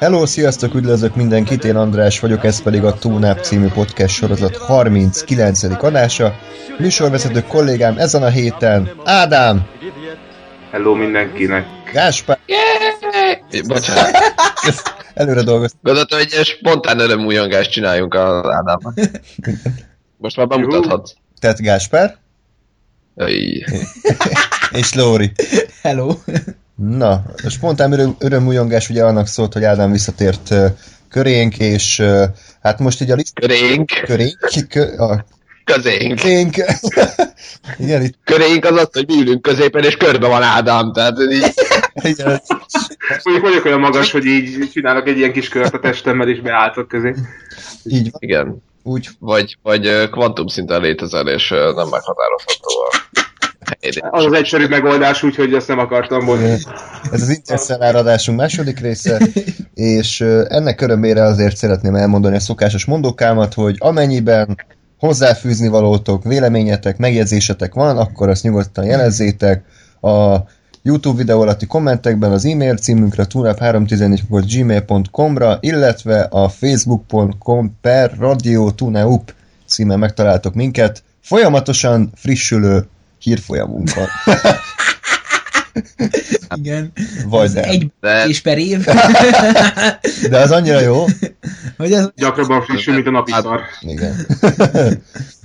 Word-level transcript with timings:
Hello, 0.00 0.26
sziasztok, 0.26 0.74
üdvözlök 0.74 1.14
mindenkit, 1.14 1.64
én 1.64 1.76
András 1.76 2.20
vagyok, 2.20 2.44
ez 2.44 2.62
pedig 2.62 2.84
a 2.84 2.94
Tónáp 2.94 3.40
című 3.40 3.66
podcast 3.68 4.14
sorozat 4.14 4.56
39. 4.56 5.62
adása. 5.62 6.34
Műsorvezető 6.78 7.42
kollégám 7.42 7.98
ezen 7.98 8.22
a 8.22 8.28
héten 8.28 8.90
Ádám, 9.04 9.66
Hello 10.70 10.94
mindenkinek. 10.94 11.66
Gáspár, 11.92 12.38
Yeah! 12.46 13.66
Bocsánat. 13.66 14.10
előre 15.14 15.42
dolgoztam. 15.42 15.80
Gondoltam, 15.82 16.18
hogy 16.18 16.32
egy 16.32 16.44
spontán 16.44 16.98
örömújongást 16.98 17.70
csináljunk 17.70 18.14
az 18.14 18.46
Ádámmal. 18.46 18.94
Most 20.16 20.36
már 20.36 20.46
bemutathatsz. 20.46 21.12
Tehát 21.40 21.60
Gáspár 21.60 22.16
és 24.80 24.94
Lóri. 24.94 25.32
Hello. 25.82 26.14
Na, 26.78 27.22
a 27.44 27.48
spontán 27.48 27.92
öröm, 27.92 28.16
örömújongás 28.18 28.90
ugye 28.90 29.04
annak 29.04 29.26
szólt, 29.26 29.52
hogy 29.52 29.64
Ádám 29.64 29.92
visszatért 29.92 30.50
uh, 30.50 30.66
körénk, 31.10 31.58
és 31.58 31.98
uh, 31.98 32.24
hát 32.62 32.78
most 32.78 33.00
így 33.00 33.10
a 33.10 33.14
liszt... 33.14 33.34
Körénk. 33.34 33.90
Körénk? 34.04 34.38
Kö, 34.68 34.96
a 34.96 35.24
Közénk. 35.64 36.20
körénk. 36.20 36.54
Igen, 37.78 38.02
itt 38.02 38.18
Körénk 38.24 38.64
az 38.64 38.76
az, 38.76 38.88
hogy 38.92 39.06
mi 39.06 39.20
ülünk 39.20 39.42
középen, 39.42 39.84
és 39.84 39.96
körbe 39.96 40.26
van 40.26 40.42
Ádám. 40.42 40.92
Tehát 40.92 41.18
így, 41.30 41.52
igen, 42.02 42.40
Mondjuk 43.22 43.46
vagyok 43.46 43.64
olyan 43.64 43.80
magas, 43.80 44.10
hogy 44.10 44.24
így 44.24 44.70
csinálok 44.72 45.08
egy 45.08 45.18
ilyen 45.18 45.32
kis 45.32 45.48
kört 45.48 45.74
a 45.74 45.80
testemmel, 45.80 46.28
és 46.28 46.40
beálltok 46.40 46.88
közé. 46.88 47.14
így 47.84 48.10
van. 48.10 48.20
igen. 48.20 48.62
Úgy, 48.82 49.08
Vagy, 49.18 49.58
vagy 49.62 50.10
kvantum 50.10 50.46
szinten 50.46 50.80
létezel, 50.80 51.28
és 51.28 51.48
nem 51.48 51.88
meghatározható 51.88 52.70
a. 52.90 53.27
Az 54.10 54.24
az 54.24 54.32
egyszerű 54.32 54.66
megoldás, 54.66 55.22
úgyhogy 55.22 55.54
ezt 55.54 55.68
nem 55.68 55.78
akartam 55.78 56.24
mondani. 56.24 56.58
Ez 57.12 57.22
az 57.22 57.28
Interstellar 57.28 57.94
adásunk 57.94 58.38
második 58.38 58.80
része, 58.80 59.18
és 59.74 60.20
ennek 60.48 60.80
örömére 60.80 61.22
azért 61.22 61.56
szeretném 61.56 61.94
elmondani 61.94 62.36
a 62.36 62.40
szokásos 62.40 62.84
mondókámat, 62.84 63.54
hogy 63.54 63.76
amennyiben 63.78 64.56
hozzáfűzni 64.98 65.68
valótok, 65.68 66.24
véleményetek, 66.24 66.96
megjegyzésetek 66.96 67.74
van, 67.74 67.98
akkor 67.98 68.28
azt 68.28 68.42
nyugodtan 68.42 68.84
jelezzétek 68.84 69.62
a 70.00 70.36
YouTube 70.82 71.16
videó 71.16 71.40
alatti 71.40 71.66
kommentekben 71.66 72.32
az 72.32 72.44
e-mail 72.44 72.76
címünkre 72.76 73.26
tunap314.gmail.com-ra, 73.34 75.58
illetve 75.60 76.20
a 76.20 76.48
facebook.com 76.48 77.76
per 77.80 78.12
radio 78.18 78.70
tunaup 78.70 79.34
címen 79.66 79.98
megtaláltok 79.98 80.54
minket, 80.54 81.02
folyamatosan 81.20 82.10
frissülő 82.14 82.86
hírfolyamunkkal. 83.18 84.08
Igen. 86.60 86.92
Vagy 87.26 87.50
nem. 87.52 87.64
Egy 87.64 87.86
De- 88.00 88.26
és 88.26 88.40
per 88.40 88.58
év. 88.58 88.84
De 90.30 90.38
az 90.38 90.50
annyira 90.50 90.80
jó. 90.80 91.04
hogy 91.76 91.92
az... 91.92 92.12
Gyakrabban 92.16 92.62
frissül, 92.62 92.94
mint 92.94 93.06
a 93.06 93.10
napi 93.10 93.32
szar. 93.32 93.60
Igen. 93.80 94.14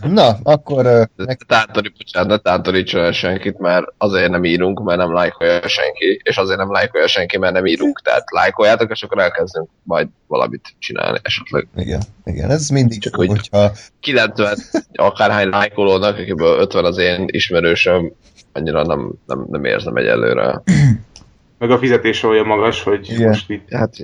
Na, 0.01 0.37
akkor 0.43 1.09
meg, 1.15 1.37
tántorít, 1.47 1.97
bocsánat, 1.97 2.29
ne 2.29 2.37
tántorítson 2.51 3.03
el 3.03 3.11
senkit, 3.11 3.57
mert 3.59 3.85
azért 3.97 4.29
nem 4.29 4.43
írunk, 4.43 4.83
mert 4.83 4.97
nem 4.99 5.13
lájkolja 5.13 5.67
senki, 5.67 6.19
és 6.23 6.37
azért 6.37 6.57
nem 6.57 6.71
lájkolja 6.71 7.07
senki, 7.07 7.37
mert 7.37 7.53
nem 7.53 7.65
írunk. 7.65 8.01
Tehát 8.03 8.23
lájkoljátok, 8.31 8.91
és 8.91 9.03
akkor 9.03 9.21
elkezdünk 9.21 9.69
majd 9.83 10.07
valamit 10.27 10.75
csinálni 10.79 11.19
esetleg. 11.21 11.67
igen, 11.75 12.01
igen, 12.25 12.49
ez 12.51 12.69
mindig 12.69 13.01
Csak 13.01 13.11
Csak 13.11 13.15
hogy- 13.21 13.29
hogyha 13.29 13.71
90 13.99 14.57
akárhány 14.93 15.49
lájkolónak, 15.49 16.17
akiből 16.17 16.59
50 16.59 16.85
az 16.85 16.97
én 16.97 17.25
ismerősöm, 17.31 18.11
annyira 18.53 18.85
nem, 18.85 19.11
nem, 19.25 19.45
nem 19.49 19.65
érzem 19.65 19.95
egyelőre. 19.95 20.61
Meg 21.59 21.71
a 21.71 21.77
fizetés 21.77 22.23
olyan 22.23 22.45
magas, 22.45 22.83
hogy 22.83 23.09
Igen. 23.09 23.27
most 23.27 23.49
itt 23.49 23.69
Hát 23.69 23.95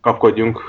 kapkodjunk. 0.00 0.60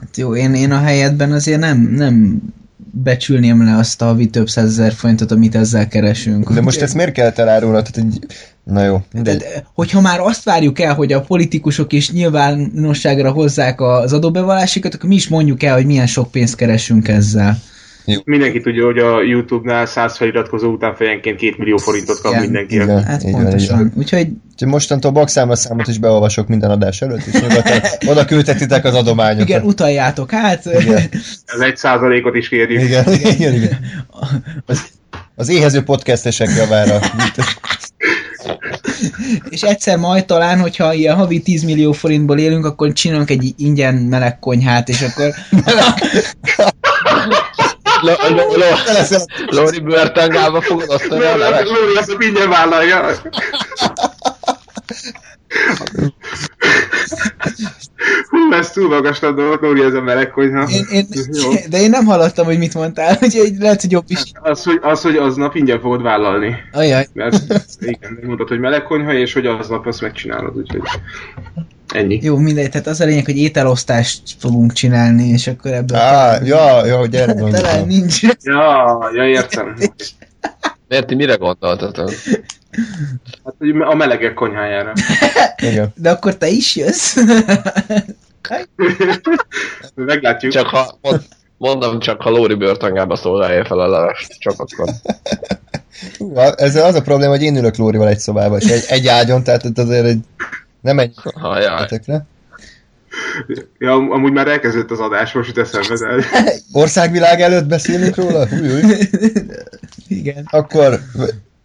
Hát 0.00 0.16
jó, 0.16 0.36
én, 0.36 0.54
én 0.54 0.72
a 0.72 0.78
helyedben 0.78 1.32
azért 1.32 1.60
nem, 1.60 1.78
nem 1.78 2.42
becsülném 2.90 3.64
le 3.64 3.76
azt 3.76 4.02
a 4.02 4.04
havi 4.04 4.26
több 4.26 4.48
százezer 4.48 4.92
forintot, 4.92 5.30
amit 5.30 5.54
ezzel 5.54 5.88
keresünk. 5.88 6.52
de 6.52 6.60
most 6.60 6.82
ezt 6.82 6.94
miért 6.94 7.12
kell 7.12 7.32
elárulnod? 7.34 7.84
Tehát 7.90 8.10
egy... 8.10 8.26
Na 8.62 8.84
jó, 8.84 8.94
de, 8.94 9.02
mindegy. 9.12 9.38
de, 9.38 9.66
hogyha 9.74 10.00
már 10.00 10.20
azt 10.20 10.44
várjuk 10.44 10.80
el, 10.80 10.94
hogy 10.94 11.12
a 11.12 11.20
politikusok 11.20 11.92
is 11.92 12.12
nyilvánosságra 12.12 13.30
hozzák 13.30 13.80
az 13.80 14.12
adóbevallásikat, 14.12 14.94
akkor 14.94 15.08
mi 15.08 15.14
is 15.14 15.28
mondjuk 15.28 15.62
el, 15.62 15.74
hogy 15.74 15.86
milyen 15.86 16.06
sok 16.06 16.30
pénzt 16.30 16.56
keresünk 16.56 17.08
ezzel. 17.08 17.58
Mindenki 18.24 18.60
tudja, 18.60 18.84
hogy 18.84 18.98
a 18.98 19.22
YouTube-nál 19.22 19.86
100 19.86 20.16
feliratkozó 20.16 20.72
után 20.72 20.94
fejenként 20.94 21.38
2 21.38 21.54
millió 21.58 21.76
forintot 21.76 22.20
kap 22.20 22.40
mindenki. 22.40 22.74
Igen. 22.74 23.04
Hát 23.04 23.24
így 23.24 23.32
van, 23.32 23.42
pontosan. 23.42 23.80
így 23.80 23.92
Úgyhogy 23.94 24.28
Úgyhogy 24.52 24.72
mostantól 24.72 25.10
bakszámos 25.10 25.64
is 25.84 25.98
beolvasok 25.98 26.48
minden 26.48 26.70
adás 26.70 27.02
előtt, 27.02 27.24
és 27.26 27.40
nyugodtan 27.40 27.80
oda 28.12 28.24
küldhetitek 28.24 28.84
az 28.84 28.94
adományokat. 28.94 29.48
igen, 29.48 29.62
utaljátok 29.62 30.32
át. 30.32 30.64
Igen. 30.64 31.08
Ez 31.44 31.60
egy 31.60 31.76
százalékot 31.76 32.34
is 32.34 32.48
kérjük. 32.48 32.82
Igen, 32.82 33.12
igen, 33.12 33.54
igen. 33.54 33.78
Az, 34.66 34.86
az 35.34 35.48
éhező 35.48 35.82
podcastesek 35.82 36.48
javára. 36.56 36.98
És 39.50 39.62
egyszer 39.62 39.98
majd 39.98 40.24
talán, 40.24 40.60
hogyha 40.60 40.92
ilyen 40.92 41.16
havi 41.16 41.40
10 41.40 41.62
millió 41.62 41.92
forintból 41.92 42.38
élünk, 42.38 42.64
akkor 42.64 42.92
csinálunk 42.92 43.30
egy 43.30 43.54
ingyen 43.56 43.94
meleg 43.94 44.38
konyhát, 44.38 44.88
és 44.88 45.02
akkor 45.02 45.34
lo- 48.00 48.28
lo- 48.28 49.26
Lóri 49.50 49.80
börtöngába 49.80 50.60
fogod 50.60 50.88
osztani 50.88 51.24
a 51.24 51.36
leves? 51.36 51.68
Lóri 51.68 51.96
azt 51.96 52.16
ingyen 52.18 52.48
vállalja. 52.48 53.10
Hú, 58.28 58.52
ez 58.52 58.70
túl 58.70 58.88
magas 58.88 59.22
a 59.22 59.32
dolog, 59.32 59.62
Lóri, 59.62 59.82
ez 59.82 59.94
a 59.94 60.00
meleg 60.00 60.30
konyha. 60.30 60.68
én, 60.68 60.86
én, 60.90 61.06
Jó. 61.32 61.50
de 61.68 61.80
én 61.80 61.90
nem 61.90 62.04
hallottam, 62.04 62.44
hogy 62.44 62.58
mit 62.58 62.74
mondtál, 62.74 63.18
úgyhogy 63.22 63.52
lehet, 63.58 63.80
hogy 63.80 63.92
jobb 63.92 64.04
is. 64.06 64.20
Az, 64.42 64.62
hogy, 64.64 64.78
az, 64.82 65.02
hogy 65.02 65.16
aznap 65.16 65.54
ingyen 65.54 65.80
fogod 65.80 66.02
vállalni. 66.02 66.56
Ajaj, 66.72 67.06
Mert 67.12 67.36
igen, 67.80 68.18
mondtad, 68.22 68.48
hogy 68.48 68.58
meleg 68.60 68.82
konyha, 68.82 69.12
és 69.12 69.32
hogy 69.32 69.46
aznap 69.46 69.86
azt 69.86 70.00
megcsinálod, 70.00 70.56
úgyhogy 70.56 70.82
ennyi. 71.94 72.18
jó, 72.22 72.36
mindegy, 72.36 72.70
tehát 72.70 72.86
az 72.86 73.00
a 73.00 73.04
lényeg, 73.04 73.24
hogy 73.24 73.38
ételosztást 73.38 74.22
fogunk 74.38 74.72
csinálni, 74.72 75.28
és 75.28 75.46
akkor 75.46 75.72
ebből 75.72 75.98
Á, 75.98 76.38
ja, 76.44 76.86
ja, 76.86 76.98
hogy 76.98 77.14
erre 77.14 77.34
talán 77.50 77.86
nincs. 77.86 78.22
Ja, 78.42 78.98
ja, 79.14 79.26
értem. 79.26 79.76
Miért 80.88 81.06
ti 81.06 81.14
mire 81.14 81.34
gondoltatok? 81.34 82.10
Hát, 83.44 83.54
hogy 83.58 83.70
a 83.80 83.94
melegek 83.94 84.34
konyhájára. 84.34 84.92
Igen. 85.62 85.92
De 85.96 86.10
akkor 86.10 86.36
te 86.36 86.48
is 86.48 86.76
jössz? 86.76 87.16
Meglátjuk. 89.94 90.52
Csak 90.52 90.66
ha, 90.66 90.98
mond- 91.02 91.24
mondom, 91.56 91.98
csak 91.98 92.22
ha 92.22 92.30
Lóri 92.30 92.54
börtöngába 92.54 93.16
szolgálja 93.16 93.64
fel 93.64 93.78
a 93.80 93.88
levest, 93.88 94.38
csak 94.38 94.54
akkor. 94.58 94.88
Hú, 96.18 96.38
Ezzel 96.38 96.84
az 96.84 96.94
a 96.94 97.02
probléma, 97.02 97.30
hogy 97.30 97.42
én 97.42 97.56
ülök 97.56 97.76
Lórival 97.76 98.08
egy 98.08 98.18
szobában, 98.18 98.60
és 98.60 98.70
egy, 98.70 98.84
egy 98.88 99.06
ágyon, 99.06 99.42
tehát 99.42 99.78
azért 99.78 100.06
egy 100.06 100.20
nem 100.80 101.00
Hajjaj. 101.34 101.78
hetekre. 101.80 102.26
Ja, 103.78 103.92
am- 103.92 104.10
amúgy 104.10 104.32
már 104.32 104.48
elkezdett 104.48 104.90
az 104.90 104.98
adás, 104.98 105.32
most 105.32 105.48
jut 105.56 105.58
eszembe. 105.58 105.94
de- 106.20 106.54
Országvilág 106.72 107.40
előtt 107.40 107.66
beszélünk 107.66 108.16
róla? 108.16 108.46
Új, 108.52 108.72
új. 108.72 108.82
Igen. 110.18 110.48
Akkor 110.50 111.00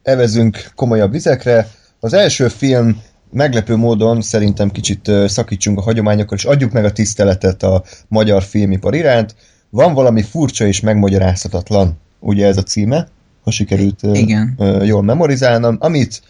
evezünk 0.04 0.66
komolyabb 0.76 1.12
vizekre. 1.12 1.68
Az 2.00 2.14
első 2.14 2.48
film 2.48 3.02
meglepő 3.32 3.76
módon 3.76 4.22
szerintem 4.22 4.72
kicsit 4.72 5.12
szakítsunk 5.26 5.78
a 5.78 5.82
hagyományokkal, 5.82 6.38
és 6.38 6.46
adjuk 6.46 6.72
meg 6.72 6.86
a 6.86 6.92
tiszteletet 6.92 7.64
a 7.64 7.84
magyar 8.08 8.44
filmipar 8.44 8.96
iránt. 8.96 9.36
Van 9.70 9.94
valami 9.94 10.22
furcsa 10.22 10.66
és 10.66 10.80
megmagyarázhatatlan, 10.80 12.00
ugye 12.20 12.46
ez 12.48 12.58
a 12.58 12.64
címe, 12.64 13.08
ha 13.44 13.52
sikerült 13.52 14.00
Igen. 14.14 14.58
jól 14.84 15.04
memorizálnom, 15.04 15.78
amit 15.80 16.22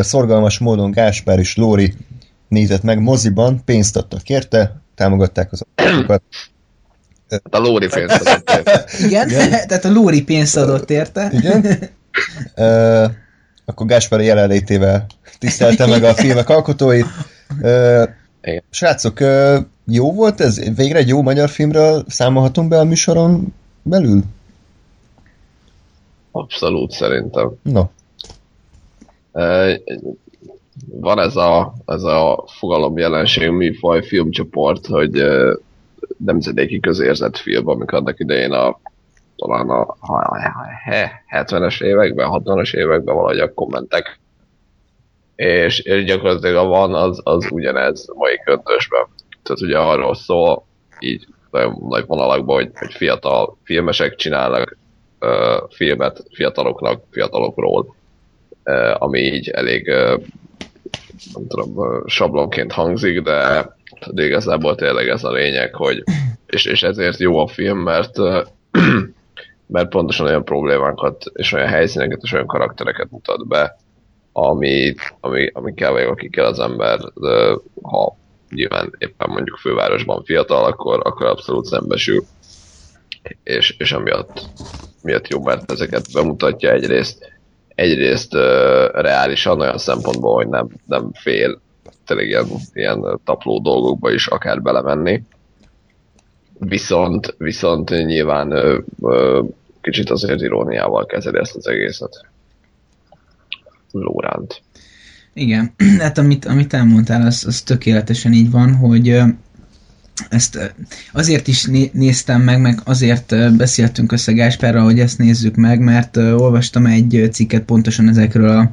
szorgalmas 0.00 0.58
módon 0.58 0.90
Gáspár 0.90 1.38
és 1.38 1.56
Lóri 1.56 1.94
nézett 2.48 2.82
meg 2.82 3.00
moziban, 3.00 3.64
pénzt 3.64 3.96
adtak 3.96 4.28
érte, 4.28 4.80
támogatták 4.94 5.52
az 5.52 5.62
adatokat. 5.74 6.22
Hát 7.30 7.54
a 7.54 7.58
Lóri 7.58 7.86
pénzt 7.86 8.20
adott 8.20 8.50
el. 8.50 8.84
Igen, 9.06 9.28
tehát 9.68 9.84
a 9.84 9.90
Lóri 9.92 10.22
pénzt 10.22 10.56
adott 10.56 10.90
érte. 10.90 11.30
Igen. 11.32 11.66
Ö, 12.54 13.06
akkor 13.64 13.86
Gáspár 13.86 14.20
jelenlétével 14.20 15.06
tisztelte 15.38 15.86
meg 15.86 16.04
a 16.04 16.14
filmek 16.14 16.48
alkotóit. 16.48 17.06
Igen. 18.42 18.62
srácok, 18.70 19.20
ö, 19.20 19.58
jó 19.86 20.12
volt 20.12 20.40
ez? 20.40 20.74
Végre 20.74 20.98
egy 20.98 21.08
jó 21.08 21.22
magyar 21.22 21.48
filmről 21.48 22.04
számolhatunk 22.08 22.68
be 22.68 22.78
a 22.78 22.84
műsoron 22.84 23.54
belül? 23.82 24.22
Abszolút 26.30 26.90
szerintem. 26.92 27.50
No. 27.62 27.84
Van 30.86 31.18
ez 31.18 31.36
a, 31.36 31.72
ez 31.86 32.02
a 32.02 32.44
fogalomjelenség, 32.46 33.50
műfaj, 33.50 34.02
filmcsoport, 34.02 34.86
hogy 34.86 35.24
nemzedéki 36.16 36.80
közérzett 36.80 37.36
film, 37.36 37.68
amik 37.68 37.90
annak 37.90 38.18
idején 38.18 38.52
a 38.52 38.80
talán 39.36 39.68
a, 39.68 39.80
a 40.00 40.36
70-es 41.30 41.82
években, 41.82 42.28
60-as 42.32 42.74
években 42.74 43.14
valahogy 43.14 43.38
a 43.38 43.54
kommentek. 43.54 44.20
És, 45.36 45.78
és 45.78 46.04
gyakorlatilag 46.04 46.56
a 46.56 46.68
van, 46.68 46.94
az, 46.94 47.20
az 47.24 47.46
ugyanez 47.50 48.08
mai 48.14 48.40
köntösben. 48.44 49.06
Tehát 49.42 49.60
ugye 49.62 49.78
arról 49.78 50.14
szól, 50.14 50.66
így 50.98 51.26
nagyon 51.50 51.84
nagy 51.88 52.06
vonalakban, 52.06 52.56
hogy, 52.56 52.70
hogy 52.74 52.92
fiatal 52.92 53.58
filmesek 53.64 54.14
csinálnak 54.14 54.78
uh, 55.20 55.70
filmet 55.70 56.24
fiataloknak, 56.30 57.02
fiatalokról, 57.10 57.94
uh, 58.64 59.02
ami 59.02 59.20
így 59.20 59.48
elég 59.48 59.88
uh, 59.88 60.22
nem 61.34 61.46
tudom, 61.46 62.02
sablonként 62.06 62.72
hangzik, 62.72 63.20
de, 63.20 63.68
de 64.10 64.24
igazából 64.24 64.74
tényleg 64.74 65.08
ez 65.08 65.24
a 65.24 65.32
lényeg, 65.32 65.74
hogy 65.74 66.02
és, 66.46 66.64
és 66.64 66.82
ezért 66.82 67.18
jó 67.18 67.38
a 67.38 67.46
film, 67.46 67.78
mert 67.78 68.16
mert 69.66 69.88
pontosan 69.88 70.26
olyan 70.26 70.44
problémákat, 70.44 71.24
és 71.32 71.52
olyan 71.52 71.68
helyszíneket, 71.68 72.20
és 72.22 72.32
olyan 72.32 72.46
karaktereket 72.46 73.10
mutat 73.10 73.46
be, 73.46 73.76
ami, 74.32 74.94
ami, 75.20 75.50
amikkel 75.52 75.92
vagy 75.92 76.02
akikkel 76.02 76.44
az 76.44 76.58
ember, 76.58 76.98
de, 77.14 77.58
ha 77.82 78.16
nyilván 78.50 78.94
éppen 78.98 79.30
mondjuk 79.30 79.56
fővárosban 79.56 80.24
fiatal, 80.24 80.64
akkor, 80.64 81.00
akkor 81.04 81.26
abszolút 81.26 81.64
szembesül. 81.64 82.24
És, 83.42 83.74
és 83.78 83.92
amiatt 83.92 84.40
miatt 85.02 85.28
jó, 85.28 85.42
mert 85.42 85.72
ezeket 85.72 86.12
bemutatja 86.12 86.72
egyrészt, 86.72 87.37
egyrészt 87.78 88.34
uh, 88.34 88.40
reálisan 88.92 89.60
olyan 89.60 89.78
szempontból, 89.78 90.34
hogy 90.34 90.48
nem, 90.48 90.68
nem 90.86 91.10
fél 91.12 91.60
tényleg 92.06 92.26
ilyen, 92.26 92.46
ilyen 92.72 93.20
tapló 93.24 93.60
dolgokba 93.60 94.10
is 94.10 94.26
akár 94.26 94.62
belemenni. 94.62 95.22
Viszont, 96.58 97.34
viszont 97.38 97.90
nyilván 97.90 98.50
ö, 98.50 98.78
ö, 99.02 99.42
kicsit 99.80 100.10
azért 100.10 100.40
iróniával 100.40 101.06
kezeli 101.06 101.38
ezt 101.38 101.56
az 101.56 101.66
egészet. 101.66 102.26
Lóránt. 103.90 104.62
Igen, 105.34 105.74
hát 106.04 106.18
amit, 106.18 106.44
amit 106.44 106.72
elmondtál, 106.72 107.26
az, 107.26 107.44
az 107.46 107.62
tökéletesen 107.62 108.32
így 108.32 108.50
van, 108.50 108.74
hogy 108.74 109.20
ezt 110.28 110.72
azért 111.12 111.48
is 111.48 111.64
né- 111.64 111.92
néztem 111.92 112.42
meg, 112.42 112.60
meg 112.60 112.80
azért 112.84 113.56
beszéltünk 113.56 114.12
össze 114.12 114.32
Gáspárral, 114.32 114.84
hogy 114.84 115.00
ezt 115.00 115.18
nézzük 115.18 115.54
meg, 115.54 115.80
mert 115.80 116.16
olvastam 116.16 116.86
egy 116.86 117.28
cikket 117.32 117.62
pontosan 117.62 118.08
ezekről 118.08 118.48
a 118.48 118.70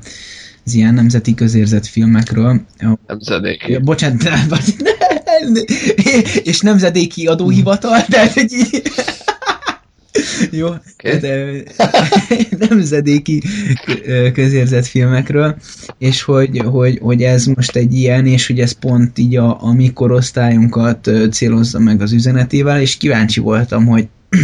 az 0.65 0.73
ilyen 0.73 0.93
nemzeti 0.93 1.33
közérzett 1.33 1.85
filmekről. 1.85 2.61
Nemzedéki. 3.07 3.71
Ja, 3.71 3.79
bocsánat, 3.79 4.23
de, 4.23 4.33
és 6.51 6.59
nemzedéki 6.59 7.25
adóhivatal, 7.27 8.05
de 8.09 8.31
így... 8.35 8.81
Jó, 10.51 10.67
Oké. 10.67 11.17
de 11.17 11.45
nemzedéki 12.67 13.41
közérzett 14.33 14.85
filmekről, 14.85 15.55
és 15.97 16.21
hogy, 16.21 16.57
hogy, 16.57 16.99
hogy 17.01 17.21
ez 17.21 17.45
most 17.45 17.75
egy 17.75 17.93
ilyen, 17.93 18.25
és 18.25 18.47
hogy 18.47 18.59
ez 18.59 18.71
pont 18.71 19.17
így 19.17 19.35
a, 19.35 19.63
a 19.63 19.73
mi 19.73 19.93
korosztályunkat 19.93 21.09
célozza 21.31 21.79
meg 21.79 22.01
az 22.01 22.11
üzenetével, 22.11 22.81
és 22.81 22.97
kíváncsi 22.97 23.39
voltam, 23.39 23.85
hogy 23.85 24.07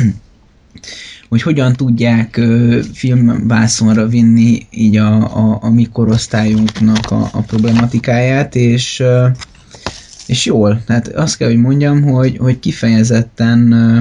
hogy 1.30 1.42
hogyan 1.42 1.74
tudják 1.74 2.38
ö, 2.38 2.80
filmvászonra 2.94 4.08
vinni 4.08 4.68
így 4.70 4.98
a, 4.98 5.38
a, 5.38 5.58
a 5.62 5.70
mi 5.70 5.88
korosztályunknak 5.92 7.12
a, 7.12 7.30
a 7.34 7.42
problematikáját, 7.42 8.56
és 8.56 9.00
ö, 9.00 9.28
és 10.28 10.46
jól, 10.46 10.82
tehát 10.86 11.08
azt 11.08 11.38
kell, 11.38 11.48
hogy 11.48 11.58
mondjam, 11.58 12.02
hogy, 12.02 12.38
hogy 12.38 12.60
kifejezetten 12.60 13.72
ö, 13.72 14.00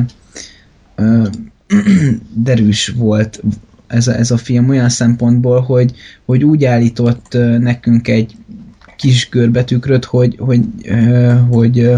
ö, 1.03 1.27
derűs 2.45 2.89
volt 2.89 3.43
ez 3.87 4.09
a, 4.09 4.17
ez 4.17 4.31
a 4.31 4.37
film 4.37 4.69
olyan 4.69 4.89
szempontból, 4.89 5.61
hogy, 5.61 5.93
hogy 6.25 6.45
úgy 6.45 6.65
állított 6.65 7.37
nekünk 7.59 8.09
egy 8.09 8.37
kis 8.97 9.29
görbetükröt, 9.29 10.05
hogy, 10.05 10.37
hogy, 10.39 10.61
hogy, 11.51 11.91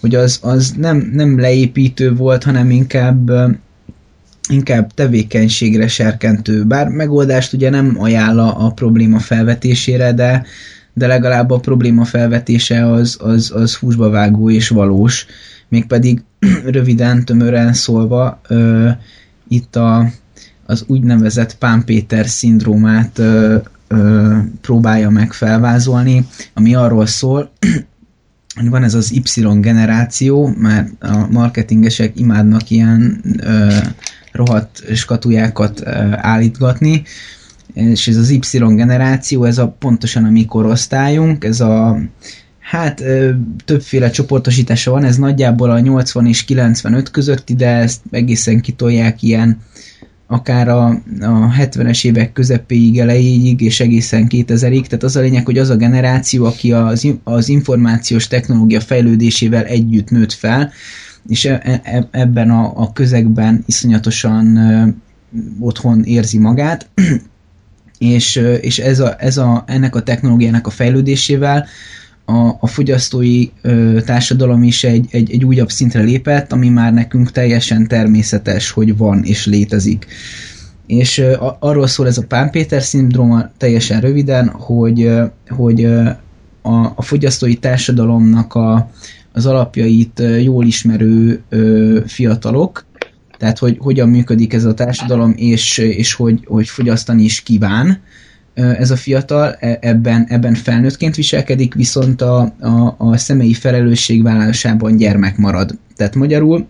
hogy 0.00 0.14
az, 0.14 0.38
az 0.42 0.74
nem, 0.78 1.10
nem 1.12 1.40
leépítő 1.40 2.14
volt, 2.14 2.44
hanem 2.44 2.70
inkább 2.70 3.30
inkább 4.48 4.94
tevékenységre 4.94 5.88
serkentő. 5.88 6.64
Bár 6.64 6.88
megoldást 6.88 7.52
ugye 7.52 7.70
nem 7.70 7.96
ajánl 7.98 8.38
a 8.38 8.70
probléma 8.70 9.18
felvetésére, 9.18 10.12
de, 10.12 10.44
de 10.92 11.06
legalább 11.06 11.50
a 11.50 11.58
probléma 11.58 12.04
felvetése 12.04 12.90
az, 12.90 13.16
az, 13.20 13.52
az 13.54 13.74
húsba 13.74 14.10
vágó 14.10 14.50
és 14.50 14.68
valós. 14.68 15.26
Mégpedig 15.68 16.22
röviden, 16.64 17.24
tömören 17.24 17.72
szólva, 17.72 18.40
ö, 18.48 18.88
itt 19.48 19.76
a, 19.76 20.10
az 20.66 20.84
úgynevezett 20.86 21.56
Pán 21.58 21.84
Péter 21.84 22.26
szindrómát 22.26 23.18
ö, 23.18 23.56
ö, 23.88 24.36
próbálja 24.60 25.10
meg 25.10 25.32
felvázolni, 25.32 26.26
ami 26.54 26.74
arról 26.74 27.06
szól, 27.06 27.50
hogy 28.60 28.68
van 28.68 28.82
ez 28.82 28.94
az 28.94 29.12
Y 29.12 29.60
generáció, 29.60 30.54
mert 30.58 31.02
a 31.02 31.26
marketingesek 31.30 32.18
imádnak 32.18 32.70
ilyen 32.70 33.20
ö, 33.38 33.76
rohadt 34.32 34.82
skatujákat 34.94 35.80
ö, 35.80 35.90
állítgatni, 36.10 37.02
és 37.74 38.08
ez 38.08 38.16
az 38.16 38.30
Y 38.30 38.40
generáció, 38.52 39.44
ez 39.44 39.58
a 39.58 39.68
pontosan 39.68 40.24
a 40.24 40.30
mi 40.30 40.44
korosztályunk, 40.44 41.44
ez 41.44 41.60
a 41.60 41.98
hát 42.70 43.00
ö, 43.00 43.30
többféle 43.64 44.10
csoportosítása 44.10 44.90
van, 44.90 45.04
ez 45.04 45.16
nagyjából 45.16 45.70
a 45.70 45.78
80 45.78 46.26
és 46.26 46.44
95 46.44 47.10
közötti, 47.10 47.54
de 47.54 47.68
ezt 47.68 48.00
egészen 48.10 48.60
kitolják 48.60 49.22
ilyen 49.22 49.58
akár 50.26 50.68
a, 50.68 50.86
a 51.20 51.52
70-es 51.58 52.04
évek 52.04 52.32
közepéig, 52.32 52.98
elejéig, 52.98 53.60
és 53.60 53.80
egészen 53.80 54.26
2000-ig. 54.28 54.86
Tehát 54.86 55.02
az 55.02 55.16
a 55.16 55.20
lényeg, 55.20 55.44
hogy 55.44 55.58
az 55.58 55.70
a 55.70 55.76
generáció, 55.76 56.44
aki 56.44 56.72
az, 56.72 57.08
az 57.24 57.48
információs 57.48 58.26
technológia 58.26 58.80
fejlődésével 58.80 59.64
együtt 59.64 60.10
nőtt 60.10 60.32
fel, 60.32 60.72
és 61.26 61.44
e, 61.44 61.80
e, 61.84 62.08
ebben 62.10 62.50
a, 62.50 62.72
a 62.76 62.92
közegben 62.92 63.62
iszonyatosan 63.66 64.56
ö, 64.56 64.86
otthon 65.60 66.02
érzi 66.04 66.38
magát, 66.38 66.88
és, 67.98 68.36
és 68.60 68.78
ez 68.78 69.00
a, 69.00 69.14
ez 69.18 69.36
a, 69.36 69.64
ennek 69.66 69.94
a 69.94 70.02
technológiának 70.02 70.66
a 70.66 70.70
fejlődésével 70.70 71.66
a, 72.26 72.56
a 72.60 72.66
fogyasztói 72.66 73.46
ö, 73.62 73.98
társadalom 74.04 74.62
is 74.62 74.84
egy, 74.84 75.06
egy, 75.10 75.30
egy 75.32 75.44
újabb 75.44 75.70
szintre 75.70 76.00
lépett, 76.00 76.52
ami 76.52 76.68
már 76.68 76.92
nekünk 76.92 77.30
teljesen 77.30 77.86
természetes, 77.86 78.70
hogy 78.70 78.96
van 78.96 79.22
és 79.24 79.46
létezik. 79.46 80.06
És 80.86 81.18
ö, 81.18 81.36
arról 81.58 81.86
szól 81.86 82.06
ez 82.06 82.18
a 82.18 82.26
Pán 82.26 82.50
Péter 82.50 82.82
szindróma 82.82 83.50
teljesen 83.56 84.00
röviden, 84.00 84.48
hogy, 84.48 85.02
ö, 85.02 85.24
hogy 85.48 85.82
ö, 85.82 86.08
a, 86.62 86.92
a 86.94 87.02
fogyasztói 87.02 87.54
társadalomnak 87.54 88.54
a, 88.54 88.90
az 89.32 89.46
alapjait 89.46 90.22
jól 90.42 90.64
ismerő 90.64 91.42
ö, 91.48 92.00
fiatalok, 92.06 92.84
tehát 93.38 93.58
hogy 93.58 93.76
hogyan 93.80 94.08
működik 94.08 94.52
ez 94.52 94.64
a 94.64 94.74
társadalom, 94.74 95.32
és, 95.36 95.78
és 95.78 96.14
hogy, 96.14 96.44
hogy 96.46 96.68
fogyasztani 96.68 97.22
is 97.22 97.42
kíván, 97.42 98.00
ez 98.56 98.90
a 98.90 98.96
fiatal 98.96 99.52
e- 99.60 99.78
ebben, 99.80 100.26
ebben 100.28 100.54
felnőttként 100.54 101.14
viselkedik, 101.14 101.74
viszont 101.74 102.22
a, 102.22 102.40
a, 102.60 102.94
a 102.98 103.16
személyi 103.16 103.54
felelősségvállalásában 103.54 104.96
gyermek 104.96 105.36
marad. 105.36 105.78
Tehát 105.96 106.14
magyarul 106.14 106.66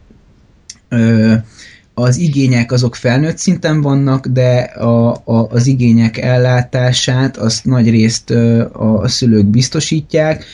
az 1.94 2.16
igények 2.16 2.72
azok 2.72 2.94
felnőtt 2.94 3.38
szinten 3.38 3.80
vannak, 3.80 4.26
de 4.26 4.58
a, 4.60 5.10
a, 5.10 5.48
az 5.50 5.66
igények 5.66 6.18
ellátását 6.18 7.36
azt 7.36 7.64
nagy 7.64 7.90
részt 7.90 8.30
a, 8.30 9.02
a 9.02 9.08
szülők 9.08 9.46
biztosítják, 9.46 10.44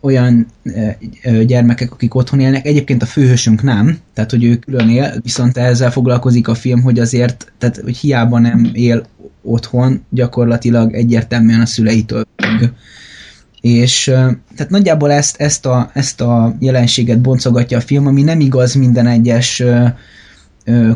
olyan 0.00 0.46
gyermekek, 1.46 1.92
akik 1.92 2.14
otthon 2.14 2.40
élnek. 2.40 2.66
Egyébként 2.66 3.02
a 3.02 3.06
főhősünk 3.06 3.62
nem, 3.62 3.98
tehát 4.14 4.30
hogy 4.30 4.44
ő 4.44 4.56
külön 4.56 4.88
él, 4.88 5.14
viszont 5.22 5.58
ezzel 5.58 5.90
foglalkozik 5.90 6.48
a 6.48 6.54
film, 6.54 6.82
hogy 6.82 6.98
azért, 6.98 7.52
tehát 7.58 7.76
hogy 7.76 7.96
hiába 7.96 8.38
nem 8.38 8.70
él 8.72 9.06
otthon, 9.42 10.04
gyakorlatilag 10.10 10.94
egyértelműen 10.94 11.60
a 11.60 11.66
szüleitől 11.66 12.24
függ. 12.36 12.70
És 13.60 14.04
tehát 14.56 14.70
nagyjából 14.70 15.12
ezt, 15.12 15.40
ezt, 15.40 15.66
a, 15.66 15.90
ezt 15.94 16.20
a 16.20 16.56
jelenséget 16.58 17.20
boncogatja 17.20 17.78
a 17.78 17.80
film, 17.80 18.06
ami 18.06 18.22
nem 18.22 18.40
igaz 18.40 18.74
minden 18.74 19.06
egyes 19.06 19.62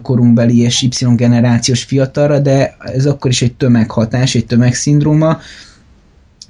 korunkbeli 0.03 0.59
és 0.61 0.83
Y 0.83 1.15
generációs 1.17 1.83
fiatalra, 1.83 2.38
de 2.38 2.76
ez 2.79 3.07
akkor 3.07 3.31
is 3.31 3.43
egy 3.43 3.55
tömeghatás, 3.55 4.35
egy 4.35 4.47
tömegszindróma, 4.47 5.38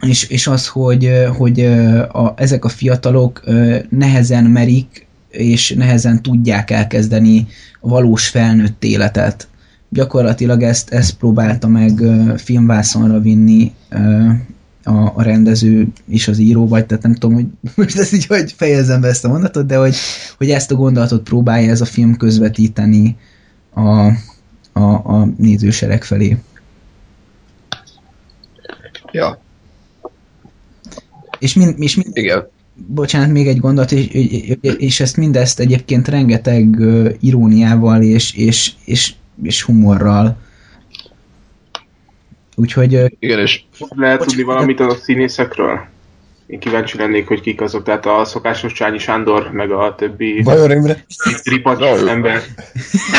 és, 0.01 0.25
és 0.25 0.47
az, 0.47 0.67
hogy, 0.67 1.11
hogy 1.37 1.61
a, 2.13 2.33
ezek 2.37 2.65
a 2.65 2.69
fiatalok 2.69 3.43
nehezen 3.91 4.45
merik, 4.45 5.07
és 5.31 5.75
nehezen 5.77 6.23
tudják 6.23 6.71
elkezdeni 6.71 7.47
a 7.81 7.89
valós 7.89 8.29
felnőtt 8.29 8.85
életet 8.85 9.49
gyakorlatilag 9.89 10.63
ezt, 10.63 10.91
ezt 10.91 11.15
próbálta 11.15 11.69
meg 11.69 12.03
filmvászonra 12.37 13.21
vinni 13.21 13.73
a, 14.87 15.13
a 15.15 15.23
rendező 15.23 15.87
és 16.09 16.29
az 16.29 16.39
író, 16.39 16.69
vagy 16.69 16.87
tehát 16.87 17.03
nem 17.03 17.15
tudom, 17.15 17.35
hogy 17.35 17.47
most 17.77 17.99
ezt 17.99 18.13
így 18.13 18.27
hogy 18.27 18.53
fejezem 18.53 19.01
be 19.01 19.09
ezt 19.09 19.25
a 19.25 19.29
mondatot, 19.29 19.67
de 19.67 19.77
hogy, 19.77 19.97
hogy 20.37 20.51
ezt 20.51 20.71
a 20.71 20.75
gondolatot 20.75 21.23
próbálja 21.23 21.71
ez 21.71 21.81
a 21.81 21.85
film 21.85 22.17
közvetíteni 22.17 23.17
a, 23.75 24.07
a, 24.73 24.83
a 24.83 25.29
nézősereg 25.37 26.05
felé. 26.05 26.37
Ja, 29.13 29.41
És, 31.39 31.55
mind, 31.55 31.75
és 31.79 31.97
mind, 31.97 32.17
igen. 32.17 32.49
bocsánat, 32.75 33.33
még 33.33 33.47
egy 33.47 33.59
gondolat, 33.59 33.93
és, 33.93 34.57
és 34.61 35.01
ezt 35.01 35.17
mindezt 35.17 35.61
egyébként 35.61 36.09
rengeteg 36.09 36.79
ö, 36.79 37.11
iróniával 37.21 38.03
és, 38.03 38.35
és, 38.35 38.73
és, 38.85 39.15
és 39.43 39.63
humorral. 39.63 40.37
Úgyhogy 42.55 43.17
Igen, 43.19 43.39
és 43.39 43.63
Lehet 43.89 44.21
tudni 44.21 44.43
valamit 44.43 44.81
a 44.81 44.95
színészekről? 45.03 45.81
Én 46.47 46.59
kíváncsi 46.59 46.99
lennék, 46.99 47.27
hogy 47.27 47.41
kik 47.41 47.61
azok, 47.61 47.83
tehát 47.83 48.07
a 48.07 48.25
szokásos 48.25 48.73
Csányi 48.73 48.99
Sándor, 48.99 49.51
meg 49.53 49.71
a 49.71 49.95
többi 49.99 50.43
Bajor 50.43 50.71
Imre? 50.71 51.05
ripacs 51.45 51.81
ember. 52.09 52.43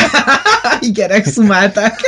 igen, 0.80 1.10
exhumálták. 1.10 2.00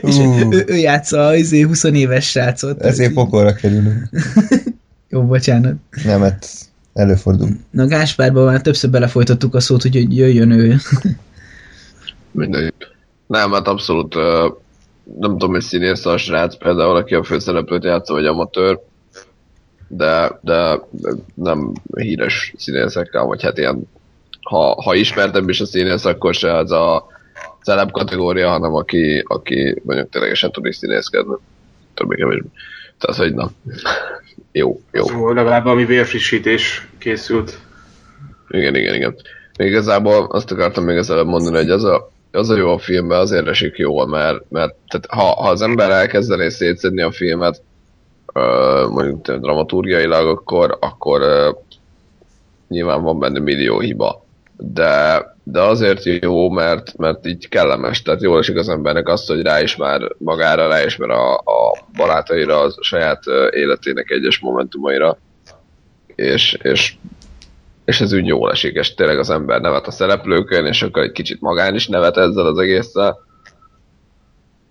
És 0.00 0.18
ő, 0.18 0.64
ő 0.66 0.76
játsza 0.76 1.26
az 1.26 1.52
20 1.52 1.84
éves 1.84 2.28
srácot. 2.28 2.82
Ezért 2.82 3.12
pokolra 3.12 3.54
kerülünk. 3.54 4.08
Jó, 5.10 5.22
bocsánat. 5.22 5.74
Nem, 6.04 6.20
hát 6.20 6.48
előfordul. 6.94 7.48
Na 7.70 7.86
Gáspárban 7.86 8.44
már 8.44 8.60
többször 8.60 8.90
belefolytottuk 8.90 9.54
a 9.54 9.60
szót, 9.60 9.82
hogy 9.82 9.94
hogy 9.94 10.16
jöjjön 10.16 10.50
ő. 10.50 10.76
Mindegy. 12.34 12.74
Nem, 13.26 13.52
hát 13.52 13.68
abszolút 13.68 14.14
nem 15.04 15.30
tudom, 15.30 15.50
hogy 15.50 15.60
színész 15.60 16.06
a 16.06 16.16
srác, 16.16 16.56
például 16.56 16.96
aki 16.96 17.14
a 17.14 17.22
főszereplőt 17.22 17.84
játsza, 17.84 18.12
vagy 18.12 18.26
amatőr, 18.26 18.80
de, 19.88 20.38
de 20.42 20.80
nem 21.34 21.72
híres 21.96 22.54
színészekkel, 22.56 23.24
vagy 23.24 23.42
hát 23.42 23.58
ilyen, 23.58 23.88
ha, 24.42 24.82
ha 24.82 24.94
ismertebb 24.94 25.48
is 25.48 25.60
a 25.60 25.66
színész, 25.66 26.04
akkor 26.04 26.34
se 26.34 26.56
az 26.56 26.70
a 26.70 27.06
celeb 27.62 27.90
kategória, 27.90 28.48
hanem 28.48 28.74
aki, 28.74 29.24
aki 29.26 29.80
mondjuk 29.84 30.10
ténylegesen 30.10 30.52
tud 30.52 30.66
is 30.66 30.76
színészkedni. 30.76 31.34
Többé-kevésbé. 31.94 32.48
Tehát, 32.98 33.16
hogy 33.16 33.34
na, 33.34 33.50
jó, 34.52 34.80
jó. 34.92 35.04
Szóval 35.04 35.34
legalább 35.34 35.64
valami 35.64 35.84
vérfrissítés 35.84 36.88
készült. 36.98 37.58
Igen, 38.48 38.74
igen, 38.74 38.94
igen. 38.94 39.16
Még 39.58 39.68
igazából 39.68 40.26
azt 40.30 40.50
akartam 40.50 40.84
még 40.84 40.96
az 40.96 41.10
előbb 41.10 41.26
mondani, 41.26 41.56
hogy 41.56 41.70
az 41.70 41.84
a, 41.84 42.12
az 42.34 42.50
a 42.50 42.56
jó 42.56 42.68
a 42.68 42.78
filmben 42.78 43.18
azért 43.18 43.46
esik 43.46 43.76
jól, 43.76 44.06
mert, 44.06 44.50
mert 44.50 44.74
tehát 44.88 45.06
ha, 45.08 45.42
ha 45.42 45.50
az 45.50 45.62
ember 45.62 45.90
elkezdené 45.90 46.48
szétszedni 46.48 47.02
a 47.02 47.10
filmet, 47.10 47.62
mondjuk 48.88 49.30
dramaturgiailag, 49.30 50.26
akkor, 50.28 50.78
akkor 50.80 51.22
nyilván 52.68 53.02
van 53.02 53.18
benne 53.18 53.38
millió 53.40 53.78
hiba. 53.78 54.24
De, 54.56 55.24
de 55.42 55.60
azért 55.60 56.04
jó, 56.04 56.50
mert, 56.50 56.96
mert 56.96 57.26
így 57.26 57.48
kellemes, 57.48 58.02
tehát 58.02 58.22
jól 58.22 58.38
esik 58.38 58.56
az 58.56 58.68
embernek 58.68 59.08
azt, 59.08 59.28
hogy 59.28 59.42
ráismer 59.42 60.12
magára, 60.18 60.68
ráismer 60.68 61.10
a, 61.10 61.34
a 61.34 61.84
barátaira, 61.96 62.60
a 62.60 62.72
saját 62.80 63.22
életének 63.50 64.10
egyes 64.10 64.38
momentumaira, 64.38 65.18
és, 66.14 66.58
és 66.62 66.94
és 67.84 68.00
ez 68.00 68.12
úgy 68.12 68.26
jól 68.26 68.50
esik, 68.50 68.74
és 68.74 68.94
tényleg 68.94 69.18
az 69.18 69.30
ember 69.30 69.60
nevet 69.60 69.86
a 69.86 69.90
szereplőkön, 69.90 70.66
és 70.66 70.82
akkor 70.82 71.02
egy 71.02 71.12
kicsit 71.12 71.40
magán 71.40 71.74
is 71.74 71.88
nevet 71.88 72.16
ezzel 72.16 72.46
az 72.46 72.58
egésszel 72.58 73.18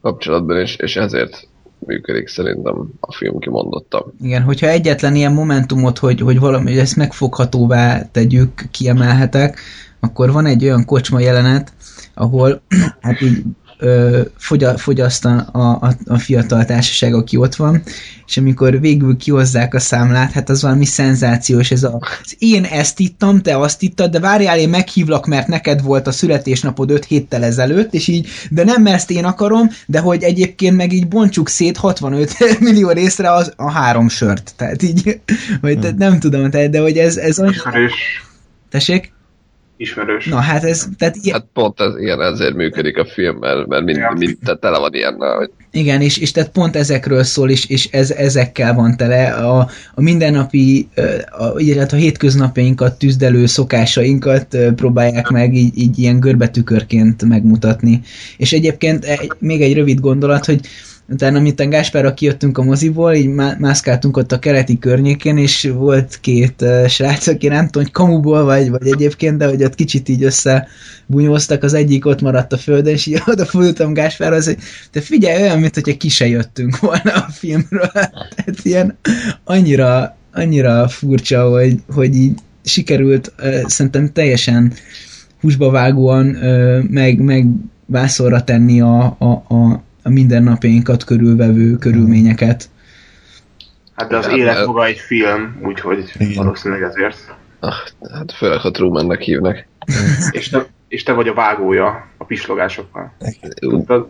kapcsolatban, 0.01 0.57
és, 0.57 0.75
és 0.75 0.95
ezért 0.95 1.47
működik 1.85 2.27
szerintem 2.27 2.89
a 2.99 3.13
film 3.13 3.39
kimondottam. 3.39 4.13
Igen, 4.21 4.41
hogyha 4.41 4.67
egyetlen 4.67 5.15
ilyen 5.15 5.33
momentumot, 5.33 5.97
hogy, 5.97 6.19
hogy 6.19 6.39
valami, 6.39 6.69
hogy 6.69 6.79
ezt 6.79 6.95
megfoghatóvá 6.95 8.09
tegyük, 8.11 8.63
kiemelhetek, 8.71 9.59
akkor 9.99 10.31
van 10.31 10.45
egy 10.45 10.63
olyan 10.63 10.85
kocsma 10.85 11.19
jelenet, 11.19 11.73
ahol 12.13 12.61
hát 13.01 13.21
így 13.21 13.43
ö, 13.77 14.21
fogya, 14.37 14.77
fogyaszt 14.77 15.25
a, 15.25 15.49
a, 15.51 15.93
a 16.05 16.17
fiatal 16.17 16.65
társaság, 16.65 17.13
aki 17.13 17.37
ott 17.37 17.55
van, 17.55 17.83
és 18.27 18.37
amikor 18.37 18.79
végül 18.79 19.17
kihozzák 19.17 19.73
a 19.73 19.79
számlát, 19.79 20.31
hát 20.31 20.49
az 20.49 20.61
valami 20.61 20.85
szenzációs, 20.85 21.71
ez 21.71 21.83
a, 21.83 21.99
az 22.23 22.35
én 22.39 22.63
ezt 22.63 22.99
ittam, 22.99 23.41
te 23.41 23.57
azt 23.57 23.81
ittad, 23.81 24.11
de 24.11 24.19
várjál, 24.19 24.59
én 24.59 24.69
meghívlak, 24.69 25.25
mert 25.25 25.47
neked 25.47 25.81
volt 25.81 26.07
a 26.07 26.11
születésnapod 26.11 26.91
5 26.91 27.05
héttel 27.05 27.43
ezelőtt, 27.43 27.93
és 27.93 28.07
így, 28.07 28.27
de 28.49 28.63
nem 28.63 28.81
mert 28.81 29.09
én 29.09 29.25
akarom, 29.25 29.69
de 29.85 29.99
hogy 29.99 30.23
egyébként 30.23 30.75
meg 30.75 30.93
így 30.93 31.07
bontsuk 31.07 31.49
szét 31.49 31.77
65 31.77 32.35
millió 32.59 32.89
részre 32.89 33.31
az, 33.31 33.53
a 33.55 33.71
három 33.71 34.09
sört. 34.09 34.53
Tehát 34.55 34.83
így, 34.83 35.19
vagy 35.61 35.85
hmm. 35.85 35.97
nem 35.97 36.19
tudom, 36.19 36.49
tehát, 36.49 36.69
de 36.69 36.79
hogy 36.79 36.97
ez, 36.97 37.17
ez. 37.17 37.37
Ismerős. 37.49 37.93
Tessék? 38.69 39.13
Ismerős. 39.83 40.25
Na 40.25 40.39
hát 40.39 40.63
ez, 40.63 40.87
tehát 40.97 41.15
ilyen, 41.21 41.37
Hát 41.37 41.47
pont 41.53 41.79
ez, 41.79 41.99
igen, 41.99 42.21
ezért 42.21 42.53
működik 42.55 42.97
a 42.97 43.05
film, 43.05 43.37
mert, 43.37 43.67
mert 43.67 43.83
mind, 43.83 43.97
Ja. 43.97 44.13
mind 44.17 44.37
tehát 44.43 44.59
tele 44.59 44.77
van 44.77 44.93
ilyennel, 44.93 45.35
hogy 45.35 45.49
Igen, 45.71 46.01
és, 46.01 46.17
és 46.17 46.31
tehát 46.31 46.49
pont 46.49 46.75
ezekről 46.75 47.23
szól, 47.23 47.49
és, 47.49 47.65
és 47.65 47.87
ez, 47.91 48.11
ezekkel 48.11 48.73
van 48.73 48.97
tele 48.97 49.33
a, 49.33 49.69
a 49.93 50.01
mindennapi, 50.01 50.87
a, 51.37 51.59
illetve 51.59 51.97
a 51.97 51.99
hétköznapjainkat 51.99 52.97
tűzdelő 52.97 53.45
szokásainkat 53.45 54.57
próbálják 54.75 55.29
meg 55.29 55.55
így, 55.55 55.77
így 55.77 55.99
ilyen 55.99 56.19
görbetükörként 56.19 57.23
megmutatni. 57.25 58.01
És 58.37 58.53
egyébként 58.53 59.05
egy, 59.05 59.31
még 59.39 59.61
egy 59.61 59.73
rövid 59.73 59.99
gondolat, 59.99 60.45
hogy 60.45 60.59
utána, 61.07 61.37
amit 61.37 61.69
Gáspárra 61.69 62.13
kijöttünk 62.13 62.57
a 62.57 62.63
moziból, 62.63 63.13
így 63.13 63.27
má- 63.27 63.59
mászkáltunk 63.59 64.17
ott 64.17 64.31
a 64.31 64.39
keleti 64.39 64.79
környéken, 64.79 65.37
és 65.37 65.71
volt 65.75 66.17
két 66.21 66.61
uh, 66.61 66.87
srác, 66.87 67.27
aki 67.27 67.47
nem 67.47 67.65
tudom, 67.65 67.83
hogy 67.83 67.91
kamuból 67.91 68.43
vagy, 68.43 68.69
vagy 68.69 68.87
egyébként, 68.87 69.37
de 69.37 69.47
hogy 69.47 69.63
ott 69.63 69.75
kicsit 69.75 70.09
így 70.09 70.23
összebunyóztak, 70.23 71.63
az 71.63 71.73
egyik 71.73 72.05
ott 72.05 72.21
maradt 72.21 72.53
a 72.53 72.57
földön, 72.57 72.93
és 72.93 73.05
így 73.05 73.21
odafordultam 73.31 73.93
Gáspárhoz, 73.93 74.45
hogy 74.45 74.57
te 74.91 75.01
figyelj, 75.01 75.41
olyan, 75.41 75.59
mint 75.59 75.73
hogyha 75.73 75.97
ki 75.97 76.09
se 76.09 76.27
jöttünk 76.27 76.79
volna 76.79 77.11
a 77.11 77.27
filmről. 77.31 77.91
Tehát 78.35 78.59
ilyen 78.63 78.97
annyira, 79.43 80.17
annyira 80.33 80.87
furcsa, 80.87 81.49
hogy, 81.49 81.75
hogy 81.89 82.15
így 82.15 82.39
sikerült 82.63 83.33
uh, 83.39 83.63
szerintem 83.67 84.11
teljesen 84.13 84.73
húsba 85.41 85.69
vágóan 85.69 86.27
uh, 86.27 86.83
meg, 86.89 87.19
meg 87.19 87.45
vászorra 87.85 88.43
tenni 88.43 88.81
a, 88.81 89.15
a, 89.19 89.25
a, 89.29 89.83
a 90.03 90.09
mindennapjainkat 90.09 91.03
körülvevő 91.03 91.75
körülményeket. 91.75 92.69
Hát 93.95 94.09
de 94.09 94.17
az 94.17 94.25
Igen, 94.25 94.37
élet 94.39 94.53
mert- 94.53 94.67
maga 94.67 94.85
egy 94.85 94.97
film, 94.97 95.59
úgyhogy 95.63 96.11
Igen. 96.17 96.43
valószínűleg 96.43 96.83
ezért. 96.83 97.17
ah, 97.59 97.73
hát 98.13 98.31
főleg, 98.31 98.59
ha 98.59 98.71
Trumannek 98.71 99.19
hívnak. 99.21 99.65
És 100.31 100.49
te, 100.49 100.65
és 100.87 101.03
te 101.03 101.11
vagy 101.11 101.27
a 101.27 101.33
vágója 101.33 102.07
a 102.17 102.23
pislogásoknál. 102.25 103.13
Tudtad? 103.59 104.09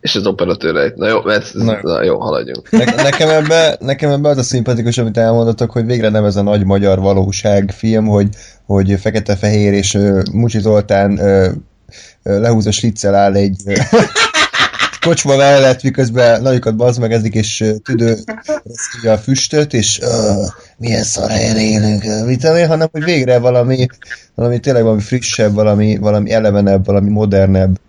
És 0.00 0.14
az 0.14 0.26
operatőr 0.26 0.92
Na 0.96 1.08
jó, 1.08 1.22
mert, 1.22 1.54
Na 1.54 1.78
na, 1.82 2.02
jó. 2.02 2.18
haladjunk. 2.18 2.70
Ne- 2.70 3.02
nekem 3.02 3.28
ebbe, 3.28 3.76
nekem 3.80 4.10
ebbe 4.10 4.28
az 4.28 4.38
a 4.38 4.42
szimpatikus, 4.42 4.98
amit 4.98 5.16
elmondatok, 5.16 5.70
hogy 5.70 5.86
végre 5.86 6.08
nem 6.08 6.24
ez 6.24 6.36
a 6.36 6.42
nagy 6.42 6.64
magyar 6.64 6.98
valóság 6.98 7.70
film, 7.70 8.06
hogy, 8.06 8.28
hogy 8.66 8.92
fekete-fehér 9.00 9.72
és 9.72 9.94
uh, 9.94 10.22
Mucsi 10.32 10.60
Zoltán 10.60 11.12
uh, 11.12 11.46
lehúz 12.22 12.66
a 12.66 12.70
sliccel 12.72 13.14
áll 13.14 13.34
egy 13.34 13.62
kocsma 15.02 15.36
mellett, 15.36 15.82
miközben 15.82 16.42
nagyokat 16.42 16.76
bazmegezik, 16.76 17.34
és 17.34 17.64
tüdő 17.84 18.16
a 19.02 19.16
füstöt, 19.16 19.72
és 19.72 20.00
milyen 20.76 21.02
szar 21.02 21.30
helyen 21.30 21.56
élünk, 21.56 22.26
mit 22.26 22.44
én, 22.44 22.66
hanem 22.66 22.88
hogy 22.92 23.04
végre 23.04 23.38
valami, 23.38 23.86
valami 24.34 24.58
tényleg 24.58 24.82
valami 24.82 25.00
frissebb, 25.00 25.54
valami, 25.54 25.96
valami 25.96 26.30
elevenebb, 26.30 26.86
valami 26.86 27.10
modernebb, 27.10 27.80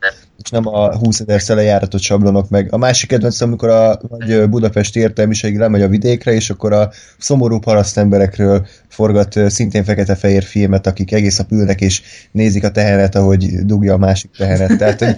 és 0.43 0.49
nem 0.49 0.67
a 0.67 0.97
20 0.97 1.19
ezer 1.19 1.41
szele 1.41 1.61
járatot 1.61 2.01
sablonok 2.01 2.49
meg. 2.49 2.73
A 2.73 2.77
másik 2.77 3.09
kedvenc, 3.09 3.41
amikor 3.41 3.69
a 3.69 3.99
nagy 4.09 4.49
budapesti 4.49 4.99
értelmiség 4.99 5.57
lemegy 5.57 5.81
a 5.81 5.87
vidékre, 5.87 6.31
és 6.31 6.49
akkor 6.49 6.73
a 6.73 6.91
szomorú 7.17 7.59
paraszt 7.59 7.97
emberekről 7.97 8.67
forgat 8.87 9.39
szintén 9.49 9.83
fekete-fehér 9.83 10.43
filmet, 10.43 10.87
akik 10.87 11.11
egész 11.11 11.37
nap 11.37 11.51
ülnek 11.51 11.81
és 11.81 12.01
nézik 12.31 12.63
a 12.63 12.71
tehenet, 12.71 13.15
ahogy 13.15 13.65
dugja 13.65 13.93
a 13.93 13.97
másik 13.97 14.31
tehenet. 14.37 14.77
Tehát, 14.77 14.99
hogy 14.99 15.15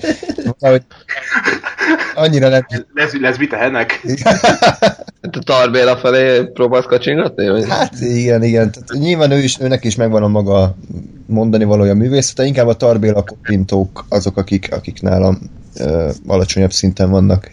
valahogy 0.59 0.85
annyira 2.15 2.49
nem... 2.49 2.65
Lesz, 2.93 3.13
lesz 3.19 3.37
mit 3.37 3.49
tehenek? 3.49 4.05
A 5.31 5.39
Tarbéla 5.43 5.97
felé 5.97 6.43
próbálsz 6.43 6.85
kacsingatni? 6.85 7.49
Vagy? 7.49 7.69
Hát 7.69 8.01
igen, 8.01 8.43
igen. 8.43 8.71
Tehát 8.71 8.89
nyilván 8.91 9.31
ő 9.31 9.37
is, 9.37 9.59
őnek 9.59 9.83
is 9.83 9.95
megvan 9.95 10.23
a 10.23 10.27
maga 10.27 10.75
mondani 11.25 11.63
valója 11.63 11.93
művészete, 11.93 12.45
inkább 12.45 12.67
a 12.67 12.73
Tarbéla 12.73 13.23
kopintók 13.23 14.05
azok, 14.09 14.37
akik, 14.37 14.73
akik 14.73 15.01
nálam 15.01 15.39
ö, 15.79 16.09
alacsonyabb 16.27 16.71
szinten 16.71 17.09
vannak, 17.09 17.49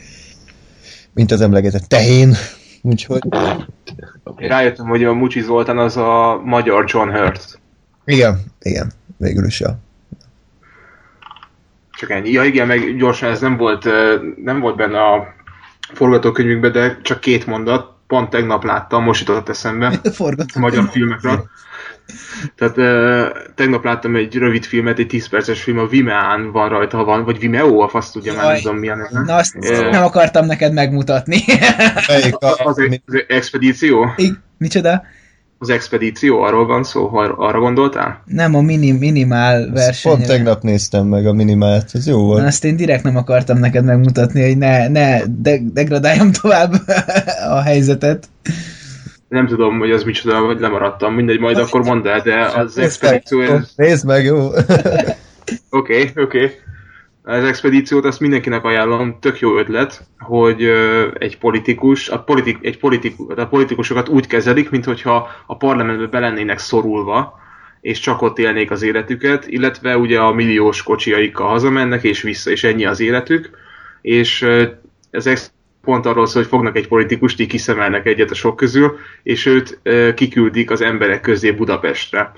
mint 1.14 1.31
az 1.31 1.40
emlegetett 1.40 1.85
tehén. 1.88 2.35
Úgyhogy 2.83 3.21
Én 4.38 4.49
rájöttem, 4.49 4.87
hogy 4.87 5.04
a 5.04 5.12
Mucsi 5.12 5.40
Zoltán 5.40 5.78
az 5.78 5.97
a 5.97 6.40
magyar 6.45 6.85
John 6.88 7.09
Hurt. 7.09 7.59
igen, 8.04 8.40
igen, 8.62 8.92
végül 9.16 9.45
is 9.45 9.61
ja. 9.61 9.78
Csak 12.02 12.11
ennyi. 12.11 12.30
Ja 12.30 12.44
igen, 12.44 12.66
meg 12.66 12.97
gyorsan 12.97 13.30
ez 13.30 13.40
nem 13.40 13.56
volt, 13.56 13.88
nem 14.44 14.61
volt 14.61 14.76
benne 14.76 15.04
a 15.04 15.35
forgatókönyvünkben, 15.94 16.73
de 16.73 16.99
csak 17.02 17.21
két 17.21 17.47
mondat. 17.47 17.90
Pont 18.06 18.30
tegnap 18.30 18.64
láttam, 18.64 19.02
most 19.02 19.28
jutott 19.28 19.49
eszembe 19.49 19.87
a 20.54 20.59
magyar 20.59 20.88
filmekről. 20.90 21.49
Tehát 22.56 22.75
tegnap 23.54 23.85
láttam 23.85 24.16
egy 24.16 24.35
rövid 24.37 24.64
filmet, 24.64 24.99
egy 24.99 25.06
10 25.06 25.28
perces 25.28 25.62
film, 25.62 25.78
a 25.78 25.87
Vimeán 25.87 26.52
van 26.52 26.68
rajta, 26.68 26.97
ha 26.97 27.04
van, 27.04 27.25
vagy 27.25 27.38
Vimeo, 27.38 27.80
a 27.80 27.88
fasz 27.88 28.11
tudja, 28.11 28.35
már 28.35 28.44
nem 28.47 28.61
tudom 28.61 28.76
mi 28.76 28.88
a 28.88 28.94
neve. 28.97 29.21
Na 29.25 29.35
azt 29.35 29.56
Ö, 29.61 29.90
nem 29.90 30.02
akartam 30.02 30.47
neked 30.47 30.73
megmutatni. 30.73 31.44
Melyik 32.09 32.37
a, 32.37 32.54
az, 32.64 32.76
mi- 32.76 33.02
az 33.06 33.25
expedíció? 33.28 34.12
I- 34.16 34.32
Micsoda? 34.59 35.02
Az 35.62 35.71
expedíció, 35.71 36.42
arról 36.42 36.66
van 36.66 36.85
szó, 36.85 37.07
ha 37.07 37.23
arra 37.23 37.59
gondoltál? 37.59 38.23
Nem 38.25 38.54
a 38.54 38.61
mini, 38.61 38.90
minimál 38.90 39.61
Ezt 39.61 39.71
verseny. 39.73 40.12
Pont 40.12 40.26
tegnap 40.26 40.62
néztem 40.62 41.07
meg 41.07 41.26
a 41.26 41.33
minimált, 41.33 41.90
ez 41.92 42.07
jó 42.07 42.19
Na, 42.19 42.25
volt. 42.25 42.47
azt 42.47 42.64
én 42.64 42.76
direkt 42.76 43.02
nem 43.02 43.16
akartam 43.16 43.59
neked 43.59 43.85
megmutatni, 43.85 44.42
hogy 44.47 44.59
ne, 44.59 44.88
ne 44.88 45.25
de, 45.26 45.59
degradáljam 45.73 46.33
tovább 46.33 46.73
a 47.57 47.61
helyzetet. 47.61 48.28
Nem 49.28 49.47
tudom, 49.47 49.78
hogy 49.78 49.90
az 49.90 50.04
micsoda, 50.04 50.38
hogy 50.38 50.61
lemaradtam, 50.61 51.14
mindegy, 51.14 51.38
majd 51.38 51.59
akkor 51.59 51.85
mondd 51.85 52.07
el, 52.07 52.21
de 52.21 52.50
az 52.54 52.78
expedíció, 52.78 53.40
ez... 53.40 53.73
nézd 53.76 54.07
meg, 54.07 54.25
jó. 54.25 54.49
Oké, 55.71 56.11
oké. 56.14 56.50
Az 57.25 57.45
expedíciót 57.45 58.05
azt 58.05 58.21
mindenkinek 58.21 58.64
ajánlom, 58.64 59.19
tök 59.21 59.38
jó 59.38 59.59
ötlet, 59.59 60.07
hogy 60.19 60.62
egy 61.19 61.38
politikus, 61.38 62.09
a, 62.09 62.23
politik, 62.23 62.59
egy 62.61 62.79
politikus, 62.79 63.37
a 63.37 63.47
politikusokat 63.47 64.09
úgy 64.09 64.26
kezelik, 64.26 64.71
mintha 64.71 65.29
a 65.47 65.57
parlamentbe 65.57 66.07
belennének 66.07 66.59
szorulva, 66.59 67.41
és 67.81 67.99
csak 67.99 68.23
ott 68.23 68.38
élnék 68.38 68.71
az 68.71 68.83
életüket, 68.83 69.47
illetve 69.47 69.97
ugye 69.97 70.21
a 70.21 70.33
milliós 70.33 70.83
kocsiaikkal 70.83 71.49
hazamennek, 71.49 72.02
és 72.02 72.23
vissza, 72.23 72.50
és 72.50 72.64
ennyi 72.64 72.85
az 72.85 73.00
életük, 73.00 73.50
és 74.00 74.47
ez 75.11 75.52
pont 75.83 76.07
arról 76.07 76.26
szól, 76.26 76.43
hogy 76.43 76.50
fognak 76.50 76.76
egy 76.76 76.88
politikust, 76.88 77.41
így 77.41 77.49
kiszemelnek 77.49 78.07
egyet 78.07 78.31
a 78.31 78.35
sok 78.35 78.57
közül, 78.57 78.99
és 79.23 79.47
őt 79.47 79.81
kiküldik 80.14 80.71
az 80.71 80.81
emberek 80.81 81.21
közé 81.21 81.50
Budapestre 81.50 82.33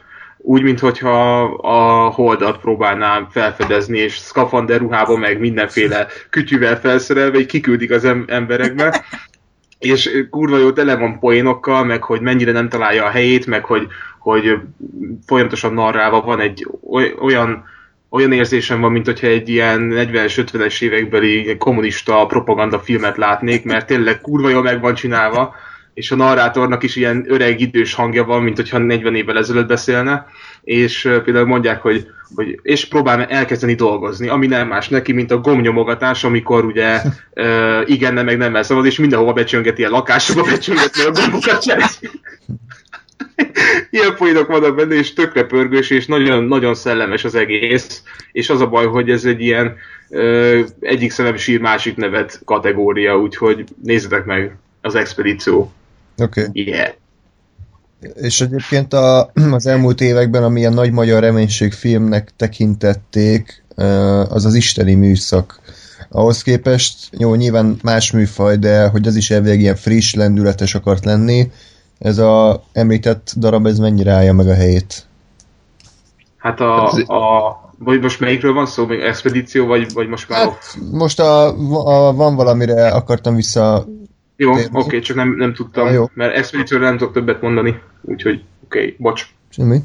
úgy, 0.46 0.62
mintha 0.62 1.42
a 1.42 2.08
holdat 2.08 2.58
próbálná 2.58 3.26
felfedezni, 3.30 3.98
és 3.98 4.16
szkafander 4.16 4.80
ruhába, 4.80 5.16
meg 5.16 5.38
mindenféle 5.38 6.06
kütyűvel 6.30 6.80
felszerelve, 6.80 7.38
így 7.38 7.46
kiküldik 7.46 7.90
az 7.90 8.04
em- 8.04 8.30
emberekbe, 8.30 9.04
és 9.78 10.26
kurva 10.30 10.58
jó 10.58 10.72
tele 10.72 10.96
van 10.96 11.18
poénokkal, 11.18 11.84
meg 11.84 12.02
hogy 12.02 12.20
mennyire 12.20 12.52
nem 12.52 12.68
találja 12.68 13.04
a 13.04 13.10
helyét, 13.10 13.46
meg 13.46 13.64
hogy, 13.64 13.86
hogy 14.18 14.58
folyamatosan 15.26 15.74
narrálva 15.74 16.20
van 16.20 16.40
egy 16.40 16.66
oly- 16.82 17.14
olyan 17.20 17.64
olyan 18.10 18.32
érzésem 18.32 18.80
van, 18.80 18.92
mint 18.92 19.06
hogyha 19.06 19.26
egy 19.26 19.48
ilyen 19.48 19.90
40-es, 19.92 20.46
50-es 20.52 20.82
évekbeli 20.82 21.56
kommunista 21.58 22.26
propaganda 22.26 22.78
filmet 22.78 23.16
látnék, 23.16 23.64
mert 23.64 23.86
tényleg 23.86 24.20
kurva 24.20 24.48
jól 24.48 24.62
meg 24.62 24.80
van 24.80 24.94
csinálva, 24.94 25.54
és 25.94 26.10
a 26.10 26.16
narrátornak 26.16 26.82
is 26.82 26.96
ilyen 26.96 27.24
öreg 27.28 27.60
idős 27.60 27.94
hangja 27.94 28.24
van, 28.24 28.42
mint 28.42 28.56
hogyha 28.56 28.78
40 28.78 29.14
évvel 29.14 29.38
ezelőtt 29.38 29.66
beszélne, 29.66 30.26
és 30.62 31.08
például 31.24 31.46
mondják, 31.46 31.82
hogy, 31.82 32.06
hogy 32.34 32.58
és 32.62 32.84
próbál 32.84 33.24
elkezdeni 33.24 33.74
dolgozni, 33.74 34.28
ami 34.28 34.46
nem 34.46 34.68
más 34.68 34.88
neki, 34.88 35.12
mint 35.12 35.30
a 35.30 35.38
gomnyomogatás, 35.40 36.24
amikor 36.24 36.64
ugye 36.64 37.00
uh, 37.34 37.82
igen, 37.86 38.14
nem, 38.14 38.24
meg 38.24 38.38
nem 38.38 38.62
szabad, 38.62 38.86
és 38.86 38.98
mindenhova 38.98 39.32
becsöngeti 39.32 39.84
a 39.84 39.90
lakásokba, 39.90 40.42
becsöngeti 40.42 41.00
a 41.00 41.10
gombokat. 41.10 41.64
Ilyen 43.90 44.14
poénok 44.16 44.46
vannak 44.46 44.74
benne, 44.74 44.94
és 44.94 45.12
tökre 45.12 45.44
pörgős, 45.44 45.90
és 45.90 46.06
nagyon, 46.06 46.44
nagyon 46.44 46.74
szellemes 46.74 47.24
az 47.24 47.34
egész, 47.34 48.02
és 48.32 48.50
az 48.50 48.60
a 48.60 48.66
baj, 48.66 48.86
hogy 48.86 49.10
ez 49.10 49.24
egy 49.24 49.40
ilyen 49.40 49.76
ö, 50.10 50.60
egyik 50.80 51.10
szemem 51.10 51.36
sír, 51.36 51.60
másik 51.60 51.96
nevet 51.96 52.40
kategória, 52.44 53.18
úgyhogy 53.18 53.64
nézzetek 53.82 54.24
meg 54.24 54.56
az 54.80 54.94
expedíció. 54.94 55.72
Oké. 56.18 56.40
Okay. 56.40 56.66
Yeah. 56.66 56.92
És 58.14 58.40
egyébként 58.40 58.92
a, 58.92 59.30
az 59.58 59.66
elmúlt 59.66 60.00
években, 60.00 60.42
amilyen 60.42 60.72
nagy 60.72 60.92
magyar 60.92 61.22
reménység 61.22 61.72
filmnek 61.72 62.30
tekintették, 62.36 63.62
az 64.28 64.44
az 64.44 64.54
isteni 64.54 64.94
műszak. 64.94 65.60
Ahhoz 66.10 66.42
képest, 66.42 67.08
jó, 67.18 67.34
nyilván 67.34 67.78
más 67.82 68.10
műfaj, 68.10 68.56
de 68.56 68.88
hogy 68.88 69.06
az 69.06 69.16
is 69.16 69.30
elvileg 69.30 69.60
ilyen 69.60 69.76
friss, 69.76 70.14
lendületes 70.14 70.74
akart 70.74 71.04
lenni, 71.04 71.50
ez 71.98 72.18
a 72.18 72.62
említett 72.72 73.32
darab, 73.36 73.66
ez 73.66 73.78
mennyire 73.78 74.12
állja 74.12 74.32
meg 74.32 74.48
a 74.48 74.54
helyét? 74.54 75.06
Hát 76.36 76.60
a, 76.60 76.86
a 76.92 77.64
vagy 77.78 78.00
most 78.00 78.20
melyikről 78.20 78.52
van 78.52 78.66
szó? 78.66 78.86
Még 78.86 79.00
expedíció, 79.00 79.66
vagy, 79.66 79.92
vagy 79.92 80.08
most 80.08 80.28
már... 80.28 80.38
Hát, 80.38 80.78
most 80.92 81.20
a, 81.20 81.46
a, 81.86 82.12
van 82.12 82.36
valamire 82.36 82.88
akartam 82.88 83.34
vissza... 83.34 83.86
jó, 84.36 84.52
oké, 84.52 84.68
okay, 84.72 85.00
csak 85.00 85.16
nem, 85.16 85.34
nem 85.36 85.54
tudtam, 85.54 85.92
jó. 85.92 86.10
mert 86.14 86.36
expedícióra 86.36 86.84
nem 86.84 86.96
tudok 86.96 87.12
többet 87.12 87.40
mondani, 87.40 87.80
úgyhogy 88.00 88.44
oké, 88.64 88.78
okay, 88.78 88.96
bocs. 88.98 89.26
Semmi? 89.48 89.78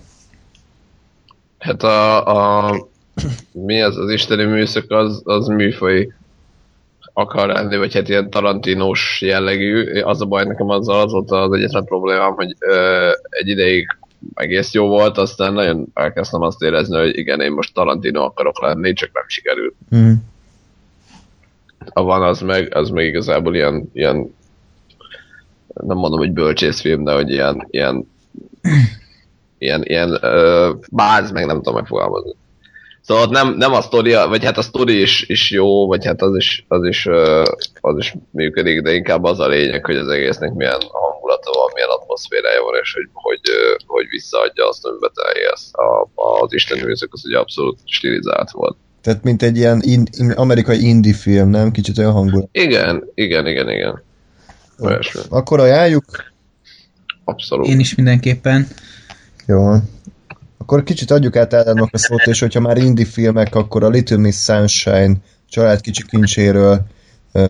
Hát 1.59 1.83
a, 1.83 2.25
a 2.67 2.75
mi 3.51 3.81
az 3.81 3.97
az 3.97 4.09
isteni 4.09 4.43
műszak, 4.43 4.91
az, 4.91 5.21
az 5.23 5.47
műfaj 5.47 6.13
akar 7.13 7.47
lenni, 7.47 7.77
vagy 7.77 7.93
hát 7.93 8.09
ilyen 8.09 8.29
tarantinós 8.29 9.21
jellegű. 9.21 9.99
Az 10.01 10.21
a 10.21 10.25
baj 10.25 10.43
nekem 10.43 10.69
azzal 10.69 11.01
az 11.01 11.11
volt 11.11 11.31
az 11.31 11.53
egyetlen 11.53 11.85
problémám, 11.85 12.33
hogy 12.33 12.55
ö, 12.59 13.09
egy 13.29 13.47
ideig 13.47 13.87
egész 14.33 14.73
jó 14.73 14.87
volt, 14.87 15.17
aztán 15.17 15.53
nagyon 15.53 15.85
elkezdtem 15.93 16.41
azt 16.41 16.61
érezni, 16.61 16.97
hogy 16.97 17.17
igen, 17.17 17.41
én 17.41 17.51
most 17.51 17.73
Tarantino 17.73 18.23
akarok 18.23 18.61
lenni, 18.61 18.93
csak 18.93 19.09
nem 19.13 19.23
sikerült. 19.27 19.75
Mm. 19.95 20.11
A 21.93 22.03
van 22.03 22.21
az 22.21 22.41
meg, 22.41 22.75
az 22.75 22.89
meg 22.89 23.05
igazából 23.05 23.55
ilyen, 23.55 23.89
ilyen 23.93 24.35
nem 25.87 25.97
mondom, 25.97 26.19
hogy 26.19 26.31
bölcsészfilm, 26.31 27.03
de 27.03 27.13
hogy 27.13 27.29
ilyen, 27.29 27.67
ilyen 27.69 28.07
ilyen, 29.59 29.83
ilyen 29.83 30.17
ö, 30.21 30.71
báz, 30.91 31.31
meg 31.31 31.45
nem 31.45 31.55
tudom 31.55 31.73
megfogalmazni. 31.73 32.35
Szóval 33.01 33.23
ott 33.23 33.29
nem, 33.29 33.53
nem 33.53 33.73
a 33.73 33.81
sztori, 33.81 34.13
vagy 34.13 34.43
hát 34.43 34.57
a 34.57 34.61
sztori 34.61 35.01
is, 35.01 35.23
is 35.27 35.51
jó, 35.51 35.87
vagy 35.87 36.05
hát 36.05 36.21
az 36.21 36.35
is, 36.35 36.65
az 36.67 36.85
is, 36.85 37.07
az 37.81 37.97
is 37.97 38.15
működik, 38.31 38.81
de 38.81 38.93
inkább 38.93 39.23
az 39.23 39.39
a 39.39 39.47
lényeg, 39.47 39.85
hogy 39.85 39.95
az 39.95 40.07
egésznek 40.07 40.53
milyen 40.53 40.81
hangulata 40.91 41.51
van, 41.53 41.69
milyen 41.73 41.89
atmoszférája 41.89 42.63
van, 42.63 42.79
és 42.81 42.93
hogy, 42.93 43.09
hogy, 43.13 43.39
hogy 43.85 44.07
visszaadja 44.09 44.67
azt, 44.67 44.85
amiben 44.85 45.11
te 45.13 45.39
élsz. 45.39 45.71
A, 45.73 46.09
az 46.41 46.53
Isten 46.53 46.85
műzök 46.85 47.13
az 47.13 47.25
ugye 47.25 47.37
abszolút 47.37 47.79
stilizált 47.85 48.51
volt. 48.51 48.77
Tehát 49.01 49.23
mint 49.23 49.43
egy 49.43 49.57
ilyen 49.57 49.79
in, 49.81 50.03
in, 50.17 50.31
amerikai 50.31 50.87
indie 50.87 51.13
film, 51.13 51.49
nem? 51.49 51.71
Kicsit 51.71 51.97
olyan 51.97 52.11
hangulat. 52.11 52.49
Igen, 52.51 53.11
igen, 53.13 53.47
igen, 53.47 53.69
igen. 53.69 54.03
Olyasmi. 54.79 55.21
Akkor 55.29 55.59
ajánljuk? 55.59 56.05
Abszolút. 57.23 57.67
Én 57.67 57.79
is 57.79 57.95
mindenképpen. 57.95 58.67
Jó. 59.45 59.75
Akkor 60.57 60.83
kicsit 60.83 61.11
adjuk 61.11 61.35
át 61.35 61.53
Ádámnak 61.53 61.89
a 61.91 61.97
szót, 61.97 62.27
és 62.27 62.39
hogyha 62.39 62.59
már 62.59 62.77
indie 62.77 63.05
filmek, 63.05 63.55
akkor 63.55 63.83
a 63.83 63.89
Little 63.89 64.17
Miss 64.17 64.35
Sunshine 64.35 65.13
család 65.49 65.81
kicsi 65.81 66.05
kincséről 66.05 66.85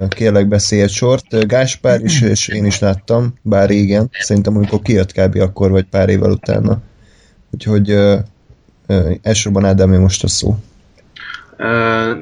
kérlek 0.09 0.47
beszélj 0.47 0.81
egy 0.81 0.89
sort. 0.89 1.47
Gáspár 1.47 2.01
is, 2.03 2.21
és 2.21 2.47
én 2.47 2.65
is 2.65 2.79
láttam, 2.79 3.33
bár 3.41 3.69
régen. 3.69 4.09
Szerintem 4.19 4.55
amikor 4.55 4.81
kijött 4.81 5.11
kb. 5.11 5.35
akkor, 5.35 5.71
vagy 5.71 5.85
pár 5.85 6.09
évvel 6.09 6.31
utána. 6.31 6.81
Úgyhogy 7.51 7.97
elsősorban 9.21 9.65
Ádámé 9.65 9.97
most 9.97 10.23
a 10.23 10.27
szó. 10.27 10.57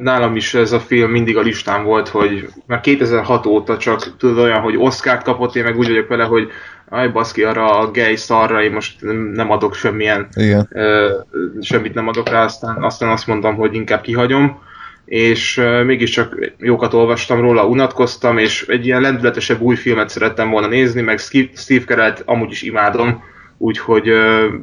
Nálam 0.02 0.36
is 0.36 0.54
ez 0.54 0.72
a 0.72 0.80
film 0.80 1.12
mindig 1.12 1.38
a 1.38 1.42
listán 1.42 1.84
volt, 1.84 2.08
hogy 2.08 2.48
már 2.66 2.82
2006 2.82 3.46
óta 3.46 3.78
csak 3.78 4.18
tudod 4.18 4.38
olyan, 4.38 4.62
hogy 4.62 4.78
Oscar-t 4.78 5.24
kapott, 5.24 5.56
én 5.56 5.64
meg 5.64 5.78
úgy 5.78 5.88
vagyok 5.88 6.08
vele, 6.08 6.24
hogy 6.24 6.50
aj 6.90 7.10
baszki, 7.10 7.44
arra 7.44 7.80
a 7.80 7.92
gay 7.92 8.16
szarra 8.16 8.64
én 8.64 8.72
most 8.72 9.02
nem- 9.34 9.52
adok 9.52 9.76
semmilyen 9.76 10.28
Igen. 10.36 10.68
ö, 10.72 11.14
semmit 11.62 11.94
nem 11.94 12.08
adok 12.08 12.30
rá, 12.30 12.44
aztán, 12.44 12.84
aztán 12.84 13.10
azt 13.10 13.28
mondtam, 13.28 13.56
hogy 13.56 13.74
inkább 13.74 14.02
kihagyom, 14.02 14.60
és 15.06 15.62
mégiscsak 15.86 16.54
jókat 16.58 16.94
olvastam 16.94 17.42
róla, 17.42 17.68
unatkoztam, 17.68 18.38
és 18.38 18.66
egy 18.68 18.86
ilyen 18.86 19.02
lendületesebb 19.02 19.62
új 19.62 19.76
filmet 19.76 20.10
szerettem 20.10 20.50
volna 20.50 20.68
nézni, 20.68 21.02
meg 21.02 21.20
Steve 21.20 21.84
Carell-t 21.86 22.22
amúgy 22.26 22.52
is 22.52 22.62
imádom, 22.62 23.24
úgyhogy 23.58 24.12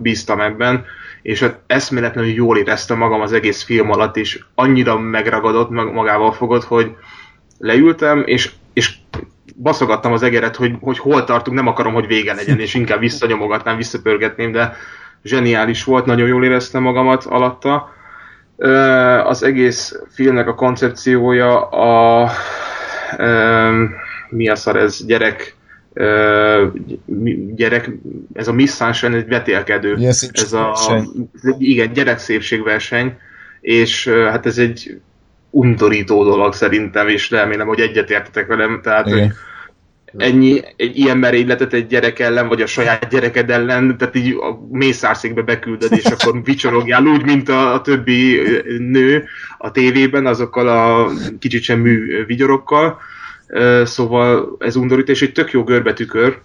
bíztam 0.02 0.40
ebben, 0.40 0.84
és 1.24 1.40
hát 1.40 1.58
eszméletlenül 1.66 2.30
jól 2.30 2.58
éreztem 2.58 2.98
magam 2.98 3.20
az 3.20 3.32
egész 3.32 3.62
film 3.62 3.90
alatt, 3.90 4.16
és 4.16 4.44
annyira 4.54 4.98
megragadott, 4.98 5.70
meg 5.70 5.92
magával 5.92 6.32
fogott, 6.32 6.64
hogy 6.64 6.96
leültem, 7.58 8.22
és, 8.26 8.50
és 8.72 8.94
baszogattam 9.56 10.12
az 10.12 10.22
egeret, 10.22 10.56
hogy, 10.56 10.76
hogy 10.80 10.98
hol 10.98 11.24
tartunk, 11.24 11.56
nem 11.56 11.66
akarom, 11.66 11.92
hogy 11.92 12.06
vége 12.06 12.34
legyen, 12.34 12.60
és 12.60 12.74
inkább 12.74 13.00
visszanyomogatnám, 13.00 13.76
visszapörgetném, 13.76 14.52
de 14.52 14.76
zseniális 15.22 15.84
volt, 15.84 16.06
nagyon 16.06 16.28
jól 16.28 16.44
éreztem 16.44 16.82
magamat 16.82 17.24
alatta. 17.24 17.92
Az 19.24 19.42
egész 19.42 20.00
filmnek 20.10 20.48
a 20.48 20.54
koncepciója 20.54 21.68
a 21.68 22.30
mi 24.28 24.48
a 24.48 24.56
szar 24.56 24.76
ez, 24.76 25.04
gyerek 25.06 25.56
gyerek, 27.54 27.90
ez 28.32 28.48
a 28.48 28.52
Miss 28.52 28.74
Sunshine 28.74 29.16
egy 29.16 29.28
vetélkedő. 29.28 29.94
Ilyen 29.96 30.08
Ez 30.08 30.52
a, 30.52 30.74
szépségverseny. 30.74 31.30
igen, 31.58 31.92
gyerekszépségverseny, 31.92 33.16
és 33.60 34.06
ö, 34.06 34.22
hát 34.24 34.46
ez 34.46 34.58
egy 34.58 35.00
undorító 35.50 36.24
dolog 36.24 36.52
szerintem, 36.54 37.08
és 37.08 37.30
remélem, 37.30 37.66
hogy 37.66 37.80
egyetértetek 37.80 38.46
velem. 38.46 38.80
Tehát, 38.82 39.10
hogy 39.10 39.32
ennyi, 40.16 40.60
egy 40.76 40.98
ilyen 40.98 41.18
merényletet 41.18 41.72
egy 41.72 41.86
gyerek 41.86 42.18
ellen, 42.18 42.48
vagy 42.48 42.62
a 42.62 42.66
saját 42.66 43.08
gyereked 43.08 43.50
ellen, 43.50 43.96
tehát 43.98 44.16
így 44.16 44.32
a 44.32 44.66
mészárszékbe 44.70 45.42
beküldöd, 45.42 45.92
és 45.92 46.04
akkor 46.04 46.42
vicsorogjál 46.44 47.06
úgy, 47.06 47.24
mint 47.24 47.48
a, 47.48 47.74
a 47.74 47.80
többi 47.80 48.40
nő 48.78 49.24
a 49.58 49.70
tévében, 49.70 50.26
azokkal 50.26 50.68
a 50.68 51.10
kicsit 51.38 51.62
sem 51.62 51.80
mű 51.80 52.24
vigyorokkal. 52.24 53.00
Szóval 53.84 54.56
ez 54.58 54.76
undorít, 54.76 55.08
és 55.08 55.22
egy 55.22 55.32
tök 55.32 55.50
jó 55.50 55.64
görbetükör, 55.64 56.40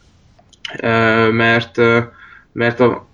mert, 1.32 1.78
mert 2.52 2.80
a, 2.80 3.08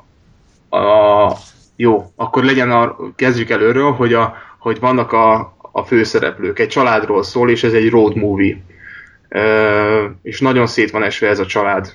a, 0.70 1.38
jó, 1.76 2.12
akkor 2.16 2.44
legyen 2.44 2.72
a, 2.72 2.98
kezdjük 3.16 3.50
előről, 3.50 3.92
hogy, 3.92 4.14
a, 4.14 4.36
hogy 4.60 4.80
vannak 4.80 5.12
a, 5.12 5.56
a 5.72 5.84
főszereplők, 5.84 6.60
egy 6.60 6.68
családról 6.68 7.24
szól, 7.24 7.50
és 7.50 7.64
ez 7.64 7.74
egy 7.74 7.90
road 7.90 8.16
movie. 8.16 8.58
És 10.22 10.40
nagyon 10.40 10.68
szét 10.68 10.92
van 10.92 11.04
esve 11.04 11.28
ez 11.28 11.40
a 11.40 11.46
család. 11.46 11.94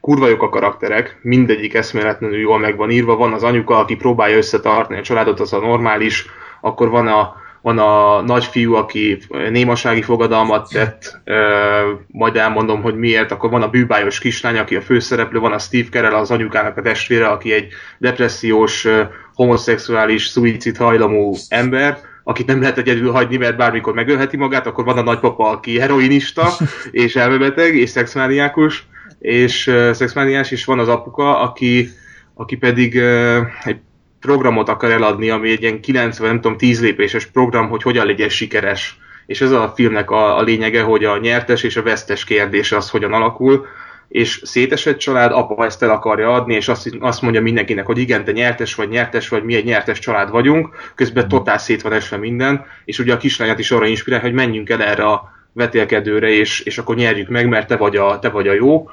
Kurva 0.00 0.28
jók 0.28 0.42
a 0.42 0.48
karakterek, 0.48 1.18
mindegyik 1.22 1.74
eszméletlenül 1.74 2.38
jól 2.38 2.58
meg 2.58 2.76
van 2.76 2.90
írva, 2.90 3.16
van 3.16 3.32
az 3.32 3.42
anyuka, 3.42 3.78
aki 3.78 3.96
próbálja 3.96 4.36
összetartani 4.36 4.98
a 4.98 5.02
családot, 5.02 5.40
az 5.40 5.52
a 5.52 5.58
normális, 5.58 6.26
akkor 6.60 6.88
van 6.88 7.06
a, 7.06 7.41
van 7.62 7.78
a 7.78 8.20
nagyfiú, 8.20 8.74
aki 8.74 9.18
némasági 9.50 10.02
fogadalmat 10.02 10.68
tett, 10.72 11.20
majd 12.06 12.36
elmondom, 12.36 12.82
hogy 12.82 12.96
miért, 12.96 13.30
akkor 13.30 13.50
van 13.50 13.62
a 13.62 13.68
bűbájos 13.68 14.18
kislány, 14.18 14.58
aki 14.58 14.76
a 14.76 14.80
főszereplő, 14.80 15.38
van 15.38 15.52
a 15.52 15.58
Steve 15.58 15.88
Carell, 15.90 16.14
az 16.14 16.30
anyukának 16.30 16.76
a 16.76 16.82
testvére, 16.82 17.26
aki 17.26 17.52
egy 17.52 17.72
depressziós, 17.98 18.86
homoszexuális, 19.34 20.26
szuicid 20.26 20.76
hajlamú 20.76 21.34
ember, 21.48 21.98
akit 22.24 22.46
nem 22.46 22.60
lehet 22.60 22.78
egyedül 22.78 23.10
hagyni, 23.10 23.36
mert 23.36 23.56
bármikor 23.56 23.94
megölheti 23.94 24.36
magát, 24.36 24.66
akkor 24.66 24.84
van 24.84 24.98
a 24.98 25.02
nagypapa, 25.02 25.48
aki 25.50 25.78
heroinista, 25.78 26.48
és 26.90 27.16
elmebeteg, 27.16 27.76
és 27.76 27.90
szexmániákus, 27.90 28.86
és 29.18 29.70
szexmániás, 29.92 30.50
és 30.50 30.64
van 30.64 30.78
az 30.78 30.88
apuka, 30.88 31.40
aki, 31.40 31.88
aki 32.34 32.56
pedig 32.56 32.96
egy 33.64 33.80
programot 34.22 34.68
akar 34.68 34.90
eladni, 34.90 35.30
ami 35.30 35.50
egy 35.50 35.62
ilyen 35.62 35.80
90, 35.80 36.28
nem 36.28 36.40
tudom, 36.40 36.56
10 36.56 36.80
lépéses 36.80 37.26
program, 37.26 37.68
hogy 37.68 37.82
hogyan 37.82 38.06
legyen 38.06 38.28
sikeres. 38.28 38.96
És 39.26 39.40
ez 39.40 39.50
a 39.50 39.72
filmnek 39.76 40.10
a, 40.10 40.38
a 40.38 40.42
lényege, 40.42 40.82
hogy 40.82 41.04
a 41.04 41.18
nyertes 41.18 41.62
és 41.62 41.76
a 41.76 41.82
vesztes 41.82 42.24
kérdés 42.24 42.72
az 42.72 42.90
hogyan 42.90 43.12
alakul, 43.12 43.66
és 44.08 44.40
szétesett 44.44 44.98
család, 44.98 45.32
apa 45.32 45.64
ezt 45.64 45.82
el 45.82 45.90
akarja 45.90 46.32
adni, 46.32 46.54
és 46.54 46.68
azt, 46.68 46.90
azt 47.00 47.22
mondja 47.22 47.40
mindenkinek, 47.40 47.86
hogy 47.86 47.98
igen, 47.98 48.24
te 48.24 48.32
nyertes 48.32 48.74
vagy, 48.74 48.88
nyertes 48.88 49.28
vagy, 49.28 49.42
mi 49.42 49.54
egy 49.54 49.64
nyertes 49.64 49.98
család 49.98 50.30
vagyunk, 50.30 50.92
közben 50.94 51.28
totál 51.28 51.58
szét 51.58 51.82
van 51.82 51.92
esve 51.92 52.16
minden, 52.16 52.66
és 52.84 52.98
ugye 52.98 53.12
a 53.12 53.16
kislányát 53.16 53.58
is 53.58 53.70
arra 53.70 53.86
inspirál, 53.86 54.20
hogy 54.20 54.32
menjünk 54.32 54.70
el 54.70 54.82
erre 54.82 55.04
a 55.04 55.32
vetélkedőre, 55.52 56.28
és, 56.28 56.60
és 56.60 56.78
akkor 56.78 56.96
nyerjük 56.96 57.28
meg, 57.28 57.48
mert 57.48 57.66
te 57.66 57.76
vagy 57.76 57.96
a, 57.96 58.18
te 58.18 58.28
vagy 58.28 58.48
a 58.48 58.52
jó, 58.52 58.90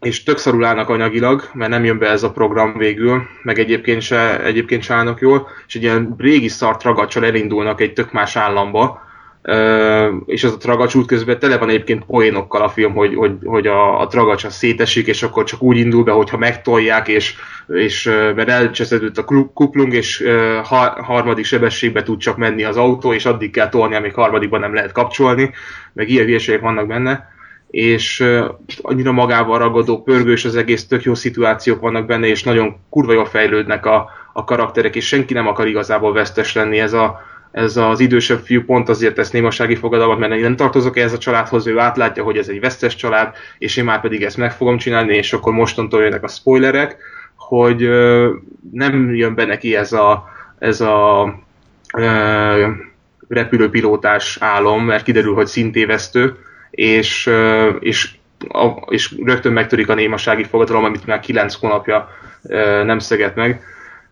és 0.00 0.22
tök 0.22 0.38
szarul 0.38 0.64
állnak 0.64 0.88
anyagilag, 0.88 1.50
mert 1.52 1.70
nem 1.70 1.84
jön 1.84 1.98
be 1.98 2.10
ez 2.10 2.22
a 2.22 2.30
program 2.30 2.78
végül, 2.78 3.22
meg 3.42 3.58
egyébként 3.58 4.00
se, 4.02 4.42
egyébként 4.44 4.82
se 4.82 4.94
állnak 4.94 5.20
jól, 5.20 5.48
és 5.66 5.74
egy 5.74 5.82
ilyen 5.82 6.14
régi 6.18 6.48
szart 6.48 6.82
ragacsal 6.82 7.24
elindulnak 7.24 7.80
egy 7.80 7.92
tök 7.92 8.12
más 8.12 8.36
államba, 8.36 9.04
és 10.26 10.44
az 10.44 10.52
a 10.52 10.56
tragacs 10.56 10.94
út 10.94 11.06
közben 11.06 11.38
tele 11.38 11.58
van 11.58 11.68
egyébként 11.68 12.04
poénokkal 12.04 12.62
a 12.62 12.68
film, 12.68 12.92
hogy, 12.92 13.14
hogy, 13.14 13.32
hogy 13.44 13.66
a, 13.66 14.00
a 14.00 14.06
tragacs 14.06 14.44
az 14.44 14.54
szétesik, 14.54 15.06
és 15.06 15.22
akkor 15.22 15.44
csak 15.44 15.62
úgy 15.62 15.76
indul 15.76 16.04
be, 16.04 16.12
hogyha 16.12 16.36
megtolják, 16.36 17.08
és, 17.08 17.34
és 17.66 18.04
mert 18.34 18.48
elcseszedett 18.48 19.18
a 19.18 19.50
kuplung, 19.54 19.94
és 19.94 20.24
ha, 20.64 21.02
harmadik 21.02 21.44
sebességbe 21.44 22.02
tud 22.02 22.18
csak 22.18 22.36
menni 22.36 22.64
az 22.64 22.76
autó, 22.76 23.12
és 23.12 23.24
addig 23.24 23.50
kell 23.50 23.68
tolni, 23.68 23.94
amíg 23.94 24.14
harmadikban 24.14 24.60
nem 24.60 24.74
lehet 24.74 24.92
kapcsolni, 24.92 25.50
meg 25.92 26.08
ilyen 26.08 26.24
hülyeségek 26.24 26.60
vannak 26.60 26.86
benne 26.86 27.34
és 27.76 28.24
annyira 28.82 29.12
magával 29.12 29.58
ragadó, 29.58 30.02
pörgős 30.02 30.44
az 30.44 30.56
egész, 30.56 30.86
tök 30.86 31.02
jó 31.02 31.14
szituációk 31.14 31.80
vannak 31.80 32.06
benne, 32.06 32.26
és 32.26 32.42
nagyon 32.42 32.76
kurva 32.90 33.12
jól 33.12 33.24
fejlődnek 33.24 33.86
a, 33.86 34.10
a 34.32 34.44
karakterek, 34.44 34.96
és 34.96 35.06
senki 35.06 35.34
nem 35.34 35.46
akar 35.46 35.66
igazából 35.66 36.12
vesztes 36.12 36.54
lenni. 36.54 36.78
Ez 36.78 36.92
a, 36.92 37.20
ez 37.50 37.76
az 37.76 38.00
idősebb 38.00 38.38
fiú 38.38 38.64
pont 38.64 38.88
azért 38.88 39.14
tesz 39.14 39.30
némasági 39.30 39.74
fogadalmat, 39.74 40.18
mert 40.18 40.32
én 40.32 40.40
nem 40.40 40.56
tartozok 40.56 40.96
ehhez 40.96 41.12
a 41.12 41.18
családhoz, 41.18 41.66
ő 41.66 41.78
átlátja, 41.78 42.22
hogy 42.22 42.36
ez 42.36 42.48
egy 42.48 42.60
vesztes 42.60 42.96
család, 42.96 43.34
és 43.58 43.76
én 43.76 43.84
már 43.84 44.00
pedig 44.00 44.22
ezt 44.22 44.36
meg 44.36 44.52
fogom 44.52 44.76
csinálni, 44.76 45.16
és 45.16 45.32
akkor 45.32 45.52
mostantól 45.52 46.02
jönnek 46.02 46.22
a 46.24 46.28
spoilerek, 46.28 46.96
hogy 47.36 47.88
nem 48.72 49.14
jön 49.14 49.34
be 49.34 49.44
neki 49.44 49.76
ez 49.76 49.92
a, 49.92 50.28
ez 50.58 50.80
a 50.80 51.24
repülőpilótás 53.28 54.36
álom, 54.40 54.84
mert 54.84 55.04
kiderül, 55.04 55.34
hogy 55.34 55.46
szintévesztő, 55.46 56.36
és, 56.76 57.30
és, 57.80 58.10
a, 58.48 58.66
és 58.88 59.14
rögtön 59.24 59.52
megtörik 59.52 59.88
a 59.88 59.94
némasági 59.94 60.44
fogadalom, 60.44 60.84
amit 60.84 61.06
már 61.06 61.20
kilenc 61.20 61.54
hónapja 61.54 62.08
nem 62.84 62.98
szeget 62.98 63.34
meg. 63.34 63.62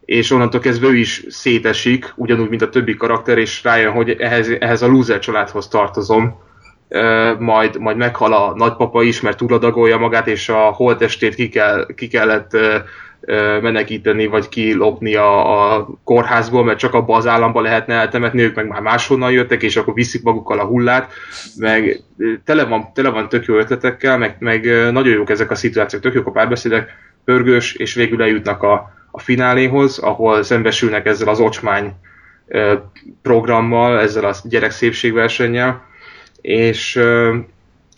És 0.04 0.30
onnantól 0.30 0.60
kezdve 0.60 0.86
ő 0.86 0.96
is 0.96 1.24
szétesik, 1.28 2.12
ugyanúgy, 2.16 2.48
mint 2.48 2.62
a 2.62 2.68
többi 2.68 2.96
karakter, 2.96 3.38
és 3.38 3.62
rájön, 3.62 3.92
hogy 3.92 4.10
ehhez, 4.10 4.48
ehhez 4.58 4.82
a 4.82 4.86
loser 4.86 5.18
családhoz 5.18 5.68
tartozom, 5.68 6.42
majd, 7.38 7.78
majd 7.78 7.96
meghal 7.96 8.32
a 8.32 8.54
nagypapa 8.56 9.02
is, 9.02 9.20
mert 9.20 9.36
túladagolja 9.36 9.98
magát, 9.98 10.26
és 10.26 10.48
a 10.48 10.58
holtestét 10.58 11.34
ki, 11.34 11.48
kell, 11.48 11.86
ki 11.94 12.08
kellett 12.08 12.56
menekíteni, 13.60 14.26
vagy 14.26 14.48
kilopni 14.48 15.14
a, 15.14 15.74
a 15.74 15.88
kórházból, 16.04 16.64
mert 16.64 16.78
csak 16.78 16.94
abba 16.94 17.16
az 17.16 17.26
államba 17.26 17.60
lehetne 17.60 17.94
eltemetni, 17.94 18.42
ők 18.42 18.54
meg 18.54 18.66
már 18.66 18.80
máshonnan 18.80 19.32
jöttek, 19.32 19.62
és 19.62 19.76
akkor 19.76 19.94
viszik 19.94 20.22
magukkal 20.22 20.58
a 20.58 20.64
hullát, 20.64 21.12
meg 21.56 22.00
tele 22.44 22.64
van, 22.64 22.92
tele 22.94 23.08
van 23.08 23.28
tök 23.28 23.44
jó 23.44 23.56
ötletekkel, 23.56 24.18
meg, 24.18 24.36
meg 24.38 24.64
nagyon 24.92 25.12
jók 25.12 25.30
ezek 25.30 25.50
a 25.50 25.54
szituációk, 25.54 26.02
tök 26.02 26.14
jók 26.14 26.26
a 26.26 26.30
párbeszédek, 26.30 26.90
pörgős, 27.24 27.74
és 27.74 27.94
végül 27.94 28.22
eljutnak 28.22 28.62
a, 28.62 28.92
a 29.10 29.20
fináléhoz, 29.20 29.98
ahol 29.98 30.42
szembesülnek 30.42 31.06
ezzel 31.06 31.28
az 31.28 31.40
ocsmány 31.40 31.92
programmal, 33.22 34.00
ezzel 34.00 34.24
a 34.24 34.34
gyerek 34.44 34.70
szépségversennyel, 34.70 35.82
és 36.40 37.00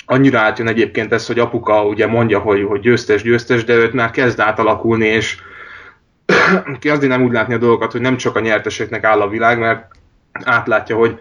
annyira 0.07 0.39
átjön 0.39 0.69
egyébként 0.69 1.13
ez, 1.13 1.27
hogy 1.27 1.39
apuka 1.39 1.85
ugye 1.85 2.07
mondja, 2.07 2.39
hogy, 2.39 2.63
hogy 2.63 2.81
győztes, 2.81 3.23
győztes, 3.23 3.65
de 3.65 3.75
őt 3.75 3.93
már 3.93 4.11
kezd 4.11 4.41
átalakulni, 4.41 5.07
és 5.07 5.37
kezdi 6.81 7.07
nem 7.07 7.23
úgy 7.23 7.33
látni 7.33 7.55
a 7.55 7.59
dolgokat, 7.59 7.93
hogy 7.93 8.01
nem 8.01 8.17
csak 8.17 8.37
a 8.37 8.41
nyerteseknek 8.41 9.05
áll 9.05 9.21
a 9.21 9.29
világ, 9.29 9.59
mert 9.59 9.89
átlátja, 10.45 10.97
hogy 10.97 11.19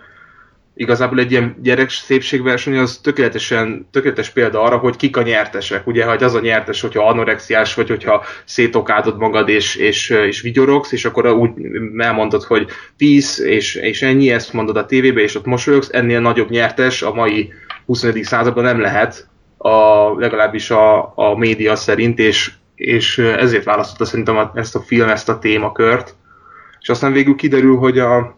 igazából 0.75 1.19
egy 1.19 1.31
ilyen 1.31 1.55
gyerek 1.61 1.89
szépségverseny 1.89 2.77
az 2.77 2.97
tökéletesen, 2.97 3.87
tökéletes 3.91 4.29
példa 4.29 4.61
arra, 4.61 4.77
hogy 4.77 4.95
kik 4.95 5.17
a 5.17 5.21
nyertesek. 5.21 5.87
Ugye, 5.87 6.05
hogy 6.05 6.23
az 6.23 6.33
a 6.33 6.39
nyertes, 6.39 6.81
hogyha 6.81 7.07
anorexiás 7.07 7.73
vagy, 7.73 7.89
hogyha 7.89 8.23
szétokádod 8.45 9.17
magad 9.17 9.49
és, 9.49 9.75
és, 9.75 10.09
és 10.09 10.41
vigyorogsz, 10.41 10.91
és 10.91 11.05
akkor 11.05 11.27
úgy 11.27 11.49
elmondod, 11.97 12.43
hogy 12.43 12.67
peace, 12.97 13.45
és, 13.45 13.75
és 13.75 14.01
ennyi, 14.01 14.31
ezt 14.31 14.53
mondod 14.53 14.77
a 14.77 14.85
tévébe, 14.85 15.21
és 15.21 15.35
ott 15.35 15.45
mosolyogsz, 15.45 15.89
ennél 15.91 16.19
nagyobb 16.19 16.49
nyertes 16.49 17.01
a 17.01 17.13
mai 17.13 17.53
21. 17.85 18.23
században 18.23 18.63
nem 18.63 18.79
lehet, 18.79 19.27
a, 19.57 20.09
legalábbis 20.19 20.71
a, 20.71 21.13
a 21.15 21.37
média 21.37 21.75
szerint, 21.75 22.19
és, 22.19 22.51
és 22.75 23.17
ezért 23.17 23.63
választotta 23.63 24.05
szerintem 24.05 24.51
ezt 24.53 24.75
a 24.75 24.81
film, 24.81 25.09
ezt 25.09 25.29
a 25.29 25.39
témakört. 25.39 26.15
És 26.79 26.89
aztán 26.89 27.11
végül 27.11 27.35
kiderül, 27.35 27.77
hogy 27.77 27.99
a, 27.99 28.37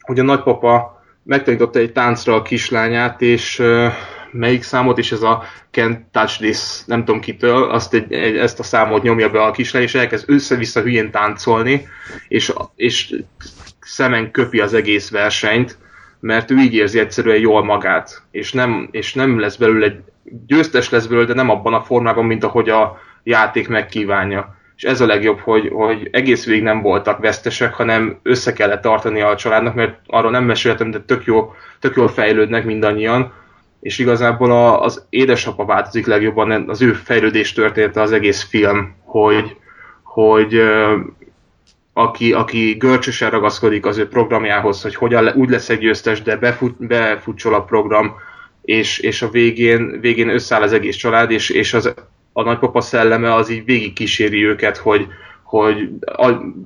hogy 0.00 0.18
a 0.18 0.22
nagypapa 0.22 1.02
megtanította 1.22 1.78
egy 1.78 1.92
táncra 1.92 2.34
a 2.34 2.42
kislányát, 2.42 3.22
és 3.22 3.62
melyik 4.30 4.62
számot 4.62 4.98
is 4.98 5.12
ez 5.12 5.22
a 5.22 5.42
Can't 5.72 5.98
Touch 6.12 6.38
This, 6.38 6.84
nem 6.86 7.04
tudom 7.04 7.20
kitől, 7.20 7.70
azt 7.70 7.94
egy, 7.94 8.12
egy, 8.12 8.36
ezt 8.36 8.58
a 8.58 8.62
számot 8.62 9.02
nyomja 9.02 9.30
be 9.30 9.42
a 9.42 9.50
kislány, 9.50 9.82
és 9.82 9.94
elkezd 9.94 10.30
össze-vissza 10.30 10.80
hülyén 10.80 11.10
táncolni, 11.10 11.88
és, 12.28 12.52
és 12.76 13.14
szemen 13.80 14.30
köpi 14.30 14.60
az 14.60 14.74
egész 14.74 15.10
versenyt, 15.10 15.78
mert 16.20 16.50
ő 16.50 16.56
így 16.56 16.74
érzi 16.74 16.98
egyszerűen 16.98 17.38
jól 17.38 17.64
magát, 17.64 18.22
és 18.30 18.52
nem, 18.52 18.88
és 18.90 19.14
nem 19.14 19.38
lesz 19.38 19.56
belőle 19.56 20.00
győztes 20.46 20.90
lesz 20.90 21.06
belőle, 21.06 21.26
de 21.26 21.34
nem 21.34 21.50
abban 21.50 21.74
a 21.74 21.82
formában, 21.82 22.24
mint 22.24 22.44
ahogy 22.44 22.68
a 22.68 22.98
játék 23.22 23.68
megkívánja. 23.68 24.56
És 24.76 24.84
ez 24.84 25.00
a 25.00 25.06
legjobb, 25.06 25.38
hogy, 25.38 25.68
hogy 25.72 26.08
egész 26.12 26.46
végig 26.46 26.62
nem 26.62 26.82
voltak 26.82 27.18
vesztesek, 27.18 27.74
hanem 27.74 28.18
össze 28.22 28.52
kellett 28.52 28.82
tartani 28.82 29.20
a 29.20 29.36
családnak, 29.36 29.74
mert 29.74 29.98
arról 30.06 30.30
nem 30.30 30.44
meséltem, 30.44 30.90
de 30.90 31.00
tök, 31.00 31.24
jó, 31.24 31.54
tök 31.78 31.96
jól 31.96 32.08
fejlődnek 32.08 32.64
mindannyian, 32.64 33.32
és 33.80 33.98
igazából 33.98 34.50
a, 34.50 34.82
az 34.82 35.06
édesapa 35.08 35.64
változik 35.64 36.06
legjobban, 36.06 36.68
az 36.68 36.82
ő 36.82 36.92
fejlődés 36.92 37.52
története 37.52 38.00
az 38.00 38.12
egész 38.12 38.42
film, 38.42 38.94
hogy, 39.04 39.56
hogy 40.02 40.62
aki, 41.98 42.32
aki 42.32 42.72
görcsösen 42.72 43.30
ragaszkodik 43.30 43.86
az 43.86 43.98
ő 43.98 44.08
programjához, 44.08 44.82
hogy 44.82 44.94
hogyan 44.94 45.32
úgy 45.34 45.48
lesz 45.50 45.68
egy 45.68 45.78
győztes, 45.78 46.22
de 46.22 46.36
befut, 46.36 46.86
befutcsol 46.86 47.54
a 47.54 47.62
program, 47.62 48.14
és, 48.62 48.98
és 48.98 49.22
a 49.22 49.28
végén, 49.28 50.00
végén 50.00 50.28
összeáll 50.28 50.62
az 50.62 50.72
egész 50.72 50.96
család, 50.96 51.30
és, 51.30 51.50
és 51.50 51.74
az 51.74 51.94
a 52.32 52.42
nagypapa 52.42 52.80
szelleme 52.80 53.34
az 53.34 53.48
így 53.50 53.64
végig 53.64 53.92
kíséri 53.92 54.44
őket, 54.44 54.76
hogy, 54.76 55.06
hogy 55.42 55.88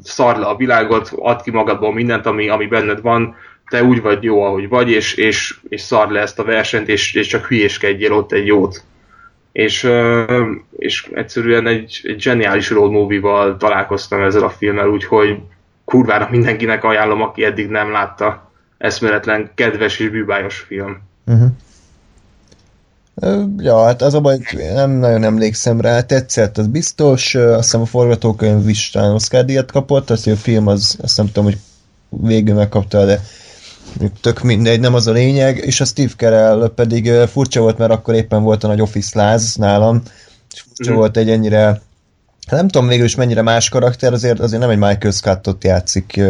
szar 0.03 0.37
le 0.37 0.47
a 0.47 0.57
világot, 0.57 1.11
add 1.17 1.43
ki 1.43 1.51
magadból 1.51 1.93
mindent, 1.93 2.27
ami, 2.27 2.49
ami 2.49 2.67
benned 2.67 3.01
van, 3.01 3.37
te 3.69 3.83
úgy 3.83 4.03
vagy 4.03 4.23
jó, 4.23 4.43
ahogy 4.43 4.69
vagy, 4.69 4.91
és, 4.91 5.15
és, 5.15 5.55
és 5.69 5.81
szard 5.81 6.11
le 6.11 6.21
ezt 6.21 6.39
a 6.39 6.45
versenyt, 6.45 6.89
és, 6.89 7.15
és 7.15 7.27
csak 7.27 7.47
hülyéskedjél 7.47 8.13
ott 8.13 8.33
egy 8.33 8.47
jót. 8.47 8.85
És, 9.53 9.91
és 10.77 11.11
egyszerűen 11.15 11.67
egy, 11.67 12.01
egy 12.03 12.21
zseniális 12.21 12.71
road 12.71 12.91
movie-val 12.91 13.57
találkoztam 13.57 14.23
ezzel 14.23 14.43
a 14.43 14.51
filmmel, 14.51 14.89
úgyhogy 14.89 15.39
kurvára 15.85 16.29
mindenkinek 16.31 16.85
ajánlom, 16.85 17.23
aki 17.23 17.45
eddig 17.45 17.69
nem 17.69 17.91
látta. 17.93 18.51
Eszméletlen, 18.79 19.51
kedves 19.55 19.99
és 19.99 20.09
bűbájos 20.09 20.59
film. 20.59 21.01
Uh-huh. 21.27 21.51
Ja, 23.59 23.85
hát 23.85 24.03
az 24.03 24.15
a 24.15 24.21
baj, 24.21 24.39
nem 24.75 24.91
nagyon 24.91 25.25
emlékszem 25.25 25.81
rá, 25.81 26.01
tetszett, 26.01 26.59
az 26.59 26.67
biztos, 26.67 27.35
azt 27.35 27.63
hiszem 27.63 27.81
a 27.81 27.87
forgatókönyv 27.87 28.69
is 28.69 28.95
Oscar 28.95 29.45
díjat 29.45 29.73
kapott, 29.73 30.11
azt 30.11 30.27
a 30.27 30.37
film 30.37 30.67
az, 30.67 30.99
azt 31.03 31.17
nem 31.17 31.27
tudom, 31.27 31.45
hogy 31.45 31.59
végül 32.09 32.55
megkapta, 32.55 33.05
de 33.05 33.21
tök 34.21 34.43
mindegy, 34.43 34.81
nem 34.81 34.95
az 34.95 35.07
a 35.07 35.13
lényeg, 35.13 35.57
és 35.57 35.81
a 35.81 35.85
Steve 35.85 36.13
Carell 36.17 36.73
pedig 36.75 37.11
furcsa 37.11 37.61
volt, 37.61 37.79
mert 37.79 37.93
akkor 37.93 38.15
éppen 38.15 38.43
volt 38.43 38.65
a 38.65 38.67
nagy 38.67 38.81
Office 38.81 39.19
láz 39.19 39.55
nálam, 39.55 40.03
és 40.55 40.61
furcsa 40.61 40.93
mm. 40.93 40.95
volt 40.95 41.17
egy 41.17 41.31
ennyire, 41.31 41.81
nem 42.51 42.69
tudom 42.69 42.89
végül 42.89 43.05
is 43.05 43.15
mennyire 43.15 43.43
más 43.43 43.69
karakter, 43.69 44.13
azért, 44.13 44.41
azért 44.41 44.61
nem 44.61 44.71
egy 44.71 44.79
Michael 44.79 45.13
Scottot 45.13 45.65
játszik 45.65 46.21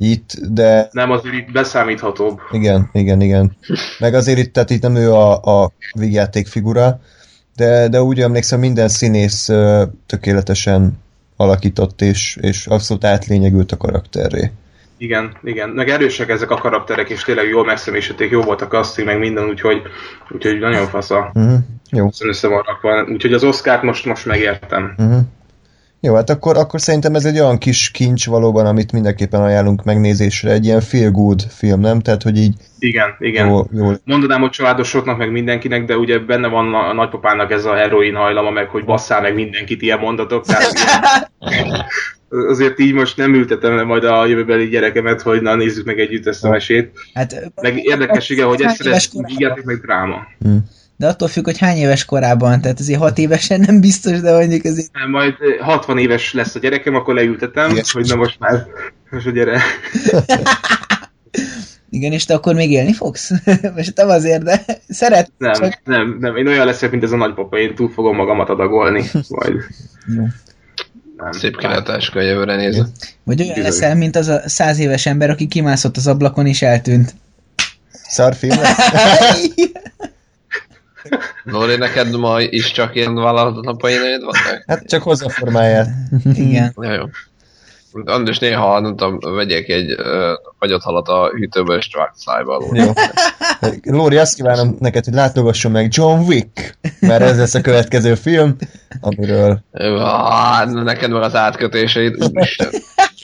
itt, 0.00 0.34
de... 0.48 0.88
Nem, 0.92 1.10
azért 1.10 1.34
itt 1.34 1.52
beszámíthatóbb. 1.52 2.38
Igen, 2.52 2.90
igen, 2.92 3.20
igen. 3.20 3.56
Meg 3.98 4.14
azért 4.14 4.38
itt, 4.38 4.52
tehát 4.52 4.70
itt 4.70 4.82
nem 4.82 4.96
ő 4.96 5.12
a, 5.12 5.62
a 5.62 5.72
végjáték 5.92 6.46
figura, 6.46 7.00
de, 7.56 7.88
de 7.88 8.02
úgy 8.02 8.20
emlékszem, 8.20 8.58
minden 8.58 8.88
színész 8.88 9.50
tökéletesen 10.06 10.98
alakított, 11.36 12.02
és, 12.02 12.38
és 12.40 12.66
abszolút 12.66 13.04
átlényegült 13.04 13.72
a 13.72 13.76
karakterré. 13.76 14.50
Igen, 14.98 15.36
igen. 15.42 15.68
Meg 15.68 15.88
erősek 15.88 16.28
ezek 16.28 16.50
a 16.50 16.56
karakterek, 16.56 17.10
és 17.10 17.22
tényleg 17.22 17.48
jól 17.48 17.64
megszemélyesítették, 17.64 18.30
jó 18.30 18.42
volt 18.42 18.60
a 18.60 18.66
casting, 18.66 19.06
meg 19.06 19.18
minden, 19.18 19.48
úgyhogy, 19.48 19.82
úgyhogy 20.30 20.58
nagyon 20.58 20.86
fasz 20.86 21.10
a 21.10 21.30
uh-huh. 21.34 21.58
jó. 21.90 22.08
össze 22.20 22.48
van 22.48 22.64
Úgyhogy 23.12 23.32
az 23.32 23.44
Oscar-t 23.44 23.82
most, 23.82 24.04
most 24.04 24.26
megértem. 24.26 24.94
Uh-huh. 24.98 25.20
Jó, 26.00 26.14
hát 26.14 26.30
akkor, 26.30 26.56
akkor 26.56 26.80
szerintem 26.80 27.14
ez 27.14 27.24
egy 27.24 27.40
olyan 27.40 27.58
kis 27.58 27.90
kincs 27.90 28.26
valóban, 28.26 28.66
amit 28.66 28.92
mindenképpen 28.92 29.42
ajánlunk 29.42 29.84
megnézésre, 29.84 30.50
egy 30.50 30.64
ilyen 30.64 30.80
feel 30.80 31.10
good 31.10 31.42
film, 31.48 31.80
nem? 31.80 32.00
Tehát, 32.00 32.22
hogy 32.22 32.38
így... 32.38 32.54
Igen, 32.78 33.14
igen. 33.18 33.48
Jó, 33.48 33.62
jó. 33.72 33.90
Mondanám, 34.04 34.40
hogy 34.40 34.50
családosoknak, 34.50 35.18
meg 35.18 35.30
mindenkinek, 35.30 35.84
de 35.84 35.96
ugye 35.96 36.18
benne 36.18 36.48
van 36.48 36.74
a 36.74 36.92
nagypapának 36.92 37.50
ez 37.50 37.64
a 37.64 37.74
heroin 37.74 38.14
hajlama, 38.14 38.50
meg 38.50 38.68
hogy 38.68 38.84
basszál 38.84 39.20
meg 39.20 39.34
mindenkit 39.34 39.82
ilyen 39.82 39.98
mondatok. 39.98 40.46
Tehát 40.46 40.72
azért 42.28 42.78
így 42.78 42.92
most 42.92 43.16
nem 43.16 43.34
ültetem 43.34 43.76
le 43.76 43.82
majd 43.82 44.04
a 44.04 44.26
jövőbeli 44.26 44.68
gyerekemet, 44.68 45.22
hogy 45.22 45.42
na 45.42 45.54
nézzük 45.54 45.84
meg 45.84 46.00
együtt 46.00 46.26
ezt 46.26 46.44
a 46.44 46.48
mesét. 46.48 46.90
Hát, 47.14 47.50
meg 47.62 47.84
érdekessége, 47.84 48.44
hogy 48.44 48.62
ez 48.62 48.74
szeret 48.74 49.64
meg 49.64 49.80
dráma. 49.80 50.26
Hmm 50.38 50.64
de 50.98 51.06
attól 51.06 51.28
függ, 51.28 51.44
hogy 51.44 51.58
hány 51.58 51.76
éves 51.76 52.04
korában, 52.04 52.60
tehát 52.60 52.80
azért 52.80 52.98
hat 52.98 53.18
évesen 53.18 53.60
nem 53.60 53.80
biztos, 53.80 54.20
de 54.20 54.32
mondjuk 54.32 54.64
azért... 54.64 54.92
Nem, 54.92 55.10
majd 55.10 55.34
60 55.60 55.98
éves 55.98 56.32
lesz 56.32 56.54
a 56.54 56.58
gyerekem, 56.58 56.94
akkor 56.94 57.14
leültetem, 57.14 57.70
Igen. 57.70 57.84
hogy 57.92 58.06
na 58.08 58.14
most 58.14 58.38
már, 58.38 58.66
most 59.10 59.26
a 59.26 59.30
gyere. 59.30 59.60
Igen, 61.90 62.12
és 62.12 62.24
te 62.24 62.34
akkor 62.34 62.54
még 62.54 62.70
élni 62.70 62.92
fogsz? 62.92 63.32
Most 63.76 63.96
nem 63.96 64.08
azért, 64.08 64.42
de 64.42 64.64
szeret. 64.88 65.32
Nem, 65.38 65.52
csak... 65.52 65.80
nem, 65.84 66.16
nem, 66.20 66.36
én 66.36 66.46
olyan 66.46 66.66
leszek, 66.66 66.90
mint 66.90 67.02
ez 67.02 67.12
a 67.12 67.16
nagypapa, 67.16 67.58
én 67.58 67.74
túl 67.74 67.90
fogom 67.90 68.16
magamat 68.16 68.48
adagolni, 68.48 69.04
majd. 69.28 69.54
Jó. 70.16 70.24
Nem, 71.18 71.32
Szép 71.32 71.56
kilátáska 71.56 72.20
jövőre 72.20 72.56
nézve. 72.56 72.86
Vagy 73.24 73.42
olyan 73.42 73.60
leszel, 73.60 73.94
mint 73.94 74.16
az 74.16 74.28
a 74.28 74.48
száz 74.48 74.78
éves 74.78 75.06
ember, 75.06 75.30
aki 75.30 75.46
kimászott 75.48 75.96
az 75.96 76.06
ablakon 76.06 76.46
és 76.46 76.62
eltűnt. 76.62 77.14
Szarfilm 77.90 78.58
Lóri, 81.44 81.76
neked 81.76 82.16
ma 82.16 82.40
is 82.40 82.72
csak 82.72 82.94
ilyen 82.94 83.14
vállalatnapaid 83.14 84.00
vannak? 84.00 84.64
Hát 84.66 84.86
csak 84.86 85.02
hozzáformáját. 85.02 85.88
Igen. 86.34 86.74
Ja, 86.76 86.92
jó. 86.92 87.04
András 87.92 88.38
néha, 88.38 88.80
nem 88.80 88.96
tudom, 88.96 89.34
vegyek 89.34 89.68
egy 89.68 89.92
uh, 89.92 90.80
halat 90.80 91.08
a 91.08 91.28
hűtőből, 91.28 91.76
és 91.76 91.88
csak 91.88 92.12
szájba 92.16 92.64
Jó. 92.72 92.92
Lóri, 93.82 94.16
azt 94.16 94.34
kívánom 94.34 94.76
neked, 94.78 95.04
hogy 95.04 95.14
látogasson 95.14 95.72
meg 95.72 95.88
John 95.90 96.20
Wick, 96.20 96.78
mert 97.00 97.22
ez 97.22 97.38
lesz 97.38 97.54
a 97.54 97.60
következő 97.60 98.14
film, 98.14 98.56
amiről... 99.00 99.60
Ah, 99.72 100.70
neked 100.70 101.10
meg 101.10 101.22
az 101.22 101.34
átkötéseid, 101.34 102.24
úristen, 102.24 102.68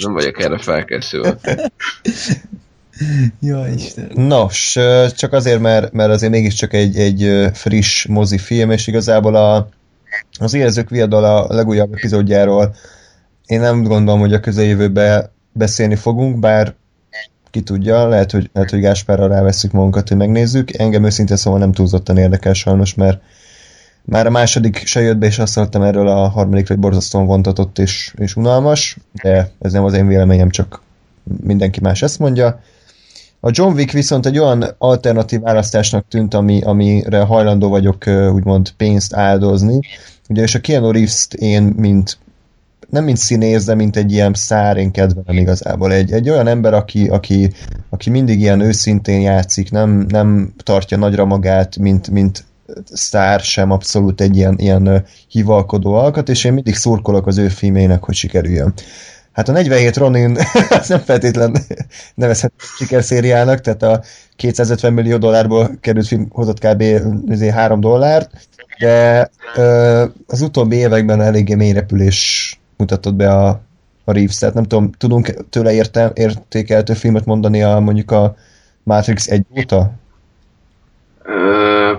nem 0.03 0.13
vagyok 0.13 0.43
erre 0.43 0.59
felkészülve. 0.59 1.37
Jó 3.41 3.65
Isten. 3.77 4.11
Nos, 4.15 4.79
csak 5.17 5.33
azért, 5.33 5.61
mert, 5.61 5.93
mert 5.93 6.11
azért 6.11 6.33
mégiscsak 6.33 6.73
egy, 6.73 6.97
egy 6.97 7.49
friss 7.53 8.07
mozifilm, 8.07 8.71
és 8.71 8.87
igazából 8.87 9.35
a, 9.35 9.69
az 10.39 10.55
Érezők 10.55 10.89
viadal 10.89 11.25
a 11.25 11.55
legújabb 11.55 11.95
epizódjáról 11.95 12.75
én 13.47 13.61
nem 13.61 13.83
gondolom, 13.83 14.21
hogy 14.21 14.33
a 14.33 14.41
közeljövőben 14.41 15.31
beszélni 15.53 15.97
fogunk, 15.97 16.39
bár 16.39 16.75
ki 17.51 17.61
tudja, 17.61 18.09
lehet, 18.09 18.31
hogy, 18.31 18.51
lehet, 18.53 18.71
hogy 18.71 18.81
Gáspárra 18.81 19.27
ráveszünk 19.27 19.73
magunkat, 19.73 20.09
hogy 20.09 20.17
megnézzük. 20.17 20.79
Engem 20.79 21.05
őszintén 21.05 21.37
szóval 21.37 21.59
nem 21.59 21.73
túlzottan 21.73 22.17
érdekel 22.17 22.53
sajnos, 22.53 22.95
mert 22.95 23.21
már 24.05 24.27
a 24.27 24.31
második 24.31 24.77
se 24.77 25.01
jött 25.01 25.17
be, 25.17 25.27
és 25.27 25.39
azt 25.39 25.55
hallottam 25.55 25.83
erről 25.83 26.09
a 26.09 26.29
harmadik, 26.29 26.69
hogy 26.69 26.79
borzasztóan 26.79 27.27
vontatott 27.27 27.79
és, 27.79 28.15
és 28.19 28.37
unalmas, 28.37 28.97
de 29.23 29.51
ez 29.61 29.73
nem 29.73 29.85
az 29.85 29.93
én 29.93 30.07
véleményem, 30.07 30.51
csak 30.51 30.83
mindenki 31.43 31.81
más 31.81 32.03
ezt 32.03 32.19
mondja. 32.19 32.61
A 33.41 33.51
John 33.53 33.75
Wick 33.75 33.93
viszont 33.93 34.27
egy 34.27 34.39
olyan 34.39 34.65
alternatív 34.79 35.41
választásnak 35.41 36.09
tűnt, 36.09 36.35
ami, 36.35 36.63
amire 36.63 37.21
hajlandó 37.21 37.69
vagyok 37.69 38.07
úgymond 38.33 38.71
pénzt 38.71 39.15
áldozni. 39.15 39.81
Ugye, 40.29 40.43
és 40.43 40.55
a 40.55 40.61
Keanu 40.61 40.91
Reeves-t 40.91 41.35
én, 41.35 41.63
mint 41.63 42.19
nem 42.89 43.05
mint 43.05 43.17
színész, 43.17 43.65
de 43.65 43.75
mint 43.75 43.97
egy 43.97 44.13
ilyen 44.13 44.35
szár, 44.35 44.77
én 44.77 44.91
kedvelem 44.91 45.37
igazából. 45.37 45.93
Egy, 45.93 46.13
egy 46.13 46.31
olyan 46.31 46.47
ember, 46.47 46.75
aki, 46.75 47.09
aki, 47.09 47.51
aki 47.91 48.11
mindig 48.11 48.41
ilyen 48.41 48.61
őszintén 48.61 49.21
játszik, 49.21 49.71
nem, 49.71 49.91
nem 50.09 50.55
tartja 50.63 50.97
nagyra 50.97 51.25
magát, 51.25 51.77
mint, 51.77 52.11
mint 52.11 52.45
sztár 52.93 53.41
sem 53.41 53.71
abszolút 53.71 54.21
egy 54.21 54.37
ilyen, 54.37 54.55
ilyen 54.59 55.05
hivalkodó 55.29 55.95
alkat, 55.95 56.29
és 56.29 56.45
én 56.45 56.53
mindig 56.53 56.75
szurkolok 56.75 57.27
az 57.27 57.39
ő 57.39 57.49
filmének, 57.49 58.05
hogy 58.05 58.15
sikerüljön. 58.15 58.75
Hát 59.33 59.49
a 59.49 59.53
47 59.53 59.97
Ronin 59.97 60.39
az 60.81 60.89
nem 60.89 60.99
feltétlen 60.99 61.57
nevezhető 62.15 62.55
sikerszériának, 62.77 63.61
tehát 63.61 63.83
a 63.83 64.03
250 64.37 64.93
millió 64.93 65.17
dollárból 65.17 65.77
került 65.81 66.07
film 66.07 66.29
hozott 66.31 66.59
kb. 66.59 66.83
3 67.51 67.81
dollárt, 67.81 68.31
de 68.79 69.31
az 70.27 70.41
utóbbi 70.41 70.77
években 70.77 71.21
eléggé 71.21 71.55
mély 71.55 71.73
repülés 71.73 72.59
mutatott 72.77 73.15
be 73.15 73.33
a, 73.33 73.49
a 74.05 74.13
Reeves, 74.13 74.39
tehát 74.39 74.55
nem 74.55 74.65
tudom, 74.65 74.91
tudunk 74.93 75.27
tőle 75.51 75.73
értem, 75.73 76.11
értékeltő 76.15 76.95
filmet 76.95 77.25
mondani 77.25 77.63
a 77.63 77.79
mondjuk 77.79 78.11
a 78.11 78.37
Matrix 78.83 79.29
1 79.29 79.47
óta? 79.59 79.93
Ö, 81.23 81.93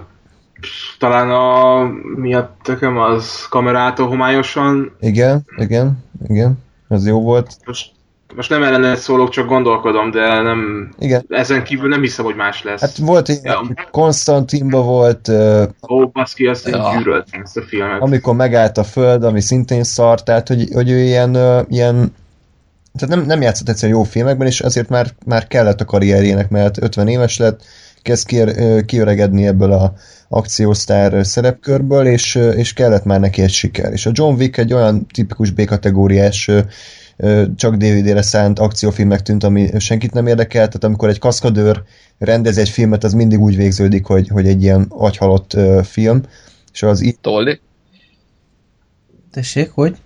talán 0.99 1.29
a 1.31 1.83
miatt 2.15 2.59
tököm 2.63 2.97
az 2.97 3.47
kamerától 3.49 4.07
homályosan. 4.07 4.95
Igen, 4.99 5.45
igen, 5.57 6.03
igen. 6.27 6.63
Ez 6.89 7.07
jó 7.07 7.21
volt. 7.21 7.57
Most, 7.65 7.91
most 8.35 8.49
nem 8.49 8.63
ellene 8.63 8.95
szólok, 8.95 9.29
csak 9.29 9.47
gondolkodom, 9.47 10.11
de 10.11 10.41
nem, 10.41 10.89
Igen. 10.99 11.25
ezen 11.29 11.63
kívül 11.63 11.89
nem 11.89 12.01
hiszem, 12.01 12.25
hogy 12.25 12.35
más 12.35 12.63
lesz. 12.63 12.81
Hát 12.81 12.97
volt 12.97 13.29
egy 13.29 13.39
ja. 13.43 13.61
Konstantinba 13.91 14.81
volt... 14.81 15.29
Ó, 15.89 16.01
uh, 16.01 16.11
baszki, 16.11 16.45
azt 16.45 16.67
ja. 16.67 16.93
gyűröltem 16.97 17.41
ezt 17.41 17.57
a 17.57 17.61
filmet. 17.61 18.01
Amikor 18.01 18.35
megállt 18.35 18.77
a 18.77 18.83
föld, 18.83 19.23
ami 19.23 19.41
szintén 19.41 19.83
szar, 19.83 20.23
tehát 20.23 20.47
hogy, 20.47 20.69
hogy 20.73 20.89
ő 20.89 20.97
ilyen, 20.97 21.35
uh, 21.35 21.61
ilyen 21.69 22.13
tehát 22.97 23.15
nem, 23.15 23.25
nem 23.25 23.41
játszott 23.41 23.69
egyszerűen 23.69 23.97
jó 23.97 24.03
filmekben, 24.03 24.47
és 24.47 24.61
azért 24.61 24.89
már, 24.89 25.07
már 25.25 25.47
kellett 25.47 25.81
a 25.81 25.85
karrierjének, 25.85 26.49
mert 26.49 26.81
50 26.81 27.07
éves 27.07 27.37
lett, 27.37 27.61
kezd 28.01 28.27
kiöregedni 28.85 29.47
ebből 29.47 29.71
a 29.71 29.93
akciósztár 30.29 31.25
szerepkörből, 31.25 32.05
és, 32.05 32.35
és 32.35 32.73
kellett 32.73 33.03
már 33.03 33.19
neki 33.19 33.41
egy 33.41 33.51
siker. 33.51 33.91
És 33.91 34.05
a 34.05 34.11
John 34.13 34.35
Wick 34.35 34.57
egy 34.57 34.73
olyan 34.73 35.07
tipikus 35.13 35.51
B-kategóriás 35.51 36.51
csak 37.56 37.75
DVD-re 37.75 38.21
szánt 38.21 38.60
akciófilmek 38.60 39.21
tűnt, 39.21 39.43
ami 39.43 39.69
senkit 39.80 40.13
nem 40.13 40.28
érdekel, 40.28 40.67
tehát 40.67 40.84
amikor 40.84 41.10
egy 41.10 41.19
kaszkadőr 41.19 41.84
rendez 42.17 42.58
egy 42.58 42.69
filmet, 42.69 43.04
az 43.04 43.13
mindig 43.13 43.39
úgy 43.39 43.56
végződik, 43.56 44.06
hogy, 44.06 44.28
hogy 44.28 44.47
egy 44.47 44.63
ilyen 44.63 44.86
agyhalott 44.89 45.58
film, 45.84 46.21
és 46.73 46.84
az 46.84 47.01
itt... 47.01 47.21
Tolli? 47.21 47.60
Tessék, 49.32 49.71
hogy? 49.71 49.97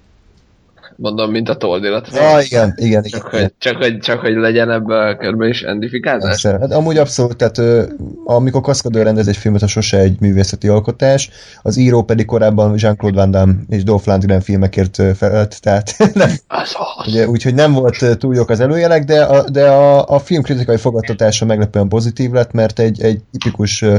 Mondom, 1.02 1.32
mint 1.32 1.50
a 1.50 1.56
toldirat. 1.56 2.08
Ja, 2.14 2.40
igen, 2.42 2.74
igen, 2.78 3.04
igen. 3.06 3.20
Csak, 3.20 3.28
hogy, 3.28 3.54
csak, 3.58 3.76
hogy, 3.76 3.98
csak 3.98 4.20
hogy 4.20 4.36
legyen 4.36 4.72
ebbe 4.72 5.16
körbe 5.20 5.48
is 5.48 5.62
endifikázás. 5.62 6.46
Hát 6.46 6.72
amúgy 6.72 6.98
abszolút, 6.98 7.36
tehát 7.38 7.88
amikor 8.26 8.62
Kaszkadőr 8.62 9.04
rendez 9.04 9.28
egy 9.28 9.38
filmet, 9.38 9.62
az 9.62 9.70
sose 9.70 9.98
egy 9.98 10.20
művészeti 10.20 10.68
alkotás, 10.68 11.30
az 11.62 11.78
író 11.78 12.04
pedig 12.04 12.26
korábban 12.26 12.74
Jean-Claude 12.78 13.18
Van 13.18 13.32
Damme 13.32 13.54
és 13.68 13.84
Dolph 13.84 14.08
Lundgren 14.08 14.42
filmekért 14.42 15.02
felelt, 15.18 15.58
tehát 15.62 15.96
nem, 16.14 16.30
Az 16.48 16.76
az. 16.98 17.08
ugye, 17.08 17.28
úgyhogy 17.28 17.54
nem 17.54 17.74
volt 17.74 18.18
túl 18.18 18.36
jók 18.36 18.50
az 18.50 18.60
előjelek, 18.60 19.04
de 19.04 19.24
a, 19.24 19.50
de 19.50 19.70
a, 19.70 20.06
a 20.08 20.20
film 20.20 20.42
kritikai 20.42 20.78
fogadtatása 20.78 21.46
meglepően 21.46 21.88
pozitív 21.88 22.32
lett, 22.32 22.52
mert 22.52 22.80
egy, 22.80 23.02
egy 23.02 23.22
tipikus 23.32 23.82
ö, 23.82 23.96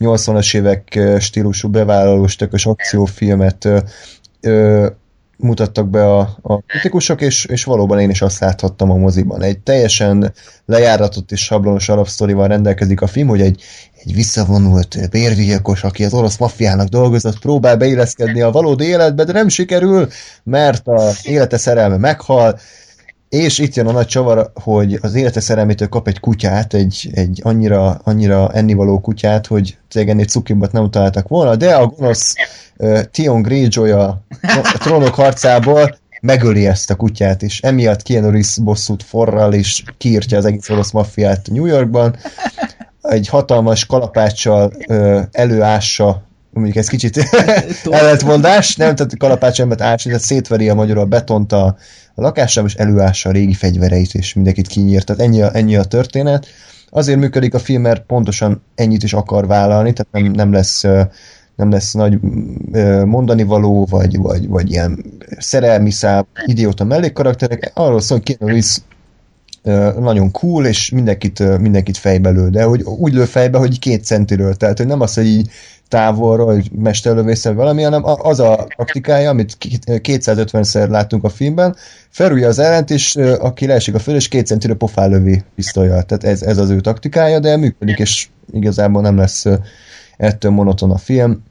80-as 0.00 0.56
évek 0.56 1.00
stílusú 1.18 1.68
bevállalós 1.68 2.36
tökös 2.36 2.66
akciófilmet 2.66 3.68
ö, 4.40 4.86
mutattak 5.36 5.88
be 5.88 6.04
a, 6.16 6.36
a 6.42 6.60
kritikusok, 6.60 7.20
és, 7.20 7.44
és 7.44 7.64
valóban 7.64 8.00
én 8.00 8.10
is 8.10 8.22
azt 8.22 8.40
láthattam 8.40 8.90
a 8.90 8.96
moziban. 8.96 9.42
Egy 9.42 9.58
teljesen 9.58 10.32
lejáratott 10.66 11.32
és 11.32 11.44
sablonos 11.44 11.88
alapsztorival 11.88 12.48
rendelkezik 12.48 13.00
a 13.00 13.06
film, 13.06 13.28
hogy 13.28 13.40
egy, 13.40 13.62
egy 14.04 14.14
visszavonult 14.14 15.10
bérgyilkos, 15.10 15.84
aki 15.84 16.04
az 16.04 16.14
orosz 16.14 16.36
maffiának 16.36 16.88
dolgozott, 16.88 17.38
próbál 17.38 17.76
beilleszkedni 17.76 18.40
a 18.40 18.50
valódi 18.50 18.84
életbe, 18.84 19.24
de 19.24 19.32
nem 19.32 19.48
sikerül, 19.48 20.08
mert 20.44 20.88
a 20.88 21.10
élete 21.22 21.56
szerelme 21.56 21.96
meghal, 21.96 22.58
és 23.34 23.58
itt 23.58 23.74
jön 23.74 23.86
a 23.86 23.92
nagy 23.92 24.06
csavar, 24.06 24.50
hogy 24.54 24.98
az 25.02 25.14
élete 25.14 25.40
szerelmétől 25.40 25.88
kap 25.88 26.08
egy 26.08 26.20
kutyát, 26.20 26.74
egy, 26.74 27.10
egy 27.14 27.40
annyira, 27.42 28.00
annyira 28.04 28.50
ennivaló 28.52 29.00
kutyát, 29.00 29.46
hogy 29.46 29.76
tényleg 29.88 30.12
ennél 30.12 30.26
cukibbat 30.26 30.72
nem 30.72 30.90
találtak 30.90 31.28
volna, 31.28 31.56
de 31.56 31.74
a 31.74 31.86
gonosz 31.86 32.34
uh, 32.76 33.00
Tion 33.00 33.42
Greyjoy 33.42 33.90
a, 33.90 34.22
a 34.42 34.78
trónok 34.78 35.14
harcából 35.14 35.98
megöli 36.20 36.66
ezt 36.66 36.90
a 36.90 36.94
kutyát, 36.94 37.42
és 37.42 37.60
emiatt 37.60 38.02
Keanu 38.02 38.30
Reeves 38.30 38.58
bosszút 38.62 39.02
forral, 39.02 39.52
és 39.52 39.82
kiírtja 39.98 40.38
az 40.38 40.44
egész 40.44 40.70
orosz 40.70 40.90
maffiát 40.90 41.48
New 41.50 41.66
Yorkban. 41.66 42.16
Egy 43.02 43.28
hatalmas 43.28 43.86
kalapáccsal 43.86 44.72
uh, 44.88 45.22
előássa 45.32 46.22
mondjuk 46.50 46.76
ez 46.76 46.88
kicsit 46.88 47.28
ellentmondás, 47.90 48.76
nem, 48.76 48.94
tehát 48.94 49.16
kalapács 49.18 49.60
embert 49.60 49.80
ásni, 49.80 50.10
tehát 50.10 50.26
szétveri 50.26 50.68
a 50.68 50.74
magyarul 50.74 51.02
a 51.02 51.06
betont 51.06 51.52
a, 51.52 51.76
a 52.14 52.20
lakásában, 52.20 52.70
és 52.70 52.76
előássa 52.76 53.28
a 53.28 53.32
régi 53.32 53.54
fegyvereit, 53.54 54.14
és 54.14 54.34
mindenkit 54.34 54.66
kinyírt. 54.66 55.06
Tehát 55.06 55.22
ennyi 55.22 55.42
a, 55.42 55.54
ennyi 55.54 55.76
a 55.76 55.84
történet. 55.84 56.46
Azért 56.90 57.18
működik 57.18 57.54
a 57.54 57.58
film, 57.58 57.82
mert 57.82 58.06
pontosan 58.06 58.62
ennyit 58.74 59.02
is 59.02 59.12
akar 59.12 59.46
vállalni, 59.46 59.92
tehát 59.92 60.12
nem, 60.12 60.32
nem 60.32 60.52
lesz 60.52 60.84
nem 61.56 61.70
lesz 61.70 61.92
nagy 61.92 62.18
mondani 63.04 63.42
való, 63.42 63.86
vagy, 63.90 64.16
vagy, 64.16 64.48
vagy 64.48 64.70
ilyen 64.70 65.04
szerelmi 65.38 65.90
szál, 65.90 66.26
idióta 66.44 66.84
mellékkarakterek. 66.84 67.70
Arról 67.74 68.00
szól, 68.00 68.18
hogy 68.18 68.36
Keanu 68.36 68.52
Reeves 68.52 68.80
nagyon 69.98 70.30
cool, 70.30 70.66
és 70.66 70.90
mindenkit, 70.90 71.58
mindenkit 71.58 71.96
fejbe 71.96 72.30
lő, 72.30 72.48
de 72.48 72.62
hogy 72.62 72.82
úgy 72.82 73.12
lő 73.12 73.24
fejbe, 73.24 73.58
hogy 73.58 73.78
két 73.78 74.04
centiről, 74.04 74.54
tehát 74.54 74.78
hogy 74.78 74.86
nem 74.86 75.00
az, 75.00 75.14
hogy 75.14 75.26
így 75.26 75.50
távolról, 75.94 76.62
mesterlövészel 76.78 77.54
valami, 77.54 77.82
hanem 77.82 78.02
az 78.04 78.40
a 78.40 78.66
taktikája, 78.76 79.30
amit 79.30 79.54
ki- 79.58 79.78
250-szer 79.86 80.88
láttunk 80.88 81.24
a 81.24 81.28
filmben, 81.28 81.76
felülje 82.08 82.46
az 82.46 82.58
ellent, 82.58 82.90
és 82.90 83.16
aki 83.16 83.66
leesik 83.66 83.94
a 83.94 83.98
föl, 83.98 84.14
és 84.14 84.28
két 84.28 84.46
centiről 84.46 84.76
pofán 84.76 85.10
lövi 85.10 85.42
pisztolyjal. 85.54 86.02
Tehát 86.02 86.24
ez, 86.24 86.42
ez 86.42 86.58
az 86.58 86.70
ő 86.70 86.80
taktikája, 86.80 87.38
de 87.38 87.56
működik, 87.56 87.98
és 87.98 88.28
igazából 88.52 89.02
nem 89.02 89.16
lesz 89.16 89.46
ettől 90.16 90.50
monoton 90.50 90.90
a 90.90 90.98
film. 90.98 91.42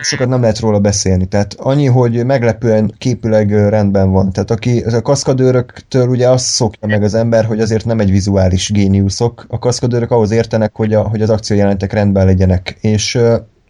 Sokat 0.00 0.28
nem 0.28 0.40
lehet 0.40 0.58
róla 0.58 0.78
beszélni, 0.78 1.26
tehát 1.26 1.54
annyi, 1.58 1.86
hogy 1.86 2.24
meglepően 2.24 2.94
képileg 2.98 3.68
rendben 3.68 4.10
van. 4.10 4.32
Tehát 4.32 4.50
aki 4.50 4.80
a 4.80 5.02
kaszkadőröktől 5.02 6.08
ugye 6.08 6.28
azt 6.28 6.44
szokja 6.44 6.88
meg 6.88 7.02
az 7.02 7.14
ember, 7.14 7.44
hogy 7.44 7.60
azért 7.60 7.84
nem 7.84 8.00
egy 8.00 8.10
vizuális 8.10 8.70
géniuszok. 8.70 9.46
A 9.48 9.58
kaszkadőrök 9.58 10.10
ahhoz 10.10 10.30
értenek, 10.30 10.70
hogy, 10.74 10.94
a, 10.94 11.08
hogy 11.08 11.22
az 11.22 11.30
akciójelentek 11.30 11.92
rendben 11.92 12.26
legyenek. 12.26 12.76
És 12.80 13.18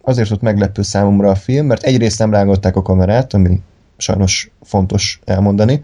azért 0.01 0.29
volt 0.29 0.41
meglepő 0.41 0.81
számomra 0.81 1.29
a 1.29 1.35
film, 1.35 1.65
mert 1.65 1.83
egyrészt 1.83 2.19
nem 2.19 2.31
rángolták 2.31 2.75
a 2.75 2.81
kamerát, 2.81 3.33
ami 3.33 3.61
sajnos 3.97 4.51
fontos 4.63 5.19
elmondani. 5.25 5.83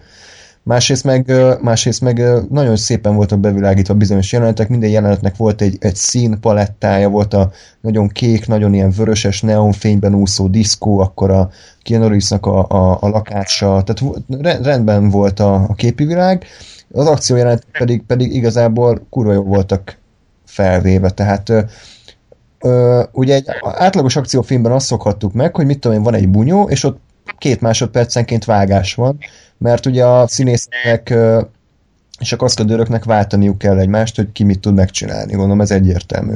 Másrészt 0.68 1.04
meg, 1.04 1.32
másrészt 1.62 2.02
meg 2.02 2.24
nagyon 2.50 2.76
szépen 2.76 3.16
voltak 3.16 3.40
bevilágítva 3.40 3.94
bizonyos 3.94 4.32
jelenetek, 4.32 4.70
minden 4.70 4.90
jelenetnek 4.90 5.36
volt 5.36 5.62
egy, 5.62 5.78
egy 5.80 5.96
színpalettája, 5.96 7.10
volt 7.10 7.34
a 7.34 7.52
nagyon 7.82 8.08
kék, 8.08 8.48
nagyon 8.48 8.74
ilyen 8.74 8.92
vöröses 8.92 9.42
neonfényben 9.42 10.16
úszó 10.16 10.48
diszkó, 10.48 11.00
akkor 11.00 11.32
a 11.32 11.50
Keanu 11.82 12.18
a, 12.30 12.48
a, 12.48 12.98
a 13.02 13.08
lakása, 13.08 13.84
tehát 13.84 14.22
rendben 14.64 15.10
volt 15.10 15.40
a, 15.40 15.54
a 15.54 15.74
képi 15.74 16.06
világ, 16.06 16.46
az 16.92 17.08
akciójelenetek 17.08 17.78
pedig, 17.80 18.04
pedig 18.04 18.36
igazából 18.36 19.08
kurva 19.10 19.34
jó 19.34 19.44
voltak 19.44 19.98
felvéve, 20.46 21.10
tehát 21.10 21.50
ö, 22.60 23.04
ugye 23.12 23.36
egy 23.36 23.46
átlagos 23.62 24.16
akciófilmben 24.16 24.72
azt 24.72 24.86
szokhattuk 24.86 25.34
meg, 25.34 25.56
hogy 25.56 25.66
mit 25.66 25.80
tudom 25.80 25.98
én, 25.98 26.04
van 26.04 26.14
egy 26.14 26.30
bunyó, 26.30 26.70
és 26.70 26.84
ott 26.84 27.00
két 27.38 27.62
másodpercenként 27.62 28.46
vágás 28.46 28.94
van, 28.94 29.18
mert 29.58 29.86
ugye 29.86 30.06
a 30.06 30.28
színészeknek 30.28 31.10
ö, 31.10 31.42
és 32.20 32.32
a 32.32 32.36
kaszkadőröknek 32.36 33.04
váltaniuk 33.04 33.58
kell 33.58 33.80
egymást, 33.80 34.16
hogy 34.16 34.32
ki 34.32 34.44
mit 34.44 34.60
tud 34.60 34.74
megcsinálni. 34.74 35.34
Gondolom 35.34 35.62
ez 35.62 35.72
egyértelmű. 35.72 36.36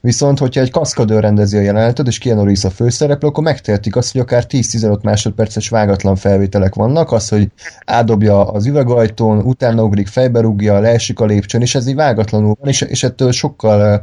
Viszont, 0.00 0.38
hogyha 0.38 0.60
egy 0.60 0.70
kaszkadőr 0.70 1.20
rendezi 1.20 1.56
a 1.56 1.60
jelenetet, 1.60 2.06
és 2.06 2.18
Keanu 2.18 2.42
Reeves 2.42 2.64
a 2.64 2.70
főszereplő, 2.70 3.28
akkor 3.28 3.44
megtehetik 3.44 3.96
azt, 3.96 4.12
hogy 4.12 4.20
akár 4.20 4.44
10-15 4.48 5.00
másodperces 5.00 5.68
vágatlan 5.68 6.16
felvételek 6.16 6.74
vannak, 6.74 7.12
az, 7.12 7.28
hogy 7.28 7.48
átdobja 7.84 8.50
az 8.50 8.66
üvegajtón, 8.66 9.38
utána 9.38 9.82
ugrik, 9.82 10.06
fejbe 10.06 10.40
rúgja, 10.40 10.80
leesik 10.80 11.20
a 11.20 11.24
lépcsőn, 11.24 11.60
és 11.60 11.74
ez 11.74 11.86
így 11.86 11.94
vágatlanul 11.94 12.56
van, 12.60 12.68
és, 12.68 12.80
és 12.80 13.02
ettől 13.02 13.32
sokkal 13.32 14.02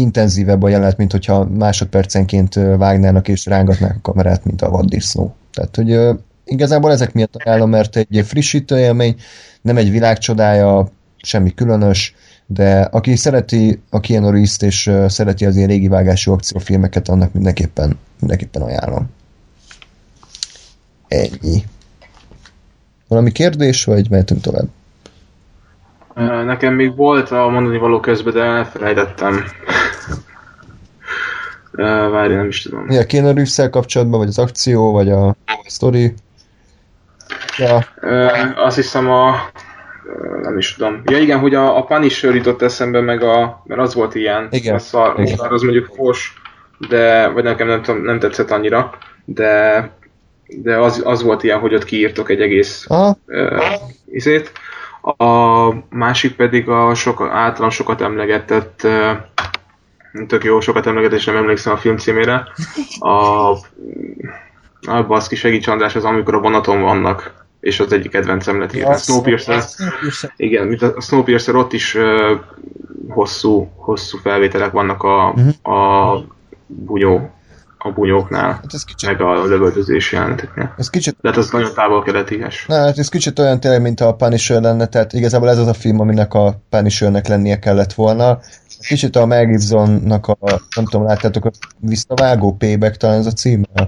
intenzívebb 0.00 0.62
a 0.62 0.68
jelenet, 0.68 0.96
mint 0.96 1.12
hogyha 1.12 1.44
másodpercenként 1.44 2.54
vágnának 2.54 3.28
és 3.28 3.46
rángatnák 3.46 3.96
a 3.96 4.00
kamerát, 4.02 4.44
mint 4.44 4.62
a 4.62 4.70
vaddisznó. 4.70 5.34
Tehát, 5.52 5.76
hogy 5.76 6.18
igazából 6.44 6.92
ezek 6.92 7.12
miatt 7.12 7.36
ajánlom, 7.36 7.70
mert 7.70 7.96
egy 7.96 8.22
frissítő 8.26 8.78
élmény, 8.78 9.16
nem 9.62 9.76
egy 9.76 9.90
világcsodája, 9.90 10.88
semmi 11.16 11.54
különös, 11.54 12.14
de 12.46 12.80
aki 12.80 13.16
szereti 13.16 13.82
a 13.90 14.00
Keanu 14.00 14.30
Reeves-t 14.30 14.62
és 14.62 14.90
szereti 15.06 15.46
az 15.46 15.56
ilyen 15.56 15.68
régi 15.68 15.88
vágású 15.88 16.32
akciófilmeket, 16.32 17.08
annak 17.08 17.32
mindenképpen, 17.32 17.98
mindenképpen 18.20 18.62
ajánlom. 18.62 19.10
Ennyi. 21.08 21.64
Valami 23.08 23.32
kérdés, 23.32 23.84
vagy 23.84 24.10
mehetünk 24.10 24.40
tovább? 24.40 24.68
Nekem 26.44 26.74
még 26.74 26.96
volt 26.96 27.30
a 27.30 27.48
mondani 27.48 27.78
való 27.78 28.00
közben, 28.00 28.32
de 28.32 28.42
elfelejtettem. 28.42 29.44
Ö, 31.72 32.08
Várj, 32.10 32.34
nem 32.34 32.46
is 32.46 32.62
tudom. 32.62 32.84
Mi 32.84 32.96
a 32.96 33.06
Keanu 33.06 33.26
reeves 33.26 33.60
kapcsolatban, 33.70 34.18
vagy 34.18 34.28
az 34.28 34.38
akció, 34.38 34.92
vagy 34.92 35.10
a 35.10 35.36
sztori? 35.66 36.14
Ja, 37.58 37.86
Ö, 38.00 38.26
azt 38.56 38.76
hiszem 38.76 39.10
a... 39.10 39.34
Nem 40.42 40.58
is 40.58 40.74
tudom. 40.74 41.02
Ja 41.04 41.18
igen, 41.18 41.38
hogy 41.38 41.54
a, 41.54 41.76
a 41.76 41.84
Punisher 41.84 42.34
jutott 42.34 42.62
eszembe, 42.62 43.00
meg 43.00 43.22
a... 43.22 43.62
Mert 43.64 43.80
az 43.80 43.94
volt 43.94 44.14
ilyen. 44.14 44.48
Igen, 44.50 44.74
A 44.74 44.78
szar, 44.78 45.20
igen. 45.20 45.38
az 45.38 45.62
mondjuk 45.62 45.90
fos, 45.94 46.34
de... 46.88 47.28
Vagy 47.28 47.44
nekem 47.44 47.66
nem, 47.66 47.82
tudom, 47.82 48.02
nem 48.02 48.18
tetszett 48.18 48.50
annyira. 48.50 48.94
De... 49.24 49.90
De 50.62 50.78
az, 50.78 51.02
az 51.04 51.22
volt 51.22 51.42
ilyen, 51.42 51.58
hogy 51.58 51.74
ott 51.74 51.84
kiírtok 51.84 52.30
egy 52.30 52.40
egész 52.40 52.84
aha, 52.88 53.16
ö, 53.26 53.62
izét. 54.12 54.52
A 55.16 55.72
másik 55.88 56.36
pedig 56.36 56.68
a 56.68 56.94
sok, 56.94 57.28
általam 57.30 57.70
sokat 57.70 58.00
emlegetett, 58.00 58.80
ö, 58.84 59.10
tök 60.26 60.44
jó, 60.44 60.60
sokat 60.60 60.86
emlegetett, 60.86 61.18
és 61.18 61.24
nem 61.24 61.36
emlékszem 61.36 61.72
a 61.72 61.76
film 61.76 61.96
címére. 61.96 62.48
A, 62.98 63.50
a 64.86 65.02
baszki 65.06 65.36
segíts 65.36 65.66
András, 65.68 65.94
az 65.96 66.04
amikor 66.04 66.34
a 66.34 66.40
vonaton 66.40 66.80
vannak, 66.80 67.34
és 67.60 67.80
az 67.80 67.92
egyik 67.92 68.10
kedvencem 68.10 68.60
lett 68.60 68.72
Ja, 68.72 68.90
ja, 68.90 68.96
Snowpiercer. 68.96 69.62
Snowpiercer. 69.62 70.32
Igen, 70.36 70.66
mint 70.66 70.82
a 70.82 71.00
Snowpiercer, 71.00 71.54
ott 71.54 71.72
is 71.72 71.94
ö, 71.94 72.34
hosszú, 73.08 73.70
hosszú 73.76 74.18
felvételek 74.18 74.70
vannak 74.70 75.02
a, 75.02 75.32
Mhm. 75.36 75.72
a 75.74 76.24
bunyó, 76.66 77.30
a 77.82 77.90
bunyóknál, 77.92 78.52
Hát 78.52 78.74
ez 78.74 78.84
kicsit, 78.84 79.08
meg 79.08 79.20
a 79.20 79.44
lövöldözési 79.44 80.14
jelenteknél. 80.16 80.74
ez 80.78 80.90
kicsit 80.90 81.16
De 81.20 81.28
hát 81.28 81.38
az 81.38 81.50
nagyon 81.50 81.74
távol 81.74 82.02
keletiges. 82.02 82.64
Na, 82.66 82.74
hát 82.74 82.98
ez 82.98 83.08
kicsit 83.08 83.38
olyan 83.38 83.60
tényleg, 83.60 83.80
mint 83.82 84.00
a 84.00 84.14
Punisher 84.14 84.62
lenne, 84.62 84.86
tehát 84.86 85.12
igazából 85.12 85.48
ez 85.48 85.58
az 85.58 85.66
a 85.66 85.72
film, 85.74 86.00
aminek 86.00 86.34
a 86.34 86.60
Punishernek 86.68 87.28
lennie 87.28 87.58
kellett 87.58 87.92
volna. 87.92 88.38
Kicsit 88.88 89.16
a 89.16 89.26
Mel 89.26 89.46
Gibsonnak 89.46 90.26
a, 90.26 90.36
nem 90.76 90.84
tudom, 90.84 91.06
láttátok, 91.06 91.44
a 91.44 91.50
visszavágó 91.78 92.52
payback 92.56 92.96
talán 92.96 93.18
ez 93.18 93.26
a 93.26 93.32
címe? 93.32 93.66
A 93.74 93.82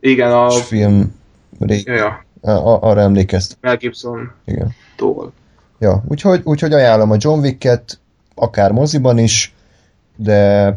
Igen, 0.00 0.32
a... 0.32 0.50
film 0.50 1.14
rég, 1.58 1.86
Ja, 1.86 2.24
a, 2.40 2.88
arra 2.88 3.00
emlékeztem, 3.00 3.58
Mel 3.60 3.76
Gibson 3.76 4.32
igen. 4.44 4.74
tól. 4.96 5.32
Ja, 5.78 6.02
úgyhogy, 6.08 6.40
úgyhogy 6.44 6.72
ajánlom 6.72 7.10
a 7.10 7.16
John 7.18 7.40
Wick-et, 7.40 7.98
akár 8.34 8.72
moziban 8.72 9.18
is, 9.18 9.54
de, 10.16 10.76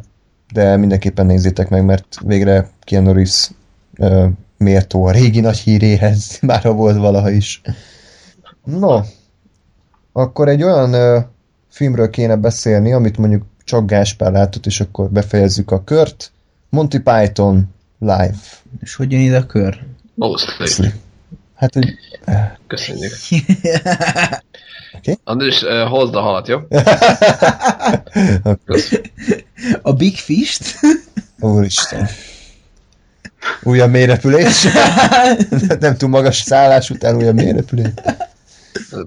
de 0.53 0.77
mindenképpen 0.77 1.25
nézzétek 1.25 1.69
meg, 1.69 1.85
mert 1.85 2.17
végre 2.25 2.69
Keanu 2.81 3.11
Reeves 3.11 3.51
ö, 3.97 4.27
méltó 4.57 5.05
a 5.05 5.11
régi 5.11 5.39
nagy 5.39 5.57
híréhez, 5.57 6.37
már 6.41 6.61
ha 6.61 6.73
volt 6.73 6.97
valaha 6.97 7.29
is. 7.29 7.61
No, 8.63 9.01
akkor 10.11 10.47
egy 10.47 10.63
olyan 10.63 10.93
ö, 10.93 11.19
filmről 11.67 12.09
kéne 12.09 12.35
beszélni, 12.35 12.93
amit 12.93 13.17
mondjuk 13.17 13.45
csak 13.63 13.85
Gáspár 13.85 14.31
látott, 14.31 14.65
és 14.65 14.79
akkor 14.79 15.09
befejezzük 15.09 15.71
a 15.71 15.83
kört. 15.83 16.31
Monty 16.69 16.97
Python 16.97 17.63
live. 17.99 18.35
És 18.79 18.95
hogy 18.95 19.11
jön 19.11 19.21
ide 19.21 19.37
a 19.37 19.45
kör? 19.45 19.79
Mostly. 20.13 20.87
Hát, 21.55 21.73
hogy... 21.73 21.93
Köszönjük. 22.67 23.11
Oké. 24.97 25.17
András, 25.23 25.61
uh, 25.61 25.87
hozd 25.87 26.15
a 26.15 26.21
halat, 26.21 26.47
jó? 26.47 26.59
A 29.81 29.93
Big 29.93 30.15
Fist? 30.15 30.79
Úristen. 31.39 32.07
Újabb 33.63 33.89
mélyrepülés. 33.91 34.67
Nem 35.79 35.97
túl 35.97 36.09
magas 36.09 36.35
szállás 36.35 36.89
után 36.89 37.15
újabb 37.15 37.35
mélyrepülés. 37.35 37.87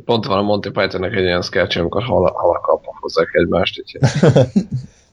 Pont 0.04 0.26
van 0.26 0.38
a 0.38 0.42
Monty 0.42 0.68
Pythonnek 0.68 1.14
egy 1.14 1.24
olyan 1.24 1.42
sketch, 1.42 1.78
amikor 1.78 2.02
hal- 2.02 2.36
halakkal 2.36 2.80
hozzák 3.00 3.28
egymást, 3.32 3.80
úgyhogy 3.80 4.62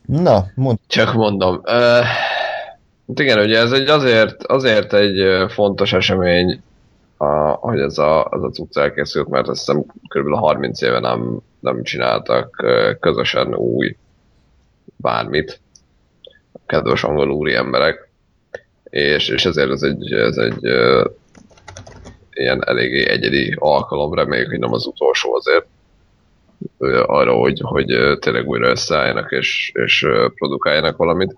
Na, 0.06 0.46
mond. 0.56 0.78
csak 0.88 1.14
mondom. 1.14 1.62
Uh, 1.64 2.06
igen, 3.16 3.40
ugye 3.40 3.60
ez 3.60 3.72
egy 3.72 3.88
azért, 3.88 4.44
azért 4.44 4.94
egy 4.94 5.22
fontos 5.52 5.94
esemény, 5.94 6.62
a, 7.18 7.50
hogy 7.50 7.80
ez 7.80 7.98
a, 7.98 8.30
ez 8.32 8.42
a 8.42 8.50
cucc 8.50 8.78
elkészült, 8.78 9.30
mert 9.30 9.48
azt 9.48 9.60
hiszem 9.60 9.86
kb. 10.08 10.36
30 10.36 10.82
éve 10.82 11.00
nem, 11.00 11.40
nem 11.60 11.84
csináltak 11.84 12.66
közösen 13.00 13.56
új 13.56 13.96
bármit. 15.02 15.62
Kedves 16.66 17.04
angol 17.04 17.30
úri 17.30 17.54
emberek. 17.54 18.10
És, 18.84 19.30
és 19.30 19.46
ezért 19.46 19.72
ez 19.72 19.82
egy, 19.82 20.14
ez 20.14 20.38
egy 20.38 20.66
ö, 20.66 21.06
ilyen 22.32 22.68
eléggé 22.68 23.10
egyedi 23.10 23.56
alkalom, 23.60 24.14
reméljük, 24.14 24.50
hogy 24.50 24.60
nem 24.60 24.74
az 24.74 24.86
utolsó 24.86 25.36
azért 25.36 25.66
ö, 26.78 27.04
arra, 27.06 27.34
hogy, 27.34 27.60
hogy 27.64 28.20
tényleg 28.20 28.48
újra 28.48 28.70
összeálljanak 28.70 29.32
és, 29.32 29.72
és 29.74 30.08
produkáljanak 30.36 30.98
valamit. 30.98 31.36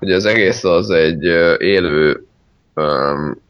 Ugye 0.00 0.14
az 0.14 0.24
egész 0.24 0.64
az 0.64 0.90
egy 0.90 1.24
élő 1.58 2.26
um, 2.74 3.40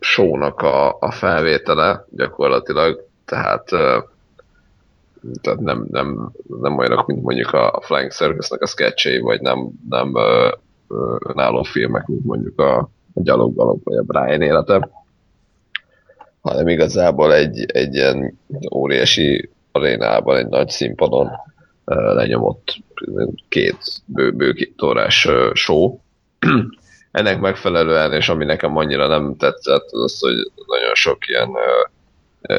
show-nak 0.00 0.60
a, 0.60 0.96
a 1.00 1.10
felvétele 1.10 2.06
gyakorlatilag, 2.10 3.08
tehát, 3.24 3.72
ö, 3.72 3.98
tehát 5.40 5.60
nem, 5.60 5.86
nem, 5.90 6.32
nem 6.60 6.78
olyanok, 6.78 7.06
mint 7.06 7.22
mondjuk 7.22 7.52
a 7.52 7.80
Flying 7.82 8.10
Circus-nek 8.10 8.62
a 8.62 8.66
sketchei, 8.66 9.18
vagy 9.18 9.40
nem, 9.40 9.70
nem 9.88 10.16
ö, 10.16 10.48
önálló 11.28 11.62
filmek, 11.62 12.06
mint 12.06 12.24
mondjuk 12.24 12.60
a, 12.60 12.78
a 13.14 13.20
Gyalog 13.22 13.80
vagy 13.84 13.96
a 13.96 14.02
Brian 14.02 14.42
élete, 14.42 14.90
hanem 16.40 16.68
igazából 16.68 17.34
egy, 17.34 17.64
egy 17.66 17.94
ilyen 17.94 18.38
óriási 18.74 19.50
arénában, 19.72 20.36
egy 20.36 20.48
nagy 20.48 20.68
színpadon 20.68 21.30
lenyomott 21.84 22.82
két 23.48 23.78
bő, 24.04 24.30
bő 24.30 24.52
két 24.52 24.82
órás 24.82 25.28
show. 25.52 25.98
Ennek 27.10 27.40
megfelelően, 27.40 28.12
és 28.12 28.28
ami 28.28 28.44
nekem 28.44 28.76
annyira 28.76 29.06
nem 29.06 29.36
tetszett, 29.36 29.88
az 29.90 30.02
az, 30.02 30.20
hogy 30.20 30.50
nagyon 30.66 30.94
sok 30.94 31.28
ilyen 31.28 31.48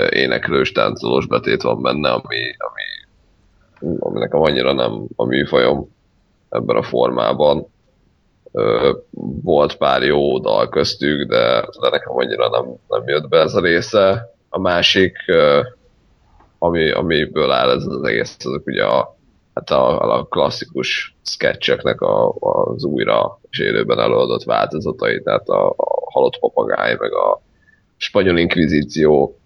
éneklős, 0.10 0.72
táncolós 0.72 1.28
betét 1.28 1.62
van 1.62 1.82
benne, 1.82 2.12
ami, 2.12 2.56
ami, 2.58 2.82
ami 4.00 4.20
nekem 4.20 4.41
annyira 4.41 4.74
nem 4.74 5.06
a 5.16 5.26
műfajom 5.26 5.89
ebben 6.50 6.76
a 6.76 6.84
formában. 6.84 7.68
Volt 9.44 9.76
pár 9.76 10.04
jó 10.04 10.39
dal 10.39 10.70
köztük, 10.70 11.28
de, 11.28 11.68
de 11.82 11.89
nekem 11.89 12.18
annyira 12.18 12.50
nem, 12.50 12.66
nem 12.88 13.08
jött 13.08 13.28
be 13.28 13.39
ez 13.39 13.56
a 13.56 13.62
része. 13.62 14.34
A 14.50 14.60
másik, 14.60 15.18
ami, 16.58 16.91
amiből 16.91 17.52
áll 17.52 17.70
ez 17.70 17.86
az 17.86 18.04
egész, 18.04 18.38
azok 18.39 18.66
ugye 18.66 18.84
a, 18.84 19.16
hát 19.54 19.70
a, 19.70 20.16
a 20.18 20.24
klasszikus 20.24 21.16
sketcheknek 21.24 22.02
a, 22.02 22.34
az 22.39 22.84
újra 22.84 23.39
és 23.50 23.60
élőben 23.60 24.00
előadott 24.00 24.44
változatai, 24.44 25.22
tehát 25.22 25.48
a, 25.48 25.70
a 25.70 26.12
halott 26.12 26.39
papagáj, 26.39 26.96
meg 27.00 27.14
a 27.14 27.41
spanyol 27.98 28.38
inkvizíció, 28.38 29.38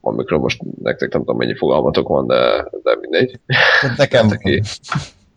amikről 0.00 0.38
most 0.38 0.62
nektek 0.82 1.12
nem 1.12 1.20
tudom 1.20 1.36
mennyi 1.36 1.56
fogalmatok 1.56 2.08
van, 2.08 2.26
de, 2.26 2.68
de 2.82 2.96
mindegy. 3.00 3.40
Nekem 3.96 4.28
Tehát 4.28 4.32
aki, 4.32 4.62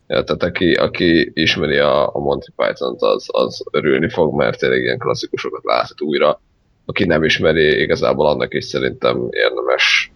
ja, 0.08 0.24
tehát 0.24 0.44
aki, 0.44 0.74
aki 0.74 1.32
ismeri 1.34 1.78
a, 1.78 2.16
a 2.16 2.20
Monty 2.20 2.52
Python-t, 2.56 3.02
az, 3.02 3.26
az 3.28 3.64
örülni 3.72 4.10
fog, 4.10 4.36
mert 4.36 4.60
tényleg 4.60 4.82
ilyen 4.82 4.98
klasszikusokat 4.98 5.64
láthat 5.64 6.02
újra. 6.02 6.42
Aki 6.86 7.06
nem 7.06 7.24
ismeri, 7.24 7.82
igazából 7.82 8.28
annak 8.28 8.54
is 8.54 8.66
szerintem 8.66 9.28
érdemes 9.30 10.12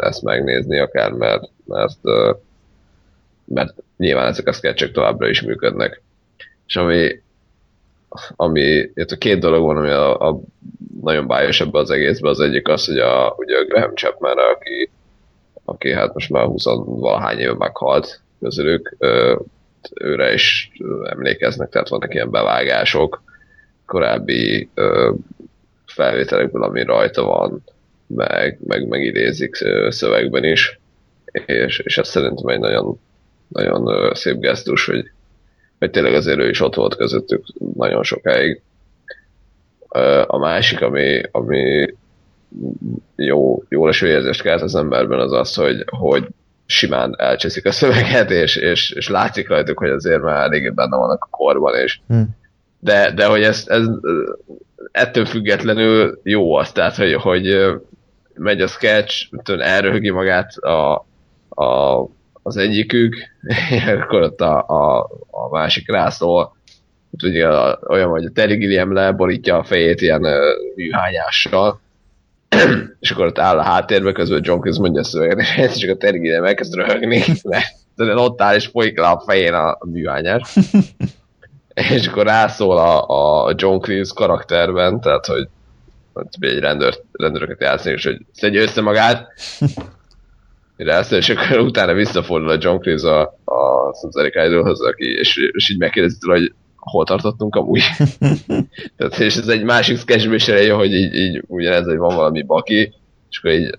ezt 0.00 0.22
megnézni 0.22 0.78
akár, 0.78 1.12
mert, 1.12 1.50
mert, 1.64 1.98
mert 3.44 3.74
nyilván 3.96 4.26
ezek 4.26 4.46
a 4.46 4.52
sketchek 4.52 4.90
továbbra 4.90 5.28
is 5.28 5.42
működnek. 5.42 6.02
És 6.66 6.76
ami, 6.76 7.22
ami 8.36 8.90
a 8.94 9.16
két 9.18 9.38
dolog 9.38 9.64
van, 9.64 9.76
ami 9.76 9.90
a, 9.90 10.28
a 10.28 10.40
nagyon 11.02 11.26
bájos 11.26 11.60
ebbe 11.60 11.78
az 11.78 11.90
egészbe, 11.90 12.28
az 12.28 12.40
egyik 12.40 12.68
az, 12.68 12.86
hogy 12.86 12.98
a, 12.98 13.34
ugye 13.36 13.58
a 13.58 13.64
Graham 13.64 13.94
Chapman, 13.94 14.38
aki, 14.38 14.90
aki 15.64 15.92
hát 15.92 16.14
most 16.14 16.30
már 16.30 16.44
20 16.44 16.64
valahány 16.84 17.38
éve 17.38 17.54
meghalt 17.54 18.20
közülük, 18.40 18.96
őre 19.94 20.32
is 20.32 20.70
emlékeznek, 21.04 21.68
tehát 21.68 21.88
vannak 21.88 22.14
ilyen 22.14 22.30
bevágások 22.30 23.22
korábbi 23.86 24.68
ö, 24.74 25.12
felvételekből, 25.86 26.62
ami 26.62 26.82
rajta 26.82 27.24
van, 27.24 27.64
meg, 28.06 28.58
meg, 28.66 28.88
meg 28.88 29.04
idézik 29.04 29.54
szövegben 29.88 30.44
is, 30.44 30.80
és, 31.46 31.78
és 31.78 31.98
ez 31.98 32.08
szerintem 32.08 32.46
egy 32.46 32.58
nagyon, 32.58 33.00
nagyon 33.48 34.14
szép 34.14 34.38
gesztus, 34.38 34.86
hogy, 34.86 35.10
hogy 35.80 35.90
tényleg 35.90 36.14
azért 36.14 36.38
ő 36.38 36.48
is 36.48 36.60
ott 36.60 36.74
volt 36.74 36.96
közöttük 36.96 37.44
nagyon 37.74 38.02
sokáig. 38.02 38.60
A 40.26 40.38
másik, 40.38 40.80
ami, 40.82 41.20
ami 41.30 41.94
jó, 43.16 43.62
jó 43.68 43.86
leső 43.86 44.06
érzést 44.06 44.42
kelt 44.42 44.62
az 44.62 44.74
emberben, 44.74 45.20
az 45.20 45.32
az, 45.32 45.54
hogy, 45.54 45.84
hogy 45.86 46.26
simán 46.66 47.14
elcseszik 47.18 47.66
a 47.66 47.72
szöveget, 47.72 48.30
és, 48.30 48.56
és, 48.56 48.90
és 48.90 49.08
látszik 49.08 49.48
rajtuk, 49.48 49.78
hogy 49.78 49.90
azért 49.90 50.22
már 50.22 50.42
eléggé 50.42 50.68
benne 50.68 50.96
vannak 50.96 51.24
a 51.24 51.36
korban, 51.36 51.74
és 51.74 52.00
Hm. 52.08 52.20
de, 52.78 53.12
de 53.12 53.26
hogy 53.26 53.42
ez, 53.42 53.64
ez 53.66 53.86
ettől 54.92 55.24
függetlenül 55.24 56.20
jó 56.22 56.54
az, 56.54 56.72
tehát 56.72 56.96
hogy, 56.96 57.14
hogy 57.14 57.74
megy 58.34 58.60
a 58.60 58.66
sketch, 58.66 59.28
elröhögi 59.58 60.10
magát 60.10 60.56
a, 60.56 61.06
a, 61.48 62.04
az 62.42 62.56
egyikük, 62.56 63.16
akkor 64.04 64.22
ott 64.22 64.40
a, 64.40 64.58
a, 64.66 65.10
a 65.30 65.48
másik 65.50 65.90
rászól, 65.90 66.56
ugye 67.22 67.48
olyan, 67.88 68.08
hogy 68.08 68.24
a 68.24 68.30
Terry 68.34 68.56
Gilliam 68.56 68.92
leborítja 68.92 69.58
a 69.58 69.64
fejét 69.64 70.00
ilyen 70.00 70.24
ö, 70.24 70.52
műhányással, 70.74 71.80
és 73.00 73.10
akkor 73.10 73.26
ott 73.26 73.38
áll 73.38 73.58
a 73.58 73.62
háttérbe, 73.62 74.12
közben 74.12 74.40
John 74.42 74.60
Cleese 74.60 74.80
mondja 74.80 75.00
a 75.00 75.04
szöveget, 75.04 75.38
és 75.38 75.56
egyszer 75.56 75.78
csak 75.78 75.90
a 75.90 75.96
Terry 75.96 76.18
Gilliam 76.18 76.44
elkezd 76.44 76.74
röhögni, 76.74 77.22
mert 77.96 78.18
ott 78.18 78.42
áll 78.42 78.54
és 78.54 78.66
folyik 78.66 78.98
le 78.98 79.06
a 79.06 79.22
fején 79.26 79.54
a, 79.54 79.70
a 79.70 79.86
műhányás. 79.86 80.56
és 81.90 82.06
akkor 82.06 82.26
rászól 82.26 82.78
a, 82.78 83.46
a 83.46 83.52
John 83.56 83.78
Cleese 83.78 84.12
karakterben, 84.14 85.00
tehát 85.00 85.26
hogy 85.26 85.48
egy 86.40 86.58
rendőr, 86.58 86.94
rendőröket 87.12 87.60
játszani, 87.60 87.94
és 87.94 88.04
hogy 88.04 88.20
szedje 88.32 88.62
össze 88.62 88.80
magát, 88.80 89.28
rászól, 90.84 91.18
és 91.18 91.28
akkor 91.28 91.58
utána 91.58 91.92
visszafordul 91.92 92.50
a 92.50 92.58
John 92.60 92.80
Cleese 92.80 93.10
a, 93.10 93.22
a 93.44 93.94
Szunzarik 93.94 94.34
Idolhoz, 94.34 94.80
aki, 94.80 95.04
és, 95.04 95.36
és 95.52 95.70
így 95.70 95.78
megkérdezi 95.78 96.16
hogy 96.20 96.52
hol 96.76 97.04
tartottunk 97.04 97.54
amúgy. 97.54 97.82
Tehát, 98.96 99.18
és 99.18 99.36
ez 99.36 99.48
egy 99.48 99.62
másik 99.62 99.98
sketchből 99.98 100.34
is 100.34 100.48
eljön, 100.48 100.76
hogy 100.76 100.92
így, 100.92 101.14
így 101.14 101.42
ugyanez, 101.46 101.84
hogy 101.84 101.96
van 101.96 102.16
valami 102.16 102.42
baki, 102.42 102.94
és 103.30 103.38
akkor 103.38 103.50
így 103.52 103.70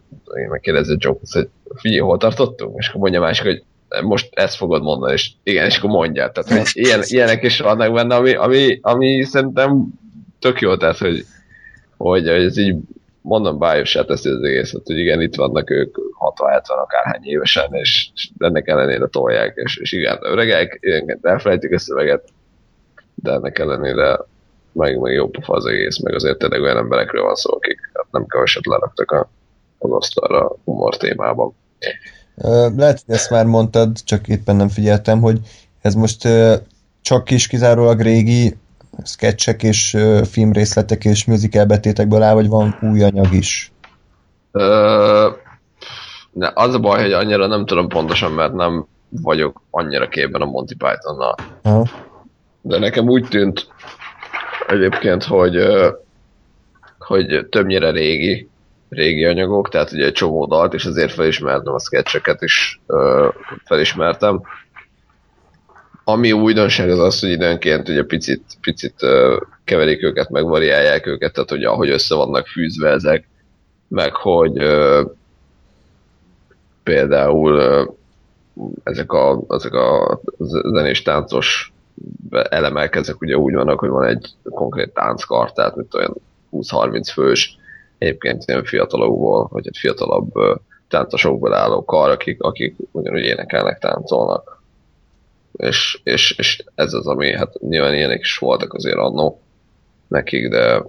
megkérdezi 0.50 0.94
a 0.94 0.98
John 1.00 1.18
Cleese, 1.18 1.40
hogy 1.40 1.50
figyelj, 1.80 2.02
hol 2.02 2.18
tartottunk? 2.18 2.76
És 2.78 2.88
akkor 2.88 3.02
mondja 3.02 3.20
másik, 3.20 3.46
hogy 3.46 3.64
most 4.04 4.30
ezt 4.32 4.56
fogod 4.56 4.84
mondani, 4.84 5.14
és 5.14 5.32
igen, 5.44 5.66
és 5.66 5.78
akkor 5.78 5.90
mondja. 5.90 6.32
Tehát, 6.32 6.60
hogy 6.60 6.84
ilyen, 6.86 7.02
ilyenek 7.04 7.44
is 7.44 7.60
vannak 7.60 7.94
benne, 7.94 8.16
ami, 8.16 8.34
ami, 8.34 8.80
ami 8.82 9.24
szerintem 9.24 9.88
tök 10.40 10.62
jó, 10.62 10.78
tehát, 10.78 10.98
hogy, 10.98 11.26
hogy 11.98 12.28
ez 12.28 12.58
így 12.58 12.76
mondom, 13.22 13.58
bájosá 13.58 14.04
teszi 14.04 14.30
az 14.30 14.44
egészet, 14.44 14.86
hogy 14.86 14.98
igen, 14.98 15.22
itt 15.22 15.36
vannak 15.36 15.70
ők 15.70 15.96
60-70 16.36 16.62
akárhány 16.68 17.24
évesen, 17.24 17.74
és, 17.74 18.10
és 18.16 18.30
ennek 18.38 18.68
ellenére 18.68 19.08
tolják, 19.08 19.54
és, 19.56 19.78
és 19.78 19.92
igen, 19.92 20.18
öregek, 20.22 20.78
ilyenként 20.82 21.26
elfelejtik 21.26 21.74
a 21.74 21.80
szöveget, 21.80 22.24
de 23.16 23.32
ennek 23.32 23.60
ellenére 23.60 24.20
meg, 24.72 25.00
meg 25.00 25.14
jó 25.14 25.30
pofa 25.30 25.54
az 25.54 25.66
egész, 25.66 26.00
meg 26.00 26.14
azért 26.14 26.38
tényleg 26.38 26.62
olyan 26.62 26.78
emberekről 26.78 27.24
van 27.24 27.36
szó, 27.36 27.56
akik 27.56 27.80
hát 27.94 28.08
nem 28.12 28.26
keveset 28.26 28.66
leraktak 28.66 29.28
az 29.78 29.92
asztalra 29.92 30.56
humor 30.64 30.98
témában. 30.98 31.56
Lehet, 32.76 33.04
hogy 33.06 33.16
ezt 33.16 33.30
már 33.30 33.46
mondtad, 33.46 34.04
csak 34.04 34.28
éppen 34.28 34.56
nem 34.56 34.70
figyeltem, 34.70 35.22
hogy 35.22 35.40
ez 35.82 35.94
most 35.96 36.28
csak 37.02 37.30
is 37.30 37.48
kizárólag 37.48 38.00
régi 38.00 38.58
sketchek 39.04 39.64
és 39.64 39.98
filmrészletek 40.32 41.06
és 41.06 41.26
musical 41.26 41.66
betétekből 41.66 42.22
áll, 42.22 42.34
vagy 42.34 42.48
van 42.48 42.78
új 42.82 43.04
anyag 43.04 43.34
is? 43.34 43.72
Ö, 44.52 45.30
ne, 46.32 46.52
az 46.54 46.74
a 46.74 46.80
baj, 46.80 47.02
hogy 47.02 47.14
annyira 47.14 47.48
nem 47.48 47.66
tudom 47.66 47.88
pontosan, 47.88 48.32
mert 48.32 48.54
nem 48.54 48.86
vagyok 49.10 49.62
annyira 49.70 50.08
képben 50.08 50.42
a 50.42 50.46
Monty 50.46 50.76
Pythonnal. 50.78 51.36
Aha. 51.62 51.88
De 52.62 52.80
nekem 52.80 53.10
úgy 53.10 53.28
tűnt 53.28 53.68
egyébként, 54.68 55.24
hogy, 55.24 55.58
hogy 57.00 57.48
többnyire 57.50 57.92
régi, 57.92 58.50
régi 58.90 59.26
anyagok, 59.26 59.70
tehát 59.70 59.92
ugye 59.92 60.06
egy 60.06 60.14
csomó 60.14 60.46
dalt, 60.46 60.74
és 60.74 60.86
azért 60.86 61.14
felismertem 61.14 61.74
a 61.74 61.80
sketcheket 61.80 62.42
is, 62.42 62.82
felismertem. 63.66 64.42
Ami 66.12 66.32
újdonság 66.32 66.90
az 66.90 67.00
az, 67.00 67.20
hogy 67.20 67.30
időnként 67.30 67.90
ugye 67.90 68.04
picit, 68.04 68.44
picit 68.62 68.96
keverik 69.64 70.04
őket, 70.04 70.30
meg 70.30 70.44
variálják 70.44 71.06
őket, 71.06 71.34
tehát 71.34 71.50
hogy 71.50 71.64
ahogy 71.64 71.90
össze 71.90 72.16
vannak 72.16 72.48
fűzve 72.48 72.90
ezek, 72.90 73.28
meg 73.88 74.16
hogy 74.16 74.54
például 76.84 77.62
ezek 78.84 79.12
a, 79.12 79.44
ezek 79.50 79.74
a 79.74 80.20
zenés 80.74 81.02
táncos 81.02 81.74
elemek, 82.32 82.96
ezek 82.96 83.22
ugye 83.22 83.38
úgy 83.38 83.54
vannak, 83.54 83.80
hogy 83.80 83.90
van 83.90 84.06
egy 84.06 84.30
konkrét 84.44 84.94
tánckar, 84.94 85.54
tehát 85.54 85.76
mint 85.76 85.94
olyan 85.94 86.16
20-30 86.52 87.10
fős, 87.14 87.58
egyébként 87.98 88.44
ilyen 88.48 88.64
fiatalokból, 88.64 89.48
vagy 89.52 89.68
egy 89.68 89.78
fiatalabb 89.78 90.36
ö, 90.36 90.56
táncosokból 90.88 91.54
álló 91.54 91.86
kar, 91.86 92.10
akik, 92.10 92.42
akik 92.44 92.76
ugyanúgy 92.92 93.24
énekelnek, 93.24 93.80
táncolnak. 93.80 94.61
És, 95.52 96.00
és, 96.04 96.36
és 96.38 96.64
ez 96.76 96.94
az, 96.94 97.08
ami, 97.08 97.36
hát 97.36 97.60
nyilván 97.60 97.94
ilyenek 97.94 98.20
is 98.20 98.38
voltak 98.38 98.74
azért 98.74 98.98
annó 98.98 99.42
nekik, 100.08 100.50
de, 100.50 100.84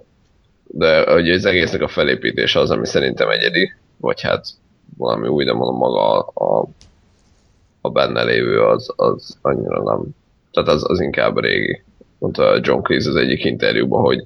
de 0.63 1.13
ugye 1.13 1.33
az 1.33 1.45
egésznek 1.45 1.81
a 1.81 1.87
felépítése 1.87 2.59
az, 2.59 2.71
ami 2.71 2.85
szerintem 2.85 3.29
egyedi, 3.29 3.73
vagy 3.97 4.21
hát 4.21 4.45
valami 4.97 5.27
új, 5.27 5.45
de 5.45 5.53
mondom 5.53 5.77
maga 5.77 6.19
a, 6.19 6.31
a, 6.33 6.67
a 7.81 7.89
benne 7.89 8.23
lévő 8.23 8.61
az, 8.61 8.93
az 8.95 9.37
annyira 9.41 9.83
nem. 9.83 10.01
Tehát 10.51 10.69
az, 10.69 10.89
az 10.89 10.99
inkább 10.99 11.39
régi. 11.39 11.83
Mondta 12.17 12.59
John 12.61 12.81
Cleese 12.81 13.09
az 13.09 13.15
egyik 13.15 13.45
interjúban, 13.45 14.01
hogy 14.01 14.25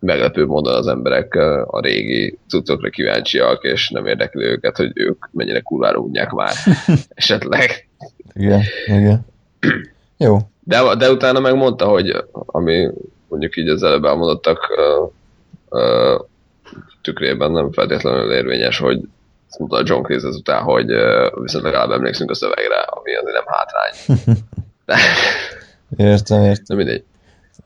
meglepő 0.00 0.46
módon 0.46 0.74
az 0.74 0.86
emberek 0.86 1.34
a 1.66 1.80
régi 1.80 2.38
cuccokra 2.48 2.90
kíváncsiak, 2.90 3.64
és 3.64 3.90
nem 3.90 4.06
érdekli 4.06 4.44
őket, 4.44 4.76
hogy 4.76 4.90
ők 4.94 5.28
mennyire 5.30 5.60
kurvára 5.60 5.98
unják 5.98 6.30
már 6.30 6.52
esetleg. 7.08 7.88
Igen, 8.32 8.62
igen. 8.86 9.26
Jó. 10.16 10.38
De, 10.64 10.94
de 10.94 11.10
utána 11.10 11.40
megmondta, 11.40 11.86
hogy 11.86 12.24
ami 12.32 12.90
mondjuk 13.28 13.56
így 13.56 13.68
az 13.68 13.82
előbb 13.82 14.04
elmondottak 14.04 14.74
ö, 14.76 15.04
ö, 15.78 16.16
tükrében 17.02 17.50
nem 17.50 17.72
feltétlenül 17.72 18.32
érvényes, 18.32 18.78
hogy 18.78 19.00
azt 19.48 19.58
mondta 19.58 19.82
John 19.84 20.02
Cleese 20.02 20.26
ezután, 20.26 20.62
hogy 20.62 20.90
ö, 20.90 21.28
viszont 21.40 21.64
legalább 21.64 21.90
emlékszünk 21.90 22.30
a 22.30 22.34
szövegre, 22.34 22.78
ami 22.80 23.14
azért 23.14 23.34
nem 23.34 23.44
hátrány. 23.46 24.18
De, 24.84 24.96
Értem, 25.96 26.42
értem. 26.42 26.64
de 26.66 26.74
mindegy. 26.74 27.04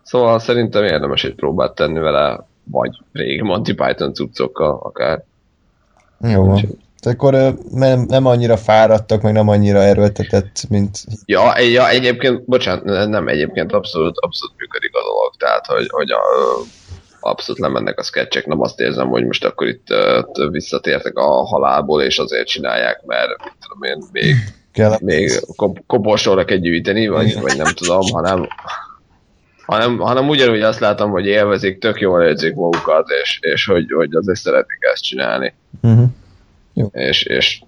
Szóval 0.02 0.38
szerintem 0.38 0.84
érdemes 0.84 1.24
egy 1.24 1.34
próbát 1.34 1.74
tenni 1.74 1.98
vele, 1.98 2.46
vagy 2.64 2.98
régi 3.12 3.42
Monty 3.42 3.72
Python 3.74 4.14
cuccokkal 4.14 4.78
akár. 4.82 5.24
Jó 6.20 6.44
van. 6.46 6.60
Akkor 7.06 7.54
nem, 7.70 8.04
nem 8.08 8.26
annyira 8.26 8.56
fáradtak, 8.56 9.22
meg 9.22 9.32
nem 9.32 9.48
annyira 9.48 9.82
erőltetett, 9.82 10.62
mint... 10.68 10.98
Ja, 11.24 11.58
ja, 11.58 11.88
egyébként, 11.88 12.44
bocsánat, 12.44 13.08
nem 13.08 13.28
egyébként 13.28 13.72
abszolút, 13.72 14.18
abszolút 14.18 14.56
működik 14.58 14.94
a 14.94 15.02
dolog, 15.02 15.34
tehát, 15.38 15.66
hogy, 15.66 15.86
hogy 15.90 16.10
a, 16.10 16.20
abszolút 17.20 17.60
lemennek 17.60 17.98
a 17.98 18.02
sketchek, 18.02 18.46
nem 18.46 18.60
azt 18.60 18.80
érzem, 18.80 19.08
hogy 19.08 19.24
most 19.24 19.44
akkor 19.44 19.66
itt 19.66 19.86
uh, 19.90 20.50
visszatértek 20.50 21.16
a 21.16 21.46
halálból, 21.46 22.02
és 22.02 22.18
azért 22.18 22.46
csinálják, 22.46 23.02
mert 23.06 23.44
mit 23.44 23.52
tudom 23.60 23.82
én, 23.82 24.08
még, 24.12 24.34
Kell. 24.72 24.96
még 25.00 25.40
kop- 25.56 25.82
koporsóra 25.86 26.44
kell 26.44 26.56
gyűjteni, 26.56 27.08
vagy, 27.08 27.40
vagy 27.40 27.56
nem 27.56 27.72
tudom, 27.74 28.00
hanem, 28.12 28.48
hanem, 29.66 29.98
hanem 29.98 30.28
ugyanúgy 30.28 30.60
azt 30.60 30.80
látom, 30.80 31.10
hogy 31.10 31.26
élvezik, 31.26 31.78
tök 31.78 32.00
jól 32.00 32.22
érzik 32.22 32.54
magukat, 32.54 33.08
és, 33.22 33.38
és 33.40 33.66
hogy, 33.66 33.92
hogy 33.92 34.14
azért 34.14 34.38
szeretik 34.38 34.78
ezt 34.80 35.02
csinálni. 35.02 35.54
Uh-huh. 35.82 36.04
És, 36.92 37.22
és 37.22 37.62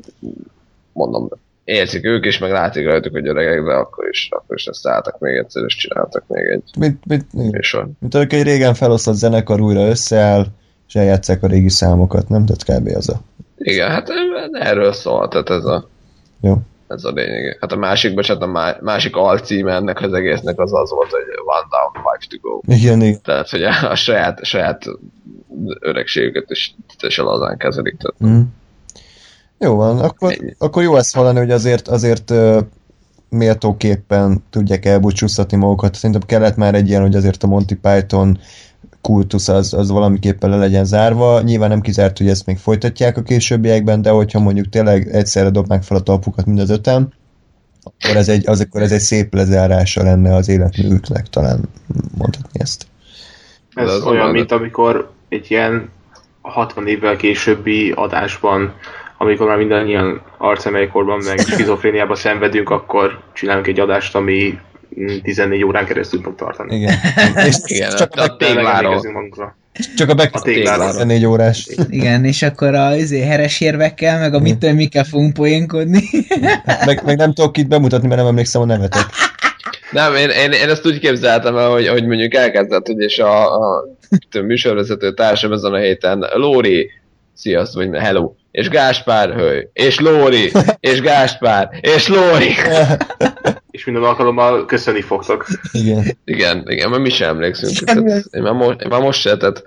mondom, 0.93 1.29
érzik 1.65 2.05
ők 2.05 2.27
is, 2.27 2.39
meg 2.39 2.51
látszik 2.51 2.85
rajtuk, 2.87 3.13
hogy 3.13 3.29
öregek, 3.29 3.65
de 3.65 3.73
akkor 3.73 4.09
is, 4.09 4.29
akkor 4.31 4.57
is 4.57 4.65
ezt 4.65 4.89
álltak 4.89 5.19
még 5.19 5.37
egyszer, 5.37 5.65
és 5.65 5.77
csináltak 5.77 6.25
még 6.27 6.45
egy 6.47 6.63
Mint, 6.79 7.07
mint, 7.07 7.33
műsor. 7.33 7.89
mint 7.99 8.15
ahogy 8.15 8.35
egy 8.35 8.43
régen 8.43 8.75
felosztott 8.75 9.15
zenekar 9.15 9.61
újra 9.61 9.89
összeáll, 9.89 10.47
és 10.89 10.95
eljátszák 10.95 11.43
a 11.43 11.47
régi 11.47 11.69
számokat, 11.69 12.29
nem? 12.29 12.47
Tehát 12.47 12.83
kb. 12.83 12.97
az 12.97 13.09
a... 13.09 13.21
Igen, 13.57 13.91
hát 13.91 14.09
erről 14.53 14.93
szól, 14.93 15.29
tehát 15.29 15.51
ez 15.51 15.65
a, 15.65 15.89
Jó. 16.41 16.55
ez 16.89 17.05
a 17.05 17.11
lényeg. 17.11 17.57
Hát 17.61 17.73
a 17.73 17.77
másik, 17.77 18.15
bocsánat, 18.15 18.43
a 18.43 18.47
má- 18.47 18.81
másik 18.81 19.17
alcíme 19.17 19.73
ennek 19.75 20.01
az 20.01 20.13
egésznek 20.13 20.61
az 20.61 20.73
az 20.75 20.91
volt, 20.91 21.11
hogy 21.11 21.21
One 21.45 21.67
Down, 21.71 21.93
Five 22.05 22.27
to 22.41 22.49
Go. 22.49 22.61
Igen, 22.75 23.03
igen. 23.03 23.21
Tehát, 23.23 23.49
hogy 23.51 23.63
a, 23.63 23.91
a 23.91 23.95
saját, 23.95 24.41
a 24.41 24.45
saját 24.45 24.85
öregségüket 25.81 26.51
is 26.51 26.75
teljesen 26.99 27.25
lazán 27.25 27.57
kezelik. 27.57 27.97
Tehát, 27.97 28.35
Mm. 28.35 28.43
Jó 29.59 29.75
van, 29.75 29.99
akkor, 29.99 30.37
akkor 30.59 30.83
jó 30.83 30.97
ezt 30.97 31.15
hallani, 31.15 31.39
hogy 31.39 31.51
azért, 31.51 31.89
azért 31.89 32.33
méltóképpen 33.29 34.45
tudják 34.51 34.85
elbúcsúztatni 34.85 35.57
magukat. 35.57 35.95
Szerintem 35.95 36.27
kellett 36.27 36.57
már 36.57 36.75
egy 36.75 36.89
ilyen, 36.89 37.03
hogy 37.03 37.15
azért 37.15 37.43
a 37.43 37.47
Monty 37.47 37.75
Python 37.81 38.39
kultusz 39.01 39.49
az, 39.49 39.73
az 39.73 39.91
valamiképpen 39.91 40.51
le 40.51 40.57
legyen 40.57 40.85
zárva. 40.85 41.41
Nyilván 41.41 41.69
nem 41.69 41.81
kizárt, 41.81 42.19
hogy 42.19 42.29
ezt 42.29 42.47
még 42.47 42.59
folytatják 42.59 43.17
a 43.17 43.23
későbbiekben, 43.23 44.03
de 44.03 44.11
hogyha 44.11 44.41
mondjuk 44.41 44.69
tényleg 44.69 45.09
egyszerre 45.09 45.51
dobnák 45.51 45.83
fel 45.83 45.97
a 45.97 46.01
talpukat 46.01 46.47
mind 46.47 46.59
az 46.59 46.71
öten, 46.71 47.15
akkor 47.83 48.17
ez 48.17 48.29
egy, 48.29 48.49
az, 48.49 48.61
akkor 48.61 48.83
ez 48.83 48.93
egy 48.93 49.01
szép 49.01 49.35
lezárása 49.35 50.03
lenne 50.03 50.35
az 50.35 50.49
életműüknek, 50.49 51.29
talán 51.29 51.61
mondhatni 52.19 52.61
ezt. 52.61 52.87
Ez 53.75 54.03
olyan, 54.03 54.31
mint 54.31 54.53
amikor 54.53 55.11
egy 55.29 55.51
ilyen 55.51 55.91
60 56.41 56.87
évvel 56.87 57.17
későbbi 57.17 57.91
adásban, 57.91 58.75
amikor 59.25 59.47
már 59.47 59.57
mindannyian 59.57 60.23
arcemelkorban 60.39 61.21
meg 61.25 61.39
skizofréniában 61.53 62.17
szenvedünk, 62.17 62.71
akkor 62.71 63.21
csinálunk 63.33 63.67
egy 63.67 63.81
adást, 63.81 64.15
ami 64.15 64.59
mm, 65.01 65.17
14 65.23 65.65
órán 65.65 65.85
keresztül 65.85 66.23
fog 66.23 66.35
tartani. 66.35 66.77
Igen. 66.77 66.95
És 67.49 67.57
Igen, 67.65 67.91
csak, 67.97 68.15
a, 68.15 68.37
tégláról. 68.37 69.05
csak 69.97 70.09
a 70.09 70.29
A 70.33 70.41
tégláról. 70.43 71.05
4 71.05 71.27
órás. 71.27 71.69
Igen, 71.89 72.25
és 72.25 72.43
akkor 72.43 72.75
a 72.75 72.95
izé, 72.95 73.21
heres 73.21 73.61
érvekkel, 73.61 74.19
meg 74.19 74.35
a 74.35 74.39
mit 74.39 74.59
tudom, 74.59 74.75
mikkel 74.75 75.05
fogunk 75.05 75.33
poénkodni. 75.33 76.03
Meg, 76.87 77.03
meg 77.05 77.17
nem 77.17 77.33
tudok 77.33 77.57
itt 77.57 77.69
bemutatni, 77.69 78.07
mert 78.07 78.21
nem 78.21 78.31
emlékszem 78.31 78.63
a 78.63 78.65
nevetek. 78.65 79.05
Nem, 79.91 80.15
én, 80.15 80.29
én, 80.29 80.53
én 80.53 80.69
ezt 80.69 80.87
úgy 80.87 80.99
képzeltem 80.99 81.57
el, 81.57 81.69
hogy, 81.69 81.89
hogy 81.89 82.07
mondjuk 82.07 82.35
elkezdett, 82.35 82.87
hogy 82.87 83.01
és 83.01 83.19
a, 83.19 83.55
a 83.55 83.85
a 84.33 84.41
műsorvezető 84.41 85.15
társam 85.15 85.53
ezen 85.53 85.73
a 85.73 85.77
héten, 85.79 86.25
Lóri, 86.35 86.91
sziasztok, 87.35 87.85
vagy 87.85 88.01
hello, 88.01 88.33
és 88.55 88.69
Gáspár, 88.69 89.35
höj, 89.35 89.69
és 89.73 89.99
Lóri, 89.99 90.53
és 90.81 91.01
Gáspár, 91.01 91.69
és 91.81 92.09
Lóri. 92.09 92.55
És 93.71 93.85
minden 93.85 94.03
alkalommal 94.03 94.65
köszönni 94.65 95.01
fogtok. 95.01 95.47
Igen. 95.73 96.17
Igen, 96.25 96.65
igen, 96.67 96.91
mert 96.91 97.03
mi 97.03 97.11
sem 97.11 97.29
emlékszünk. 97.29 97.77
Tehát, 97.77 98.25
én, 98.31 98.43
már 98.43 98.53
most, 98.53 98.81
én 98.81 98.89
már 98.89 99.01
most 99.01 99.21
se, 99.21 99.37
tehát, 99.37 99.63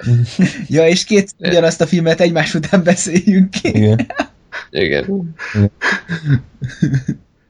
ja, 0.67 0.87
és 0.87 1.03
két 1.03 1.31
ugyanazt 1.37 1.81
a 1.81 1.85
filmet 1.85 2.21
egymás 2.21 2.53
után 2.53 2.83
beszéljünk 2.83 3.49
ki. 3.49 3.67
Igen. 3.67 4.07
igen. 4.69 5.35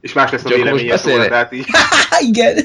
És 0.00 0.12
más 0.12 0.30
lesz 0.30 0.44
a 0.44 0.48
véleménye 0.48 0.96
róla, 1.04 1.28
tehát 1.28 1.52
így. 1.52 1.66
Igen. 2.28 2.56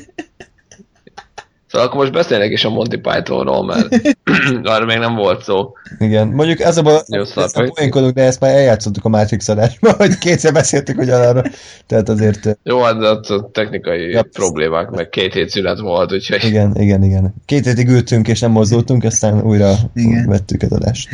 Szóval 1.74 1.88
akkor 1.88 2.00
most 2.00 2.12
beszélnek 2.12 2.52
is 2.52 2.66
a 2.66 2.70
Monty 2.70 2.96
Pythonról, 2.96 3.66
mert 3.66 4.16
arra 4.74 4.86
még 4.86 4.98
nem 4.98 5.16
volt 5.16 5.44
szó. 5.44 5.72
Igen. 6.00 6.28
Mondjuk 6.28 6.60
ez 6.60 6.78
a, 6.78 7.04
ezt 7.08 7.38
a 7.38 7.72
poénkodunk, 7.76 8.14
de 8.14 8.24
ezt 8.24 8.40
már 8.40 8.56
eljátszottuk 8.56 9.06
a 9.06 9.10
Matrix 9.10 9.48
adásban, 9.48 9.94
hogy 9.98 10.18
kétszer 10.18 10.54
beszéltük 10.54 11.00
ugyanarra. 11.00 11.44
Tehát 11.88 12.10
azért, 12.10 12.46
eh, 12.46 12.54
Jó, 12.64 12.82
hát 12.82 13.02
a 13.02 13.50
technikai 13.52 14.10
Yep. 14.10 14.28
problémák, 14.28 14.90
meg 14.90 15.10
két 15.10 15.34
hét 15.34 15.50
szünet 15.50 15.80
volt, 15.80 16.14
úgyhogy 16.14 16.44
igen, 16.44 16.76
igen, 16.76 17.04
igen. 17.04 17.34
Két 17.46 17.66
hétig 17.66 17.88
ültünk 17.90 18.28
és 18.28 18.40
nem 18.40 18.52
mozdultunk, 18.52 19.04
aztán 19.04 19.42
újra 19.42 19.74
Igen. 19.94 20.26
vettük 20.28 20.62
az 20.62 20.72
adást. 20.72 21.10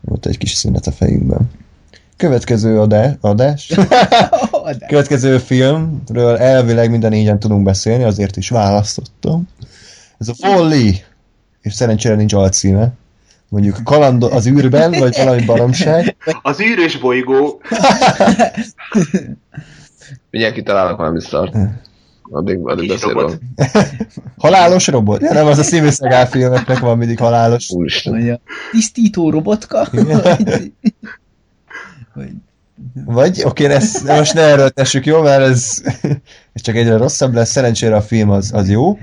Volt 0.00 0.26
egy 0.26 0.38
kis 0.38 0.52
szünet 0.52 0.86
a 0.86 0.92
fejünkben. 0.92 1.50
Következő 2.16 2.80
adás, 2.80 3.14
adás. 3.20 3.74
Következő 4.88 5.38
filmről 5.38 6.36
elvileg 6.36 6.90
minden 6.90 7.10
négyen 7.10 7.38
tudunk 7.38 7.62
beszélni, 7.62 8.04
azért 8.04 8.36
is 8.36 8.48
választottam. 8.48 9.48
Ez 10.18 10.28
a 10.28 10.34
Volley, 10.38 10.90
és 11.60 11.74
szerencsére 11.74 12.14
nincs 12.14 12.32
alcíme. 12.32 12.92
Mondjuk 13.48 13.80
kaland 13.84 14.22
az 14.22 14.46
űrben, 14.46 14.90
vagy 14.90 15.16
valami 15.16 15.44
baromság. 15.44 16.16
Az 16.42 16.60
űrös 16.60 16.96
bolygó, 16.96 17.60
mindjárt 20.30 20.54
kitalálok 20.54 20.98
valami 20.98 21.20
szart. 21.20 21.56
Addig, 22.30 22.58
addig 22.62 22.92
robot. 23.00 23.38
Halálos 24.36 24.86
robot? 24.86 25.20
Ja, 25.20 25.32
nem, 25.32 25.46
az 25.46 25.58
a 25.58 25.62
szívészegál 25.62 26.28
filmeknek 26.28 26.78
van 26.78 26.98
mindig 26.98 27.18
halálos. 27.18 27.70
Úristen. 27.70 28.40
Tisztító 28.70 29.30
robotka? 29.30 29.88
Vagy, 29.92 30.06
vagy, 32.14 32.30
Vagy, 33.04 33.42
oké, 33.44 33.64
ezt 33.64 34.06
most 34.06 34.34
ne 34.34 34.40
erről 34.40 34.70
tessük, 34.70 35.06
jó? 35.06 35.22
Mert 35.22 35.42
ez, 35.42 35.82
ez 36.52 36.62
csak 36.62 36.76
egyre 36.76 36.96
rosszabb 36.96 37.34
lesz. 37.34 37.50
Szerencsére 37.50 37.96
a 37.96 38.02
film 38.02 38.30
az, 38.30 38.50
az 38.52 38.70
jó. 38.70 38.98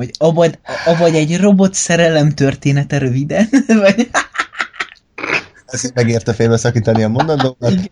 Vagy 0.00 0.10
avagy, 0.18 0.58
avagy 0.84 1.14
egy 1.14 1.40
robot 1.40 1.74
szerelem 1.74 2.30
története 2.30 2.98
röviden? 2.98 3.48
Vagy, 3.82 4.10
Ez 5.66 5.90
megérte 5.94 6.32
félbeszakítani 6.32 7.02
a 7.02 7.08
mondatómat. 7.08 7.90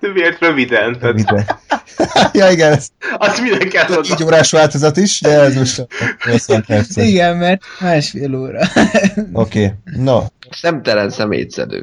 Miért 0.00 0.40
röviden? 0.40 0.98
Tehát 0.98 1.14
Rövide. 1.14 1.58
ja, 2.32 2.50
igen, 2.50 2.72
ez 2.72 2.88
azt 3.18 3.40
minden 3.40 3.68
kell 3.68 3.86
hozzá. 3.86 4.14
így 4.14 4.24
órás 4.24 4.50
változat 4.50 4.96
is, 4.96 5.20
de 5.20 5.40
ez 5.40 5.54
most 5.54 5.78
a 5.78 5.86
80 6.26 6.64
perc. 6.66 6.96
Oké, 6.96 7.06
igen, 7.08 7.36
mert 7.36 7.62
másfél 7.80 8.34
óra. 8.34 8.60
okay. 9.32 9.72
no. 9.84 10.22
Szemtelen 10.50 11.10
szemétszedő. 11.10 11.82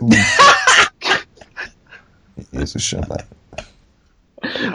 Jézusom 2.52 3.02
már. 3.08 3.26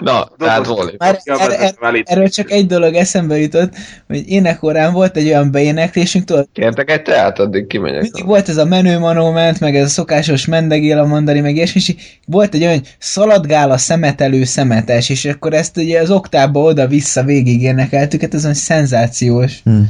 Na, 0.01 0.29
tehát 0.39 0.67
Wall-E. 0.67 0.93
Már 0.99 1.19
er, 1.25 1.75
er, 1.81 2.03
erről 2.05 2.29
csak 2.29 2.51
egy 2.51 2.67
dolog 2.67 2.95
eszembe 2.95 3.39
jutott, 3.39 3.75
hogy 4.07 4.31
énekorán 4.31 4.93
volt 4.93 5.17
egy 5.17 5.27
olyan 5.27 5.51
beéneklésünk, 5.51 6.25
tudod, 6.25 6.49
Kértek 6.53 6.91
egy 6.91 7.03
teát, 7.03 7.39
addig 7.39 7.67
kimegyek. 7.67 8.03
mindig 8.03 8.25
volt 8.27 8.49
ez 8.49 8.57
a 8.57 8.65
menő 8.65 8.99
manó 8.99 9.31
ment, 9.31 9.61
meg 9.61 9.77
ez 9.77 9.85
a 9.85 9.89
szokásos 9.89 10.47
mendegél 10.47 10.99
a 10.99 11.07
mandari, 11.07 11.41
meg 11.41 11.55
ilyesmi, 11.57 11.81
és 11.87 11.95
volt 12.27 12.55
egy 12.55 12.63
olyan, 12.63 12.73
hogy 12.73 12.97
szaladgál 12.99 13.71
a 13.71 13.79
szemetelő 13.79 14.45
szemetes, 14.45 15.09
és 15.09 15.25
akkor 15.25 15.53
ezt 15.55 15.77
ugye 15.77 16.01
az 16.01 16.11
oktába 16.11 16.61
oda-vissza 16.61 17.23
végig 17.23 17.63
énekeltük, 17.63 18.21
hát 18.21 18.35
ez 18.35 18.43
olyan 18.43 18.55
szenzációs 18.55 19.61
Hm. 19.65 19.81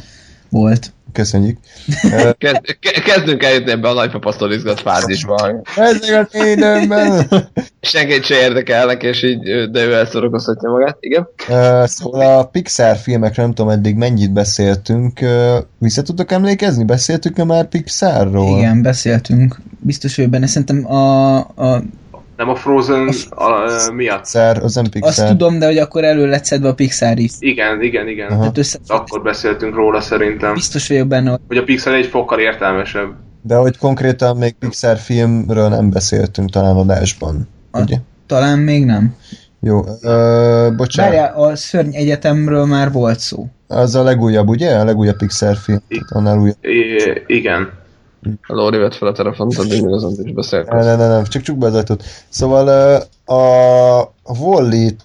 volt. 0.50 0.92
Köszönjük. 1.12 1.58
Kezdünk 3.04 3.42
eljutni 3.42 3.70
ebbe 3.70 3.88
a 3.88 3.92
nagypapasztól 3.92 4.52
izgat 4.52 4.80
fázisba. 4.80 5.62
Ezek 5.76 6.28
a 6.32 6.44
időmben. 6.44 7.28
Senkit 7.80 8.24
se 8.24 8.40
érdekelnek, 8.40 9.02
és 9.02 9.22
így, 9.22 9.70
de 9.70 9.84
ő 9.84 9.94
elszorokoztatja 9.94 10.70
magát. 10.70 10.96
Igen? 11.00 11.28
Szóval 11.86 12.38
a 12.38 12.44
Pixar 12.44 12.96
filmekről 12.96 13.44
nem 13.44 13.54
tudom 13.54 13.72
eddig 13.72 13.96
mennyit 13.96 14.32
beszéltünk. 14.32 15.20
Vissza 15.78 16.02
tudok 16.02 16.32
emlékezni? 16.32 16.84
Beszéltük-e 16.84 17.44
már 17.44 17.68
Pixarról? 17.68 18.58
Igen, 18.58 18.82
beszéltünk. 18.82 19.60
Biztos, 19.78 20.16
hogy 20.16 20.28
benne 20.28 20.46
szerintem 20.46 20.92
a, 20.92 21.36
a, 21.38 21.82
Nem 22.38 22.48
a 22.48 22.54
Frozen 22.54 23.08
a, 23.30 23.42
a, 23.44 23.92
miatt. 23.92 24.20
Pixar, 24.20 24.58
az 24.62 24.74
nem 24.74 24.84
azt 24.84 24.92
Pixar. 24.92 25.28
tudom, 25.28 25.58
de 25.58 25.66
hogy 25.66 25.78
akkor 25.78 26.04
elő 26.04 26.26
lett 26.26 26.44
szedve 26.44 26.68
a 26.68 26.74
Pixar 26.74 27.18
is. 27.18 27.32
Igen, 27.38 27.82
igen, 27.82 28.08
igen. 28.08 28.28
Aha. 28.28 28.38
Tehát 28.38 28.58
össze, 28.58 28.78
Akkor 28.86 29.22
beszéltünk 29.22 29.74
róla 29.74 30.00
szerintem. 30.00 30.54
biztos 30.54 30.88
vagyok 30.88 31.06
benne, 31.08 31.30
hogy 31.30 31.40
Hogy 31.48 31.56
a 31.56 31.62
Pixel 31.62 31.94
egy 31.94 32.06
fokkal 32.06 32.38
értelmesebb. 32.40 33.08
De 33.42 33.54
hogy 33.56 33.78
konkrétan 33.78 34.36
még 34.36 34.54
Pixar 34.58 34.96
filmről 34.96 35.68
nem 35.68 35.90
beszéltünk 35.90 36.50
talán 36.50 36.76
adásban. 36.76 37.48
A- 37.70 37.80
Ugye? 37.80 37.96
talán 38.26 38.58
még 38.58 38.84
nem. 38.84 39.14
Jó, 39.60 39.80
ö, 40.02 40.68
bocsánat. 40.76 41.12
Várjál, 41.14 41.34
a 41.34 41.56
Szörny 41.56 41.94
Egyetemről 41.94 42.64
már 42.66 42.92
volt 42.92 43.18
szó. 43.18 43.46
Az 43.66 43.94
a 43.94 44.02
legújabb, 44.02 44.48
ugye? 44.48 44.74
A 44.78 44.84
legújabb 44.84 45.16
Pixar 45.16 45.56
film. 45.56 45.78
Annál 46.08 46.38
újabb. 46.38 46.56
I- 46.60 47.22
igen. 47.26 47.70
A 48.46 48.54
Lóri 48.54 48.76
vett 48.76 48.94
fel 48.94 49.08
a 49.08 49.12
telefont, 49.12 49.58
addig 49.58 49.82
még 49.84 49.92
azon 49.94 50.10
is 50.10 50.16
Ne, 50.24 50.32
beszélünk. 50.32 50.70
ne, 50.70 50.96
ne, 50.96 51.08
ne, 51.08 51.22
csak 51.22 51.42
csuk 51.42 51.58
be 51.58 51.66
az 51.66 51.74
ajtót. 51.74 52.04
Szóval 52.28 52.68
a, 53.24 53.34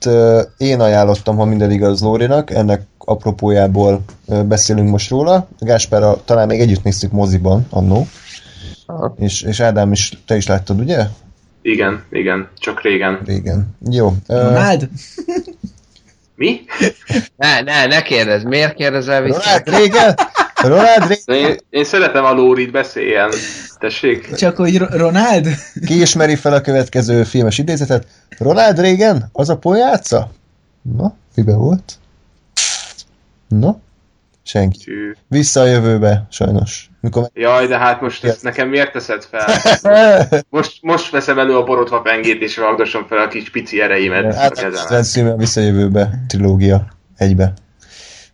ö, 0.06 0.42
én 0.58 0.80
ajánlottam, 0.80 1.36
ha 1.38 1.46
minden 1.46 1.72
igaz 1.72 2.02
Lórinak, 2.02 2.52
ennek 2.52 2.82
apropójából 2.98 4.04
beszélünk 4.46 4.90
most 4.90 5.10
róla. 5.10 5.48
Gáspárral 5.60 6.22
talán 6.26 6.48
még 6.48 6.60
együtt 6.60 6.84
néztük 6.84 7.12
moziban 7.12 7.68
annó, 7.70 8.08
Aha. 8.86 9.14
és, 9.20 9.42
és 9.42 9.60
Ádám 9.60 9.92
is, 9.92 10.22
te 10.26 10.36
is 10.36 10.48
láttad, 10.48 10.80
ugye? 10.80 11.06
Igen, 11.62 12.04
igen. 12.12 12.48
Csak 12.58 12.82
régen. 12.82 13.20
Régen. 13.26 13.76
Jó. 13.90 14.14
Ronald? 14.28 14.90
Mi? 16.36 16.62
Ne, 17.36 17.62
ne, 17.62 17.86
ne 17.86 18.02
kérdezz, 18.02 18.44
miért 18.44 18.74
kérdezel 18.74 19.22
vissza? 19.22 19.42
Ronald 19.44 19.82
régen? 19.82 20.16
Ronald? 20.68 21.18
De 21.26 21.34
én, 21.36 21.56
én 21.70 21.84
szeretem 21.84 22.26
a 22.26 22.34
Lórit, 22.34 22.72
beszéljen. 22.72 23.30
Tessék? 23.80 24.36
Csak 24.36 24.56
hogy 24.56 24.78
Ro- 24.78 24.94
Ronald? 24.94 25.48
Ki 25.86 26.02
ismeri 26.02 26.36
fel 26.36 26.54
a 26.54 26.62
következő 26.62 27.24
filmes 27.24 27.58
idézetet? 27.58 28.08
Ronald 28.38 28.80
Reagan? 28.80 29.30
Az 29.32 29.50
a 29.50 29.58
pojáca? 29.58 30.32
Na, 30.98 31.16
mibe 31.36 31.56
volt? 31.56 31.94
Na? 33.48 33.80
Senki. 34.46 34.92
Vissza 35.28 35.62
a 35.62 35.66
jövőbe, 35.66 36.28
sajnos. 36.30 36.90
Mikor 37.02 37.30
Jaj, 37.34 37.68
de 37.68 37.78
hát 37.78 38.02
most 38.02 38.24
ezt 38.24 38.44
nekem 38.44 38.70
miért 38.70 38.92
teszed 38.92 39.24
fel? 39.24 39.46
Most, 40.50 40.78
most 40.82 41.12
veszem 41.12 41.40
elő 41.40 41.58
a 41.58 41.64
borotva 41.64 42.02
pengét, 42.02 42.42
és 42.42 42.58
ragdosom 42.58 43.06
fel 43.08 43.18
a 43.18 43.28
kis 43.28 43.50
pici 43.50 43.82
ereimet 43.82 44.52
a 44.90 45.02
című 45.04 45.30
a 45.30 45.36
Vissza 45.36 45.62
a 45.62 45.64
jövőbe 45.64 46.24
trilógia 46.28 46.88
egybe. 47.18 47.54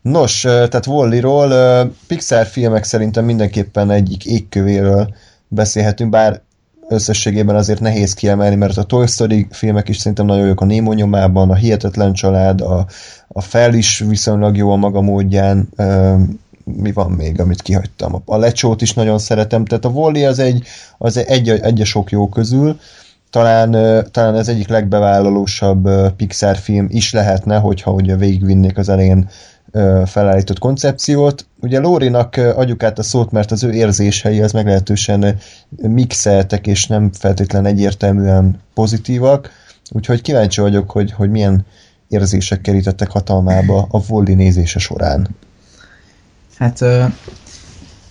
Nos, 0.02 0.42
tehát 0.42 0.88
Wall-E-ról 0.88 1.52
ö, 1.52 1.84
Pixar 2.08 2.46
filmek 2.46 2.84
szerintem 2.84 3.26
mindenképpen 3.26 3.92
egyik 3.92 4.26
égkövéről 4.26 5.14
beszélhetünk, 5.48 6.10
bár 6.10 6.42
összességében 6.88 7.56
azért 7.56 7.80
nehéz 7.80 8.14
kiemelni, 8.14 8.56
mert 8.56 8.78
a 8.78 8.84
Toy 8.84 9.08
Story 9.08 9.48
filmek 9.52 9.90
is 9.90 9.98
szerintem 9.98 10.26
nagyon 10.26 10.48
jók 10.48 10.62
a 10.62 10.66
Nemo 10.66 10.94
nyomában, 10.94 11.50
a 11.50 11.56
Hihetetlen 11.56 12.14
család, 12.14 12.62
a, 12.62 12.86
a 13.28 13.42
Fel 13.42 13.74
is 13.74 14.00
viszonylag 14.00 14.58
jó 14.58 14.72
a 14.72 14.76
maga 14.76 15.02
módján, 15.02 15.70
mi 16.64 16.92
van 16.92 17.12
még, 17.12 17.40
amit 17.40 17.62
kihagytam? 17.62 18.22
A- 18.26 18.38
Lecsót 18.38 18.82
is 18.82 18.94
nagyon 18.94 19.20
szeretem, 19.20 19.66
tehát 19.66 19.86
a 19.86 19.90
Wall-E 19.90 20.28
az 20.28 20.40
egy, 20.40 20.64
az 20.98 21.18
egy, 21.18 21.50
egy 21.50 21.82
sok 21.86 22.12
jó 22.12 22.30
közül, 22.30 22.80
talán, 23.30 23.72
talán 24.12 24.36
ez 24.36 24.48
egyik 24.48 24.68
legbevállalósabb 24.68 25.90
Pixar 26.16 26.58
film 26.58 26.88
is 26.90 27.14
lehetne, 27.14 27.58
hogyha 27.58 27.92
ugye 27.92 28.16
végigvinnék 28.16 28.78
az 28.78 28.90
elején 28.90 29.30
felállított 30.06 30.60
koncepciót. 30.60 31.46
Ugye 31.62 31.80
Lórinak 31.80 32.36
adjuk 32.38 32.84
át 32.84 33.00
a 33.00 33.04
szót, 33.04 33.32
mert 33.32 33.52
az 33.52 33.64
ő 33.64 33.72
érzései 33.72 34.42
az 34.42 34.52
meglehetősen 34.52 35.38
mixeltek, 35.70 36.68
és 36.68 36.88
nem 36.88 37.12
feltétlen 37.12 37.66
egyértelműen 37.66 38.62
pozitívak, 38.74 39.52
úgyhogy 39.92 40.22
kíváncsi 40.22 40.62
vagyok, 40.62 40.92
hogy, 40.92 41.12
hogy 41.12 41.30
milyen 41.30 41.66
érzések 42.08 42.62
kerítettek 42.62 43.10
hatalmába 43.10 43.88
a 43.90 44.00
Volli 44.08 44.34
nézése 44.34 44.80
során. 44.80 45.28
Hát 46.58 46.86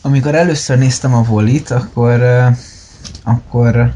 amikor 0.03 0.35
először 0.35 0.79
néztem 0.79 1.15
a 1.15 1.23
volit, 1.23 1.71
akkor 1.71 2.23
akkor 3.23 3.93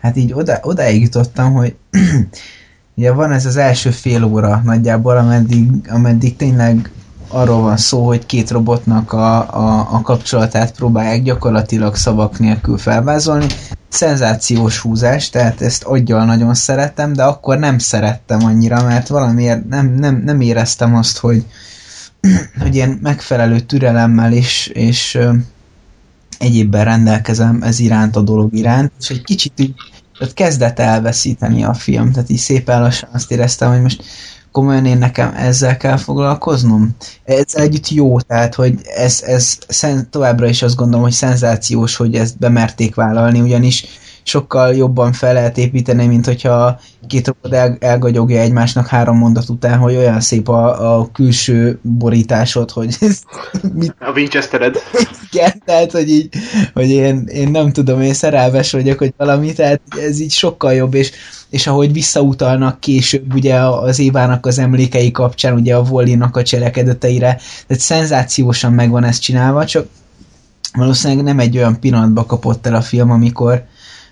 hát 0.00 0.16
így 0.16 0.32
oda, 0.32 0.58
odáig 0.62 1.02
jutottam, 1.02 1.52
hogy 1.52 1.76
ugye 2.96 3.12
van 3.12 3.32
ez 3.32 3.46
az 3.46 3.56
első 3.56 3.90
fél 3.90 4.24
óra 4.24 4.60
nagyjából, 4.64 5.16
ameddig, 5.16 5.70
ameddig 5.88 6.36
tényleg 6.36 6.90
arról 7.36 7.60
van 7.60 7.76
szó, 7.76 8.06
hogy 8.06 8.26
két 8.26 8.50
robotnak 8.50 9.12
a, 9.12 9.54
a, 9.54 9.88
a 9.92 10.00
kapcsolatát 10.00 10.72
próbálják 10.72 11.22
gyakorlatilag 11.22 11.96
szavak 11.96 12.38
nélkül 12.38 12.78
felvázolni. 12.78 13.46
Szenzációs 13.88 14.78
húzás, 14.78 15.30
tehát 15.30 15.60
ezt 15.60 15.82
aggyal 15.82 16.24
nagyon 16.24 16.54
szerettem, 16.54 17.12
de 17.12 17.24
akkor 17.24 17.58
nem 17.58 17.78
szerettem 17.78 18.44
annyira, 18.44 18.82
mert 18.82 19.08
valamiért 19.08 19.68
nem, 19.68 19.94
nem, 19.94 20.22
nem 20.24 20.40
éreztem 20.40 20.94
azt, 20.94 21.18
hogy, 21.18 21.44
hogy 22.62 22.74
ilyen 22.74 22.98
megfelelő 23.02 23.60
türelemmel 23.60 24.32
és, 24.32 24.66
és 24.66 25.18
egyébben 26.38 26.84
rendelkezem 26.84 27.62
ez 27.62 27.78
iránt 27.78 28.16
a 28.16 28.20
dolog 28.20 28.54
iránt, 28.54 28.92
és 29.00 29.10
egy 29.10 29.22
kicsit 29.22 29.52
így 29.56 29.74
kezdett 30.34 30.78
elveszíteni 30.78 31.64
a 31.64 31.74
film, 31.74 32.12
tehát 32.12 32.30
így 32.30 32.38
szépen 32.38 32.80
lassan 32.80 33.08
azt 33.12 33.30
éreztem, 33.30 33.70
hogy 33.70 33.82
most 33.82 34.02
komolyan 34.56 34.86
én 34.86 34.98
nekem 34.98 35.34
ezzel 35.36 35.76
kell 35.76 35.96
foglalkoznom. 35.96 36.96
Ezzel 37.24 37.62
együtt 37.62 37.88
jó, 37.88 38.20
tehát 38.20 38.54
hogy 38.54 38.74
ez, 38.96 39.22
ez 39.26 39.58
szen, 39.68 40.10
továbbra 40.10 40.48
is 40.48 40.62
azt 40.62 40.76
gondolom, 40.76 41.02
hogy 41.02 41.12
szenzációs, 41.12 41.96
hogy 41.96 42.14
ezt 42.14 42.38
bemerték 42.38 42.94
vállalni, 42.94 43.40
ugyanis 43.40 43.84
sokkal 44.26 44.74
jobban 44.74 45.12
fel 45.12 45.32
lehet 45.32 45.58
építeni, 45.58 46.06
mint 46.06 46.26
hogyha 46.26 46.80
két 47.06 47.26
robot 47.26 47.52
el, 47.52 47.76
elgagyogja 47.80 48.40
egymásnak 48.40 48.86
három 48.86 49.18
mondat 49.18 49.48
után, 49.48 49.78
hogy 49.78 49.96
olyan 49.96 50.20
szép 50.20 50.48
a, 50.48 50.98
a 50.98 51.10
külső 51.12 51.78
borításod, 51.82 52.70
hogy 52.70 52.96
mit 53.80 53.94
A 53.98 54.10
Winchestered. 54.10 54.76
igen, 55.30 55.62
tehát, 55.64 55.92
hogy 55.92 56.10
így, 56.10 56.28
hogy 56.74 56.90
én, 56.90 57.26
én 57.26 57.50
nem 57.50 57.72
tudom, 57.72 58.00
én 58.00 58.14
szerelmes 58.14 58.72
vagyok, 58.72 58.98
hogy 58.98 59.14
valami, 59.16 59.52
tehát 59.52 59.80
ez 60.00 60.20
így 60.20 60.32
sokkal 60.32 60.74
jobb, 60.74 60.94
és, 60.94 61.12
és 61.50 61.66
ahogy 61.66 61.92
visszautalnak 61.92 62.80
később 62.80 63.34
ugye 63.34 63.54
az 63.60 63.98
Évának 63.98 64.46
az 64.46 64.58
emlékei 64.58 65.10
kapcsán, 65.10 65.54
ugye 65.54 65.74
a 65.76 65.82
Vollinak 65.82 66.36
a 66.36 66.42
cselekedeteire, 66.42 67.40
tehát 67.66 67.82
szenzációsan 67.82 68.72
meg 68.72 68.90
van 68.90 69.04
ezt 69.04 69.22
csinálva, 69.22 69.64
csak 69.64 69.86
valószínűleg 70.72 71.24
nem 71.24 71.38
egy 71.38 71.56
olyan 71.56 71.80
pillanatba 71.80 72.26
kapott 72.26 72.66
el 72.66 72.74
a 72.74 72.80
film, 72.80 73.10
amikor, 73.10 73.64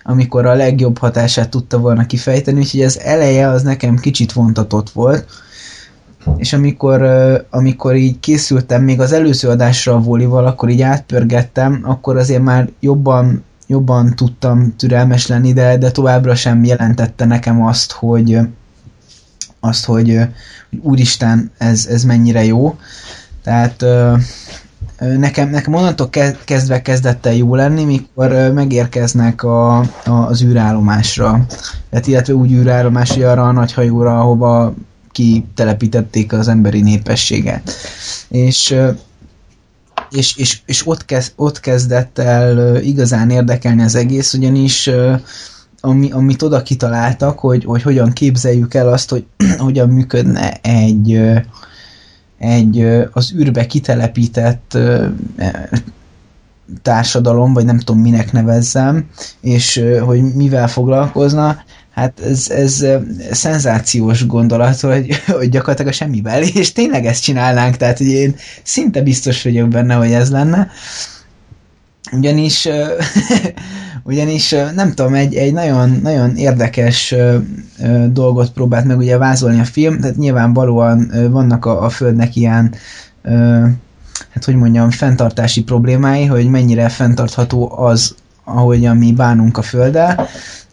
amikor 0.07 0.45
a 0.45 0.53
legjobb 0.53 0.97
hatását 0.97 1.49
tudta 1.49 1.77
volna 1.77 2.05
kifejteni, 2.05 2.59
úgyhogy 2.59 2.81
az 2.81 2.99
eleje 2.99 3.47
az 3.47 3.61
nekem 3.61 3.95
kicsit 3.95 4.31
vontatott 4.31 4.89
volt, 4.89 5.25
és 6.37 6.53
amikor, 6.53 7.01
amikor 7.49 7.95
így 7.95 8.19
készültem 8.19 8.83
még 8.83 8.99
az 8.99 9.11
előző 9.11 9.49
adásra 9.49 9.93
a 9.93 9.99
volival, 9.99 10.45
akkor 10.45 10.69
így 10.69 10.81
átpörgettem, 10.81 11.81
akkor 11.83 12.17
azért 12.17 12.41
már 12.41 12.69
jobban, 12.79 13.43
jobban 13.67 14.15
tudtam 14.15 14.75
türelmes 14.77 15.27
lenni, 15.27 15.53
de, 15.53 15.77
de 15.77 15.91
továbbra 15.91 16.35
sem 16.35 16.63
jelentette 16.63 17.25
nekem 17.25 17.63
azt, 17.63 17.91
hogy 17.91 18.39
azt, 19.59 19.85
hogy, 19.85 20.17
hogy 20.69 20.79
úristen, 20.81 21.51
ez, 21.57 21.85
ez 21.85 22.03
mennyire 22.03 22.43
jó. 22.43 22.77
Tehát 23.43 23.85
nekem, 24.99 25.49
nekem 25.49 25.73
onnantól 25.73 26.09
kezdve 26.45 26.81
kezdett 26.81 27.25
el 27.25 27.33
jó 27.33 27.55
lenni, 27.55 27.83
mikor 27.83 28.51
megérkeznek 28.53 29.43
a, 29.43 29.77
a, 29.79 29.85
az 30.05 30.43
űrállomásra. 30.43 31.45
Tehát 31.89 32.07
illetve 32.07 32.33
úgy 32.33 32.51
űrállomás, 32.51 33.11
hogy 33.11 33.23
arra 33.23 33.47
a 33.47 33.51
nagy 33.51 33.73
hajóra, 33.73 34.19
ahova 34.19 34.73
kitelepítették 35.11 36.33
az 36.33 36.47
emberi 36.47 36.81
népességet. 36.81 37.71
És 38.27 38.75
és, 40.09 40.35
és, 40.35 40.59
és 40.65 40.87
ott, 40.87 41.05
kezd, 41.05 41.33
ott 41.35 41.59
kezdett 41.59 42.19
el 42.19 42.75
igazán 42.81 43.29
érdekelni 43.29 43.81
az 43.81 43.95
egész, 43.95 44.33
ugyanis 44.33 44.89
ami, 45.79 46.11
amit 46.11 46.41
oda 46.41 46.61
kitaláltak, 46.61 47.39
hogy, 47.39 47.63
hogy 47.63 47.81
hogyan 47.81 48.11
képzeljük 48.11 48.73
el 48.73 48.87
azt, 48.87 49.09
hogy 49.09 49.25
hogyan 49.57 49.89
működne 49.89 50.53
egy, 50.61 51.21
egy 52.39 52.87
az 53.11 53.33
űrbe 53.33 53.65
kitelepített 53.65 54.77
társadalom, 56.81 57.53
vagy 57.53 57.65
nem 57.65 57.79
tudom 57.79 58.01
minek 58.01 58.31
nevezzem, 58.31 59.09
és 59.41 59.83
hogy 59.99 60.33
mivel 60.33 60.67
foglalkozna, 60.67 61.63
hát 61.95 62.19
ez, 62.19 62.49
ez 62.49 62.85
szenzációs 63.31 64.25
gondolat, 64.25 64.79
hogy, 64.79 65.15
hogy 65.39 65.49
gyakorlatilag 65.49 65.91
a 65.91 65.95
semmivel, 65.95 66.43
és 66.61 66.71
tényleg 66.71 67.05
ezt 67.05 67.23
csinálnánk, 67.23 67.77
tehát 67.77 67.97
hogy 67.97 68.07
én 68.07 68.35
szinte 68.63 69.01
biztos 69.01 69.43
vagyok 69.43 69.69
benne, 69.69 69.93
hogy 69.93 70.11
ez 70.11 70.31
lenne. 70.31 70.69
Ugyanis, 72.11 72.67
ugyanis 74.07 74.55
nem 74.75 74.93
tudom, 74.93 75.13
egy, 75.13 75.35
egy 75.35 75.53
nagyon, 75.53 75.99
nagyon 76.03 76.35
érdekes 76.35 77.15
dolgot 78.07 78.51
próbált 78.51 78.85
meg 78.85 78.97
ugye 78.97 79.17
vázolni 79.17 79.59
a 79.59 79.65
film, 79.65 79.99
tehát 79.99 80.15
nyilvánvalóan 80.15 81.11
vannak 81.31 81.65
a, 81.65 81.83
a 81.83 81.89
Földnek 81.89 82.35
ilyen 82.35 82.73
hát 84.29 84.45
hogy 84.45 84.55
mondjam, 84.55 84.89
fenntartási 84.89 85.63
problémái, 85.63 86.25
hogy 86.25 86.49
mennyire 86.49 86.89
fenntartható 86.89 87.77
az, 87.77 88.15
ahogyan 88.43 88.97
mi 88.97 89.11
bánunk 89.11 89.57
a 89.57 89.61
Földdel, 89.61 90.27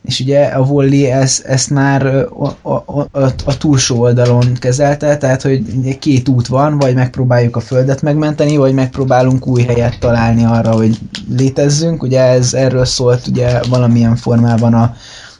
és 0.04 0.20
ugye 0.20 0.44
a 0.44 0.60
Wally 0.60 1.10
ezt, 1.10 1.44
ezt 1.44 1.70
már 1.70 2.06
a, 2.06 2.56
a, 2.62 2.72
a, 3.12 3.32
a 3.44 3.56
túlsó 3.58 4.00
oldalon 4.00 4.54
kezelte, 4.54 5.16
tehát 5.16 5.42
hogy 5.42 5.62
két 5.98 6.28
út 6.28 6.46
van, 6.46 6.78
vagy 6.78 6.94
megpróbáljuk 6.94 7.56
a 7.56 7.60
Földet 7.60 8.02
megmenteni, 8.02 8.56
vagy 8.56 8.74
megpróbálunk 8.74 9.46
új 9.46 9.62
helyet 9.62 9.98
találni 9.98 10.44
arra, 10.44 10.72
hogy 10.72 10.98
létezzünk, 11.36 12.02
ugye 12.02 12.20
ez 12.20 12.54
erről 12.54 12.84
szólt 12.84 13.26
ugye 13.26 13.60
valamilyen 13.68 14.16
formában 14.16 14.74
a, 14.74 14.94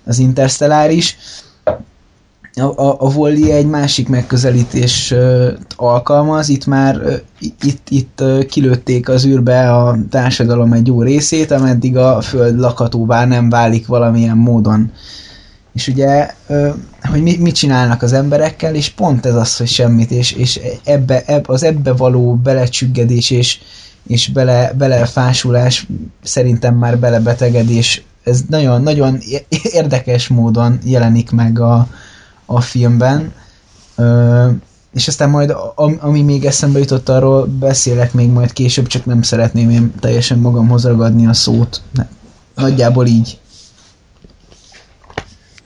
az 0.05 0.19
Interstellár 0.19 0.91
is, 0.91 1.17
a, 2.55 2.81
a, 2.83 2.97
a 2.99 3.13
Wally 3.15 3.51
egy 3.51 3.67
másik 3.67 4.09
megközelítés 4.09 5.15
alkalmaz, 5.77 6.49
itt 6.49 6.67
már 6.67 7.23
itt, 7.63 7.89
itt 7.89 8.23
kilőtték 8.49 9.09
az 9.09 9.27
űrbe 9.27 9.77
a 9.77 9.97
társadalom 10.11 10.73
egy 10.73 10.87
jó 10.87 11.03
részét, 11.03 11.51
ameddig 11.51 11.97
a 11.97 12.21
föld 12.21 12.59
lakhatóvá 12.59 13.25
nem 13.25 13.49
válik 13.49 13.87
valamilyen 13.87 14.37
módon. 14.37 14.91
És 15.75 15.89
ugye, 15.89 16.31
hogy 17.03 17.23
mi, 17.23 17.37
mit 17.37 17.55
csinálnak 17.55 18.03
az 18.03 18.13
emberekkel, 18.13 18.75
és 18.75 18.89
pont 18.89 19.27
ez 19.27 19.35
az, 19.35 19.57
hogy 19.57 19.69
semmit, 19.69 20.11
és, 20.11 20.33
és 20.33 20.61
ebbe, 20.85 21.23
ebbe, 21.27 21.53
az 21.53 21.63
ebbe 21.63 21.93
való 21.93 22.35
belecsüggedés 22.35 23.31
és, 23.31 23.59
és 24.07 24.29
bele, 24.29 24.73
belefásulás, 24.79 25.87
szerintem 26.23 26.75
már 26.75 26.99
belebetegedés, 26.99 28.05
ez 28.25 28.41
nagyon, 28.49 28.83
nagyon 28.83 29.19
érdekes 29.73 30.29
módon 30.29 30.79
jelenik 30.85 31.31
meg 31.31 31.61
a, 31.61 31.89
a 32.55 32.61
filmben, 32.61 33.33
ö, 33.97 34.49
és 34.95 35.09
aztán 35.09 35.31
majd, 35.31 35.55
ami 36.01 36.23
még 36.23 36.45
eszembe 36.45 36.79
jutott, 36.79 37.09
arról 37.09 37.47
beszélek 37.47 38.13
még 38.13 38.31
majd 38.31 38.53
később, 38.53 38.87
csak 38.87 39.05
nem 39.05 39.23
szeretném 39.23 39.71
én 39.71 39.95
teljesen 40.01 40.39
magamhoz 40.39 40.85
ragadni 40.85 41.27
a 41.27 41.33
szót. 41.33 41.81
Nagyjából 42.55 43.07
így. 43.07 43.39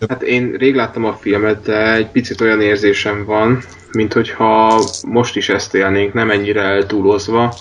Hát 0.09 0.22
én 0.22 0.53
rég 0.53 0.74
láttam 0.74 1.05
a 1.05 1.12
filmet, 1.12 1.62
de 1.62 1.95
egy 1.95 2.07
picit 2.07 2.41
olyan 2.41 2.61
érzésem 2.61 3.24
van, 3.24 3.62
mint 3.93 4.12
hogyha 4.12 4.82
most 5.07 5.37
is 5.37 5.49
ezt 5.49 5.74
élnénk, 5.74 6.12
nem 6.12 6.30
ennyire 6.30 6.62
eltúlozva, 6.62 7.55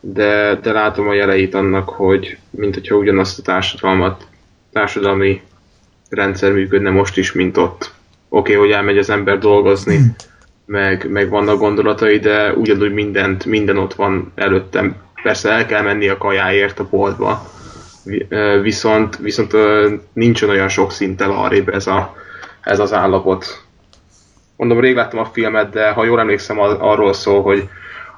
de, 0.00 0.58
de 0.62 0.72
látom 0.72 1.08
a 1.08 1.14
jeleit 1.14 1.54
annak, 1.54 1.88
hogy 1.88 2.38
mint 2.50 2.74
hogyha 2.74 2.96
ugyanazt 2.96 3.38
a 3.38 3.42
társadalmat, 3.42 4.26
társadalmi 4.72 5.40
rendszer 6.08 6.52
működne 6.52 6.90
most 6.90 7.16
is, 7.16 7.32
mint 7.32 7.56
ott 7.56 7.92
oké, 8.32 8.54
okay, 8.54 8.54
hogy 8.54 8.76
elmegy 8.76 8.98
az 8.98 9.10
ember 9.10 9.38
dolgozni, 9.38 9.96
hmm. 9.96 10.14
meg, 10.66 11.10
meg 11.10 11.28
vannak 11.28 11.58
gondolatai, 11.58 12.18
de 12.18 12.52
ugyanúgy 12.52 12.92
mindent, 12.92 13.44
minden 13.44 13.78
ott 13.78 13.94
van 13.94 14.32
előttem. 14.34 14.96
Persze 15.22 15.50
el 15.50 15.66
kell 15.66 15.82
menni 15.82 16.08
a 16.08 16.18
kajáért 16.18 16.78
a 16.78 16.88
boltba, 16.90 17.42
viszont, 18.62 19.16
viszont 19.16 19.52
nincsen 20.12 20.48
olyan 20.48 20.68
sok 20.68 20.92
szinttel 20.92 21.30
arrébb 21.30 21.68
ez, 21.68 21.86
a, 21.86 22.16
ez 22.60 22.78
az 22.78 22.92
állapot. 22.92 23.64
Mondom, 24.56 24.80
rég 24.80 24.94
láttam 24.94 25.18
a 25.18 25.30
filmet, 25.32 25.70
de 25.70 25.90
ha 25.90 26.04
jól 26.04 26.20
emlékszem, 26.20 26.58
arról 26.58 27.12
szól, 27.12 27.42
hogy, 27.42 27.68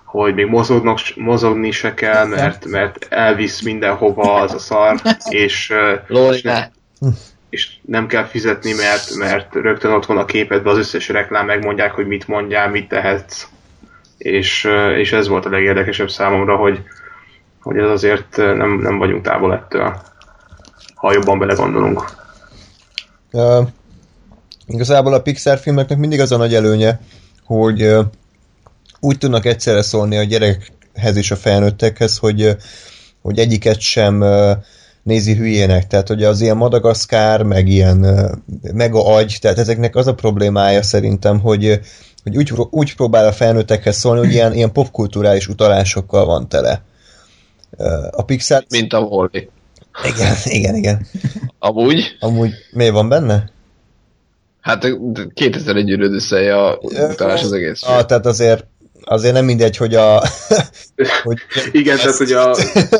hogy 0.05 0.35
még 0.35 0.47
mozognak, 0.47 0.99
mozogni 1.17 1.71
se 1.71 1.95
kell, 1.95 2.27
mert, 2.27 2.67
mert 2.67 3.07
elvisz 3.11 3.63
mindenhova 3.63 4.35
az 4.35 4.53
a 4.53 4.59
szar, 4.59 5.01
és, 5.29 5.73
és, 6.09 6.43
ne, 6.43 6.67
és 7.55 7.71
nem 7.83 8.07
kell 8.07 8.25
fizetni, 8.25 8.73
mert, 8.73 9.15
mert 9.15 9.55
rögtön 9.55 9.93
ott 9.93 10.07
van 10.07 10.19
a 10.19 10.25
képedben 10.25 10.73
az 10.73 10.79
összes 10.79 11.09
reklám, 11.09 11.47
megmondják, 11.47 11.93
hogy 11.93 12.07
mit 12.07 12.29
mondjál, 12.29 12.71
mit 12.71 12.89
tehetsz. 12.89 13.47
És, 14.19 14.69
és 14.97 15.13
ez 15.13 15.29
volt 15.29 15.45
a 15.45 15.51
legérdekesebb 15.51 16.11
számomra, 16.11 16.57
hogy, 16.57 16.83
hogy 17.61 17.77
ez 17.77 17.89
azért 17.89 18.37
nem, 18.37 18.79
nem 18.83 18.99
vagyunk 18.99 19.25
távol 19.25 19.55
ettől, 19.55 20.01
ha 20.95 21.13
jobban 21.13 21.39
belegondolunk. 21.39 22.05
Uh, 23.33 23.67
igazából 24.67 25.13
a 25.13 25.23
Pixar 25.23 25.59
filmeknek 25.59 25.99
mindig 25.99 26.21
az 26.21 26.33
a 26.33 26.37
nagy 26.37 26.55
előnye, 26.55 27.01
hogy 27.45 27.83
uh, 27.83 28.05
úgy 29.01 29.19
tudnak 29.19 29.45
egyszerre 29.45 29.83
szólni 29.83 30.17
a 30.17 30.23
gyerekhez 30.23 31.17
és 31.17 31.31
a 31.31 31.37
felnőttekhez, 31.37 32.19
hogy, 32.19 32.43
uh, 32.43 32.53
hogy 33.23 33.39
egyiket 33.39 33.81
sem 33.81 34.21
uh, 34.21 34.51
nézi 35.05 35.35
hülyének, 35.35 35.87
tehát 35.87 36.09
hogy 36.09 36.25
az 36.25 36.41
ilyen 36.41 36.57
Madagaszkár, 36.57 37.43
meg 37.43 37.69
ilyen 37.69 38.07
mega 38.73 39.07
agy, 39.07 39.37
tehát 39.41 39.59
ezeknek 39.59 39.97
az 39.97 40.07
a 40.07 40.15
problémája 40.15 40.83
szerintem, 40.83 41.41
hogy, 41.41 41.81
hogy 42.23 42.37
úgy, 42.37 42.53
úgy 42.71 42.95
próbál 42.95 43.27
a 43.27 43.33
felnőttekhez 43.33 43.97
szólni, 43.97 44.21
hogy 44.21 44.33
ilyen, 44.33 44.55
ilyen 44.55 44.73
popkulturális 44.73 45.49
utalásokkal 45.49 46.25
van 46.25 46.49
tele. 46.49 46.83
A 48.11 48.23
Pixar... 48.23 48.65
Mint 48.69 48.93
a 48.93 48.99
Wally. 48.99 49.49
Igen, 50.15 50.35
igen, 50.45 50.75
igen. 50.75 51.07
Amúgy? 51.59 52.17
Amúgy 52.21 52.51
miért 52.73 52.93
van 52.93 53.09
benne? 53.09 53.53
Hát 54.61 54.87
2001 55.35 55.91
üröd 55.91 56.33
a 56.33 56.79
utalás 56.83 57.43
az 57.43 57.53
egész. 57.53 57.83
Ah, 57.83 58.05
tehát 58.05 58.27
azért 58.27 58.67
azért 59.05 59.35
nem 59.35 59.45
mindegy, 59.45 59.77
hogy 59.77 59.95
a... 59.95 60.23
hogy 61.25 61.39
Igen, 61.73 61.97
tehát 61.97 62.17
hogy 62.17 62.33
a 62.33 62.57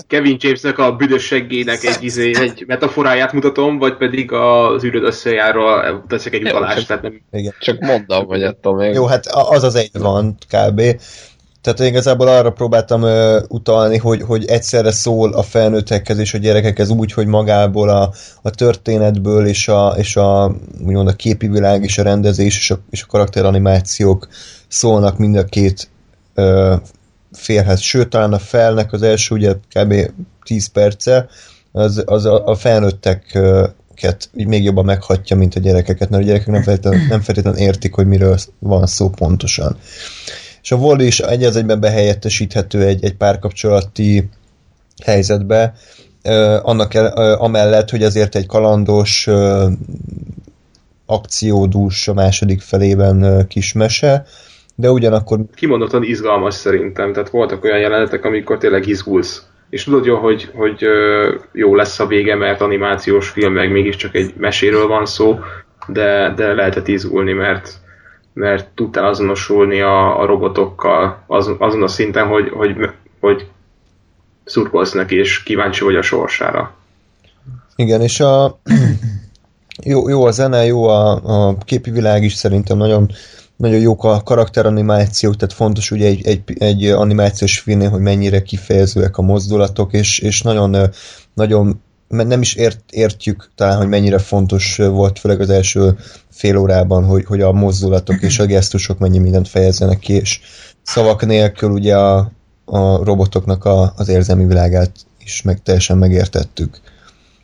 Kevin 0.07 0.37
Jamesnek 0.41 0.79
a 0.79 0.93
büdös 0.93 1.25
seggének 1.25 1.85
egy, 1.85 1.97
izé, 2.01 2.31
egy 2.41 2.65
metaforáját 2.67 3.33
mutatom, 3.33 3.79
vagy 3.79 3.97
pedig 3.97 4.33
az 4.33 4.85
űröd 4.85 5.03
összejáról 5.03 6.05
teszek 6.09 6.33
egy 6.33 6.43
utalást. 6.43 6.87
Tehát 6.87 7.03
nem... 7.03 7.23
Igen. 7.33 7.55
Csak 7.59 7.79
mondom, 7.79 8.27
hogy 8.27 8.43
ettől 8.43 8.73
még... 8.73 8.95
Jó, 8.95 9.07
hát 9.07 9.27
az 9.27 9.63
az 9.63 9.75
egy 9.75 9.91
van 9.93 10.37
kb. 10.49 10.83
Tehát 11.65 11.81
én 11.81 11.87
igazából 11.87 12.29
arra 12.29 12.51
próbáltam 12.51 13.03
uh, 13.03 13.37
utalni, 13.49 13.99
hogy, 13.99 14.23
hogy 14.23 14.45
egyszerre 14.45 14.91
szól 14.91 15.33
a 15.33 15.43
felnőttekhez 15.43 16.19
és 16.19 16.35
a 16.35 16.39
gyerekekhez 16.39 16.91
úgy, 16.91 17.13
hogy 17.13 17.27
magából 17.27 17.89
a, 17.89 18.13
a 18.43 18.51
történetből 18.51 19.47
és 19.47 19.69
a, 19.69 19.95
és 19.97 20.17
a, 20.17 20.57
úgymond 20.87 21.09
a 21.09 21.13
képi 21.13 21.47
világ 21.47 21.83
és 21.83 21.99
a 21.99 22.03
rendezés 22.03 22.59
és 22.59 22.71
a, 22.71 22.79
és 22.91 23.03
a 23.03 23.07
karakteranimációk 23.07 24.29
szólnak 24.69 25.19
mind 25.19 25.37
a 25.37 25.45
két 25.45 25.89
ö, 26.35 26.75
félhez. 27.33 27.81
Sőt, 27.81 28.09
talán 28.09 28.33
a 28.33 28.39
felnek 28.39 28.93
az 28.93 29.03
első 29.03 29.35
ugye 29.35 29.55
kb. 29.75 29.95
10 30.45 30.67
perce, 30.67 31.27
az, 31.73 32.03
az 32.07 32.25
a, 32.25 32.47
a 32.47 32.55
felnőtteket 32.55 34.31
még 34.33 34.65
jobban 34.65 34.85
meghatja, 34.85 35.37
mint 35.37 35.55
a 35.55 35.61
gyerekeket, 35.61 36.11
mert 36.11 36.23
a 36.23 36.27
gyerekek 36.27 36.47
nem 36.47 36.63
feltétlenül, 36.63 37.07
nem 37.09 37.21
feltétlenül 37.21 37.61
értik, 37.61 37.95
hogy 37.95 38.07
miről 38.07 38.39
van 38.59 38.87
szó 38.87 39.11
pontosan. 39.11 39.77
És 40.63 40.73
a 40.73 40.77
Wall 40.77 41.01
is 41.01 41.21
egy 41.21 41.45
az 41.45 41.57
egyben 41.57 41.81
behelyettesíthető 41.81 42.83
egy, 42.85 43.05
egy 43.05 43.15
párkapcsolati 43.15 44.29
helyzetbe, 45.05 45.75
annak 46.63 46.95
el, 46.95 47.07
amellett, 47.35 47.91
hogy 47.91 48.03
azért 48.03 48.35
egy 48.35 48.47
kalandos 48.47 49.29
akciódús 51.07 52.09
a 52.09 52.15
második 52.15 52.61
felében 52.61 53.47
kismese, 53.49 54.25
de 54.75 54.91
ugyanakkor... 54.91 55.41
Kimondottan 55.55 56.03
izgalmas 56.03 56.55
szerintem, 56.55 57.13
tehát 57.13 57.31
voltak 57.31 57.65
olyan 57.65 57.79
jelenetek, 57.79 58.25
amikor 58.25 58.59
tényleg 58.59 58.87
izgulsz. 58.87 59.47
És 59.71 59.85
tudod 59.85 60.05
jó, 60.05 60.17
hogy, 60.17 60.51
hogy 60.55 60.87
jó 61.53 61.75
lesz 61.75 62.01
a 62.01 62.07
vége, 62.07 62.35
mert 62.35 62.61
animációs 62.61 63.29
film, 63.29 63.53
meg 63.53 63.71
mégiscsak 63.71 64.15
egy 64.15 64.35
meséről 64.37 64.87
van 64.87 65.07
szó, 65.07 65.39
de, 65.87 66.33
de 66.37 66.53
lehetett 66.53 66.89
izgulni, 66.89 67.33
mert, 67.33 67.71
mert 68.33 68.69
tudtál 68.75 69.05
azonosulni 69.05 69.81
a, 69.81 70.21
a 70.21 70.27
robotokkal 70.27 71.25
azon, 71.27 71.57
azon 71.59 71.83
a 71.83 71.89
szinten, 71.89 72.27
hogy, 72.27 72.49
hogy, 72.49 72.77
hogy 73.21 73.47
szurkolsz 74.45 74.93
neki, 74.93 75.17
és 75.17 75.43
kíváncsi 75.43 75.85
vagy 75.85 75.97
a 75.97 76.03
sorsára. 76.03 76.75
Igen, 77.77 78.01
és 78.01 78.21
a 78.21 78.59
jó, 79.85 80.09
jó 80.09 80.25
a 80.25 80.31
zene, 80.31 80.65
jó 80.65 80.85
a, 80.85 81.11
a 81.49 81.57
képi 81.65 81.91
világ 81.91 82.23
is 82.23 82.35
szerintem 82.35 82.77
nagyon, 82.77 83.11
nagyon 83.57 83.81
jók 83.81 84.05
a 84.05 84.23
karakteranimációk, 84.23 85.37
tehát 85.37 85.55
fontos 85.55 85.91
ugye 85.91 86.07
egy, 86.07 86.27
egy, 86.27 86.43
egy 86.59 86.85
animációs 86.87 87.59
filmnél, 87.59 87.91
hogy 87.91 88.01
mennyire 88.01 88.43
kifejezőek 88.43 89.19
a 89.19 89.23
mozdulatok, 89.23 89.93
és, 89.93 90.19
és 90.19 90.43
nagyon, 90.43 90.91
nagyon 91.35 91.83
nem 92.09 92.41
is 92.41 92.55
ért, 92.55 92.81
értjük 92.91 93.51
talán, 93.55 93.77
hogy 93.77 93.89
mennyire 93.89 94.19
fontos 94.19 94.77
volt, 94.77 95.19
főleg 95.19 95.41
az 95.41 95.51
első 95.51 95.97
fél 96.31 96.57
órában, 96.57 97.05
hogy, 97.05 97.25
hogy 97.25 97.41
a 97.41 97.53
mozdulatok 97.53 98.23
és 98.23 98.39
a 98.39 98.47
gesztusok 98.47 98.99
mennyi 98.99 99.19
mindent 99.19 99.49
fejezzenek 99.49 99.99
ki, 99.99 100.13
és 100.13 100.41
szavak 100.83 101.27
nélkül 101.27 101.71
ugye 101.71 101.97
a, 101.97 102.31
a 102.65 103.05
robotoknak 103.05 103.65
a, 103.65 103.93
az 103.97 104.09
érzelmi 104.09 104.45
világát 104.45 104.91
is 105.19 105.43
meg 105.43 105.63
teljesen 105.63 105.99
megértettük. 105.99 106.81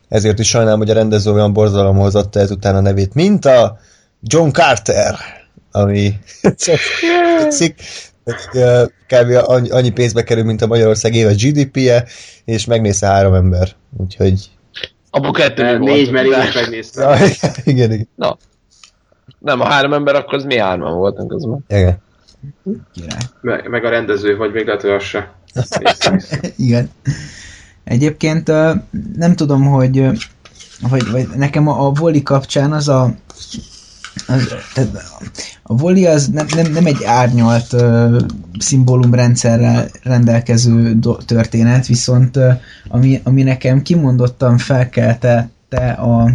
Ezért 0.08 0.38
is 0.38 0.48
sajnálom, 0.48 0.78
hogy 0.78 0.90
a 0.90 0.94
rendező 0.94 1.32
olyan 1.32 1.52
borzalomhoz 1.52 2.14
adta 2.14 2.40
ezután 2.40 2.76
a 2.76 2.80
nevét, 2.80 3.14
mint 3.14 3.44
a 3.44 3.78
John 4.22 4.50
Carter, 4.50 5.14
ami 5.70 6.12
cikk, 7.56 7.78
kb. 9.06 9.52
annyi 9.70 9.90
pénzbe 9.90 10.22
kerül, 10.22 10.44
mint 10.44 10.62
a 10.62 10.66
Magyarország 10.66 11.14
éves 11.14 11.36
GDP-je, 11.44 12.04
és 12.44 12.64
megnézte 12.64 13.06
három 13.06 13.34
ember. 13.34 13.68
Úgyhogy... 13.96 14.50
Abba 15.10 15.30
kettő 15.30 15.62
volt. 15.62 15.80
Négy 15.80 16.10
millió 16.10 16.42
is 16.42 16.54
megnézte. 16.54 17.02
Ja, 17.02 17.26
igen, 17.64 17.92
igen. 17.92 18.08
Na. 18.14 18.36
Nem, 19.38 19.60
a 19.60 19.64
három 19.64 19.92
ember, 19.92 20.14
akkor 20.14 20.34
az 20.34 20.44
mi 20.44 20.58
hárman 20.58 20.96
voltunk 20.96 21.30
közben. 21.30 21.64
Igen. 21.68 21.98
Meg, 23.40 23.68
meg 23.68 23.84
a 23.84 23.88
rendező, 23.88 24.36
vagy 24.36 24.52
még 24.52 24.66
lehet, 24.66 24.80
hogy 24.80 24.90
az 24.90 25.02
se. 25.02 25.34
igen. 26.56 26.90
Egyébként 27.84 28.46
nem 29.16 29.34
tudom, 29.34 29.64
hogy 29.64 30.06
vagy, 30.88 31.10
vagy 31.10 31.28
nekem 31.36 31.68
a, 31.68 31.86
a 31.86 31.92
Voli 31.92 32.22
kapcsán 32.22 32.72
az 32.72 32.88
a 32.88 33.14
az, 34.26 34.54
tehát 34.74 34.90
a 35.62 35.76
Voli 35.76 36.06
az 36.06 36.28
nem, 36.28 36.46
nem, 36.54 36.72
nem 36.72 36.86
egy 36.86 37.04
árnyalt 37.04 37.72
uh, 37.72 38.16
szimbólumrendszerrel 38.58 39.88
rendelkező 40.02 40.94
do, 40.94 41.14
történet, 41.14 41.86
viszont 41.86 42.36
uh, 42.36 42.52
ami, 42.88 43.20
ami 43.24 43.42
nekem 43.42 43.82
kimondottan 43.82 44.58
felkeltette 44.58 45.90
a, 45.90 46.32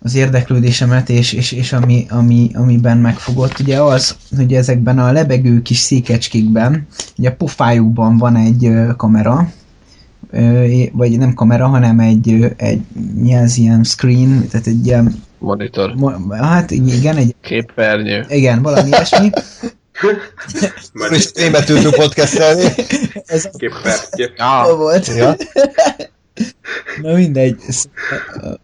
az 0.00 0.14
érdeklődésemet, 0.14 1.08
és, 1.08 1.32
és, 1.32 1.52
és 1.52 1.72
ami, 1.72 2.06
ami, 2.08 2.50
amiben 2.54 2.98
megfogott, 2.98 3.58
ugye 3.58 3.82
az, 3.82 4.16
hogy 4.36 4.54
ezekben 4.54 4.98
a 4.98 5.12
lebegő 5.12 5.62
kis 5.62 5.78
székecskékben, 5.78 6.86
ugye 7.18 7.28
a 7.28 7.34
pofájukban 7.34 8.16
van 8.16 8.36
egy 8.36 8.66
uh, 8.66 8.96
kamera, 8.96 9.52
vagy 10.92 11.18
nem 11.18 11.34
kamera, 11.34 11.66
hanem 11.66 12.00
egy, 12.00 12.54
egy 12.56 12.80
mi 13.14 13.34
az 13.34 13.58
ilyen 13.58 13.84
screen, 13.84 14.48
tehát 14.50 14.66
egy 14.66 14.86
ilyen 14.86 15.22
monitor. 15.44 15.94
Mo- 15.94 16.34
hát 16.34 16.70
igen, 16.70 17.16
egy 17.16 17.34
képernyő. 17.40 18.24
Igen, 18.28 18.62
valami 18.62 18.88
ilyesmi. 18.88 19.30
És 21.10 21.32
németül 21.32 21.90
podcastelni. 21.90 22.64
Ez 23.26 23.48
képernyő. 23.56 24.74
Volt. 24.76 25.06
Ja. 25.06 25.36
Na 27.02 27.14
mindegy, 27.14 27.56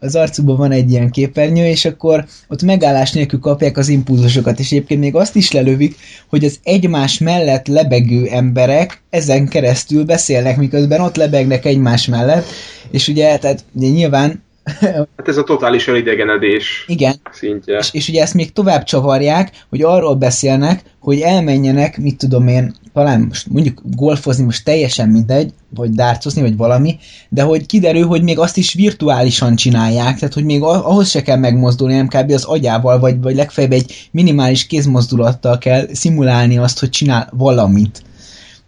az 0.01 0.15
arcukban 0.15 0.57
van 0.57 0.71
egy 0.73 0.91
ilyen 0.91 1.11
képernyő, 1.11 1.67
és 1.67 1.85
akkor 1.85 2.25
ott 2.49 2.63
megállás 2.63 3.13
nélkül 3.13 3.39
kapják 3.39 3.77
az 3.77 3.89
impulzusokat, 3.89 4.59
és 4.59 4.71
egyébként 4.71 5.01
még 5.01 5.15
azt 5.15 5.37
is 5.37 5.53
lelövik, 5.53 5.97
hogy 6.29 6.45
az 6.45 6.59
egymás 6.63 7.19
mellett 7.19 7.67
lebegő 7.67 8.27
emberek 8.27 9.03
ezen 9.11 9.49
keresztül 9.49 10.05
beszélnek, 10.05 10.57
miközben 10.57 11.01
ott 11.01 11.17
lebegnek 11.17 11.65
egymás 11.65 12.07
mellett, 12.07 12.47
és 12.91 13.09
ugye, 13.09 13.39
tehát 13.39 13.65
ugye 13.73 13.89
nyilván 13.89 14.43
Hát 14.65 15.29
ez 15.29 15.37
a 15.37 15.45
totális 15.45 15.89
elidegenedés 15.89 16.85
Igen. 16.87 17.15
szintje. 17.31 17.79
És, 17.79 17.89
és 17.93 18.09
ugye 18.09 18.23
ezt 18.23 18.35
még 18.35 18.53
tovább 18.53 18.83
csavarják, 18.83 19.65
hogy 19.69 19.83
arról 19.83 20.15
beszélnek, 20.15 20.83
hogy 21.01 21.21
elmenjenek, 21.21 21.99
mit 21.99 22.19
tudom 22.19 22.49
én, 22.49 22.75
talán 22.93 23.21
most 23.21 23.47
mondjuk 23.47 23.83
golfozni 23.97 24.45
most 24.45 24.65
teljesen 24.65 25.09
mindegy, 25.09 25.53
vagy 25.75 25.91
dárcozni, 25.91 26.41
vagy 26.41 26.57
valami, 26.57 26.99
de 27.29 27.43
hogy 27.43 27.67
kiderül, 27.67 28.07
hogy 28.07 28.23
még 28.23 28.39
azt 28.39 28.57
is 28.57 28.75
virtuálisan 28.75 29.57
csinálják, 29.57 30.19
tehát 30.19 30.35
hogy 30.35 30.45
még 30.45 30.63
ahhoz 30.63 31.09
se 31.09 31.23
kell 31.23 31.37
megmozdulni, 31.39 31.95
nem 31.95 32.09
kb. 32.09 32.31
az 32.31 32.45
agyával, 32.45 32.99
vagy, 32.99 33.21
vagy 33.21 33.35
legfeljebb 33.35 33.73
egy 33.73 34.09
minimális 34.11 34.67
kézmozdulattal 34.67 35.59
kell 35.59 35.87
szimulálni 35.93 36.59
azt, 36.59 36.81
hogy 36.81 36.91
csinál 36.91 37.29
valamit 37.33 38.03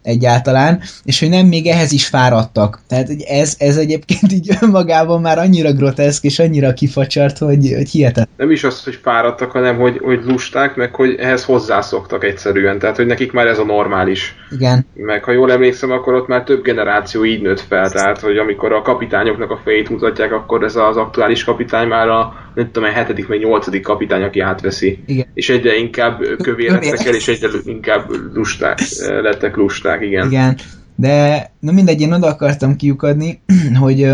egyáltalán, 0.03 0.81
és 1.03 1.19
hogy 1.19 1.29
nem 1.29 1.45
még 1.45 1.67
ehhez 1.67 1.91
is 1.91 2.07
fáradtak. 2.07 2.79
Tehát 2.87 3.09
ez, 3.27 3.55
ez 3.57 3.77
egyébként 3.77 4.31
így 4.31 4.57
önmagában 4.61 5.21
már 5.21 5.37
annyira 5.37 5.73
groteszk 5.73 6.23
és 6.23 6.39
annyira 6.39 6.73
kifacsart, 6.73 7.37
hogy, 7.37 7.73
hogy 7.75 7.89
hihetet. 7.89 8.29
Nem 8.37 8.51
is 8.51 8.63
az, 8.63 8.83
hogy 8.83 8.99
fáradtak, 9.01 9.51
hanem 9.51 9.77
hogy, 9.77 9.99
hogy 10.03 10.19
lusták, 10.25 10.75
meg 10.75 10.95
hogy 10.95 11.15
ehhez 11.19 11.43
hozzászoktak 11.43 12.23
egyszerűen. 12.23 12.79
Tehát, 12.79 12.95
hogy 12.95 13.05
nekik 13.05 13.31
már 13.31 13.47
ez 13.47 13.59
a 13.59 13.65
normális. 13.65 14.35
Igen. 14.51 14.85
Meg 14.93 15.23
ha 15.23 15.31
jól 15.31 15.51
emlékszem, 15.51 15.91
akkor 15.91 16.13
ott 16.13 16.27
már 16.27 16.43
több 16.43 16.63
generáció 16.63 17.25
így 17.25 17.41
nőtt 17.41 17.61
fel. 17.61 17.89
Tehát, 17.89 18.19
hogy 18.19 18.37
amikor 18.37 18.73
a 18.73 18.81
kapitányoknak 18.81 19.51
a 19.51 19.61
fejét 19.63 19.89
mutatják, 19.89 20.31
akkor 20.31 20.63
ez 20.63 20.75
az 20.75 20.97
aktuális 20.97 21.43
kapitány 21.43 21.87
már 21.87 22.07
a 22.07 22.43
nem 22.53 22.71
tudom, 22.71 22.89
a 22.89 22.91
hetedik 22.91 23.27
vagy 23.27 23.39
nyolcadik 23.39 23.83
kapitány, 23.83 24.23
aki 24.23 24.39
átveszi. 24.39 25.03
Igen. 25.05 25.25
És 25.33 25.49
egyre 25.49 25.75
inkább 25.75 26.21
kövé 26.41 26.67
lettek 26.67 27.05
el, 27.05 27.13
és 27.13 27.27
egyre 27.27 27.47
inkább 27.63 28.09
lusták, 28.33 28.79
lettek 29.21 29.55
lusták, 29.55 29.92
igen. 30.01 30.27
Igen, 30.27 30.57
de 30.95 31.51
na 31.59 31.71
mindegy, 31.71 32.01
én 32.01 32.13
oda 32.13 32.27
akartam 32.27 32.75
kiukadni, 32.75 33.41
hogy 33.81 34.11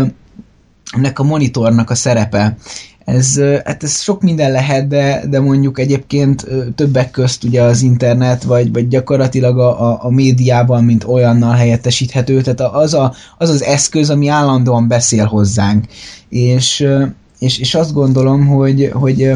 ennek 0.96 1.18
a 1.18 1.22
monitornak 1.22 1.90
a 1.90 1.94
szerepe. 1.94 2.56
Ez, 3.04 3.40
hát 3.64 3.82
ez 3.82 4.00
sok 4.00 4.22
minden 4.22 4.50
lehet, 4.50 4.88
de, 4.88 5.22
de 5.28 5.40
mondjuk 5.40 5.78
egyébként 5.78 6.46
többek 6.74 7.10
közt 7.10 7.44
ugye 7.44 7.62
az 7.62 7.82
internet, 7.82 8.42
vagy, 8.42 8.72
vagy 8.72 8.88
gyakorlatilag 8.88 9.58
a, 9.58 9.90
a, 9.90 9.98
a 10.02 10.10
médiában, 10.10 10.84
mint 10.84 11.04
olyannal 11.04 11.54
helyettesíthető, 11.54 12.40
tehát 12.40 12.60
az, 12.60 12.94
a, 12.94 13.14
az 13.38 13.48
az 13.48 13.62
eszköz, 13.62 14.10
ami 14.10 14.28
állandóan 14.28 14.88
beszél 14.88 15.24
hozzánk. 15.24 15.86
És 16.28 16.86
és, 17.40 17.58
és 17.58 17.74
azt 17.74 17.92
gondolom, 17.92 18.46
hogy, 18.46 18.90
hogy 18.92 19.32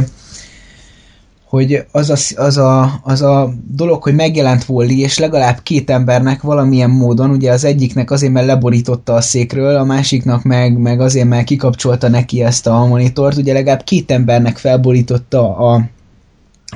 hogy 1.44 1.84
az 1.92 2.10
a, 2.10 2.42
az, 2.42 2.56
a, 2.56 3.00
az 3.02 3.22
a 3.22 3.52
dolog, 3.70 4.02
hogy 4.02 4.14
megjelent 4.14 4.64
Wally, 4.68 5.00
és 5.00 5.18
legalább 5.18 5.62
két 5.62 5.90
embernek 5.90 6.42
valamilyen 6.42 6.90
módon, 6.90 7.30
ugye 7.30 7.52
az 7.52 7.64
egyiknek 7.64 8.10
azért, 8.10 8.32
mert 8.32 8.46
leborította 8.46 9.14
a 9.14 9.20
székről, 9.20 9.76
a 9.76 9.84
másiknak 9.84 10.42
meg, 10.42 10.78
meg 10.78 11.00
azért, 11.00 11.28
mert 11.28 11.44
kikapcsolta 11.44 12.08
neki 12.08 12.42
ezt 12.42 12.66
a 12.66 12.86
monitort, 12.86 13.36
ugye 13.36 13.52
legalább 13.52 13.82
két 13.82 14.10
embernek 14.10 14.56
felborította 14.56 15.56
a, 15.56 15.82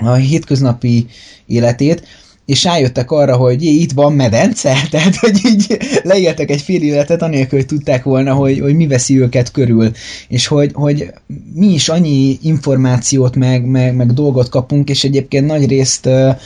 a 0.01 0.12
hétköznapi 0.12 1.07
életét, 1.47 2.07
és 2.49 2.64
rájöttek 2.64 3.11
arra, 3.11 3.36
hogy 3.36 3.64
jé, 3.64 3.70
itt 3.70 3.92
van 3.92 4.12
medence, 4.12 4.76
tehát 4.90 5.16
hogy 5.16 5.40
így 5.44 5.78
leéltek 6.03 6.51
egy 6.51 6.61
fél 6.61 6.82
életet, 6.82 7.22
anélkül, 7.22 7.59
hogy 7.59 7.68
tudták 7.68 8.03
volna, 8.03 8.34
hogy, 8.34 8.61
hogy 8.61 8.74
mi 8.74 8.86
veszi 8.86 9.20
őket 9.20 9.51
körül, 9.51 9.90
és 10.28 10.46
hogy, 10.46 10.70
hogy 10.72 11.12
mi 11.55 11.66
is 11.66 11.88
annyi 11.88 12.38
információt 12.42 13.36
meg, 13.36 13.64
meg, 13.64 13.94
meg 13.94 14.12
dolgot 14.12 14.49
kapunk, 14.49 14.88
és 14.88 15.05
egyébként 15.05 15.46
nagy 15.46 15.68
részt 15.68 16.07
uh, 16.07 16.36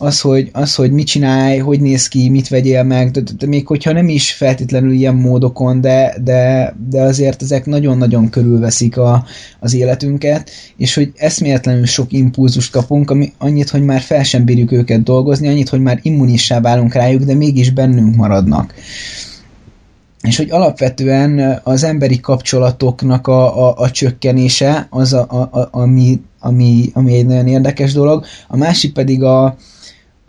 az, 0.00 0.20
hogy, 0.20 0.50
az, 0.52 0.74
hogy 0.74 0.92
mit 0.92 1.06
csinálj, 1.06 1.58
hogy 1.58 1.80
néz 1.80 2.08
ki, 2.08 2.28
mit 2.28 2.48
vegyél 2.48 2.82
meg, 2.82 3.10
de, 3.10 3.20
de, 3.20 3.30
de 3.38 3.46
még 3.46 3.66
hogyha 3.66 3.92
nem 3.92 4.08
is 4.08 4.32
feltétlenül 4.32 4.92
ilyen 4.92 5.14
módokon, 5.14 5.80
de, 5.80 6.14
de, 6.24 6.74
de 6.90 7.02
azért 7.02 7.42
ezek 7.42 7.66
nagyon-nagyon 7.66 8.30
körülveszik 8.30 8.96
a, 8.96 9.24
az 9.60 9.74
életünket, 9.74 10.50
és 10.76 10.94
hogy 10.94 11.12
eszméletlenül 11.16 11.86
sok 11.86 12.12
impulzust 12.12 12.72
kapunk, 12.72 13.10
ami 13.10 13.32
annyit, 13.38 13.70
hogy 13.70 13.82
már 13.82 14.00
fel 14.00 14.22
sem 14.22 14.44
bírjuk 14.44 14.72
őket 14.72 15.02
dolgozni, 15.02 15.48
annyit, 15.48 15.68
hogy 15.68 15.80
már 15.80 15.98
immunissá 16.02 16.60
válunk 16.60 16.94
rájuk, 16.94 17.22
de 17.22 17.34
mégis 17.34 17.70
bennünk 17.70 18.16
maradnak. 18.16 18.74
És 20.22 20.36
hogy 20.36 20.50
alapvetően 20.50 21.60
az 21.64 21.82
emberi 21.82 22.20
kapcsolatoknak 22.20 23.26
a, 23.26 23.68
a, 23.68 23.74
a 23.76 23.90
csökkenése 23.90 24.86
az, 24.90 25.12
a, 25.12 25.20
a, 25.30 25.68
ami, 25.70 26.20
ami, 26.38 26.90
ami 26.92 27.14
egy 27.14 27.26
nagyon 27.26 27.46
érdekes 27.46 27.92
dolog, 27.92 28.24
a 28.48 28.56
másik 28.56 28.92
pedig 28.92 29.22
a, 29.22 29.56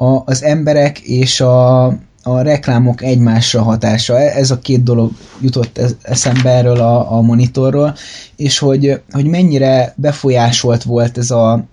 a, 0.02 0.24
az 0.26 0.44
emberek 0.44 1.00
és 1.00 1.42
a, 1.42 1.86
a 2.24 2.42
reklámok 2.42 3.04
egymásra 3.04 3.62
hatása. 3.62 4.20
E, 4.20 4.38
ez 4.38 4.52
a 4.52 4.60
két 4.60 4.84
dolog 4.84 5.12
jutott 5.42 5.80
eszembe 6.02 6.50
erről 6.50 6.80
a, 6.80 7.12
a 7.18 7.22
monitorról, 7.22 7.96
és 8.36 8.60
hogy, 8.60 9.02
hogy 9.12 9.26
mennyire 9.26 9.94
befolyásolt 9.98 10.84
volt 10.84 11.18
ez 11.18 11.32
a, 11.32 11.64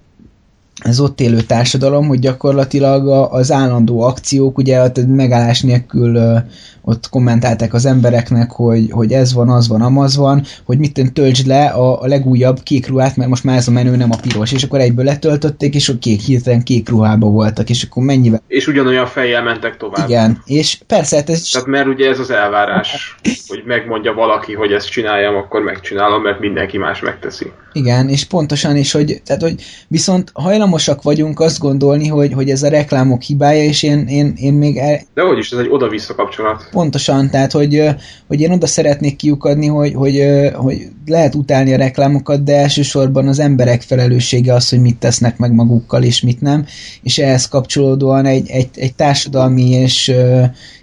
az 0.84 1.00
ott 1.00 1.20
élő 1.20 1.40
társadalom, 1.40 2.06
hogy 2.06 2.18
gyakorlatilag 2.18 3.08
az 3.32 3.52
állandó 3.52 4.00
akciók, 4.00 4.58
ugye 4.58 4.90
megállás 5.06 5.60
nélkül 5.60 6.42
ott 6.88 7.08
kommentálták 7.08 7.74
az 7.74 7.86
embereknek, 7.86 8.50
hogy, 8.50 8.90
hogy 8.90 9.12
ez 9.12 9.34
van, 9.34 9.48
az 9.48 9.68
van, 9.68 9.82
amaz 9.82 10.16
van, 10.16 10.42
hogy 10.64 10.78
mit 10.78 11.12
töltsd 11.12 11.46
le 11.46 11.66
a, 11.66 12.02
a 12.02 12.06
legújabb 12.06 12.62
kék 12.62 12.88
ruhát, 12.88 13.16
mert 13.16 13.28
most 13.28 13.44
már 13.44 13.56
ez 13.56 13.68
a 13.68 13.70
menő 13.70 13.96
nem 13.96 14.10
a 14.10 14.16
piros, 14.22 14.52
és 14.52 14.62
akkor 14.62 14.80
egyből 14.80 15.04
letöltötték, 15.04 15.74
és 15.74 15.88
a 15.88 15.98
kék 16.00 16.20
hirtelen 16.20 16.62
kék 16.62 16.88
ruhába 16.88 17.26
voltak, 17.26 17.70
és 17.70 17.82
akkor 17.82 18.02
mennyivel. 18.02 18.42
És 18.46 18.66
ugyanolyan 18.66 19.06
fejjel 19.06 19.42
mentek 19.42 19.76
tovább. 19.76 20.08
Igen, 20.08 20.42
és 20.44 20.78
persze, 20.86 21.16
hát 21.16 21.30
ez 21.30 21.42
Tehát 21.42 21.68
mert 21.68 21.86
ugye 21.86 22.08
ez 22.08 22.18
az 22.18 22.30
elvárás, 22.30 23.14
hogy 23.46 23.62
megmondja 23.66 24.12
valaki, 24.12 24.54
hogy 24.54 24.72
ezt 24.72 24.90
csináljam, 24.90 25.36
akkor 25.36 25.62
megcsinálom, 25.62 26.22
mert 26.22 26.40
mindenki 26.40 26.78
más 26.78 27.00
megteszi. 27.00 27.52
Igen, 27.72 28.08
és 28.08 28.24
pontosan 28.24 28.76
is, 28.76 28.92
hogy, 28.92 29.20
tehát, 29.24 29.42
hogy 29.42 29.54
viszont 29.88 30.30
hajlamosak 30.34 31.02
vagyunk 31.02 31.40
azt 31.40 31.58
gondolni, 31.58 32.08
hogy, 32.08 32.32
hogy 32.32 32.50
ez 32.50 32.62
a 32.62 32.68
reklámok 32.68 33.22
hibája, 33.22 33.62
és 33.62 33.82
én, 33.82 34.06
én, 34.06 34.32
én 34.36 34.54
még 34.54 34.76
el, 34.76 35.00
De 35.14 35.22
hogy 35.22 35.38
is, 35.38 35.50
ez 35.50 35.58
egy 35.58 35.68
oda-vissza 35.70 36.14
kapcsolat. 36.14 36.68
Pontosan, 36.78 37.30
tehát, 37.30 37.52
hogy, 37.52 37.82
hogy 38.26 38.40
én 38.40 38.50
oda 38.50 38.66
szeretnék 38.66 39.16
kiukadni, 39.16 39.66
hogy, 39.66 39.94
hogy, 39.94 40.22
hogy 40.54 40.88
lehet 41.06 41.34
utálni 41.34 41.72
a 41.72 41.76
reklámokat, 41.76 42.44
de 42.44 42.56
elsősorban 42.56 43.28
az 43.28 43.38
emberek 43.38 43.82
felelőssége 43.82 44.54
az, 44.54 44.68
hogy 44.68 44.80
mit 44.80 44.96
tesznek 44.96 45.38
meg 45.38 45.52
magukkal, 45.52 46.02
és 46.02 46.20
mit 46.20 46.40
nem, 46.40 46.66
és 47.02 47.18
ehhez 47.18 47.48
kapcsolódóan 47.48 48.26
egy, 48.26 48.50
egy, 48.50 48.68
egy 48.74 48.94
társadalmi 48.94 49.70
és, 49.70 50.12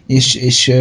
és, 0.08 0.36
és 0.36 0.74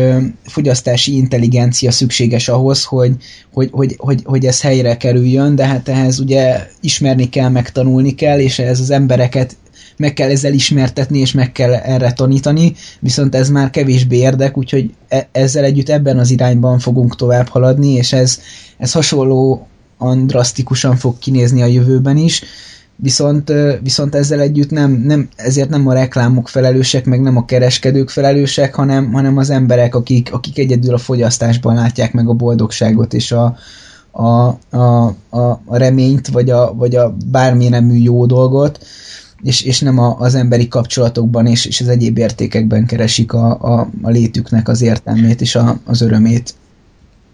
fogyasztási 0.45 1.17
intelligencia 1.17 1.91
szükséges 1.91 2.49
ahhoz, 2.49 2.85
hogy, 2.85 3.13
hogy, 3.53 3.69
hogy, 3.73 3.95
hogy, 3.99 4.21
hogy 4.25 4.47
ez 4.47 4.61
helyre 4.61 4.97
kerüljön, 4.97 5.55
de 5.55 5.67
hát 5.67 5.89
ehhez 5.89 6.19
ugye 6.19 6.67
ismerni 6.81 7.29
kell, 7.29 7.49
megtanulni 7.49 8.15
kell, 8.15 8.39
és 8.39 8.59
ehhez 8.59 8.81
az 8.81 8.91
embereket 8.91 9.57
meg 9.97 10.13
kell 10.13 10.31
ezzel 10.31 10.53
ismertetni, 10.53 11.19
és 11.19 11.33
meg 11.33 11.53
kell 11.53 11.73
erre 11.73 12.13
tanítani, 12.13 12.75
viszont 13.01 13.35
ez 13.35 13.49
már 13.49 13.71
kevésbé 13.71 14.17
érdek, 14.17 14.57
úgyhogy 14.59 14.91
e- 15.09 15.29
ezzel 15.33 15.65
együtt 15.65 15.89
ebben 15.89 16.19
az 16.19 16.31
irányban 16.31 16.79
fogunk 16.79 17.17
tovább 17.17 17.49
haladni, 17.49 17.93
és 17.93 18.13
ez, 18.13 18.41
ez 18.79 18.93
hasonlóan 18.93 20.27
drasztikusan 20.27 20.97
fog 20.97 21.19
kinézni 21.19 21.63
a 21.63 21.67
jövőben 21.67 22.17
is, 22.17 22.43
viszont, 22.97 23.53
viszont 23.83 24.15
ezzel 24.15 24.41
együtt 24.41 24.71
nem, 24.71 24.91
nem, 24.91 25.29
ezért 25.37 25.69
nem 25.69 25.87
a 25.87 25.93
reklámok 25.93 26.49
felelősek, 26.49 27.05
meg 27.05 27.21
nem 27.21 27.37
a 27.37 27.45
kereskedők 27.45 28.09
felelősek, 28.09 28.75
hanem, 28.75 29.13
hanem 29.13 29.37
az 29.37 29.51
emberek, 29.51 29.95
akik, 29.95 30.33
akik 30.33 30.59
egyedül 30.59 30.95
a 30.95 30.99
fogyasztásban 30.99 31.75
látják 31.75 32.13
meg 32.13 32.29
a 32.29 32.33
boldogságot 32.33 33.15
és 33.15 33.33
a, 33.33 33.57
a, 34.11 34.59
a, 34.71 35.07
a, 35.31 35.61
a 35.65 35.77
reményt, 35.77 36.29
vagy 36.29 36.51
a, 36.51 36.75
vagy 36.75 36.97
a 36.97 37.17
bármilyen 37.31 37.73
nemű 37.73 37.97
jó 37.97 38.27
dolgot, 38.27 38.87
és, 39.45 39.63
és 39.63 39.81
nem 39.81 39.99
a, 39.99 40.17
az 40.19 40.35
emberi 40.35 40.69
kapcsolatokban 40.69 41.47
és, 41.47 41.67
és 41.67 41.81
az 41.81 41.89
egyéb 41.89 42.19
értékekben 42.19 42.87
keresik 42.87 43.33
a, 43.33 43.51
a, 43.61 43.89
a 44.03 44.11
létüknek 44.11 44.69
az 44.69 44.83
értelmét 44.83 45.41
és 45.41 45.55
a, 45.55 45.77
az 45.85 46.03
örömét. 46.03 46.55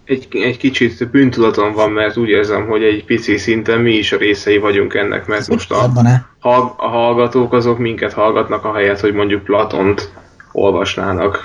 Egy, 0.05 0.29
egy 0.31 0.57
kicsit 0.57 1.11
bűntudatom 1.11 1.73
van, 1.73 1.91
mert 1.91 2.17
úgy 2.17 2.29
érzem, 2.29 2.67
hogy 2.67 2.83
egy 2.83 3.05
pici 3.05 3.37
szinten 3.37 3.81
mi 3.81 3.93
is 3.93 4.13
a 4.13 4.17
részei 4.17 4.59
vagyunk 4.59 4.95
ennek, 4.95 5.27
mert 5.27 5.49
most 5.49 5.71
a, 5.71 5.93
hall- 6.39 6.75
a 6.77 6.89
hallgatók 6.89 7.53
azok 7.53 7.79
minket 7.79 8.13
hallgatnak 8.13 8.65
a 8.65 8.75
helyet, 8.75 9.01
hogy 9.01 9.13
mondjuk 9.13 9.45
Platont 9.45 10.13
olvasnának 10.53 11.43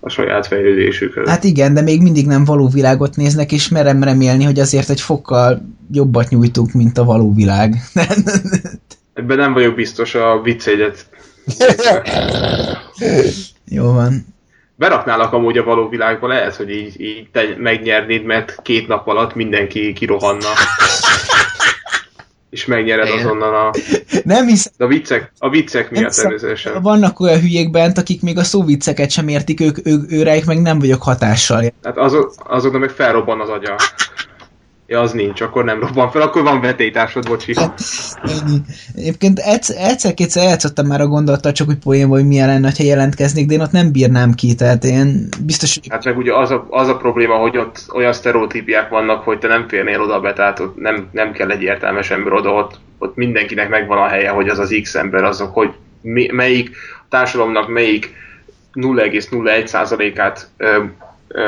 a 0.00 0.08
saját 0.08 0.46
fejlődésükhöz. 0.46 1.28
Hát 1.28 1.44
igen, 1.44 1.74
de 1.74 1.80
még 1.80 2.02
mindig 2.02 2.26
nem 2.26 2.44
való 2.44 2.68
világot 2.68 3.16
néznek, 3.16 3.52
és 3.52 3.68
merem 3.68 4.02
remélni, 4.02 4.44
hogy 4.44 4.60
azért 4.60 4.90
egy 4.90 5.00
fokkal 5.00 5.62
jobbat 5.90 6.28
nyújtunk, 6.28 6.72
mint 6.72 6.98
a 6.98 7.04
való 7.04 7.34
világ. 7.34 7.74
Ebben 9.14 9.36
nem 9.36 9.52
vagyok 9.52 9.74
biztos 9.74 10.14
a 10.14 10.40
viccegyet. 10.40 11.06
Jó 13.76 13.92
van. 13.92 14.26
Beraknálak 14.76 15.32
amúgy 15.32 15.58
a 15.58 15.64
való 15.64 15.88
világba, 15.88 16.26
lehet, 16.26 16.56
hogy 16.56 16.70
így, 16.70 17.00
így 17.00 17.28
te 17.32 17.42
megnyernéd, 17.58 18.24
mert 18.24 18.62
két 18.62 18.88
nap 18.88 19.08
alatt 19.08 19.34
mindenki 19.34 19.92
kirohanna. 19.92 20.48
És 22.50 22.66
megnyered 22.66 23.08
azonnal 23.08 23.54
a... 23.54 23.74
Nem 24.24 24.46
hiszem, 24.46 24.72
a 24.78 24.86
viccek, 24.86 25.32
a 25.38 25.48
viccek 25.48 25.90
miatt 25.90 26.12
természetesen. 26.12 26.82
vannak 26.82 27.20
olyan 27.20 27.40
hülyék 27.40 27.70
bent, 27.70 27.98
akik 27.98 28.22
még 28.22 28.38
a 28.38 28.44
szóvicceket 28.44 29.10
sem 29.10 29.28
értik, 29.28 29.60
ők, 29.60 29.86
ők, 29.86 30.12
őreik 30.12 30.44
meg 30.44 30.62
nem 30.62 30.78
vagyok 30.78 31.02
hatással. 31.02 31.72
Hát 31.82 31.98
azok, 31.98 32.34
azoknak 32.46 32.80
meg 32.80 32.90
felrobban 32.90 33.40
az 33.40 33.48
agya. 33.48 33.76
Ja, 34.86 35.00
az 35.00 35.12
nincs, 35.12 35.40
akkor 35.40 35.64
nem 35.64 35.80
robban 35.80 36.10
fel, 36.10 36.22
akkor 36.22 36.42
van 36.42 36.60
vetélytársad, 36.60 37.26
bocsi. 37.28 37.54
Ennyi. 38.22 38.60
Egyébként 38.94 39.38
egyszer- 39.38 39.78
egyszer-kétszer 39.90 40.42
eljátszottam 40.42 40.86
már 40.86 41.00
a 41.00 41.06
gondolattal, 41.06 41.52
csak 41.52 41.66
hogy 41.66 41.78
poénból, 41.78 42.18
hogy 42.18 42.26
milyen 42.26 42.48
lenne, 42.48 42.72
ha 42.76 42.84
jelentkeznék, 42.84 43.46
de 43.46 43.54
én 43.54 43.60
ott 43.60 43.70
nem 43.70 43.92
bírnám 43.92 44.32
ki, 44.32 44.54
tehát 44.54 44.84
én 44.84 45.28
biztos, 45.44 45.78
Hát 45.88 46.04
meg 46.04 46.16
ugye 46.16 46.34
az 46.34 46.50
a, 46.50 46.66
az 46.70 46.88
a 46.88 46.96
probléma, 46.96 47.34
hogy 47.34 47.56
ott 47.56 47.86
olyan 47.94 48.12
sztereotípiák 48.12 48.88
vannak, 48.88 49.22
hogy 49.22 49.38
te 49.38 49.48
nem 49.48 49.68
férnél 49.68 50.00
oda 50.00 50.20
be, 50.20 50.32
tehát 50.32 50.60
ott 50.60 50.76
nem, 50.76 51.08
nem 51.12 51.32
kell 51.32 51.50
egy 51.50 51.62
értelmes 51.62 52.10
ember 52.10 52.32
oda, 52.32 52.50
ott, 52.50 52.78
ott 52.98 53.16
mindenkinek 53.16 53.68
megvan 53.68 53.98
a 53.98 54.08
helye, 54.08 54.30
hogy 54.30 54.48
az 54.48 54.58
az 54.58 54.78
X 54.82 54.94
ember 54.94 55.24
azok, 55.24 55.54
hogy 55.54 55.70
mi, 56.00 56.28
melyik 56.32 56.76
a 57.00 57.04
társadalomnak 57.08 57.68
melyik 57.68 58.14
0,01%-át 58.74 60.48
ö, 60.56 60.82
ö, 61.28 61.42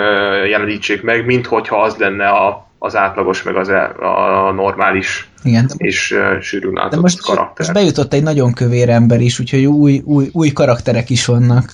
jelenítsék 0.45 1.03
meg, 1.03 1.26
mint 1.26 1.47
hogyha 1.47 1.82
az 1.82 1.97
lenne 1.97 2.28
a, 2.28 2.66
az 2.79 2.97
átlagos, 2.97 3.43
meg 3.43 3.57
az 3.57 3.68
e- 3.68 3.95
a, 3.99 4.47
a 4.49 4.53
normális 4.53 5.31
igen. 5.43 5.66
De, 5.66 5.74
és 5.77 6.11
uh, 6.11 6.41
sűrűn 6.41 6.74
de 6.74 6.81
látott 6.81 7.01
most, 7.01 7.22
karakter. 7.22 7.66
most 7.66 7.72
bejutott 7.72 8.12
egy 8.12 8.22
nagyon 8.22 8.53
kövér 8.53 8.89
ember 8.89 9.20
is, 9.20 9.39
úgyhogy 9.41 9.64
új, 9.64 10.03
új, 10.05 10.29
új 10.33 10.49
karakterek 10.53 11.11
is 11.11 11.24
vannak. 11.24 11.72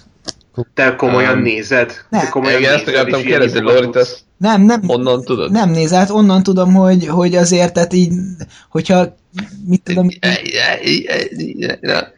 Te 0.75 0.95
komolyan 0.97 1.37
Um, 1.37 1.43
nézed? 1.43 1.93
ne. 2.09 2.21
Te 2.21 2.29
komolyan 2.29 2.61
Igen, 2.61 2.75
ezt 2.75 2.87
nézed, 2.87 3.01
akartam 3.01 3.23
kérdezni, 3.23 3.61
Lori, 3.61 3.89
Nem, 4.37 4.63
nem, 4.63 4.83
honnan 4.87 5.23
tudod? 5.25 5.51
nem 5.51 5.71
néz 5.71 5.93
át, 5.93 6.11
onnan 6.11 6.43
tudom, 6.43 6.75
hogy, 6.75 7.07
hogy 7.07 7.35
azért, 7.35 7.73
tehát 7.73 7.93
így, 7.93 8.13
hogyha, 8.71 9.17
mit 9.67 9.83
tudom, 9.83 10.09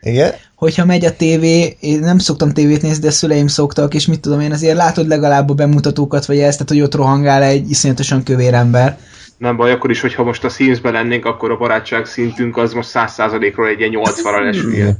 Igen? 0.00 0.32
hogyha 0.54 0.84
megy 0.84 1.04
a 1.04 1.16
tévé, 1.16 1.76
én 1.80 1.98
nem 1.98 2.18
szoktam 2.18 2.52
tévét 2.52 2.82
nézni, 2.82 3.02
de 3.02 3.10
szüleim 3.10 3.46
szoktak, 3.46 3.94
és 3.94 4.06
mit 4.06 4.20
tudom 4.20 4.40
én, 4.40 4.52
azért 4.52 4.76
látod 4.76 5.08
legalább 5.08 5.50
a 5.50 5.54
bemutatókat, 5.54 6.26
vagy 6.26 6.38
ezt, 6.38 6.52
tehát 6.52 6.68
hogy 6.68 6.80
ott 6.80 6.94
rohangál 6.94 7.42
egy 7.42 7.70
iszonyatosan 7.70 8.22
kövér 8.22 8.54
ember. 8.54 8.98
Nem 9.38 9.56
baj, 9.56 9.72
akkor 9.72 9.90
is, 9.90 10.00
hogyha 10.00 10.24
most 10.24 10.44
a 10.44 10.48
Sims-ben 10.48 10.92
lennénk, 10.92 11.24
akkor 11.24 11.50
a 11.50 11.56
barátság 11.56 12.06
szintünk 12.06 12.56
az 12.56 12.72
most 12.72 12.90
100%-ról 12.94 13.68
egy 13.68 13.78
ilyen 13.78 13.92
80-ra 13.94 14.48
esülje. 14.48 14.96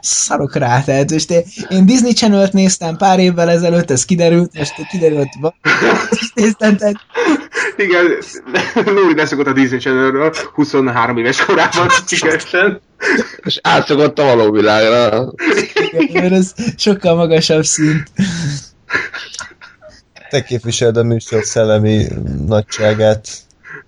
Szarok 0.00 0.54
rá, 0.54 0.82
tehát 0.82 1.10
most 1.10 1.30
én, 1.30 1.42
én 1.68 1.86
Disney 1.86 2.12
Channel-t 2.12 2.52
néztem 2.52 2.96
pár 2.96 3.18
évvel 3.18 3.50
ezelőtt, 3.50 3.90
ez 3.90 4.04
kiderült, 4.04 4.58
most 4.58 4.72
kiderült, 4.90 5.28
és 6.10 6.30
néztem, 6.34 6.76
tehát 6.76 6.96
Igen, 7.76 8.04
Lóri 8.94 9.14
leszokott 9.14 9.46
a 9.46 9.52
Disney 9.52 9.78
Channelről 9.78 10.34
23 10.54 11.16
éves 11.16 11.44
korában, 11.44 11.88
sikeresen. 12.06 12.80
És 13.42 13.58
átszokott 13.62 14.18
a 14.18 14.24
való 14.24 14.50
világra. 14.50 15.32
igen, 15.98 16.32
ez 16.32 16.52
sokkal 16.76 17.14
magasabb 17.14 17.64
szint. 17.64 18.10
Te 20.30 20.42
képviseled 20.42 20.96
a 20.96 21.02
műsor 21.02 21.44
szellemi 21.44 22.06
nagyságát. 22.46 23.28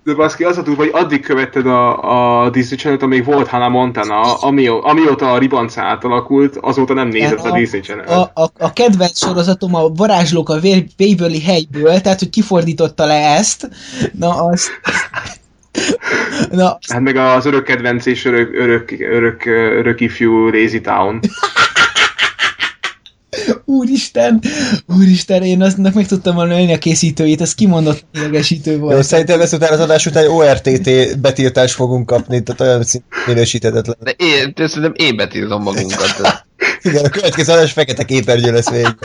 De 0.09 0.15
baszki, 0.15 0.43
az 0.43 0.57
a 0.57 0.61
durva, 0.61 0.81
hogy 0.81 0.91
addig 0.93 1.21
követted 1.21 1.65
a, 1.65 2.43
a 2.43 2.49
Disney 2.49 2.77
Channel-t, 2.77 3.03
amíg 3.03 3.25
volt 3.25 3.47
Hannah 3.47 3.71
Montana, 3.71 4.33
amió, 4.33 4.83
amióta 4.83 5.31
a 5.31 5.37
ribanca 5.37 5.81
átalakult, 5.81 6.57
azóta 6.61 6.93
nem 6.93 7.07
nézett 7.07 7.39
a, 7.39 7.51
a, 7.51 7.57
Disney 7.57 7.81
Channel. 7.81 8.31
a, 8.33 8.41
a, 8.41 8.51
a 8.57 8.73
kedvenc 8.73 9.17
sorozatom 9.17 9.75
a 9.75 9.87
varázslók 9.87 10.49
a 10.49 10.59
Wa- 10.63 10.85
Waverly 10.99 11.39
helyből, 11.41 12.01
tehát 12.01 12.19
hogy 12.19 12.29
kifordította 12.29 13.05
le 13.05 13.35
ezt. 13.35 13.69
Na, 14.13 14.45
az... 14.45 14.69
Na, 16.51 16.77
Hát 16.87 17.01
meg 17.01 17.15
az 17.15 17.45
örök 17.45 17.63
kedvenc 17.63 18.05
és 18.05 18.25
örök, 18.25 18.53
örök, 18.53 18.91
örök, 18.99 19.45
örök 19.79 20.01
ifjú 20.01 20.47
Lazy 20.47 20.81
Town. 20.81 21.19
úristen, 23.65 24.41
úristen, 24.97 25.43
én 25.43 25.61
aznak 25.61 25.93
meg 25.93 26.07
tudtam 26.07 26.35
volna 26.35 26.59
ölni 26.59 26.73
a 26.73 26.77
készítőjét, 26.77 27.41
ez 27.41 27.55
kimondott 27.55 28.05
idegesítő 28.13 28.71
Jó, 28.71 28.77
volt. 28.77 29.03
szerintem 29.03 29.41
ezt 29.41 29.53
után 29.53 29.73
az 29.73 29.79
adás 29.79 30.05
után 30.05 30.23
egy 30.23 30.29
ORTT 30.29 31.19
betiltást 31.19 31.73
fogunk 31.73 32.05
kapni, 32.05 32.43
tehát 32.43 32.61
olyan 32.61 32.83
szint 32.83 33.03
minősítetetlen. 33.25 33.97
De 33.99 34.11
én, 34.11 34.51
de 34.55 34.67
szerintem 34.67 34.93
én 34.95 35.15
betiltom 35.15 35.63
magunkat. 35.63 36.45
Igen, 36.81 37.05
a 37.05 37.09
következő 37.09 37.53
adás 37.53 37.71
fekete 37.71 38.03
képernyő 38.03 38.51
lesz 38.51 38.69
végig. 38.69 38.95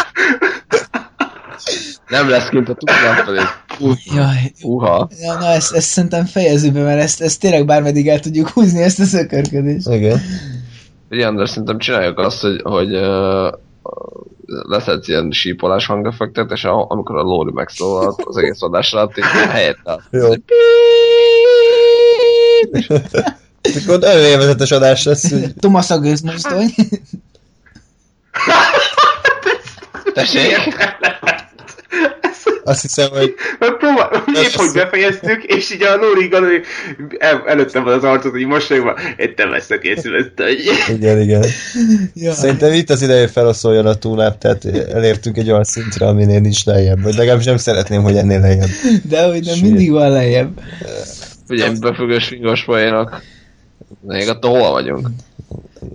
Nem 2.08 2.28
lesz 2.28 2.48
kint 2.48 2.68
a 2.68 2.76
pedig. 3.24 3.40
Jaj, 4.14 4.52
Uha. 4.62 5.08
ja, 5.20 5.34
na 5.38 5.46
ezt, 5.46 5.74
ezt 5.74 5.88
szerintem 5.88 6.24
fejezzük 6.24 6.72
be, 6.72 6.82
mert 6.82 7.00
ezt, 7.00 7.20
ezt 7.20 7.40
tényleg 7.40 7.66
bármeddig 7.66 8.08
el 8.08 8.20
tudjuk 8.20 8.48
húzni, 8.48 8.82
ezt 8.82 9.00
a 9.00 9.04
szökörködést. 9.04 9.88
Igen. 9.88 10.20
Ugye, 11.10 11.26
András, 11.26 11.48
szerintem 11.48 11.78
csináljuk 11.78 12.18
azt, 12.18 12.40
hogy, 12.40 12.60
hogy 12.62 12.96
uh, 12.96 13.52
leszedsz 14.46 15.08
ilyen 15.08 15.30
sípolás 15.30 15.86
hangeffektet, 15.86 16.50
és 16.50 16.64
a, 16.64 16.86
amikor 16.88 17.16
a 17.16 17.22
Lóri 17.22 17.52
megszólalt 17.52 18.22
az 18.24 18.36
egész 18.36 18.62
adás 18.62 18.92
alatt, 18.92 19.16
és 19.16 19.24
helyett 19.24 19.78
Jó. 20.10 20.30
Akkor 23.82 23.98
nagyon 23.98 24.24
élvezetes 24.24 24.70
adás 24.70 25.04
lesz, 25.04 25.30
hogy 25.30 25.54
Thomas 25.54 25.90
a 25.90 25.98
gőzmozdony. 25.98 26.74
Tessék? 30.14 30.76
Azt 32.64 32.82
hiszem, 32.82 33.10
hogy 33.10 33.34
Hát 33.60 33.76
próbál, 33.76 34.24
épp 34.42 34.52
hogy 34.52 34.72
befejeztük, 34.74 35.42
és 35.42 35.72
így 35.72 35.82
a 35.82 35.96
Lóri 35.96 36.28
Galori 36.28 36.60
el, 37.18 37.42
előttem 37.46 37.84
van 37.84 37.92
az 37.92 38.04
arcot, 38.04 38.32
hogy 38.32 38.46
mosolyogva, 38.46 38.98
én 39.16 39.32
nem 39.36 39.50
veszek 39.50 39.82
észre 39.82 40.16
ezt, 40.16 40.30
hogy... 40.36 40.58
igen, 40.96 41.20
igen. 41.20 41.44
ja. 42.14 42.32
Szerintem 42.32 42.72
itt 42.72 42.90
az 42.90 43.02
ideje, 43.02 43.28
feloszoljon 43.28 43.86
a 43.86 43.94
túláp, 43.94 44.38
tehát 44.38 44.64
elértünk 44.92 45.36
egy 45.36 45.50
olyan 45.50 45.64
szintre, 45.64 46.06
aminél 46.06 46.40
nincs 46.40 46.64
lejjebb, 46.64 47.02
vagy 47.02 47.14
legalábbis 47.14 47.46
nem 47.46 47.56
szeretném, 47.56 48.02
hogy 48.02 48.16
ennél 48.16 48.40
lejjebb. 48.40 48.68
De 49.08 49.26
hogy 49.26 49.44
nem 49.44 49.58
mindig 49.62 49.90
van 49.90 50.10
lejjebb. 50.10 50.60
Ugye 51.48 51.70
befüggős 51.80 52.26
fingos 52.26 52.64
poénok. 52.64 53.22
Még 54.00 54.28
attól 54.28 54.58
hol 54.58 54.70
vagyunk? 54.70 55.08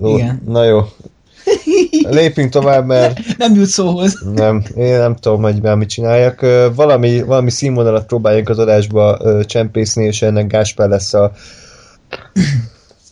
Ó, 0.01 0.17
Igen. 0.17 0.41
Na 0.45 0.63
jó. 0.63 0.85
Lépjünk 2.09 2.51
tovább, 2.51 2.85
mert 2.85 3.19
Nem 3.37 3.55
jut 3.55 3.65
szóhoz. 3.65 4.23
nem, 4.33 4.63
én 4.75 4.97
nem 4.97 5.15
tudom, 5.15 5.41
hogy 5.41 5.61
már 5.61 5.75
mit 5.75 5.89
csináljak. 5.89 6.45
Valami, 6.75 7.21
valami 7.21 7.49
színvonalat 7.49 8.05
próbáljunk 8.05 8.49
az 8.49 8.59
adásba 8.59 9.17
csempészni, 9.45 10.05
és 10.05 10.21
ennek 10.21 10.47
Gáspár 10.47 10.89
lesz 10.89 11.13
a, 11.13 11.31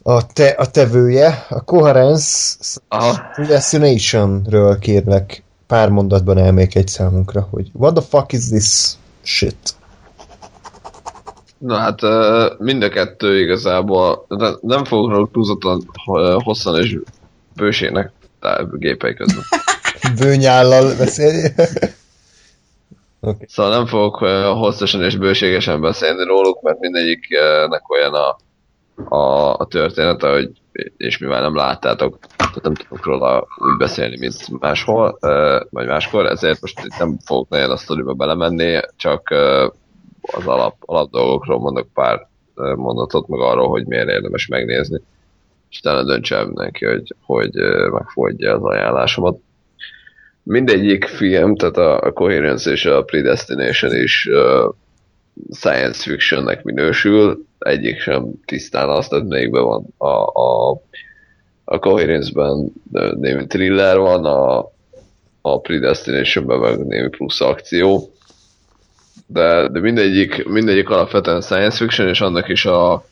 a, 0.04 0.26
te, 0.34 0.48
a 0.48 0.66
tevője. 0.66 1.46
A 1.50 1.62
Coherence 1.62 2.56
Aha. 2.88 3.18
Destination-ről 3.48 4.80
kérlek 4.80 5.44
pár 5.68 5.90
mondatban 5.90 6.38
elmék 6.38 6.76
egy 6.76 6.88
számunkra, 6.88 7.48
hogy 7.52 7.70
what 7.74 7.94
the 7.94 8.04
fuck 8.10 8.34
is 8.34 8.48
this 8.48 8.92
shit? 9.22 9.76
Na 11.58 11.76
hát 11.76 12.00
mind 12.60 12.84
a 12.84 12.90
kettő 12.90 13.40
igazából, 13.40 14.26
de 14.28 14.50
nem 14.62 14.84
fogok 14.84 15.12
róluk 15.12 15.32
túlzottan 15.32 15.82
hosszan 16.44 16.82
és 16.82 16.98
bősének 17.56 18.12
gépei 18.72 19.14
közben. 19.14 19.44
Bőnyállal 20.20 20.96
beszélj. 20.98 21.48
Szóval 23.48 23.72
nem 23.72 23.86
fogok 23.86 24.18
hosszasan 24.58 25.04
és 25.04 25.18
bőségesen 25.18 25.82
beszélni 25.82 26.24
róluk, 26.24 26.62
mert 26.62 26.80
mindegyiknek 26.80 27.90
olyan 27.90 28.14
a, 28.14 28.38
a, 29.16 29.54
a 29.54 29.66
története, 29.66 30.30
hogy 30.30 30.50
és 30.98 31.18
mivel 31.18 31.42
nem 31.42 31.56
láttátok, 31.56 32.20
tehát 32.38 32.62
nem 32.62 32.74
tudok 32.74 33.06
róla 33.06 33.48
úgy 33.58 33.78
beszélni, 33.78 34.18
mint 34.18 34.60
máshol, 34.60 35.18
vagy 35.70 35.88
máskor, 35.88 36.26
ezért 36.26 36.62
most 36.62 36.80
itt 36.86 36.98
nem 36.98 37.18
fogok 37.26 37.50
nagyon 37.50 37.72
a 37.72 37.78
sztoriba 37.78 38.14
belemenni, 38.14 38.80
csak 38.96 39.30
az 40.22 40.48
alap, 40.48 40.76
alap 40.80 41.12
dolgokról 41.12 41.60
mondok 41.60 41.88
pár 41.94 42.28
mondatot, 42.76 43.28
meg 43.28 43.40
arról, 43.40 43.70
hogy 43.70 43.86
miért 43.86 44.10
érdemes 44.10 44.48
megnézni, 44.48 45.02
és 45.70 45.80
utána 45.80 46.04
döntse 46.04 46.36
el 46.36 46.46
mindenki, 46.46 46.86
hogy, 46.86 47.16
hogy 47.22 47.52
megfogadja 47.92 48.56
az 48.56 48.64
ajánlásomat. 48.64 49.40
Mindegyik 50.44 51.06
film, 51.06 51.56
tehát 51.56 51.78
a, 51.78 52.02
a 52.02 52.12
Coherence 52.12 52.72
és 52.72 52.86
a 52.86 53.04
Predestination 53.04 53.96
is 53.96 54.30
uh, 54.32 54.74
science 55.52 56.02
fictionnek 56.02 56.64
minősül, 56.64 57.46
egyik 57.60 58.00
sem 58.00 58.32
tisztán 58.46 58.90
azt, 58.90 59.10
tehát 59.10 59.28
melyikben 59.28 59.64
van 59.64 59.86
a, 59.98 60.40
a, 60.42 60.82
a 61.64 61.80
Coherence-ben 61.80 62.74
némi 63.20 63.48
thriller 63.48 63.98
van, 63.98 64.26
a, 64.26 64.72
a 65.42 65.60
Predestination-ben 65.62 66.60
meg 66.60 66.86
némi 66.86 67.10
plusz 67.10 67.42
akció, 67.42 68.12
de, 69.28 69.68
de 69.68 69.80
mindegyik, 69.80 70.48
mindegyik 70.48 70.90
alapvetően 70.90 71.42
science 71.42 71.78
fiction, 71.78 72.08
és 72.08 72.22
annak 72.22 72.50
is 72.50 72.66
a 72.66 73.06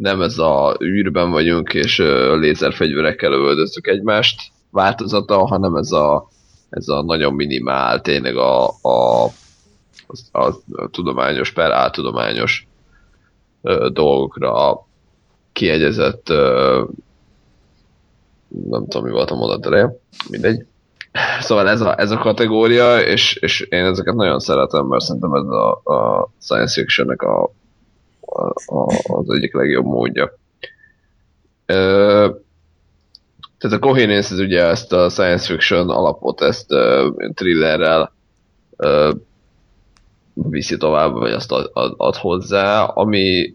nem 0.00 0.22
ez 0.22 0.38
a 0.38 0.76
űrben 0.82 1.30
vagyunk, 1.30 1.74
és 1.74 1.98
lézerfegyverekkel 2.38 3.30
lövöldözzük 3.30 3.86
egymást 3.86 4.40
változata, 4.70 5.46
hanem 5.46 5.74
ez 5.74 5.92
a, 5.92 6.28
ez 6.70 6.88
a 6.88 7.02
nagyon 7.02 7.34
minimál, 7.34 8.00
tényleg 8.00 8.36
a, 8.36 8.66
a, 8.68 9.24
a, 10.32 10.44
a 10.72 10.88
tudományos 10.90 11.52
per 11.52 11.70
áltudományos 11.70 12.66
dolgokra 13.92 14.86
kiegyezett 15.52 16.28
nem 18.48 18.86
tudom 18.88 19.04
mi 19.04 19.10
volt 19.10 19.30
a 19.30 19.34
mondat 19.34 19.66
eleje, 19.66 19.98
mindegy. 20.30 20.64
Szóval 21.40 21.68
ez 21.68 21.80
a, 21.80 22.00
ez 22.00 22.10
a 22.10 22.18
kategória, 22.18 23.00
és, 23.00 23.34
és 23.34 23.60
én 23.60 23.84
ezeket 23.84 24.14
nagyon 24.14 24.38
szeretem, 24.38 24.86
mert 24.86 25.02
szerintem 25.02 25.34
ez 25.34 25.44
a, 25.44 25.70
a 25.70 26.30
science 26.40 26.80
fictionnek 26.80 27.22
a, 27.22 27.50
az 29.02 29.30
egyik 29.30 29.54
legjobb 29.54 29.84
módja. 29.84 30.38
Ö, 31.66 32.28
tehát 33.58 33.76
a 33.76 33.78
Coherence 33.78 34.34
ez 34.34 34.40
ugye 34.40 34.64
ezt 34.64 34.92
a 34.92 35.08
science 35.08 35.46
fiction 35.46 35.90
alapot, 35.90 36.40
ezt 36.40 36.72
uh, 36.72 37.32
thrillerrel 37.34 38.12
viszi 40.34 40.76
tovább, 40.76 41.12
vagy 41.12 41.32
azt 41.32 41.52
ad, 41.52 41.70
ad, 41.72 41.94
ad 41.96 42.14
hozzá, 42.14 42.84
ami 42.84 43.54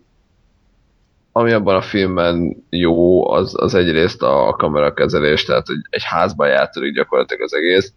ami 1.32 1.51
abban 1.51 1.76
a 1.76 1.82
filmben 1.82 2.63
jó, 2.69 3.30
az, 3.32 3.53
az 3.57 3.73
egyrészt 3.73 4.21
a 4.21 4.55
kamerakezelés, 4.57 5.43
tehát 5.43 5.67
hogy 5.67 5.78
egy 5.89 6.03
házban 6.03 6.47
játszódik 6.47 6.93
gyakorlatilag 6.93 7.43
az 7.43 7.53
egész, 7.53 7.93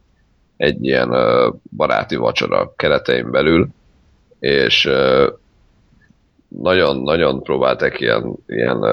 egy 0.56 0.84
ilyen 0.84 1.10
uh, 1.10 1.54
baráti 1.76 2.16
vacsora 2.16 2.72
keretein 2.76 3.30
belül, 3.30 3.68
és 4.40 4.84
uh, 4.84 5.26
nagyon-nagyon 6.48 7.42
próbálták 7.42 8.00
ilyen, 8.00 8.34
ilyen 8.46 8.84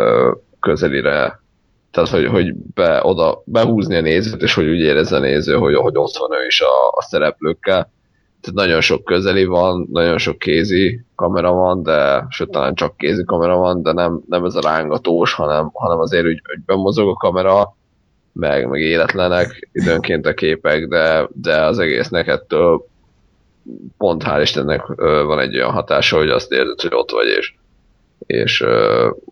közelire 0.60 1.44
tehát 1.96 2.10
hogy, 2.10 2.26
hogy 2.26 2.54
be, 2.54 3.00
oda, 3.04 3.42
behúzni 3.46 3.96
a 3.96 4.02
nézőt, 4.02 4.42
és 4.42 4.54
hogy 4.54 4.68
úgy 4.68 4.80
érezze 4.80 5.16
a 5.16 5.20
néző, 5.20 5.56
hogy, 5.56 5.76
hogy 5.76 5.98
ott 5.98 6.18
van 6.18 6.32
ő 6.32 6.46
is 6.46 6.62
a, 6.62 6.88
a 6.96 7.02
szereplőkkel. 7.02 7.92
Tehát 8.42 8.68
nagyon 8.68 8.82
sok 8.82 9.04
közeli 9.04 9.46
van, 9.46 9.88
nagyon 9.92 10.18
sok 10.18 10.40
kézi 10.40 11.02
kamera 11.16 11.52
van, 11.52 11.84
de 11.84 12.26
sőt 12.30 12.50
talán 12.50 12.76
csak 12.76 12.98
kézi 12.98 13.24
kamera 13.24 13.58
van, 13.58 13.82
de 13.82 13.92
nem, 13.92 14.22
nem 14.30 14.46
ez 14.46 14.56
a 14.56 14.62
rángatós, 14.62 15.34
hanem, 15.34 15.70
hanem 15.74 16.00
azért 16.00 16.26
úgy, 16.26 16.42
hogy 16.48 16.60
bemozog 16.66 17.10
a 17.10 17.14
kamera, 17.14 17.76
meg, 18.32 18.68
meg 18.70 18.82
életlenek 18.82 19.70
időnként 19.72 20.26
a 20.26 20.34
képek, 20.34 20.88
de, 20.88 21.28
de 21.34 21.62
az 21.62 21.80
egésznek 21.80 22.28
ettől 22.28 22.86
pont 23.98 24.24
hál' 24.24 24.42
Istennek 24.42 24.86
van 25.26 25.40
egy 25.40 25.56
olyan 25.56 25.72
hatása, 25.72 26.18
hogy 26.18 26.30
azt 26.30 26.52
érzed, 26.52 26.82
hogy 26.82 26.94
ott 26.94 27.12
vagy, 27.12 27.28
és, 27.28 27.54
és, 28.26 28.66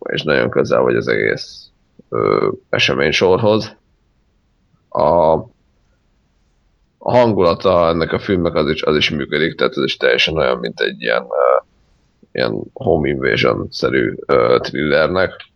és 0.08 0.22
nagyon 0.22 0.50
közel 0.50 0.80
vagy 0.80 0.96
az 0.96 1.08
egész 1.08 1.70
ö, 2.08 2.50
eseménysorhoz. 2.70 3.76
A, 4.88 5.32
a 6.98 7.16
hangulata 7.16 7.88
ennek 7.88 8.12
a 8.12 8.18
filmnek 8.18 8.54
az 8.54 8.70
is, 8.70 8.82
az 8.82 8.96
is 8.96 9.10
működik, 9.10 9.54
tehát 9.54 9.76
ez 9.76 9.84
is 9.84 9.96
teljesen 9.96 10.36
olyan, 10.36 10.58
mint 10.58 10.80
egy 10.80 11.02
ilyen, 11.02 11.26
ilyen 12.32 12.62
home 12.72 13.08
invasion-szerű 13.08 14.14
thrillernek. 14.58 15.52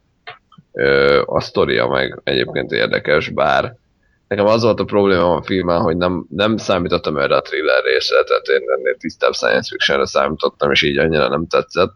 A 1.25 1.41
sztoria 1.41 1.87
meg 1.87 2.21
egyébként 2.25 2.73
érdekes, 2.73 3.29
bár 3.29 3.77
nekem 4.29 4.47
az 4.47 4.63
volt 4.63 4.81
a 4.81 4.85
probléma 4.85 5.35
a 5.35 5.43
filmen, 5.43 5.81
hogy 5.81 5.97
nem, 5.97 6.27
nem 6.31 6.57
számítottam 6.57 7.17
erre 7.17 7.37
a 7.37 7.43
thriller 7.43 7.83
részre, 7.83 8.23
tehát 8.23 8.47
én 8.47 8.71
ennél 8.77 8.97
tisztább 8.97 9.33
science 9.33 9.69
fictionre 9.71 10.07
számítottam, 10.07 10.71
és 10.71 10.83
így 10.83 10.99
annyira 10.99 11.29
nem 11.29 11.47
tetszett. 11.47 11.93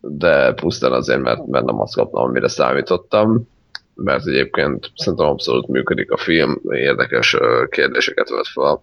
De 0.00 0.52
pusztán 0.52 0.92
azért, 0.92 1.20
mert, 1.20 1.46
mert 1.46 1.64
nem 1.64 1.80
azt 1.80 1.94
kaptam, 1.94 2.22
amire 2.22 2.48
számítottam 2.48 3.48
mert 4.04 4.26
egyébként 4.26 4.92
szerintem 4.94 5.26
abszolút 5.26 5.68
működik 5.68 6.10
a 6.10 6.16
film, 6.16 6.60
érdekes 6.70 7.36
kérdéseket 7.68 8.28
vet 8.28 8.46
fel, 8.46 8.82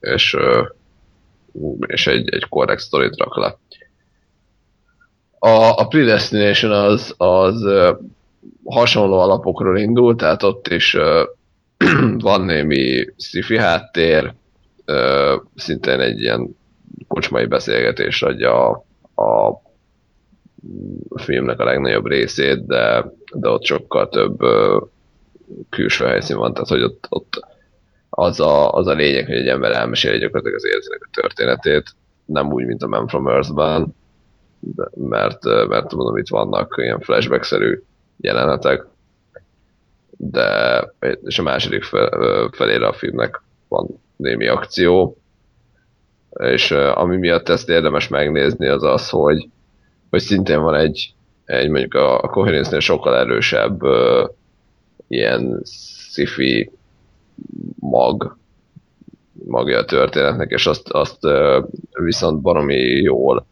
és, 0.00 0.36
és 1.86 2.06
egy, 2.06 2.34
egy 2.34 2.48
korrekt 2.48 2.80
sztorit 2.80 3.16
rak 3.16 3.36
le. 3.36 3.58
A, 5.38 5.78
a 5.80 5.86
Predestination 5.86 6.72
az, 6.72 7.14
az 7.16 7.68
hasonló 8.64 9.18
alapokról 9.18 9.78
indul, 9.78 10.16
tehát 10.16 10.42
ott 10.42 10.68
is 10.68 10.96
van 12.18 12.40
némi 12.40 13.06
sci 13.16 13.58
háttér, 13.58 14.34
ö, 14.84 15.36
szintén 15.56 16.00
egy 16.00 16.20
ilyen 16.20 16.56
kocsmai 17.08 17.46
beszélgetés 17.46 18.22
adja 18.22 18.84
a, 19.14 19.48
a 21.08 21.20
filmnek 21.22 21.60
a 21.60 21.64
legnagyobb 21.64 22.06
részét, 22.06 22.66
de, 22.66 23.12
de 23.34 23.48
ott 23.48 23.64
sokkal 23.64 24.08
több 24.08 24.42
ö, 24.42 24.80
külső 25.70 26.04
helyszín 26.04 26.36
van, 26.36 26.52
tehát 26.52 26.68
hogy 26.68 26.82
ott, 26.82 27.06
ott 27.08 27.46
az, 28.10 28.40
a, 28.40 28.72
az 28.72 28.86
a 28.86 28.92
lényeg, 28.92 29.26
hogy 29.26 29.36
egy 29.36 29.48
ember 29.48 29.72
elmeséli 29.72 30.18
gyakorlatilag 30.18 30.56
az 30.56 30.66
életének 30.66 31.02
a 31.02 31.20
történetét, 31.20 31.94
nem 32.24 32.52
úgy, 32.52 32.64
mint 32.64 32.82
a 32.82 32.86
Man 32.86 33.06
from 33.06 33.28
Earth-ben, 33.28 33.94
mert, 34.94 35.44
mert 35.44 35.92
mondom, 35.92 36.16
itt 36.16 36.28
vannak 36.28 36.74
ilyen 36.76 37.00
flashback-szerű 37.00 37.82
jelenetek, 38.16 38.86
de 40.30 40.80
és 41.24 41.38
a 41.38 41.42
második 41.42 41.82
fel, 41.82 42.08
ö, 42.12 42.46
felére 42.52 42.86
a 42.86 42.92
filmnek 42.92 43.42
van 43.68 43.86
némi 44.16 44.46
akció, 44.46 45.16
és 46.30 46.70
ö, 46.70 46.90
ami 46.94 47.16
miatt 47.16 47.48
ezt 47.48 47.68
érdemes 47.68 48.08
megnézni, 48.08 48.66
az 48.66 48.82
az, 48.82 49.08
hogy 49.08 49.48
hogy 50.10 50.20
szintén 50.22 50.60
van 50.60 50.74
egy 50.74 51.14
egy 51.44 51.70
mondjuk 51.70 51.94
a, 51.94 52.20
a 52.20 52.28
Coherence-nél 52.28 52.80
sokkal 52.80 53.16
erősebb 53.16 53.82
uh, 53.82 54.28
ilyen 55.08 55.62
sci 55.64 56.70
mag, 57.78 58.36
magja 59.32 59.78
a 59.78 59.84
történetnek, 59.84 60.50
és 60.50 60.66
azt, 60.66 60.88
azt 60.88 61.18
viszont 61.92 62.40
baromi 62.40 63.00
jól 63.00 63.46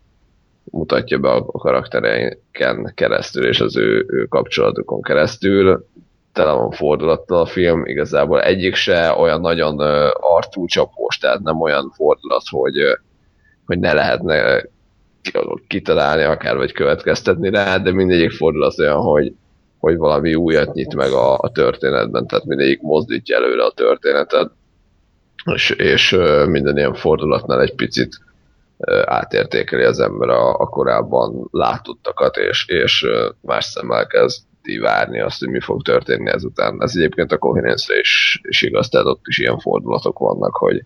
mutatja 0.64 1.18
be 1.18 1.30
a 1.30 1.44
karaktereinken 1.44 2.92
keresztül, 2.94 3.46
és 3.46 3.60
az 3.60 3.76
ő, 3.76 4.06
ő 4.08 4.24
kapcsolatukon 4.24 5.02
keresztül. 5.02 5.86
Tele 6.32 6.52
van 6.52 6.70
fordulattal 6.70 7.40
a 7.40 7.46
film, 7.46 7.86
igazából 7.86 8.42
egyik 8.42 8.74
se 8.74 9.14
olyan 9.16 9.40
nagyon 9.40 9.74
uh, 9.74 10.10
arcúcsapós, 10.12 11.18
tehát 11.18 11.40
nem 11.40 11.60
olyan 11.60 11.92
fordulat, 11.96 12.42
hogy, 12.50 12.74
hogy 13.66 13.78
ne 13.78 13.92
lehetne 13.92 14.62
kitalálni 15.66 16.22
akár, 16.22 16.56
vagy 16.56 16.72
következtetni 16.72 17.50
rá, 17.50 17.78
de 17.78 17.92
mindegyik 17.92 18.30
fordulat 18.30 18.78
olyan, 18.78 19.00
hogy, 19.00 19.34
hogy 19.78 19.96
valami 19.96 20.34
újat 20.34 20.74
nyit 20.74 20.94
meg 20.94 21.10
a, 21.10 21.38
a 21.38 21.50
történetben, 21.50 22.26
tehát 22.26 22.44
mindegyik 22.44 22.80
mozdítja 22.80 23.36
előre 23.36 23.64
a 23.64 23.72
történetet, 23.74 24.50
és, 25.54 25.70
és 25.70 26.16
minden 26.46 26.76
ilyen 26.76 26.94
fordulatnál 26.94 27.60
egy 27.60 27.74
picit 27.74 28.20
átértékeli 29.04 29.82
az 29.82 30.00
ember 30.00 30.28
a, 30.28 30.58
a 30.58 30.66
korábban 30.66 31.48
látottakat, 31.50 32.36
és, 32.36 32.66
és 32.68 33.06
más 33.40 33.64
szemmel 33.64 34.06
kezdi 34.62 34.78
várni 34.78 35.20
azt, 35.20 35.38
hogy 35.38 35.48
mi 35.48 35.60
fog 35.60 35.82
történni 35.82 36.30
ezután. 36.30 36.82
Ez 36.82 36.92
egyébként 36.96 37.32
a 37.32 37.38
coherence 37.38 37.98
is, 37.98 38.40
is 38.42 38.62
igaz, 38.62 38.88
tehát 38.88 39.06
ott 39.06 39.26
is 39.26 39.38
ilyen 39.38 39.58
fordulatok 39.58 40.18
vannak, 40.18 40.56
hogy, 40.56 40.84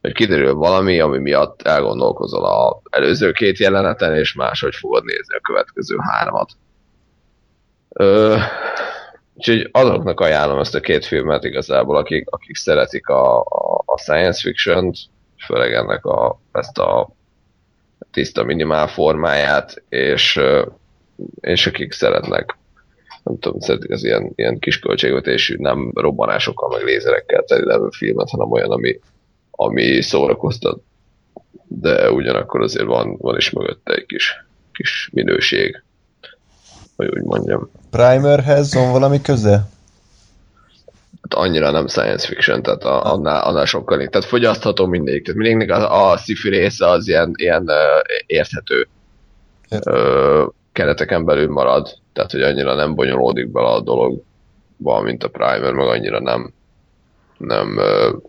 hogy 0.00 0.12
kiderül 0.12 0.54
valami, 0.54 1.00
ami 1.00 1.18
miatt 1.18 1.62
elgondolkozol 1.62 2.44
az 2.44 2.74
előző 2.90 3.32
két 3.32 3.58
jeleneten, 3.58 4.16
és 4.16 4.34
máshogy 4.34 4.74
fogod 4.74 5.04
nézni 5.04 5.36
a 5.36 5.40
következő 5.40 5.96
háromat. 5.98 6.50
Ö, 7.88 8.36
úgyhogy 9.34 9.68
azoknak 9.72 10.20
ajánlom 10.20 10.58
ezt 10.58 10.74
a 10.74 10.80
két 10.80 11.04
filmet 11.04 11.44
igazából, 11.44 11.96
akik, 11.96 12.30
akik 12.30 12.56
szeretik 12.56 13.08
a, 13.08 13.40
a, 13.40 13.82
a 13.84 13.98
science 13.98 14.40
fiction-t, 14.40 14.96
főleg 15.46 15.74
ennek 15.74 16.04
a, 16.04 16.40
ezt 16.52 16.78
a 16.78 17.10
tiszta 18.10 18.44
minimál 18.44 18.88
formáját, 18.88 19.82
és, 19.88 20.40
és 21.40 21.66
akik 21.66 21.92
szeretnek 21.92 22.56
nem 23.22 23.38
tudom, 23.38 23.60
szeretik 23.60 23.90
az 23.90 24.04
ilyen, 24.04 24.32
ilyen 24.34 24.58
kis 24.58 24.78
költségvetésű, 24.78 25.56
nem 25.58 25.90
robbanásokkal, 25.94 26.68
meg 26.68 26.84
lézerekkel 26.84 27.42
teli 27.42 27.64
levő 27.64 27.88
filmet, 27.90 28.30
hanem 28.30 28.50
olyan, 28.50 28.70
ami, 28.70 29.00
ami 29.50 30.02
szórakoztat, 30.02 30.82
de 31.66 32.10
ugyanakkor 32.10 32.60
azért 32.60 32.86
van, 32.86 33.16
van 33.16 33.36
is 33.36 33.50
mögötte 33.50 33.92
egy 33.94 34.06
kis, 34.06 34.46
kis 34.72 35.10
minőség, 35.12 35.82
hogy 36.96 37.08
úgy 37.08 37.22
mondjam. 37.22 37.70
Primerhez 37.90 38.74
van 38.74 38.92
valami 38.92 39.20
köze? 39.20 39.68
Hát 41.22 41.34
annyira 41.34 41.70
nem 41.70 41.86
science 41.86 42.26
fiction, 42.26 42.62
tehát 42.62 42.84
a, 42.84 43.12
annál, 43.12 43.42
annál 43.42 43.64
sokkal 43.64 43.96
nincs. 43.96 44.10
Tehát 44.10 44.26
fogyasztható 44.26 44.86
mindig. 44.86 45.24
Tehát 45.24 45.40
mindig 45.40 45.70
a, 45.70 46.10
a 46.10 46.16
sci 46.16 46.48
része 46.48 46.88
az 46.88 47.08
ilyen, 47.08 47.32
ilyen 47.34 47.62
uh, 47.62 47.76
érthető 48.26 48.88
uh, 49.70 50.46
kereteken 50.72 51.24
belül 51.24 51.50
marad, 51.50 51.98
tehát 52.12 52.30
hogy 52.30 52.42
annyira 52.42 52.74
nem 52.74 52.94
bonyolódik 52.94 53.48
bele 53.52 53.68
a 53.68 53.80
dologba, 53.80 55.00
mint 55.02 55.24
a 55.24 55.28
Primer, 55.28 55.72
meg 55.72 55.86
annyira 55.86 56.20
nem, 56.20 56.52
nem 57.38 57.76
uh, 57.76 58.22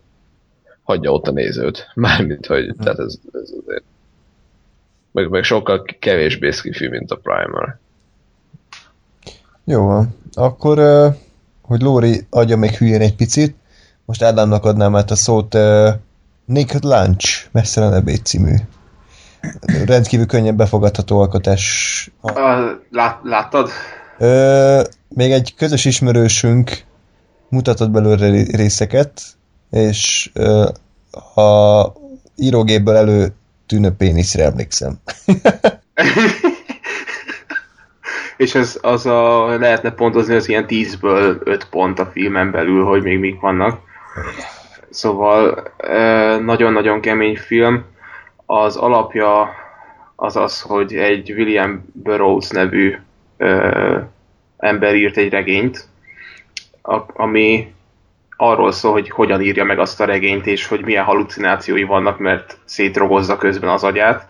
hagyja 0.84 1.12
ott 1.12 1.28
a 1.28 1.32
nézőt. 1.32 1.92
Mármint, 1.96 2.46
hogy 2.46 2.76
tehát 2.80 3.00
ez, 3.00 3.16
ez 3.34 3.54
azért 3.66 3.84
meg, 5.14 5.30
meg 5.30 5.44
sokkal 5.44 5.84
kevésbé 6.00 6.52
skifi, 6.52 6.88
mint 6.88 7.12
a 7.12 7.16
Primer. 7.16 7.78
Jó. 9.64 10.02
Akkor, 10.34 10.80
hogy 11.62 11.82
Lóri 11.82 12.26
adja 12.30 12.58
még 12.58 12.70
hülyén 12.70 13.02
egy 13.02 13.16
picit, 13.16 13.56
most 14.06 14.24
Ádámnak 14.24 14.66
adnám 14.66 14.96
át 14.96 15.12
a 15.12 15.16
szót 15.16 15.58
Nick 16.46 16.84
Lunch, 16.84 17.48
Messzelen 17.52 17.94
ebéd 17.94 18.26
című. 18.26 18.56
Rendkívül 19.86 20.26
könnyen 20.26 20.56
befogadható 20.56 21.20
alkotás. 21.20 22.12
Lát, 22.92 23.20
láttad? 23.24 23.70
Ö, 24.18 24.82
még 25.08 25.32
egy 25.32 25.54
közös 25.56 25.86
ismerősünk 25.86 26.72
mutatott 27.50 27.90
belőle 27.90 28.44
részeket, 28.52 29.22
és 29.70 30.30
ö, 30.34 30.70
a 31.42 31.92
írógépből 32.36 32.96
előtűnő 32.96 33.92
péniszre 33.98 34.44
emlékszem. 34.44 35.00
és 38.38 38.56
ez 38.56 38.78
az 38.82 39.06
a, 39.06 39.46
lehetne 39.58 39.92
pontozni 39.92 40.36
az 40.36 40.50
ilyen 40.50 40.66
10-ből 40.68 41.42
5 41.44 41.68
pont 41.70 42.00
a 42.00 42.06
filmen 42.06 42.52
belül, 42.52 42.86
hogy 42.86 43.04
még 43.04 43.20
mik 43.20 43.40
vannak. 43.40 43.80
Szóval 44.90 45.64
nagyon-nagyon 46.46 47.02
kemény 47.02 47.38
film. 47.38 47.86
Az 48.56 48.76
alapja 48.76 49.50
az 50.16 50.36
az, 50.36 50.62
hogy 50.62 50.96
egy 50.96 51.32
William 51.32 51.86
Burroughs 51.94 52.50
nevű 52.50 52.98
ö, 53.38 53.98
ember 54.58 54.96
írt 54.96 55.18
egy 55.18 55.30
regényt, 55.30 55.88
a, 56.82 56.98
ami 57.14 57.74
arról 58.38 58.72
szól, 58.72 58.92
hogy 58.92 59.10
hogyan 59.10 59.42
írja 59.42 59.64
meg 59.64 59.80
azt 59.80 60.02
a 60.02 60.06
regényt, 60.06 60.48
és 60.48 60.68
hogy 60.68 60.86
milyen 60.86 61.04
halucinációi 61.04 61.84
vannak, 61.84 62.20
mert 62.20 62.58
szétrogozza 62.66 63.38
közben 63.38 63.70
az 63.70 63.84
agyát. 63.84 64.28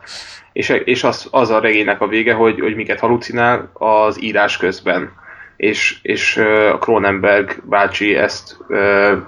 És, 0.53 0.69
és 0.69 1.03
az, 1.03 1.27
az 1.31 1.49
a 1.49 1.59
regénynek 1.59 2.01
a 2.01 2.07
vége, 2.07 2.33
hogy, 2.33 2.59
hogy 2.59 2.75
miket 2.75 2.99
halucinál 2.99 3.69
az 3.73 4.21
írás 4.21 4.57
közben. 4.57 5.11
És, 5.55 5.99
és 6.01 6.37
uh, 6.37 6.79
Cronenberg 6.79 7.61
bácsi 7.63 8.15
ezt 8.15 8.57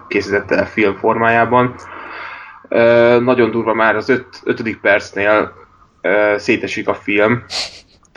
készítette 0.08 0.56
el 0.56 0.68
film 0.68 0.96
formájában. 0.96 1.76
Nagyon 3.20 3.52
durva 3.52 3.74
már 3.74 3.96
az 3.96 4.10
öt, 4.10 4.42
ötödik 4.44 4.80
percnél 4.80 5.54
szétesik 6.38 6.88
a 6.88 6.94
film, 6.94 7.44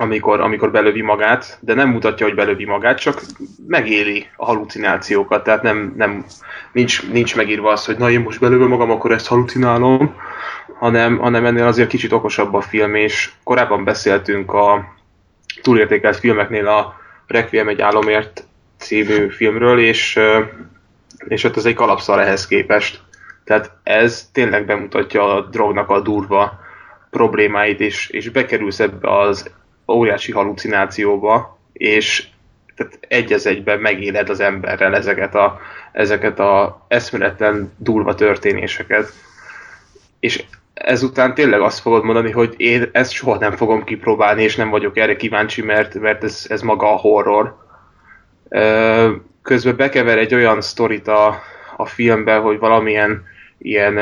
amikor, 0.01 0.41
amikor 0.41 0.71
belövi 0.71 1.03
magát, 1.03 1.59
de 1.61 1.75
nem 1.75 1.89
mutatja, 1.89 2.27
hogy 2.27 2.35
belövi 2.35 2.65
magát, 2.65 2.99
csak 2.99 3.21
megéli 3.67 4.27
a 4.37 4.45
halucinációkat, 4.45 5.45
tehát 5.45 5.63
nem, 5.63 5.95
nem, 5.97 6.25
nincs, 6.73 7.11
nincs 7.11 7.37
megírva 7.37 7.73
az, 7.73 7.85
hogy 7.85 7.97
na 7.97 8.11
én 8.11 8.21
most 8.21 8.41
belövöm 8.41 8.69
magam, 8.69 8.91
akkor 8.91 9.13
ezt 9.13 9.27
halucinálom, 9.27 10.15
hanem, 10.79 11.19
hanem 11.19 11.47
ennél 11.47 11.67
azért 11.67 11.89
kicsit 11.89 12.13
okosabb 12.13 12.55
a 12.55 12.61
film, 12.61 12.95
és 12.95 13.31
korábban 13.45 13.85
beszéltünk 13.85 14.53
a 14.53 14.95
túlértékelt 15.63 16.17
filmeknél 16.17 16.67
a 16.67 16.95
Requiem 17.27 17.69
egy 17.69 17.81
álomért 17.81 18.47
című 18.77 19.29
filmről, 19.29 19.79
és, 19.79 20.19
és 21.19 21.45
ott 21.45 21.57
az 21.57 21.67
egy 21.67 21.75
kalapszal 21.75 22.21
ehhez 22.21 22.47
képest. 22.47 23.01
Tehát 23.49 23.71
ez 23.83 24.29
tényleg 24.33 24.67
bemutatja 24.67 25.35
a 25.35 25.41
drognak 25.41 25.91
a 25.91 26.01
durva 26.01 26.61
problémáit, 27.11 27.81
és, 27.81 28.09
és 28.09 28.29
bekerülsz 28.29 28.81
ebbe 28.81 29.19
az 29.19 29.51
óriási 29.87 30.33
halucinációba, 30.33 31.59
és 31.73 32.27
tehát 32.77 32.99
egy 33.09 33.33
az 33.33 33.47
egyben 33.47 33.79
megéled 33.79 34.29
az 34.29 34.41
emberrel 34.41 34.95
ezeket 34.95 35.35
a, 35.35 35.61
ezeket 35.93 36.39
a 36.39 36.85
eszméletlen 36.89 37.73
durva 37.77 38.15
történéseket. 38.15 39.13
És 40.21 40.45
ezután 40.75 41.35
tényleg 41.35 41.61
azt 41.61 41.81
fogod 41.81 42.05
mondani, 42.05 42.31
hogy 42.31 42.55
én 42.57 42.89
ezt 42.93 43.13
soha 43.13 43.39
nem 43.39 43.57
fogom 43.57 43.85
kipróbálni, 43.85 44.43
és 44.43 44.57
nem 44.57 44.71
vagyok 44.71 44.97
erre 44.97 45.17
kíváncsi, 45.17 45.63
mert, 45.63 45.95
mert 45.95 46.25
ez, 46.25 46.47
ez 46.49 46.63
maga 46.63 46.93
a 46.93 46.97
horror. 46.97 47.57
Közben 49.43 49.77
bekever 49.77 50.19
egy 50.19 50.35
olyan 50.35 50.61
sztorit 50.61 51.09
a, 51.09 51.41
a 51.77 51.87
filmbe, 51.87 52.37
hogy 52.37 52.59
valamilyen 52.59 53.28
ilyen 53.59 53.99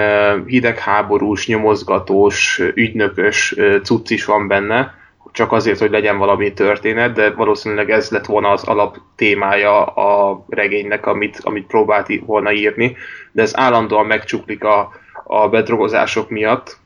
hidegháborús, 0.47 1.47
nyomozgatós, 1.47 2.63
ügynökös 2.75 3.55
cucc 3.83 4.11
is 4.11 4.25
van 4.25 4.49
benne, 4.49 4.95
csak 5.37 5.53
azért, 5.53 5.79
hogy 5.79 5.91
legyen 5.91 6.19
valami 6.19 6.53
történet, 6.53 7.13
de 7.13 7.31
valószínűleg 7.31 7.91
ez 7.91 8.11
lett 8.11 8.27
volna 8.27 8.51
az 8.51 8.65
alap 8.65 8.97
témája 9.17 9.85
a 9.85 10.45
regénynek, 10.49 11.07
amit, 11.07 11.39
amit 11.43 11.67
próbált 11.67 12.09
volna 12.27 12.53
írni, 12.53 12.97
de 13.33 13.43
ez 13.43 13.57
állandóan 13.57 14.07
megcsuklik 14.07 14.65
a, 14.65 14.93
a 15.25 15.49
bedrogozások 15.49 16.31
miatt, 16.31 16.77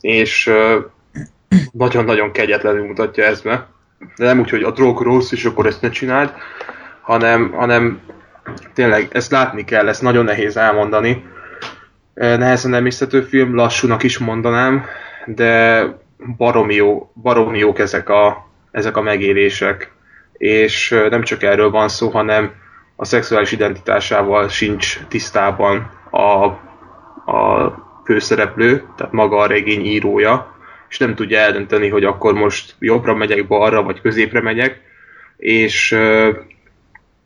és 0.00 0.52
nagyon-nagyon 1.72 2.32
kegyetlenül 2.32 2.86
mutatja 2.86 3.24
ezt 3.24 3.44
be. 3.44 3.66
De 4.16 4.24
nem 4.24 4.40
úgy, 4.40 4.50
hogy 4.50 4.62
a 4.62 4.70
drog 4.70 5.00
rossz, 5.00 5.32
és 5.32 5.44
akkor 5.44 5.66
ezt 5.66 5.82
ne 5.82 5.90
csináld, 5.90 6.32
hanem, 7.00 7.52
hanem 7.52 8.00
tényleg 8.74 9.08
ezt 9.12 9.30
látni 9.30 9.64
kell, 9.64 9.88
ezt 9.88 10.02
nagyon 10.02 10.24
nehéz 10.24 10.56
elmondani. 10.56 11.24
Nehezen 12.20 12.74
emészhető 12.74 13.20
film, 13.20 13.54
lassúnak 13.54 14.02
is 14.02 14.18
mondanám, 14.18 14.84
de 15.26 15.84
baromi, 16.36 16.74
jó, 16.74 17.12
baromi 17.22 17.58
jók 17.58 17.78
ezek 17.78 18.08
a, 18.08 18.48
ezek 18.70 18.96
a 18.96 19.02
megélések. 19.02 19.92
És 20.32 20.90
nem 21.10 21.22
csak 21.22 21.42
erről 21.42 21.70
van 21.70 21.88
szó, 21.88 22.08
hanem 22.08 22.52
a 22.96 23.04
szexuális 23.04 23.52
identitásával 23.52 24.48
sincs 24.48 24.98
tisztában 25.08 25.90
a 26.10 26.58
a 27.30 27.72
főszereplő, 28.04 28.84
tehát 28.96 29.12
maga 29.12 29.36
a 29.36 29.46
regény 29.46 29.84
írója, 29.84 30.54
és 30.88 30.98
nem 30.98 31.14
tudja 31.14 31.38
eldönteni, 31.38 31.88
hogy 31.88 32.04
akkor 32.04 32.34
most 32.34 32.74
jobbra 32.78 33.14
megyek, 33.14 33.46
balra, 33.46 33.82
vagy 33.82 34.00
középre 34.00 34.40
megyek, 34.40 34.80
és 35.36 35.92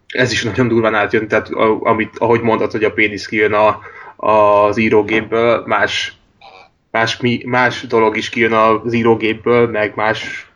ez 0.07 0.33
is 0.33 0.43
nagyon 0.43 0.69
durván 0.69 0.95
átjön, 0.95 1.29
tehát 1.29 1.49
amit, 1.81 2.19
ahogy 2.19 2.41
mondtad, 2.41 2.71
hogy 2.71 2.85
a 2.85 2.93
pénisz 2.93 3.27
kijön 3.27 3.53
a, 3.53 3.79
az 4.25 4.77
írógépből, 4.77 5.63
más, 5.67 6.13
más, 6.91 7.19
más 7.45 7.87
dolog 7.87 8.17
is 8.17 8.29
kijön 8.29 8.53
az 8.53 8.93
írógépből, 8.93 9.69
meg 9.69 9.93
más 9.95 10.51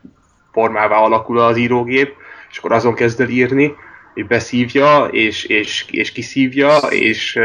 formává 0.52 0.96
alakul 0.96 1.38
az 1.38 1.56
írógép, 1.56 2.14
és 2.50 2.58
akkor 2.58 2.72
azon 2.72 2.94
kezd 2.94 3.20
el 3.20 3.28
írni, 3.28 3.74
és 4.14 4.24
beszívja, 4.24 5.08
és, 5.10 5.44
és, 5.44 5.84
és 5.90 6.12
kiszívja, 6.12 6.76
és 6.76 7.38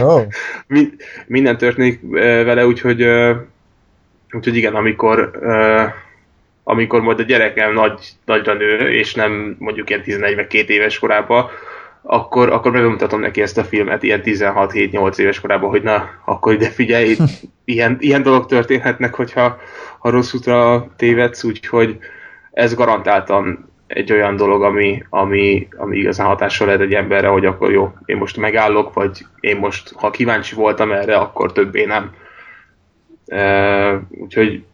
oh. 0.00 0.22
minden 1.26 1.56
történik 1.56 2.00
vele, 2.10 2.66
úgyhogy, 2.66 3.02
úgyhogy 4.30 4.56
igen, 4.56 4.74
amikor 4.74 5.30
amikor 6.66 7.00
majd 7.00 7.18
a 7.18 7.22
gyerekem 7.22 7.72
nagy, 7.72 8.08
nagyra 8.24 8.54
nő, 8.54 8.92
és 8.92 9.14
nem 9.14 9.56
mondjuk 9.58 9.90
ilyen 9.90 10.02
11 10.02 10.34
vagy 10.34 10.46
2 10.46 10.72
éves 10.72 10.98
korában, 10.98 11.50
akkor, 12.06 12.50
akkor 12.50 12.70
megmutatom 12.70 13.20
neki 13.20 13.42
ezt 13.42 13.58
a 13.58 13.64
filmet 13.64 14.02
ilyen 14.02 14.20
16-7-8 14.24 15.18
éves 15.18 15.40
korában, 15.40 15.70
hogy 15.70 15.82
na, 15.82 16.08
akkor 16.24 16.52
ide 16.52 16.68
figyelj, 16.68 17.16
ilyen, 17.64 17.96
ilyen 18.00 18.22
dolog 18.22 18.46
történhetnek, 18.46 19.14
hogyha 19.14 19.58
ha 19.98 20.10
rossz 20.10 20.34
útra 20.34 20.86
tévedsz, 20.96 21.44
úgyhogy 21.44 21.98
ez 22.50 22.74
garantáltan 22.74 23.72
egy 23.86 24.12
olyan 24.12 24.36
dolog, 24.36 24.62
ami, 24.62 25.02
ami, 25.08 25.68
ami 25.76 25.96
igazán 25.96 26.26
hatással 26.26 26.66
lehet 26.66 26.82
egy 26.82 26.94
emberre, 26.94 27.28
hogy 27.28 27.46
akkor 27.46 27.72
jó, 27.72 27.92
én 28.04 28.16
most 28.16 28.36
megállok, 28.36 28.94
vagy 28.94 29.26
én 29.40 29.56
most, 29.56 29.92
ha 29.94 30.10
kíváncsi 30.10 30.54
voltam 30.54 30.92
erre, 30.92 31.16
akkor 31.16 31.52
többé 31.52 31.84
nem. 31.84 32.12
Uh, 33.26 34.00
úgyhogy 34.10 34.64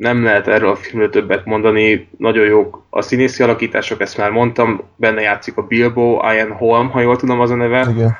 nem 0.00 0.24
lehet 0.24 0.48
erről 0.48 0.70
a 0.70 0.76
filmről 0.76 1.10
többet 1.10 1.44
mondani, 1.44 2.08
nagyon 2.18 2.46
jók 2.46 2.82
a 2.90 3.02
színészi 3.02 3.42
alakítások, 3.42 4.00
ezt 4.00 4.16
már 4.16 4.30
mondtam, 4.30 4.82
benne 4.96 5.20
játszik 5.20 5.56
a 5.56 5.62
Bilbo, 5.62 6.20
Ian 6.34 6.52
Holm, 6.52 6.90
ha 6.90 7.00
jól 7.00 7.16
tudom 7.16 7.40
az 7.40 7.50
a 7.50 7.54
neve. 7.54 7.86
Igen. 7.90 8.16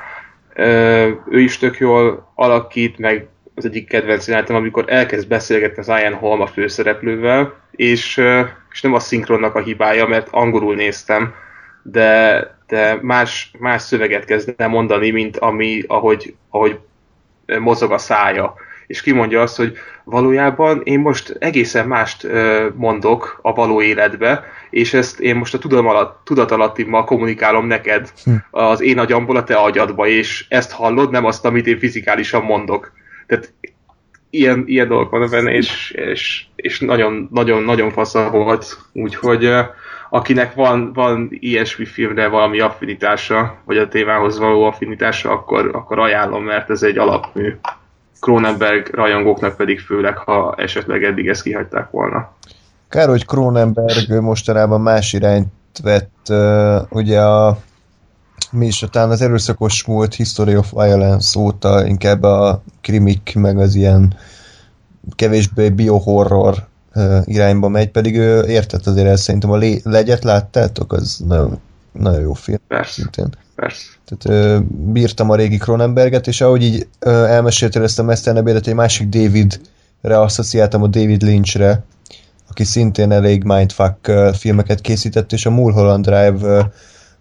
Ő 1.31 1.41
is 1.41 1.59
tök 1.59 1.79
jól 1.79 2.33
alakít, 2.35 2.99
meg 2.99 3.29
az 3.55 3.65
egyik 3.65 3.89
kedvenc 3.89 4.27
jelenetem, 4.27 4.57
amikor 4.57 4.85
elkezd 4.87 5.29
beszélgetni 5.29 5.79
az 5.79 5.89
Ian 5.89 6.15
Holm 6.15 6.41
a 6.41 6.47
főszereplővel, 6.47 7.55
és, 7.71 8.23
és 8.73 8.83
nem 8.83 8.95
a 8.95 8.99
szinkronnak 8.99 9.55
a 9.55 9.61
hibája, 9.61 10.07
mert 10.07 10.29
angolul 10.31 10.75
néztem, 10.75 11.35
de, 11.83 12.41
de 12.67 12.99
más, 13.03 13.51
más 13.59 13.83
szöveget 13.83 14.25
kezd 14.25 14.55
el 14.57 14.69
mondani, 14.69 15.11
mint 15.11 15.37
ami, 15.37 15.83
ahogy, 15.87 16.35
ahogy 16.51 16.79
mozog 17.59 17.93
a 17.93 17.99
szája 17.99 18.55
és 18.91 19.03
kimondja 19.03 19.41
azt, 19.41 19.57
hogy 19.57 19.73
valójában 20.05 20.81
én 20.85 21.01
most 21.01 21.37
egészen 21.39 21.89
mást 21.89 22.27
mondok 22.75 23.39
a 23.43 23.53
való 23.53 23.83
életbe, 23.83 24.45
és 24.71 24.95
ezt 24.95 25.21
én 25.21 25.37
most 25.37 25.55
a 25.55 25.59
tudom 25.59 25.87
alatt, 25.87 26.21
tudatalattimmal 26.25 27.05
kommunikálom 27.05 27.67
neked 27.67 28.13
hm. 28.25 28.35
az 28.51 28.81
én 28.81 28.99
agyamból 28.99 29.37
a 29.37 29.45
te 29.45 29.55
agyadba, 29.55 30.07
és 30.07 30.47
ezt 30.49 30.73
hallod, 30.73 31.11
nem 31.11 31.25
azt, 31.25 31.45
amit 31.45 31.67
én 31.67 31.79
fizikálisan 31.79 32.43
mondok. 32.43 32.93
Tehát 33.27 33.53
ilyen, 34.31 34.63
ilyen 34.67 34.89
dolgok 34.89 35.11
van 35.11 35.31
benne, 35.31 35.53
és, 35.53 35.91
és, 35.91 36.45
és 36.57 36.81
nagyon, 36.81 37.29
nagyon, 37.33 37.63
nagyon 37.63 37.91
fasza 37.91 38.31
volt, 38.31 38.79
úgyhogy 38.93 39.51
akinek 40.11 40.55
van, 40.55 40.93
van 40.93 41.29
ilyesmi 41.31 41.85
filmre 41.85 42.29
valami 42.29 42.61
affinitása, 42.61 43.63
vagy 43.65 43.79
a 43.79 43.89
témához 43.89 44.39
való 44.39 44.65
affinitása, 44.65 45.31
akkor, 45.31 45.71
akkor 45.73 45.99
ajánlom, 45.99 46.45
mert 46.45 46.71
ez 46.71 46.83
egy 46.83 46.99
alapmű. 46.99 47.55
Cronenberg 48.21 48.95
rajongóknak 48.95 49.57
pedig 49.57 49.81
főleg, 49.81 50.17
ha 50.17 50.55
esetleg 50.57 51.05
eddig 51.05 51.29
ezt 51.29 51.43
kihagyták 51.43 51.91
volna. 51.91 52.33
Kár, 52.89 53.09
hogy 53.09 53.27
Cronenberg 53.27 54.21
mostanában 54.21 54.81
más 54.81 55.13
irányt 55.13 55.49
vett, 55.83 56.33
ugye 56.91 57.21
a 57.21 57.59
mi 58.51 58.67
is, 58.67 58.85
talán 58.91 59.11
az 59.11 59.21
erőszakos 59.23 59.85
múlt 59.85 60.15
History 60.15 60.57
of 60.57 60.71
Violence 60.73 61.39
óta 61.39 61.87
inkább 61.87 62.23
a 62.23 62.63
krimik, 62.81 63.33
meg 63.35 63.59
az 63.59 63.75
ilyen 63.75 64.15
kevésbé 65.15 65.69
biohorror 65.69 66.55
irányba 67.25 67.69
megy, 67.69 67.91
pedig 67.91 68.17
ő 68.17 68.47
értett 68.47 68.87
azért 68.87 69.07
el, 69.07 69.17
szerintem 69.17 69.51
a 69.51 69.57
lé- 69.57 69.85
legyet 69.85 70.25
láttátok, 70.25 70.93
az 70.93 71.23
nagyon, 71.27 71.61
nagyon 71.93 72.21
jó 72.21 72.33
film. 72.33 72.59
Persze. 72.69 72.93
Szintén. 72.93 73.29
Persze. 73.61 73.87
Tehát 74.05 74.41
ö, 74.45 74.59
bírtam 74.93 75.31
a 75.31 75.35
régi 75.35 75.57
Cronenberget, 75.57 76.27
és 76.27 76.41
ahogy 76.41 76.63
így 76.63 76.87
ö, 76.99 77.25
elmeséltél 77.25 77.83
ezt 77.83 77.99
a 77.99 78.03
Mesternebédet, 78.03 78.67
egy 78.67 78.75
másik 78.75 79.09
Davidre 79.09 80.21
asszociáltam 80.21 80.83
a 80.83 80.87
David 80.87 81.23
Lynchre, 81.23 81.85
aki 82.49 82.65
szintén 82.65 83.13
elég 83.13 83.45
mindfuck 83.45 84.13
filmeket 84.33 84.81
készített, 84.81 85.33
és 85.33 85.47
a 85.47 85.51
Mulholland 85.51 86.05
Drive 86.05 86.37
ö, 86.43 86.61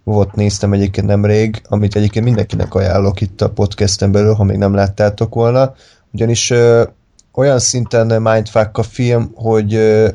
volt 0.04 0.34
néztem 0.34 0.72
egyébként 0.72 1.06
nemrég, 1.06 1.62
amit 1.68 1.96
egyébként 1.96 2.24
mindenkinek 2.24 2.74
ajánlok 2.74 3.20
itt 3.20 3.40
a 3.40 3.50
podcasten 3.50 4.12
belül, 4.12 4.34
ha 4.34 4.44
még 4.44 4.56
nem 4.56 4.74
láttátok 4.74 5.34
volna, 5.34 5.74
ugyanis 6.12 6.50
ö, 6.50 6.82
olyan 7.32 7.58
szinten 7.58 8.22
mindfuck 8.22 8.78
a 8.78 8.82
film, 8.82 9.30
hogy 9.34 9.74
ö, 9.74 10.08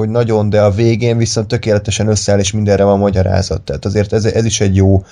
hogy 0.00 0.08
nagyon, 0.08 0.50
de 0.50 0.62
a 0.62 0.70
végén 0.70 1.16
viszont 1.16 1.48
tökéletesen 1.48 2.08
összeáll, 2.08 2.38
és 2.38 2.52
mindenre 2.52 2.84
van 2.84 2.98
magyarázat. 2.98 3.62
Tehát 3.62 3.84
azért 3.84 4.12
ez, 4.12 4.24
ez 4.24 4.44
is 4.44 4.60
egy 4.60 4.76
jó, 4.76 5.02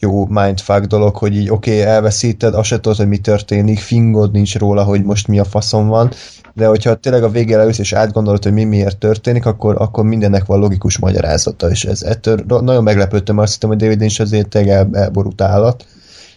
jó 0.00 0.26
mindfuck 0.26 0.84
dolog, 0.84 1.16
hogy 1.16 1.36
így 1.36 1.50
oké, 1.50 1.70
okay, 1.70 1.82
elveszíted, 1.82 2.54
azt 2.54 2.68
se 2.68 2.80
tudod, 2.80 2.98
hogy 2.98 3.08
mi 3.08 3.18
történik, 3.18 3.78
fingod 3.78 4.32
nincs 4.32 4.58
róla, 4.58 4.82
hogy 4.82 5.02
most 5.02 5.28
mi 5.28 5.38
a 5.38 5.44
faszom 5.44 5.86
van, 5.86 6.10
de 6.54 6.66
hogyha 6.66 6.94
tényleg 6.94 7.22
a 7.22 7.28
végére 7.28 7.58
leülsz 7.58 7.78
és 7.78 7.92
átgondolod, 7.92 8.42
hogy 8.42 8.52
mi 8.52 8.64
miért 8.64 8.98
történik, 8.98 9.46
akkor, 9.46 9.74
akkor 9.78 10.04
mindennek 10.04 10.44
van 10.44 10.58
logikus 10.58 10.98
magyarázata, 10.98 11.70
és 11.70 11.84
ez 11.84 12.02
ettől 12.02 12.44
nagyon 12.46 12.82
meglepődtem, 12.82 13.38
azt 13.38 13.52
hittem, 13.52 13.68
hogy 13.68 13.78
David 13.78 14.00
Lynch 14.00 14.20
azért 14.20 14.48
tényleg 14.48 14.76
el, 14.76 14.88
elborult 14.92 15.40
állat, 15.40 15.86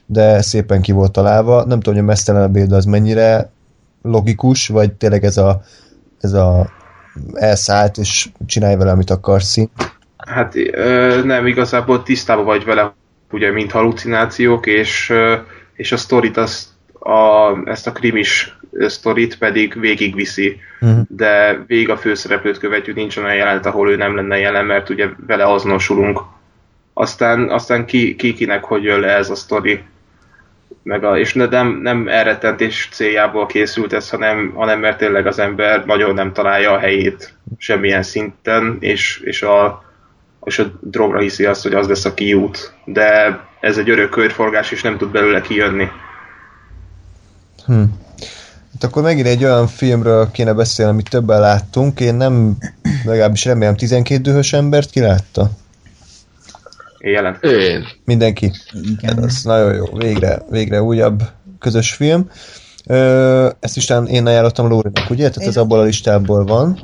de 0.06 0.42
szépen 0.42 0.82
ki 0.82 0.92
volt 0.92 1.12
találva. 1.12 1.58
Nem 1.66 1.80
tudom, 1.80 1.94
hogy 1.94 2.04
a 2.04 2.08
Mesztelen 2.08 2.72
az 2.72 2.86
mennyire 2.86 3.50
logikus, 4.02 4.68
vagy 4.68 4.94
tényleg 4.94 5.24
ez 5.24 5.38
a, 5.38 5.62
ez 6.20 6.34
a 6.34 6.70
elszállt, 7.34 7.98
és 7.98 8.30
csinálj 8.46 8.76
vele, 8.76 8.92
amit 8.92 9.10
akarsz. 9.10 9.58
Hát 10.18 10.56
ö, 10.56 11.22
nem, 11.24 11.48
igazából 11.48 12.04
tisztában 12.04 12.46
vagy 12.46 12.66
vele, 12.66 12.94
ugye, 13.34 13.52
mint 13.52 13.72
halucinációk, 13.72 14.66
és, 14.66 15.14
és 15.76 15.92
a 15.92 15.98
sztorit, 15.98 16.38
azt, 16.38 16.68
a, 17.00 17.58
ezt 17.66 17.88
a 17.88 17.92
krimis 17.92 18.58
sztorit 18.80 19.38
pedig 19.38 19.80
végigviszi, 19.80 20.60
uh-huh. 20.82 21.00
de 21.10 21.64
végig 21.68 21.90
a 21.90 21.98
főszereplőt 21.98 22.58
követjük, 22.58 22.96
nincs 22.96 23.18
olyan 23.18 23.36
jelenet, 23.36 23.66
ahol 23.66 23.90
ő 23.90 23.96
nem 23.96 24.16
lenne 24.16 24.38
jelen, 24.38 24.66
mert 24.66 24.90
ugye 24.90 25.08
vele 25.28 25.46
azonosulunk. 25.46 26.20
Aztán, 26.94 27.50
aztán 27.50 27.86
ki, 27.86 28.16
ki 28.16 28.34
kinek 28.34 28.64
hogy 28.64 28.84
jön 28.84 29.00
le 29.00 29.16
ez 29.16 29.30
a 29.30 29.36
sztori. 29.36 29.84
Meg 30.84 31.04
a, 31.04 31.18
és 31.18 31.34
nem, 31.34 31.80
nem 31.82 32.08
elrettentés 32.08 32.90
céljából 32.92 33.46
készült 33.46 33.94
ez, 33.94 34.10
hanem, 34.10 34.52
hanem 34.56 34.80
mert 34.80 34.98
tényleg 34.98 35.28
az 35.28 35.40
ember 35.40 35.86
nagyon 35.86 36.14
nem 36.14 36.34
találja 36.34 36.72
a 36.72 36.80
helyét 36.80 37.34
semmilyen 37.58 38.04
szinten, 38.04 38.78
és, 38.80 39.20
és 39.24 39.42
a, 39.42 39.84
és 40.44 40.60
a 40.60 40.72
drogra 40.82 41.20
hiszi 41.20 41.46
azt, 41.46 41.64
hogy 41.64 41.74
az 41.74 41.88
lesz 41.88 42.06
a 42.06 42.14
kiút. 42.14 42.74
De 42.86 43.40
ez 43.62 43.78
egy 43.78 43.90
örök 43.90 44.10
körforgás, 44.10 44.72
és 44.72 44.82
nem 44.82 44.98
tud 44.98 45.12
belőle 45.12 45.42
kijönni. 45.42 45.88
Hm. 47.66 47.84
Hát 48.74 48.84
akkor 48.84 49.04
megint 49.04 49.28
egy 49.28 49.44
olyan 49.44 49.68
filmről 49.68 50.32
kéne 50.32 50.54
beszélni, 50.54 50.92
amit 50.92 51.10
többen 51.10 51.40
láttunk. 51.40 52.00
Én 52.00 52.16
nem, 52.16 52.58
legalábbis 53.06 53.46
remélem 53.46 53.76
12 53.76 54.22
dühös 54.22 54.54
embert 54.54 54.90
ki 54.90 55.00
látta? 55.00 55.50
Én 56.98 57.12
jelent. 57.12 57.44
Én. 57.44 57.88
Mindenki. 58.06 58.52
Igen. 58.72 59.24
Ez 59.24 59.42
nagyon 59.44 59.74
jó. 59.74 59.86
Végre, 59.98 60.42
végre 60.50 60.82
újabb 60.82 61.24
közös 61.60 61.94
film. 61.94 62.30
Ö, 62.86 63.50
ezt 63.60 63.78
is 63.78 63.90
én 64.08 64.26
ajánlottam 64.26 64.68
Lórinak, 64.68 65.10
ugye? 65.10 65.30
Tehát 65.30 65.50
ez 65.50 65.58
abból 65.58 65.80
a 65.80 65.84
listából 65.84 66.46
van. 66.46 66.80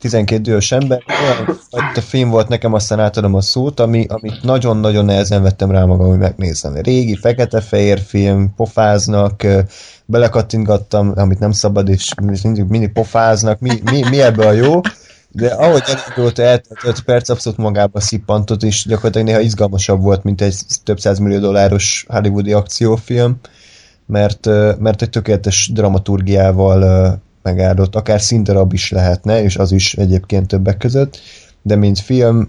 12 0.00 0.42
dühös 0.42 0.72
ember, 0.72 1.02
olyan 1.22 1.58
a 1.70 2.00
film 2.00 2.30
volt 2.30 2.48
nekem, 2.48 2.72
aztán 2.72 3.00
átadom 3.00 3.34
a 3.34 3.40
szót, 3.40 3.80
ami, 3.80 4.06
amit 4.08 4.42
nagyon-nagyon 4.42 5.04
nehezen 5.04 5.42
vettem 5.42 5.70
rá 5.70 5.84
magam, 5.84 6.08
hogy 6.08 6.18
megnézem. 6.18 6.74
Régi, 6.74 7.16
fekete-fehér 7.16 8.00
film, 8.00 8.54
pofáznak, 8.56 9.46
belekattintgattam, 10.04 11.12
amit 11.16 11.38
nem 11.38 11.50
szabad, 11.50 11.88
és 11.88 12.14
mindig, 12.42 12.64
mindig 12.64 12.92
pofáznak, 12.92 13.60
mi, 13.60 13.70
mi, 13.90 14.08
mi 14.08 14.20
ebből 14.20 14.46
a 14.46 14.52
jó, 14.52 14.80
de 15.32 15.48
ahogy 15.48 15.82
elindult 15.86 16.38
eltelt 16.38 16.84
5 16.84 17.00
perc, 17.00 17.28
abszolút 17.28 17.58
magába 17.58 18.00
szippantott, 18.00 18.62
és 18.62 18.84
gyakorlatilag 18.86 19.26
néha 19.26 19.40
izgalmasabb 19.40 20.02
volt, 20.02 20.24
mint 20.24 20.40
egy 20.40 20.56
több 20.84 20.98
millió 21.20 21.38
dolláros 21.38 22.06
hollywoodi 22.08 22.52
akciófilm, 22.52 23.40
mert, 24.06 24.46
mert 24.78 25.02
egy 25.02 25.10
tökéletes 25.10 25.70
dramaturgiával 25.72 27.20
megáldott, 27.42 27.96
akár 27.96 28.20
színdarab 28.20 28.72
is 28.72 28.90
lehetne, 28.90 29.42
és 29.42 29.56
az 29.56 29.72
is 29.72 29.94
egyébként 29.94 30.46
többek 30.46 30.76
között, 30.76 31.18
de 31.62 31.76
mint 31.76 31.98
film 31.98 32.48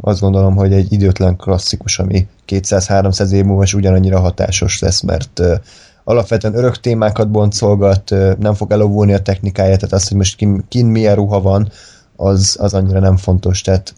azt 0.00 0.20
gondolom, 0.20 0.56
hogy 0.56 0.72
egy 0.72 0.92
időtlen 0.92 1.36
klasszikus, 1.36 1.98
ami 1.98 2.26
200-300 2.48 3.30
év 3.30 3.44
múlva 3.44 3.62
is 3.62 3.74
ugyanannyira 3.74 4.20
hatásos 4.20 4.80
lesz, 4.80 5.00
mert 5.00 5.40
alapvetően 6.04 6.54
örök 6.54 6.80
témákat 6.80 7.30
boncolgat, 7.30 8.14
nem 8.38 8.54
fog 8.54 8.72
elovulni 8.72 9.12
a 9.12 9.22
technikája, 9.22 9.76
tehát 9.76 9.92
az, 9.92 10.08
hogy 10.08 10.16
most 10.16 10.36
kin, 10.36 10.64
kin 10.68 10.86
milyen 10.86 11.14
ruha 11.14 11.40
van, 11.40 11.70
az, 12.16 12.56
az 12.60 12.74
annyira 12.74 13.00
nem 13.00 13.16
fontos, 13.16 13.60
tehát 13.60 13.94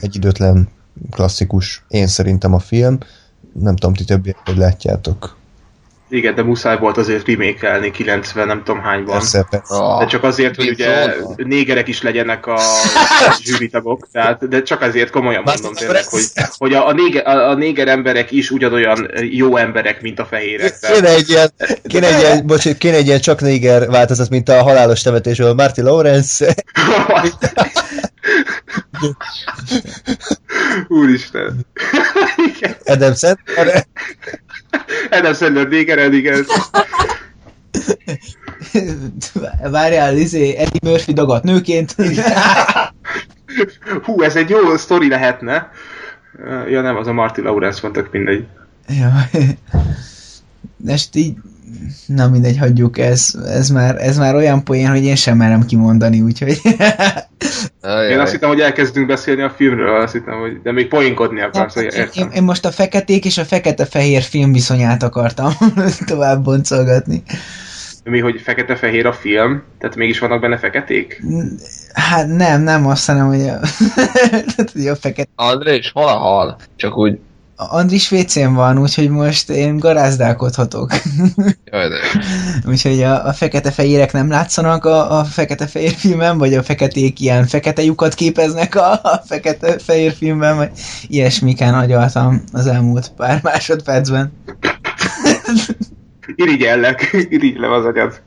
egy 0.00 0.16
időtlen 0.16 0.68
klasszikus, 1.10 1.84
én 1.88 2.06
szerintem 2.06 2.54
a 2.54 2.58
film, 2.58 2.98
nem 3.52 3.76
tudom, 3.76 3.94
ti 3.94 4.04
többiek, 4.04 4.36
hogy 4.44 4.56
látjátok. 4.56 5.36
Igen, 6.14 6.34
de 6.34 6.42
muszáj 6.42 6.78
volt 6.78 6.96
azért 6.96 7.26
remake 7.26 7.90
90 7.90 8.46
nem 8.46 8.62
tudom 8.64 8.80
hányban. 8.80 9.18
Persze, 9.18 9.46
persze. 9.50 9.74
Ah, 9.74 9.98
De 9.98 10.06
csak 10.06 10.24
azért, 10.24 10.56
hogy 10.56 10.68
ugye 10.68 11.14
négerek 11.36 11.88
is 11.88 12.02
legyenek 12.02 12.46
a 12.46 12.58
zsűritagok, 13.44 14.08
tehát, 14.12 14.48
de 14.48 14.62
csak 14.62 14.80
azért 14.80 15.10
komolyan 15.10 15.42
mondom 15.44 15.72
tényleg, 15.74 16.04
hogy, 16.04 16.24
hogy 16.56 16.74
a, 16.74 16.86
a, 16.86 16.92
néger, 16.92 17.26
a, 17.26 17.48
a 17.48 17.54
néger 17.54 17.88
emberek 17.88 18.30
is 18.30 18.50
ugyanolyan 18.50 19.10
jó 19.30 19.56
emberek, 19.56 20.02
mint 20.02 20.18
a 20.18 20.24
fehérek. 20.24 20.78
Tehát, 20.78 20.96
Kéne 20.96 21.08
egy 21.08 21.28
ilyen, 21.28 21.52
kéne 21.86 22.14
egy 22.14 22.20
ilyen, 22.20 22.46
bocs, 22.46 22.74
kéne 22.78 22.96
egy 22.96 23.06
ilyen 23.06 23.20
csak 23.20 23.40
néger 23.40 23.88
változat, 23.88 24.30
mint 24.30 24.48
a 24.48 24.62
halálos 24.62 25.02
temetésről. 25.02 25.54
Marty 25.54 25.80
Lawrence, 25.80 26.54
Úristen. 30.88 31.66
Adam 32.84 33.14
Sandler, 33.14 33.86
Adam 35.18 35.34
Sandler 35.34 35.68
néger, 35.68 36.12
igen. 36.12 36.44
Várjál, 39.70 40.16
izé, 40.16 40.56
Eddie 40.56 40.90
Murphy 40.90 41.12
dagat 41.12 41.42
nőként. 41.42 41.94
Hú, 44.04 44.22
ez 44.22 44.36
egy 44.36 44.48
jó 44.48 44.76
sztori 44.76 45.08
lehetne. 45.08 45.70
Ja 46.68 46.80
nem, 46.80 46.96
az 46.96 47.06
a 47.06 47.12
Marty 47.12 47.40
Lawrence 47.40 47.78
van, 47.82 47.92
tök 47.92 48.12
mindegy. 48.12 48.46
ja. 48.88 49.12
Ezt 50.86 51.16
így, 51.16 51.36
na 52.06 52.28
mindegy, 52.28 52.58
hagyjuk, 52.58 52.98
ez, 52.98 53.34
ez, 53.46 53.68
már, 53.68 53.96
ez 54.00 54.18
már 54.18 54.34
olyan 54.34 54.64
poén, 54.64 54.90
hogy 54.90 55.04
én 55.04 55.16
sem 55.16 55.36
merem 55.36 55.66
kimondani, 55.66 56.20
úgyhogy... 56.20 56.60
Ajaj. 57.80 58.10
Én 58.10 58.18
azt 58.18 58.32
hittem, 58.32 58.48
hogy 58.48 58.60
elkezdünk 58.60 59.06
beszélni 59.06 59.42
a 59.42 59.50
filmről, 59.50 60.00
azt 60.00 60.12
hittem, 60.12 60.38
hogy... 60.38 60.62
De 60.62 60.72
még 60.72 60.88
poénkodni 60.88 61.40
akarsz, 61.40 61.74
hogy 61.74 61.82
én, 61.82 61.90
értem. 62.00 62.30
én, 62.30 62.42
most 62.42 62.64
a 62.64 62.70
feketék 62.70 63.24
és 63.24 63.38
a 63.38 63.44
fekete-fehér 63.44 64.22
film 64.22 64.52
viszonyát 64.52 65.02
akartam 65.02 65.52
tovább 66.06 66.44
boncolgatni. 66.44 67.22
Mi, 68.04 68.18
hogy 68.18 68.40
fekete-fehér 68.40 69.06
a 69.06 69.12
film? 69.12 69.62
Tehát 69.78 69.96
mégis 69.96 70.18
vannak 70.18 70.40
benne 70.40 70.58
feketék? 70.58 71.22
Hát 71.92 72.26
nem, 72.26 72.62
nem 72.62 72.86
azt 72.86 73.06
hanem, 73.06 73.26
hogy 73.26 73.48
a, 73.48 73.58
hogy 74.72 74.86
a 74.86 74.96
fekete... 74.96 75.30
Andrés, 75.34 75.90
hol 75.94 76.08
a 76.08 76.16
hal? 76.16 76.56
Csak 76.76 76.96
úgy, 76.96 77.18
Andris 77.56 78.10
WC-n 78.10 78.52
van, 78.54 78.78
úgyhogy 78.78 79.08
most 79.08 79.50
én 79.50 79.76
garázdálkodhatok. 79.76 80.90
jaj 81.64 81.88
de. 81.88 81.96
úgyhogy 82.70 83.02
a, 83.02 83.26
a 83.26 83.32
fekete-fehérek 83.32 84.12
nem 84.12 84.28
látszanak 84.28 84.84
a, 84.84 85.18
a 85.18 85.24
fekete-fehér 85.24 85.92
filmben, 85.92 86.38
vagy 86.38 86.54
a 86.54 86.62
feketék 86.62 87.20
ilyen 87.20 87.46
fekete 87.46 87.82
lyukat 87.82 88.14
képeznek 88.14 88.74
a, 88.74 88.92
a 88.92 89.22
fekete-fehér 89.26 90.12
filmben, 90.12 90.56
vagy 90.56 90.70
ilyesmikán 91.06 91.74
agyaltam 91.74 92.42
az 92.52 92.66
elmúlt 92.66 93.12
pár 93.16 93.40
másodpercben. 93.42 94.32
Irigyellek, 96.34 97.10
irigylem 97.36 97.72
az 97.72 97.84
agyad. 97.84 98.22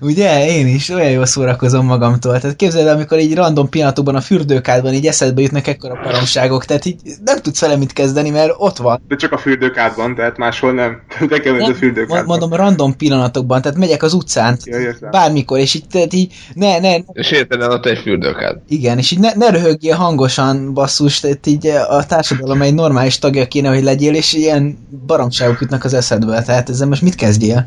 Ugye? 0.00 0.46
Én 0.46 0.66
is 0.66 0.88
olyan 0.88 1.10
jól 1.10 1.26
szórakozom 1.26 1.86
magamtól. 1.86 2.40
Tehát 2.40 2.56
képzeld, 2.56 2.86
el, 2.86 2.94
amikor 2.94 3.18
így 3.18 3.34
random 3.34 3.68
pillanatokban 3.68 4.14
a 4.14 4.20
fürdőkádban 4.20 4.92
így 4.92 5.06
eszedbe 5.06 5.42
jutnak 5.42 5.66
ekkora 5.66 6.00
baromságok, 6.04 6.64
tehát 6.64 6.84
így 6.84 7.00
nem 7.24 7.40
tudsz 7.40 7.60
vele 7.60 7.76
mit 7.76 7.92
kezdeni, 7.92 8.30
mert 8.30 8.54
ott 8.56 8.76
van. 8.76 9.02
De 9.08 9.16
csak 9.16 9.32
a 9.32 9.38
fürdőkádban, 9.38 10.14
tehát 10.14 10.36
máshol 10.36 10.72
nem. 10.72 11.02
De 11.28 11.38
kell, 11.40 11.62
a 11.62 11.74
fürdőkádban. 11.74 12.24
mondom, 12.24 12.52
random 12.54 12.96
pillanatokban, 12.96 13.62
tehát 13.62 13.78
megyek 13.78 14.02
az 14.02 14.12
utcán, 14.12 14.58
Ja, 14.64 15.08
bármikor, 15.10 15.58
és 15.58 15.74
így, 15.74 15.86
tehát 15.90 16.12
így 16.12 16.34
ne, 16.54 16.78
ne, 16.78 16.96
És 17.12 17.30
érted 17.30 17.62
ott 17.62 17.86
egy 17.86 17.98
fürdőkád. 17.98 18.56
igen, 18.68 18.98
és 18.98 19.10
így 19.10 19.18
ne, 19.18 19.32
ne 19.34 19.50
röhögjél 19.50 19.94
hangosan, 19.94 20.74
basszus, 20.74 21.20
tehát 21.20 21.46
így 21.46 21.66
a 21.66 22.06
társadalom 22.06 22.62
egy 22.62 22.74
normális 22.74 23.18
tagja 23.18 23.46
kéne, 23.46 23.68
hogy 23.68 23.82
legyél, 23.82 24.14
és 24.14 24.32
ilyen 24.32 24.78
baromságok 25.06 25.60
jutnak 25.60 25.84
az 25.84 25.94
eszedbe, 25.94 26.42
tehát 26.42 26.70
ezzel 26.70 26.88
most 26.88 27.02
mit 27.02 27.14
kezdjél? 27.24 27.66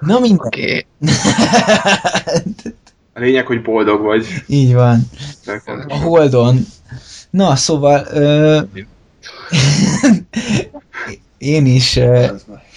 Na 0.00 0.18
minden. 0.18 0.46
Oké. 0.46 0.86
A 3.14 3.20
lényeg, 3.20 3.46
hogy 3.46 3.62
boldog 3.62 4.00
vagy. 4.00 4.26
így 4.46 4.74
van. 4.74 5.10
A 5.88 5.96
Holdon. 5.96 6.66
Na, 7.30 7.56
szóval... 7.56 8.06
Ö... 8.12 8.60
én 11.38 11.66
is 11.66 11.96
ö... 11.96 12.26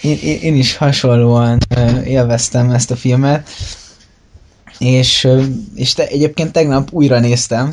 én, 0.02 0.18
én, 0.40 0.54
is 0.54 0.76
hasonlóan 0.76 1.58
ö, 1.76 2.00
élveztem 2.02 2.70
ezt 2.70 2.90
a 2.90 2.96
filmet, 2.96 3.48
és, 4.78 5.28
és 5.74 5.94
te, 5.94 6.06
egyébként 6.06 6.52
tegnap 6.52 6.92
újra 6.92 7.20
néztem, 7.20 7.72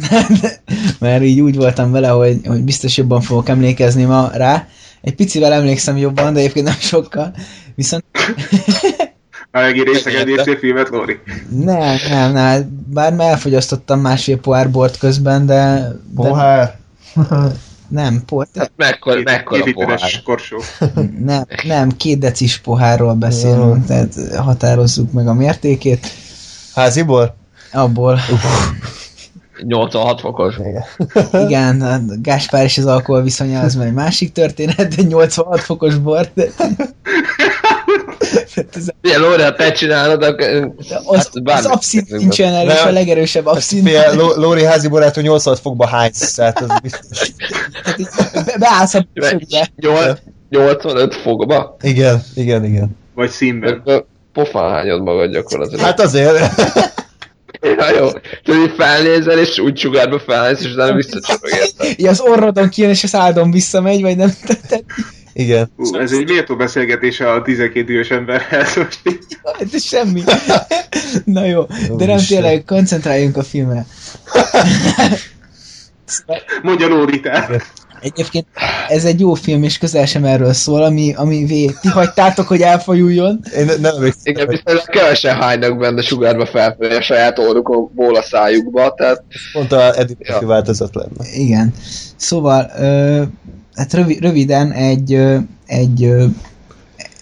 mert 0.99 1.23
így 1.23 1.39
úgy 1.39 1.55
voltam 1.55 1.91
vele, 1.91 2.07
hogy, 2.07 2.39
hogy 2.45 2.61
biztos 2.61 2.97
jobban 2.97 3.21
fogok 3.21 3.49
emlékezni 3.49 4.03
ma 4.03 4.29
rá. 4.33 4.67
Egy 5.01 5.15
picivel 5.15 5.53
emlékszem 5.53 5.97
jobban, 5.97 6.33
de 6.33 6.39
egyébként 6.39 6.65
nem 6.65 6.79
sokkal. 6.79 7.33
Viszont 7.75 8.03
A 9.51 9.59
néztél 10.25 10.57
filmet, 10.57 10.89
Lóri? 10.89 11.19
nem, 11.49 11.95
nem, 12.09 12.31
nem, 12.31 12.83
bár 12.93 13.13
már 13.13 13.29
elfogyasztottam 13.29 13.99
másfél 13.99 14.37
pohár 14.37 14.71
bort 14.71 14.97
közben, 14.97 15.45
de, 15.45 15.73
de 15.73 15.95
Pohár. 16.15 16.77
nem, 17.87 18.23
por, 18.25 18.47
Hát 18.55 18.71
mekkora, 18.75 19.21
mekkora 19.23 19.63
Két 19.63 19.73
pohár. 19.73 20.21
korsó. 20.23 20.57
Nem, 21.25 21.45
nem, 21.67 21.89
két 21.89 22.19
decis 22.19 22.57
pohárról 22.57 23.13
beszélünk, 23.13 23.75
Jó. 23.75 23.85
tehát 23.87 24.15
határozzuk 24.35 25.11
meg 25.11 25.27
a 25.27 25.33
mértékét. 25.33 26.07
Háziból? 26.75 27.35
Abból, 27.71 28.19
86 29.63 30.19
fokos. 30.19 30.55
Igen. 30.57 30.83
igen, 31.45 31.81
a 31.81 31.99
Gáspár 32.21 32.63
és 32.63 32.77
az 32.77 32.85
alkohol 32.85 33.21
viszonya 33.21 33.59
az 33.59 33.75
már 33.75 33.87
egy 33.87 33.93
másik 33.93 34.31
történet, 34.31 34.95
de 34.95 35.01
86 35.01 35.59
fokos 35.59 35.97
bor, 35.97 36.29
de, 36.33 36.45
Ugye, 39.03 39.17
Lóri, 39.17 39.41
ha 39.41 39.53
te 39.53 39.71
csinálod, 39.71 40.23
akkor... 40.23 40.73
az, 41.05 41.29
hát 41.45 41.59
az 41.59 41.65
abszint 41.65 42.09
nincsen 42.09 42.53
erős, 42.53 42.81
a 42.83 42.91
legerősebb 42.91 43.45
abszint. 43.45 43.89
Ló- 44.13 44.33
Lóri 44.35 44.63
házi 44.63 44.87
barától 44.87 45.23
86 45.23 45.59
fokba 45.59 45.87
hánysz, 45.87 46.33
tehát 46.33 46.61
az 46.61 46.69
biztos. 46.81 47.31
Tehát 47.83 47.99
így 47.99 48.07
be- 48.45 48.55
beállsz 48.59 48.93
a 48.93 49.05
szögbe. 49.15 49.69
Nyolc- 49.75 50.21
85 50.49 51.15
fokba? 51.15 51.75
Igen, 51.81 52.23
igen, 52.35 52.65
igen. 52.65 52.97
Vagy 53.15 53.29
színben. 53.29 53.83
Pofán 54.33 54.71
hányod 54.71 55.01
magad 55.01 55.31
gyakorlatilag. 55.31 55.85
Hát 55.85 55.99
azért. 55.99 56.37
Ja, 57.77 57.95
jó. 57.99 58.07
Tudod, 58.43 58.61
így 58.61 58.73
felnézel, 58.77 59.39
és 59.39 59.59
úgy 59.59 59.77
sugárba 59.77 60.19
felnéz, 60.19 60.61
és 60.65 60.73
utána 60.73 60.95
visszacsapog 60.95 61.49
érted. 61.49 61.99
Így 61.99 62.05
az 62.05 62.19
orrodon 62.19 62.69
kijön, 62.69 62.89
és 62.89 63.03
a 63.03 63.07
szádon 63.07 63.51
visszamegy, 63.51 64.01
vagy 64.01 64.17
nem. 64.17 64.33
Tehát, 64.47 64.83
Igen. 65.33 65.71
Ú, 65.77 65.97
ez 65.97 66.11
egy 66.11 66.29
méltó 66.29 66.55
beszélgetés 66.55 67.19
a 67.19 67.41
12 67.41 67.93
éves 67.93 68.09
emberhez. 68.09 68.75
most 68.75 68.99
így. 69.03 69.19
ez 69.73 69.83
semmi. 69.83 70.23
Na 71.25 71.45
jó, 71.45 71.63
de 71.63 71.75
nem 71.87 71.95
Úristen. 72.09 72.41
tényleg, 72.41 72.63
koncentráljunk 72.65 73.37
a 73.37 73.43
filmre. 73.43 73.85
Mondja 76.61 76.87
Lóri, 76.87 77.19
tehát. 77.19 77.71
Egyébként 78.01 78.45
ez 78.87 79.05
egy 79.05 79.19
jó 79.19 79.33
film, 79.33 79.63
és 79.63 79.77
közel 79.77 80.05
sem 80.05 80.23
erről 80.23 80.53
szól, 80.53 80.83
ami, 80.83 81.13
ami 81.13 81.45
vé... 81.45 81.65
Ti 81.81 81.87
hagytátok, 81.87 82.47
hogy 82.47 82.61
elfajuljon. 82.61 83.39
Én 83.57 83.65
ne- 83.65 83.75
nem 83.75 83.95
emlékszem. 83.95 84.21
Igen, 84.23 84.47
viszont 84.47 84.85
kevesen 84.85 85.35
hánynak 85.35 85.77
benne 85.77 86.01
sugárba 86.01 86.45
felfelé 86.45 86.95
a 86.95 87.01
saját 87.01 87.39
orrukból 87.39 88.15
a 88.15 88.21
szájukba, 88.21 88.93
tehát 88.93 89.23
Pont 89.53 89.71
a 89.71 89.97
Eddie 89.97 90.15
Ja. 90.19 90.39
Változat 90.39 90.95
lenne. 90.95 91.29
Igen. 91.33 91.73
Szóval, 92.15 92.71
ö, 92.77 93.21
hát 93.73 93.93
rövi, 93.93 94.17
röviden 94.19 94.71
egy, 94.71 95.13
egy, 95.65 96.09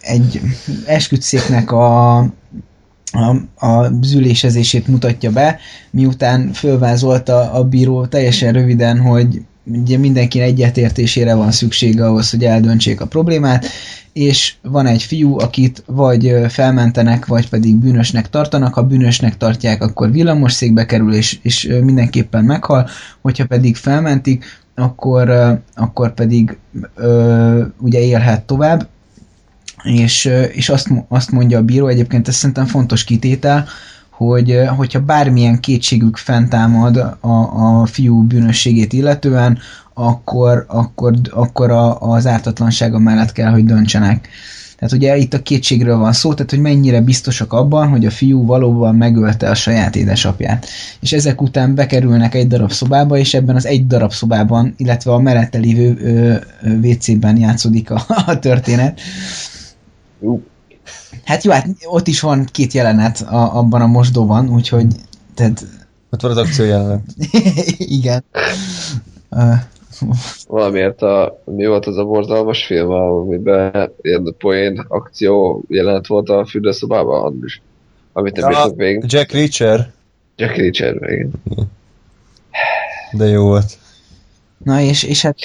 egy 0.01 0.41
esküdszéknek 0.85 1.71
a, 1.71 2.17
a, 3.11 3.35
a 3.55 3.89
zülésezését 4.01 4.87
mutatja 4.87 5.31
be, 5.31 5.59
miután 5.91 6.53
fölvázolta 6.53 7.51
a 7.51 7.63
bíró 7.63 8.05
teljesen 8.05 8.53
röviden, 8.53 8.99
hogy 8.99 9.41
ugye 9.63 9.97
mindenki 9.97 10.39
egyetértésére 10.39 11.35
van 11.35 11.51
szüksége 11.51 12.05
ahhoz, 12.05 12.29
hogy 12.29 12.43
eldöntsék 12.43 13.01
a 13.01 13.07
problémát, 13.07 13.65
és 14.13 14.53
van 14.61 14.85
egy 14.85 15.03
fiú, 15.03 15.39
akit 15.39 15.83
vagy 15.85 16.35
felmentenek, 16.49 17.25
vagy 17.25 17.49
pedig 17.49 17.75
bűnösnek 17.75 18.29
tartanak. 18.29 18.73
Ha 18.73 18.83
bűnösnek 18.83 19.37
tartják, 19.37 19.83
akkor 19.83 20.11
villamosszékbe 20.11 20.85
kerül, 20.85 21.13
és, 21.13 21.39
és 21.41 21.69
mindenképpen 21.83 22.43
meghal. 22.43 22.89
Hogyha 23.21 23.45
pedig 23.45 23.75
felmentik, 23.75 24.45
akkor, 24.75 25.29
akkor 25.75 26.13
pedig 26.13 26.57
ö, 26.95 27.63
ugye 27.77 27.99
élhet 27.99 28.41
tovább. 28.43 28.87
És, 29.83 30.25
és 30.51 30.69
azt, 30.69 30.89
azt 31.07 31.31
mondja 31.31 31.57
a 31.57 31.63
bíró, 31.63 31.87
egyébként 31.87 32.27
ez 32.27 32.35
szerintem 32.35 32.65
fontos 32.65 33.03
kitétel, 33.03 33.65
hogy 34.09 34.59
hogyha 34.77 34.99
bármilyen 34.99 35.59
kétségük 35.59 36.17
fenntámad 36.17 36.97
a, 37.19 37.81
a 37.81 37.85
fiú 37.85 38.21
bűnösségét 38.21 38.93
illetően, 38.93 39.57
akkor, 39.93 40.65
akkor, 40.67 41.13
akkor 41.31 41.71
a, 41.71 42.01
az 42.01 42.27
ártatlansága 42.27 42.99
mellett 42.99 43.31
kell, 43.31 43.51
hogy 43.51 43.65
döntsenek. 43.65 44.29
Tehát 44.81 44.95
ugye 44.95 45.17
itt 45.17 45.33
a 45.33 45.41
kétségről 45.41 45.97
van 45.97 46.13
szó, 46.13 46.33
tehát 46.33 46.49
hogy 46.49 46.59
mennyire 46.59 47.01
biztosak 47.01 47.53
abban, 47.53 47.89
hogy 47.89 48.05
a 48.05 48.11
fiú 48.11 48.45
valóban 48.45 48.95
megölte 48.95 49.49
a 49.49 49.55
saját 49.55 49.95
édesapját. 49.95 50.67
És 50.99 51.13
ezek 51.13 51.41
után 51.41 51.75
bekerülnek 51.75 52.35
egy 52.35 52.47
darab 52.47 52.71
szobába, 52.71 53.17
és 53.17 53.33
ebben 53.33 53.55
az 53.55 53.65
egy 53.65 53.87
darab 53.87 54.11
szobában, 54.11 54.73
illetve 54.77 55.11
a 55.11 55.19
mellette 55.19 55.57
lévő 55.57 56.41
WC-ben 56.83 57.37
játszódik 57.37 57.91
a, 57.91 58.05
a 58.25 58.39
történet. 58.39 58.99
Hát 61.23 61.43
jó, 61.43 61.51
hát 61.51 61.67
ott 61.83 62.07
is 62.07 62.19
van 62.19 62.47
két 62.51 62.73
jelenet 62.73 63.21
a, 63.21 63.57
abban 63.57 63.81
a 63.81 63.87
mosdóban, 63.87 64.49
úgyhogy 64.49 64.87
tehát... 65.33 65.65
Ott 66.09 66.21
van 66.21 66.31
az 66.31 66.37
akció 66.37 66.65
jelenet. 66.65 67.01
Igen. 67.77 68.23
Valamiért 70.47 71.01
a, 71.01 71.41
mi 71.45 71.65
volt 71.65 71.85
az 71.85 71.97
a 71.97 72.05
borzalmas 72.05 72.65
film, 72.65 72.89
amiben 72.89 73.91
ilyen 74.01 74.35
poén 74.37 74.85
akció 74.87 75.63
jelent 75.67 76.07
volt 76.07 76.29
a 76.29 76.45
fürdőszobában, 76.45 77.39
is, 77.45 77.61
amit 78.13 78.35
nem 78.35 78.51
ja, 78.51 78.71
végig. 78.75 79.03
Jack 79.07 79.31
Reacher. 79.31 79.91
Jack 80.35 80.55
Reacher, 80.55 80.95
igen. 80.95 81.31
De 83.11 83.25
jó 83.25 83.43
volt. 83.43 83.77
Na 84.63 84.81
és, 84.81 85.03
és 85.03 85.21
hát 85.21 85.37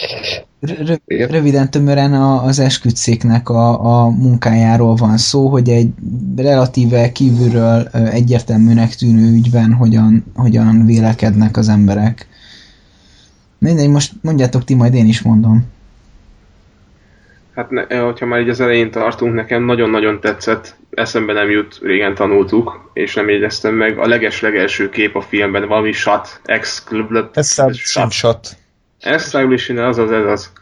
röviden 1.07 1.71
tömören 1.71 2.13
az 2.13 2.59
esküdszéknek 2.59 3.49
a, 3.49 3.85
a 3.85 4.09
munkájáról 4.09 4.95
van 4.95 5.17
szó, 5.17 5.49
hogy 5.49 5.69
egy 5.69 5.89
relatíve 6.37 7.13
kívülről 7.13 7.89
egyértelműnek 7.93 8.95
tűnő 8.95 9.33
ügyben 9.33 9.73
hogyan, 9.73 10.25
hogyan 10.35 10.87
vélekednek 10.87 11.57
az 11.57 11.69
emberek. 11.69 12.29
Mindegy, 13.67 13.89
most 13.89 14.13
mondjátok 14.23 14.65
ti, 14.65 14.75
majd 14.75 14.95
én 14.95 15.07
is 15.07 15.23
mondom. 15.23 15.73
Hát 17.55 17.71
ne, 17.71 17.99
hogyha 17.99 18.27
már 18.27 18.41
így 18.41 18.49
az 18.49 18.61
elején 18.61 18.91
tartunk, 18.91 19.35
nekem 19.35 19.65
nagyon-nagyon 19.65 20.21
tetszett, 20.21 20.77
eszembe 20.91 21.33
nem 21.33 21.51
jut, 21.51 21.79
régen 21.83 22.15
tanultuk, 22.15 22.91
és 22.93 23.15
nem 23.15 23.29
jegyeztem 23.29 23.75
meg, 23.75 23.99
a 23.99 24.07
leges-legelső 24.07 24.89
kép 24.89 25.17
a 25.17 25.21
filmben, 25.21 25.69
valami 25.69 25.93
shot, 25.93 26.41
ex 26.45 26.87
shot. 27.73 28.11
shot. 28.11 28.57
Establishing, 29.01 29.79
az 29.79 29.99
az, 29.99 30.11
ez 30.11 30.27
az. 30.27 30.53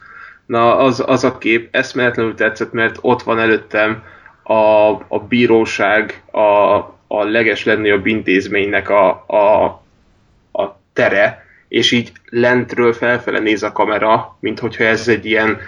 Na, 0.45 0.77
az, 0.77 1.03
az 1.05 1.23
a 1.23 1.37
kép 1.37 1.67
eszméletlenül 1.71 2.35
tetszett, 2.35 2.71
mert 2.71 2.97
ott 3.01 3.23
van 3.23 3.39
előttem 3.39 4.03
a, 4.43 4.89
a 5.07 5.19
bíróság, 5.27 6.23
a, 6.31 6.75
a 7.07 7.23
leges 7.23 7.63
legnagyobb 7.63 8.05
intézménynek 8.05 8.89
a, 8.89 9.25
a, 9.27 9.65
a 10.51 10.79
tere, 10.93 11.44
és 11.75 11.91
így 11.91 12.11
lentről 12.29 12.93
felfele 12.93 13.39
néz 13.39 13.63
a 13.63 13.71
kamera, 13.71 14.37
mint 14.39 14.59
hogyha 14.59 14.83
ez 14.83 15.07
egy 15.07 15.25
ilyen 15.25 15.59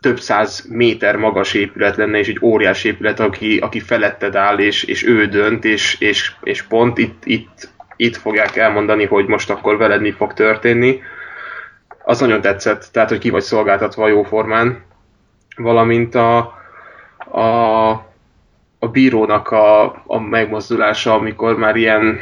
több 0.00 0.20
száz 0.20 0.66
méter 0.68 1.16
magas 1.16 1.54
épület 1.54 1.96
lenne, 1.96 2.18
és 2.18 2.28
egy 2.28 2.38
óriás 2.42 2.84
épület, 2.84 3.20
aki, 3.20 3.58
aki 3.58 3.80
feletted 3.80 4.34
áll, 4.36 4.58
és, 4.58 4.82
és 4.82 5.06
ő 5.06 5.26
dönt, 5.26 5.64
és, 5.64 5.96
és, 5.98 6.32
és 6.42 6.62
pont 6.62 6.98
itt, 6.98 7.22
itt, 7.24 7.68
itt 7.96 8.16
fogják 8.16 8.56
elmondani, 8.56 9.04
hogy 9.04 9.26
most 9.26 9.50
akkor 9.50 9.76
veled 9.76 10.00
mi 10.00 10.10
fog 10.10 10.32
történni. 10.32 11.00
Az 12.04 12.20
nagyon 12.20 12.40
tetszett, 12.40 12.88
tehát 12.92 13.08
hogy 13.08 13.18
ki 13.18 13.30
vagy 13.30 13.42
szolgáltatva 13.42 14.08
jó 14.08 14.22
formán, 14.22 14.82
valamint 15.56 16.14
a, 16.14 16.38
a, 17.30 17.88
a 18.78 18.88
bírónak 18.92 19.48
a, 19.50 19.84
a 20.06 20.18
megmozdulása, 20.20 21.14
amikor 21.14 21.56
már 21.56 21.76
ilyen 21.76 22.20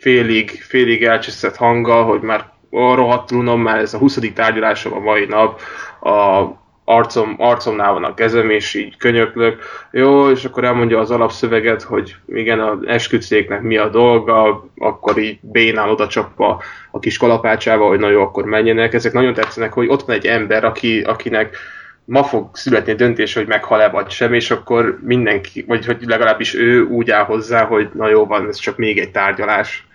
félig, 0.00 0.50
félig 0.50 1.04
elcseszett 1.04 1.56
hanggal, 1.56 2.04
hogy 2.04 2.20
már 2.20 2.44
rohadtul 2.70 3.38
unom, 3.38 3.60
már 3.60 3.78
ez 3.78 3.94
a 3.94 3.98
20. 3.98 4.18
tárgyalásom 4.34 4.92
a 4.92 4.98
mai 4.98 5.24
nap, 5.24 5.60
a, 6.00 6.44
arcom, 6.84 7.34
arcomnál 7.38 7.92
van 7.92 8.04
a 8.04 8.14
kezem, 8.14 8.50
és 8.50 8.74
így 8.74 8.96
könyöklök. 8.96 9.62
Jó, 9.90 10.30
és 10.30 10.44
akkor 10.44 10.64
elmondja 10.64 10.98
az 10.98 11.10
alapszöveget, 11.10 11.82
hogy 11.82 12.16
igen, 12.26 12.60
az 12.60 12.78
esküdszéknek 12.86 13.62
mi 13.62 13.76
a 13.76 13.88
dolga, 13.88 14.66
akkor 14.78 15.18
így 15.18 15.38
bénál 15.40 15.90
oda 15.90 16.06
csapva 16.06 16.62
a 16.90 16.98
kis 16.98 17.16
kalapácsával, 17.16 17.88
hogy 17.88 17.98
na 17.98 18.10
jó, 18.10 18.22
akkor 18.22 18.44
menjenek. 18.44 18.94
Ezek 18.94 19.12
nagyon 19.12 19.34
tetszenek, 19.34 19.72
hogy 19.72 19.88
ott 19.88 20.02
van 20.02 20.16
egy 20.16 20.26
ember, 20.26 20.64
aki, 20.64 21.00
akinek 21.00 21.56
ma 22.04 22.24
fog 22.24 22.48
születni 22.52 22.92
a 22.92 22.94
döntés, 22.94 23.34
hogy 23.34 23.46
meghal-e 23.46 23.88
vagy 23.88 24.10
sem, 24.10 24.34
és 24.34 24.50
akkor 24.50 24.98
mindenki, 25.02 25.64
vagy 25.66 25.86
hogy 25.86 25.96
legalábbis 26.06 26.54
ő 26.54 26.82
úgy 26.82 27.10
áll 27.10 27.24
hozzá, 27.24 27.64
hogy 27.64 27.88
na 27.94 28.08
jó 28.08 28.26
van, 28.26 28.48
ez 28.48 28.56
csak 28.56 28.76
még 28.76 28.98
egy 28.98 29.10
tárgyalás. 29.10 29.88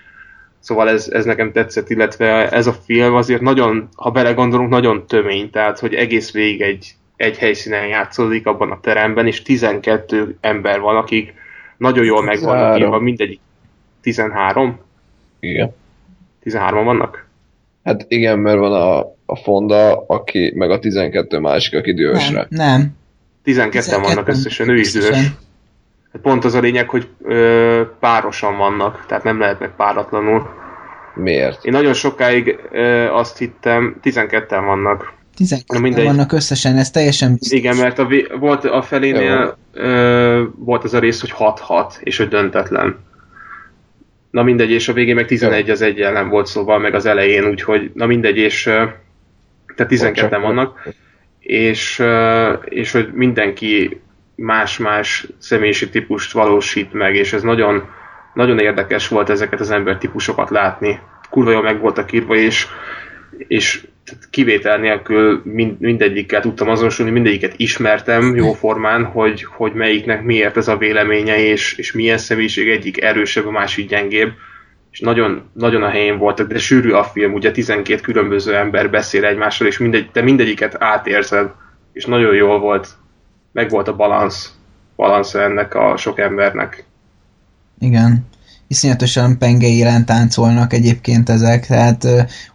Szóval 0.66 0.90
ez, 0.90 1.10
ez 1.12 1.26
nekem 1.26 1.52
tetszett, 1.52 1.90
illetve 1.90 2.50
ez 2.50 2.68
a 2.68 2.74
film 2.74 3.16
azért 3.16 3.42
nagyon, 3.42 3.90
ha 3.96 4.12
belegondolunk, 4.12 4.70
nagyon 4.70 5.08
tömény, 5.08 5.50
tehát 5.50 5.80
hogy 5.80 5.94
egész 5.94 6.32
végig 6.32 6.62
egy, 6.62 6.96
egy 7.16 7.38
helyszínen 7.38 7.88
játszódik 7.88 8.48
abban 8.48 8.72
a 8.72 8.80
teremben, 8.80 9.28
és 9.28 9.42
12 9.42 10.38
ember 10.42 10.80
van, 10.80 10.96
akik 10.96 11.34
nagyon 11.78 12.06
jól 12.06 12.24
meg 12.24 12.42
vannak 12.42 12.80
írva, 12.80 13.00
mindegyik 13.00 13.40
13? 14.02 14.80
Igen. 15.40 15.76
13 16.44 16.86
vannak? 16.86 17.28
Hát 17.84 18.06
igen, 18.08 18.40
mert 18.40 18.58
van 18.58 18.74
a, 18.74 19.00
a 19.26 19.36
Fonda, 19.36 20.06
aki, 20.08 20.52
meg 20.56 20.72
a 20.72 20.80
12 20.80 21.40
másik, 21.40 21.74
aki 21.74 21.94
dühös 21.94 22.30
nem, 22.30 22.46
Nem. 22.50 22.98
12 23.44 24.02
vannak 24.02 24.28
összesen, 24.28 24.70
ő 24.70 24.78
is 24.78 24.92
dühös. 24.92 25.18
Hát 26.16 26.24
pont 26.24 26.46
az 26.46 26.54
a 26.54 26.60
lényeg, 26.60 26.90
hogy 26.90 27.08
ö, 27.24 27.82
párosan 28.00 28.58
vannak, 28.58 29.06
tehát 29.08 29.24
nem 29.24 29.40
lehetnek 29.40 29.76
páratlanul. 29.76 30.50
Miért? 31.16 31.66
Én 31.66 31.72
nagyon 31.72 31.94
sokáig 31.94 32.60
ö, 32.72 33.08
azt 33.12 33.38
hittem, 33.38 34.00
12-en 34.04 34.64
vannak. 34.66 35.14
12 35.36 35.80
mindegy. 35.80 36.06
vannak 36.06 36.32
összesen, 36.32 36.78
ez 36.78 36.92
teljesen 36.92 37.32
biztos. 37.34 37.60
Igen, 37.60 37.76
mert 37.76 38.00
a, 38.00 38.08
volt 38.40 38.66
a 38.66 38.82
felénél 38.82 39.58
ö, 39.74 40.44
volt 40.56 40.84
az 40.84 40.94
a 40.94 41.00
rész, 41.00 41.22
hogy 41.22 41.34
6-6, 41.38 41.94
és 42.00 42.18
hogy 42.18 42.28
döntetlen. 42.28 43.00
Na 44.32 44.44
mindegy, 44.44 44.72
és 44.72 44.88
a 44.88 44.94
végén 44.94 45.16
meg 45.16 45.26
11 45.26 45.70
az 45.70 45.82
egy 45.82 46.02
ellen 46.02 46.30
volt 46.30 46.48
szóval, 46.48 46.80
meg 46.80 46.94
az 46.94 47.06
elején, 47.06 47.46
úgyhogy 47.46 47.92
na 47.94 48.06
mindegy, 48.06 48.38
és 48.38 48.64
tehát 49.76 49.92
12-en 49.92 50.40
vannak, 50.42 50.94
és, 51.40 52.04
és 52.66 52.92
hogy 52.92 53.10
mindenki 53.14 54.00
más-más 54.36 55.28
személyiségi 55.38 55.92
típust 55.92 56.32
valósít 56.32 56.94
meg, 56.94 57.16
és 57.16 57.34
ez 57.34 57.42
nagyon, 57.42 57.90
nagyon 58.34 58.60
érdekes 58.60 59.08
volt 59.08 59.30
ezeket 59.30 59.60
az 59.60 59.72
embertípusokat 59.72 60.50
látni. 60.50 61.00
Kurva 61.30 61.52
jól 61.52 61.62
meg 61.62 61.80
voltak 61.80 62.12
írva, 62.12 62.36
és, 62.36 62.68
és 63.38 63.88
kivétel 64.30 64.78
nélkül 64.78 65.42
mind, 65.44 65.80
mindegyikkel 65.80 66.42
tudtam 66.42 66.70
azonosulni, 66.70 67.12
mindegyiket 67.12 67.54
ismertem 67.58 68.36
jó 68.36 68.54
formán, 68.54 69.06
hogy, 69.06 69.44
hogy 69.44 69.74
melyiknek 69.74 70.24
miért 70.24 70.58
ez 70.58 70.68
a 70.68 70.78
véleménye, 70.78 71.38
és, 71.38 71.74
és 71.78 71.92
milyen 71.92 72.18
személyiség 72.18 72.70
egyik 72.70 73.02
erősebb, 73.02 73.46
a 73.46 73.52
másik 73.52 73.90
gyengébb. 73.90 74.32
És 74.92 75.00
nagyon, 75.00 75.50
nagyon 75.54 75.84
a 75.84 75.90
helyén 75.90 76.18
voltak, 76.18 76.48
de 76.48 76.58
sűrű 76.58 76.92
a 76.92 77.04
film, 77.04 77.34
ugye 77.34 77.52
12 77.52 78.02
különböző 78.02 78.56
ember 78.56 78.90
beszél 78.90 79.26
egymással, 79.26 79.68
és 79.68 79.78
mindegy, 79.78 80.12
te 80.12 80.22
mindegyiket 80.22 80.76
átérzed, 80.80 81.52
és 81.94 82.06
nagyon 82.06 82.36
jól 82.36 82.60
volt 82.60 82.88
meg 83.56 83.70
volt 83.70 83.88
a 83.88 83.96
balansz, 83.96 84.54
balansz 84.96 85.34
ennek 85.34 85.76
a 85.76 85.98
sok 85.98 86.20
embernek. 86.20 86.86
Igen. 87.80 88.26
Iszonyatosan 88.68 89.38
pengei 89.38 89.86
táncolnak 90.06 90.74
egyébként 90.74 91.30
ezek, 91.30 91.66
tehát 91.66 92.08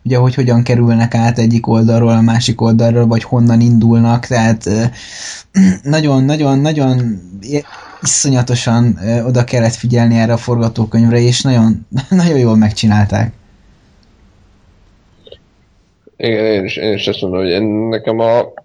ugye, 0.04 0.16
hogy 0.16 0.34
hogyan 0.34 0.62
kerülnek 0.62 1.14
át 1.14 1.38
egyik 1.38 1.66
oldalról 1.66 2.10
a 2.10 2.20
másik 2.20 2.60
oldalról, 2.60 3.06
vagy 3.06 3.22
honnan 3.22 3.60
indulnak, 3.60 4.26
tehát 4.26 4.68
nagyon-nagyon-nagyon 5.82 7.20
iszonyatosan 8.02 8.98
oda 9.26 9.44
kellett 9.44 9.74
figyelni 9.74 10.18
erre 10.18 10.32
a 10.32 10.36
forgatókönyvre, 10.36 11.18
és 11.18 11.40
nagyon, 11.40 11.86
nagyon 12.08 12.38
jól 12.38 12.56
megcsinálták. 12.56 13.32
Igen, 16.16 16.44
én 16.44 16.64
is, 16.64 16.76
én 16.76 16.92
is 16.92 17.06
azt 17.06 17.20
mondom, 17.20 17.40
hogy 17.40 17.62
nekem 17.88 18.18
a 18.18 18.59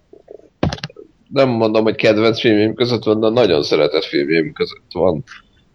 nem 1.36 1.50
mondom, 1.50 1.84
hogy 1.84 1.96
kedvenc 1.96 2.40
filmjeim 2.40 2.74
között 2.74 3.04
van, 3.04 3.20
de 3.20 3.30
nagyon 3.30 3.64
szeretett 3.64 4.04
filmjeim 4.04 4.54
között 4.54 4.92
van. 4.94 5.24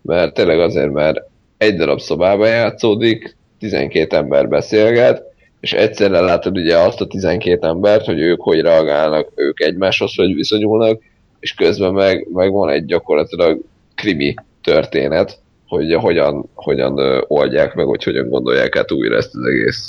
Mert 0.03 0.35
tényleg 0.35 0.61
azért, 0.61 0.93
mert 0.93 1.19
egy 1.57 1.77
darab 1.77 2.01
szobába 2.01 2.47
játszódik, 2.47 3.37
12 3.59 4.16
ember 4.16 4.49
beszélget, 4.49 5.23
és 5.61 5.73
egyszerre 5.73 6.20
látod 6.20 6.57
ugye 6.57 6.78
azt 6.78 7.01
a 7.01 7.07
12 7.07 7.66
embert, 7.66 8.05
hogy 8.05 8.20
ők 8.20 8.41
hogy 8.41 8.61
reagálnak, 8.61 9.28
ők 9.35 9.61
egymáshoz 9.61 10.15
hogy 10.15 10.35
viszonyulnak, 10.35 11.01
és 11.41 11.55
közben 11.55 11.93
meg, 11.93 12.27
meg 12.32 12.53
van 12.53 12.69
egy 12.69 12.85
gyakorlatilag 12.85 13.61
krimi 13.95 14.35
történet, 14.62 15.39
hogy 15.69 15.95
hogyan, 15.95 16.49
hogyan 16.55 17.24
oldják 17.27 17.74
meg, 17.74 17.87
hogy 17.87 18.05
hogyan 18.05 18.28
gondolják 18.28 18.77
át 18.77 18.93
újra 18.93 19.16
ezt 19.16 19.35
az 19.35 19.47
egész 19.47 19.89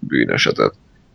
bűnesetet. 0.00 0.72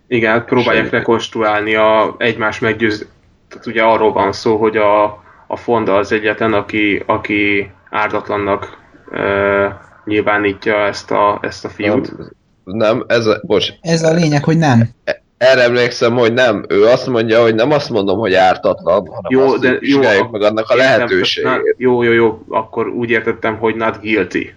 Igen, 0.08 0.46
próbálják 0.46 0.84
Semmi. 0.84 0.98
rekonstruálni 0.98 1.76
a 1.76 2.16
egymás 2.18 2.60
meggyőz, 2.60 3.08
tehát 3.52 3.66
ugye 3.68 3.84
arról 3.84 4.12
van 4.14 4.32
szó, 4.32 4.58
hogy 4.58 4.78
a, 4.78 5.04
a 5.48 5.56
Fonda 5.56 5.96
az 5.96 6.12
egyetlen, 6.12 6.54
aki, 6.54 7.04
aki 7.06 7.72
ártatlannak 7.90 8.78
e, 9.12 9.22
nyilvánítja 10.06 10.76
ezt 10.86 11.12
a, 11.12 11.40
ezt 11.42 11.66
a 11.66 11.70
fiút. 11.70 12.12
Nem, 12.64 12.78
nem 12.78 13.04
ez 13.08 13.26
a, 13.26 13.42
bocs. 13.44 13.70
Ez 13.82 14.04
a 14.04 14.14
lényeg, 14.14 14.44
hogy 14.44 14.58
nem. 14.58 14.90
erre 15.38 15.62
emlékszem, 15.64 16.14
hogy 16.18 16.34
nem. 16.34 16.66
Ő 16.68 16.86
azt 16.86 17.08
mondja, 17.08 17.42
hogy 17.42 17.56
nem 17.56 17.72
azt 17.72 17.90
mondom, 17.90 18.20
hogy 18.20 18.34
ártatlan, 18.34 19.08
hanem 19.08 19.22
Jó, 19.28 19.42
azt, 19.42 19.60
de 19.60 19.70
hogy 19.70 19.88
jó, 19.88 20.00
vizsgáljuk 20.00 20.32
meg 20.32 20.42
annak 20.42 20.70
a 20.70 20.74
Értem, 20.76 20.88
lehetőségét. 20.90 21.52
na, 21.52 21.58
Jó, 21.78 22.04
jó, 22.04 22.12
jó, 22.12 22.44
akkor 22.50 22.88
úgy 22.88 23.10
értettem, 23.10 23.58
hogy 23.58 23.76
not 23.76 24.02
guilty. 24.02 24.54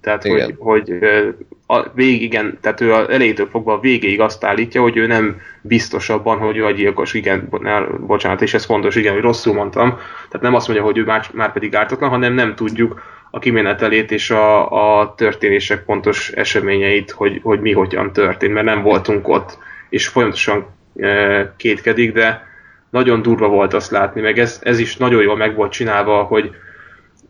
Tehát, 0.00 0.22
hogy, 0.22 0.32
Igen. 0.32 0.56
hogy 0.58 0.90
ö, 0.90 1.28
a 1.72 1.90
végig, 1.94 2.22
igen, 2.22 2.58
tehát 2.60 2.80
ő 2.80 2.92
az 2.92 3.08
elejétől 3.08 3.48
fogva 3.50 3.72
a 3.72 3.80
végéig 3.80 4.20
azt 4.20 4.44
állítja, 4.44 4.80
hogy 4.82 4.96
ő 4.96 5.06
nem 5.06 5.40
biztos 5.60 6.08
abban, 6.08 6.38
hogy 6.38 6.56
ő 6.56 6.64
a 6.64 6.70
gyilkos, 6.70 7.14
igen, 7.14 7.48
ne, 7.60 7.80
bocsánat, 7.80 8.42
és 8.42 8.54
ez 8.54 8.64
fontos, 8.64 8.96
igen, 8.96 9.12
hogy 9.12 9.22
rosszul 9.22 9.54
mondtam. 9.54 9.88
Tehát 10.28 10.40
nem 10.40 10.54
azt 10.54 10.66
mondja, 10.68 10.84
hogy 10.84 10.98
ő 10.98 11.04
már, 11.04 11.26
már 11.32 11.52
pedig 11.52 11.74
ártatlan, 11.74 12.10
hanem 12.10 12.32
nem 12.32 12.54
tudjuk 12.54 13.02
a 13.30 13.38
kimenetelét 13.38 14.10
és 14.10 14.30
a, 14.30 14.70
a 15.00 15.14
történések 15.14 15.84
pontos 15.84 16.30
eseményeit, 16.30 17.10
hogy, 17.10 17.40
hogy 17.42 17.60
mi 17.60 17.72
hogyan 17.72 18.12
történt, 18.12 18.52
mert 18.52 18.66
nem 18.66 18.82
voltunk 18.82 19.28
ott, 19.28 19.58
és 19.88 20.08
folyamatosan 20.08 20.66
e, 20.96 21.54
kétkedik, 21.56 22.12
de 22.12 22.46
nagyon 22.90 23.22
durva 23.22 23.48
volt 23.48 23.74
azt 23.74 23.90
látni, 23.90 24.20
meg 24.20 24.38
ez, 24.38 24.60
ez 24.62 24.78
is 24.78 24.96
nagyon 24.96 25.22
jól 25.22 25.36
meg 25.36 25.54
volt 25.54 25.72
csinálva, 25.72 26.22
hogy 26.22 26.50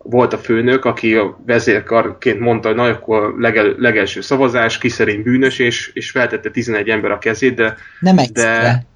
volt 0.02 0.32
a 0.32 0.38
főnök, 0.38 0.84
aki 0.84 1.14
a 1.14 1.40
vezérkarként 1.46 2.40
mondta, 2.40 2.68
hogy 2.68 2.76
na, 2.76 2.82
akkor 2.82 3.34
legel, 3.38 3.74
legelső 3.78 4.20
szavazás, 4.20 4.78
ki 4.78 4.88
szerint 4.88 5.22
bűnös, 5.22 5.58
és, 5.58 5.90
és 5.94 6.10
feltette 6.10 6.50
11 6.50 6.88
ember 6.88 7.10
a 7.10 7.18
kezét, 7.18 7.54
de 7.54 7.76
Nem 8.00 8.18
egyszerre. 8.18 8.86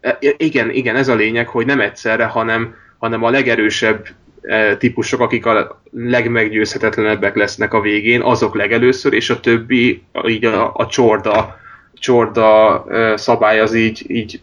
E, 0.00 0.18
Igen, 0.36 0.70
igen, 0.70 0.96
ez 0.96 1.08
a 1.08 1.14
lényeg, 1.14 1.48
hogy 1.48 1.66
nem 1.66 1.80
egyszerre, 1.80 2.24
hanem, 2.24 2.74
hanem 2.98 3.24
a 3.24 3.30
legerősebb 3.30 4.06
e, 4.42 4.76
típusok, 4.76 5.20
akik 5.20 5.46
a 5.46 5.82
legmeggyőzhetetlenebbek 5.92 7.34
lesznek 7.34 7.74
a 7.74 7.80
végén, 7.80 8.20
azok 8.20 8.54
legelőször, 8.54 9.12
és 9.12 9.30
a 9.30 9.40
többi, 9.40 10.02
így 10.26 10.44
a, 10.44 10.72
a 10.74 10.86
csorda, 10.86 11.58
csorda 11.94 12.84
e, 12.88 13.16
szabály 13.16 13.60
az 13.60 13.74
így, 13.74 14.04
így 14.08 14.40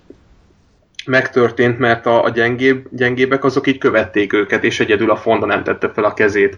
megtörtént, 1.07 1.79
mert 1.79 2.05
a, 2.05 2.23
a 2.23 2.29
gyengébb, 2.29 2.87
gyengébbek 2.91 3.43
azok 3.43 3.67
így 3.67 3.77
követték 3.77 4.33
őket, 4.33 4.63
és 4.63 4.79
egyedül 4.79 5.11
a 5.11 5.15
Fonda 5.15 5.45
nem 5.45 5.63
tette 5.63 5.91
fel 5.93 6.03
a 6.03 6.13
kezét. 6.13 6.57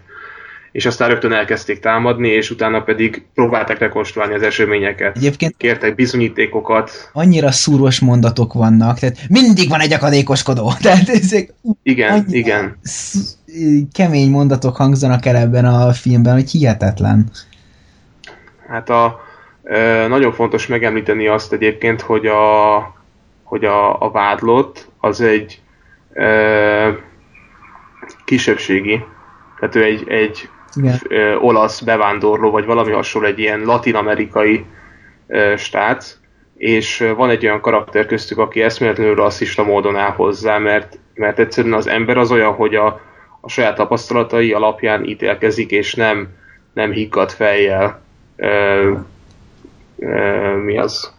És 0.72 0.86
aztán 0.86 1.08
rögtön 1.08 1.32
elkezdték 1.32 1.80
támadni, 1.80 2.28
és 2.28 2.50
utána 2.50 2.82
pedig 2.82 3.22
próbálták 3.34 3.78
rekonstruálni 3.78 4.34
az 4.34 4.42
eseményeket. 4.42 5.16
Egyébként 5.16 5.54
Kértek 5.56 5.94
bizonyítékokat. 5.94 7.10
annyira 7.12 7.50
szúros 7.50 8.00
mondatok 8.00 8.52
vannak, 8.52 8.98
tehát 8.98 9.16
mindig 9.28 9.68
van 9.68 9.80
egy 9.80 9.92
akadékoskodó. 9.92 10.72
Tehát 10.82 11.08
ezek 11.08 11.52
Igen, 11.82 12.24
igen. 12.28 12.78
kemény 13.92 14.30
mondatok 14.30 14.76
hangzanak 14.76 15.26
el 15.26 15.36
ebben 15.36 15.64
a 15.64 15.92
filmben, 15.92 16.32
hogy 16.34 16.50
hihetetlen. 16.50 17.30
Hát 18.68 18.90
a, 18.90 19.20
nagyon 20.08 20.32
fontos 20.32 20.66
megemlíteni 20.66 21.26
azt 21.26 21.52
egyébként, 21.52 22.00
hogy 22.00 22.26
a, 22.26 22.76
hogy 23.50 23.64
a, 23.64 24.02
a 24.02 24.10
vádlott 24.10 24.88
az 25.00 25.20
egy 25.20 25.60
ö, 26.12 26.88
kisebbségi, 28.24 29.04
tehát 29.58 29.74
ő 29.74 29.84
egy, 29.84 30.08
egy 30.08 30.48
Igen. 30.74 30.94
ö, 31.08 31.36
olasz 31.36 31.80
bevándorló, 31.80 32.50
vagy 32.50 32.64
valami 32.64 32.92
hasonló, 32.92 33.28
egy 33.28 33.38
ilyen 33.38 33.60
latin-amerikai 33.60 34.64
ö, 35.26 35.54
stác, 35.56 36.18
és 36.56 37.12
van 37.16 37.30
egy 37.30 37.44
olyan 37.44 37.60
karakter 37.60 38.06
köztük, 38.06 38.38
aki 38.38 38.62
eszméletlenül 38.62 39.14
rasszista 39.14 39.62
módon 39.62 39.96
áll 39.96 40.12
hozzá, 40.12 40.58
mert, 40.58 40.98
mert 41.14 41.38
egyszerűen 41.38 41.74
az 41.74 41.86
ember 41.86 42.16
az 42.16 42.30
olyan, 42.30 42.52
hogy 42.52 42.74
a, 42.74 43.00
a 43.40 43.48
saját 43.48 43.76
tapasztalatai 43.76 44.52
alapján 44.52 45.04
ítélkezik, 45.04 45.70
és 45.70 45.94
nem, 45.94 46.28
nem 46.72 46.92
higgad 46.92 47.30
fejjel. 47.30 48.02
Ö, 48.36 48.92
ö, 49.98 50.56
mi 50.56 50.78
az? 50.78 51.18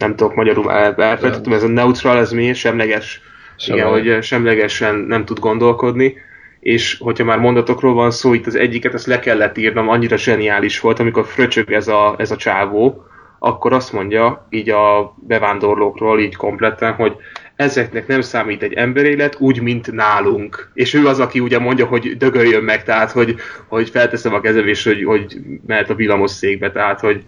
Nem 0.00 0.16
tudok 0.16 0.34
magyarul 0.34 0.70
el- 0.70 1.02
elfelejtettem, 1.02 1.52
ez 1.52 1.62
a 1.62 1.68
neutral, 1.68 2.18
ez 2.18 2.32
mi? 2.32 2.52
Semleges. 2.52 3.20
Igen, 3.56 3.78
Semleges. 3.78 3.90
hogy 3.90 4.08
ö, 4.08 4.20
semlegesen 4.20 4.94
nem 4.94 5.24
tud 5.24 5.38
gondolkodni, 5.38 6.14
és 6.60 6.98
hogyha 6.98 7.24
már 7.24 7.38
mondatokról 7.38 7.94
van 7.94 8.10
szó, 8.10 8.34
itt 8.34 8.46
az 8.46 8.54
egyiket 8.54 8.94
ezt 8.94 9.06
le 9.06 9.18
kellett 9.18 9.58
írnom, 9.58 9.88
annyira 9.88 10.16
zseniális 10.16 10.80
volt, 10.80 10.98
amikor 10.98 11.26
fröcsög 11.26 11.72
ez 11.72 11.88
a, 11.88 12.14
ez 12.18 12.30
a 12.30 12.36
csávó, 12.36 13.04
akkor 13.38 13.72
azt 13.72 13.92
mondja 13.92 14.46
így 14.50 14.70
a 14.70 15.14
bevándorlókról 15.26 16.20
így 16.20 16.36
kompletten, 16.36 16.92
hogy 16.92 17.16
ezeknek 17.56 18.06
nem 18.06 18.20
számít 18.20 18.62
egy 18.62 18.72
emberélet, 18.72 19.36
úgy, 19.38 19.60
mint 19.60 19.92
nálunk. 19.92 20.70
És 20.74 20.94
ő 20.94 21.06
az, 21.06 21.20
aki 21.20 21.40
ugye 21.40 21.58
mondja, 21.58 21.86
hogy 21.86 22.16
dögöljön 22.16 22.62
meg, 22.62 22.84
tehát, 22.84 23.10
hogy, 23.10 23.34
hogy 23.66 23.90
felteszem 23.90 24.34
a 24.34 24.40
kezem, 24.40 24.68
és 24.68 24.84
hogy, 24.84 25.04
hogy 25.04 25.36
mehet 25.66 25.90
a 25.90 25.94
villamos 25.94 26.30
székbe, 26.30 26.70
tehát, 26.70 27.00
hogy 27.00 27.24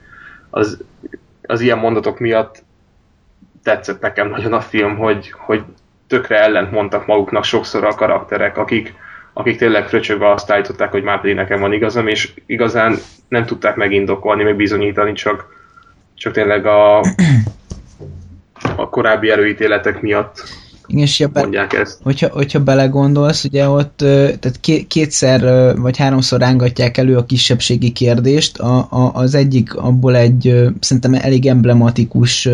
az, 0.50 0.84
az 1.42 1.60
ilyen 1.60 1.78
mondatok 1.78 2.18
miatt 2.18 2.62
tetszett 3.62 4.00
nekem 4.00 4.28
nagyon 4.28 4.52
a 4.52 4.60
film, 4.60 4.96
hogy, 4.96 5.32
hogy 5.36 5.62
tökre 6.06 6.38
ellent 6.40 6.70
mondtak 6.70 7.06
maguknak 7.06 7.44
sokszor 7.44 7.84
a 7.84 7.94
karakterek, 7.94 8.56
akik, 8.56 8.94
akik 9.32 9.56
tényleg 9.56 9.88
fröcsögve 9.88 10.30
azt 10.30 10.50
állították, 10.50 10.90
hogy 10.90 11.02
már 11.02 11.20
pedig 11.20 11.34
nekem 11.34 11.60
van 11.60 11.72
igazam, 11.72 12.08
és 12.08 12.32
igazán 12.46 12.96
nem 13.28 13.44
tudták 13.44 13.76
megindokolni, 13.76 14.42
meg 14.42 14.56
bizonyítani, 14.56 15.12
csak, 15.12 15.46
csak 16.14 16.32
tényleg 16.32 16.66
a, 16.66 16.98
a 18.76 18.88
korábbi 18.90 19.30
előítéletek 19.30 20.00
miatt 20.00 20.42
Igen, 20.86 21.02
és 21.02 21.26
be- 21.32 21.40
mondják 21.40 21.72
ezt. 21.72 21.98
hogyha, 22.02 22.28
hogyha 22.28 22.62
belegondolsz, 22.62 23.44
ugye 23.44 23.68
ott 23.68 23.96
tehát 23.96 24.60
ké- 24.60 24.86
kétszer 24.86 25.74
vagy 25.76 25.96
háromszor 25.96 26.40
rángatják 26.40 26.96
elő 26.96 27.16
a 27.16 27.24
kisebbségi 27.24 27.90
kérdést, 27.90 28.58
a, 28.58 28.76
a, 28.90 29.10
az 29.14 29.34
egyik 29.34 29.74
abból 29.74 30.16
egy 30.16 30.70
szerintem 30.80 31.14
elég 31.14 31.46
emblematikus 31.46 32.48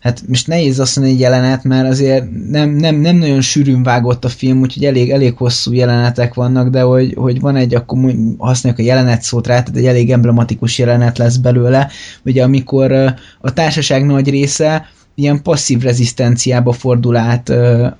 hát 0.00 0.22
most 0.28 0.46
nehéz 0.46 0.80
azt 0.80 0.96
mondani 0.96 1.16
egy 1.16 1.22
jelenet, 1.22 1.64
mert 1.64 1.88
azért 1.88 2.24
nem, 2.48 2.70
nem, 2.70 2.94
nem 2.94 3.16
nagyon 3.16 3.40
sűrűn 3.40 3.82
vágott 3.82 4.24
a 4.24 4.28
film, 4.28 4.60
úgyhogy 4.60 4.84
elég, 4.84 5.10
elég 5.10 5.36
hosszú 5.36 5.72
jelenetek 5.72 6.34
vannak, 6.34 6.68
de 6.68 6.80
hogy, 6.80 7.14
hogy 7.16 7.40
van 7.40 7.56
egy, 7.56 7.74
akkor 7.74 7.98
használjuk 8.38 8.80
a 8.80 8.86
jelenet 8.86 9.22
szót 9.22 9.46
rá, 9.46 9.62
tehát 9.62 9.76
egy 9.76 9.86
elég 9.86 10.10
emblematikus 10.10 10.78
jelenet 10.78 11.18
lesz 11.18 11.36
belőle, 11.36 11.90
ugye 12.24 12.42
amikor 12.42 12.92
a 13.40 13.52
társaság 13.52 14.06
nagy 14.06 14.30
része 14.30 14.86
ilyen 15.18 15.42
passzív 15.42 15.80
rezisztenciába 15.80 16.72
fordul 16.72 17.16
át 17.16 17.48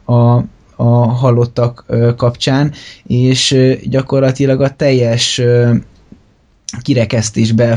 a, 0.04 0.44
a 0.76 0.84
halottak 1.06 1.84
kapcsán, 2.16 2.72
és 3.06 3.56
gyakorlatilag 3.82 4.60
a 4.60 4.76
teljes 4.76 5.42
kirekesztésbe 6.82 7.76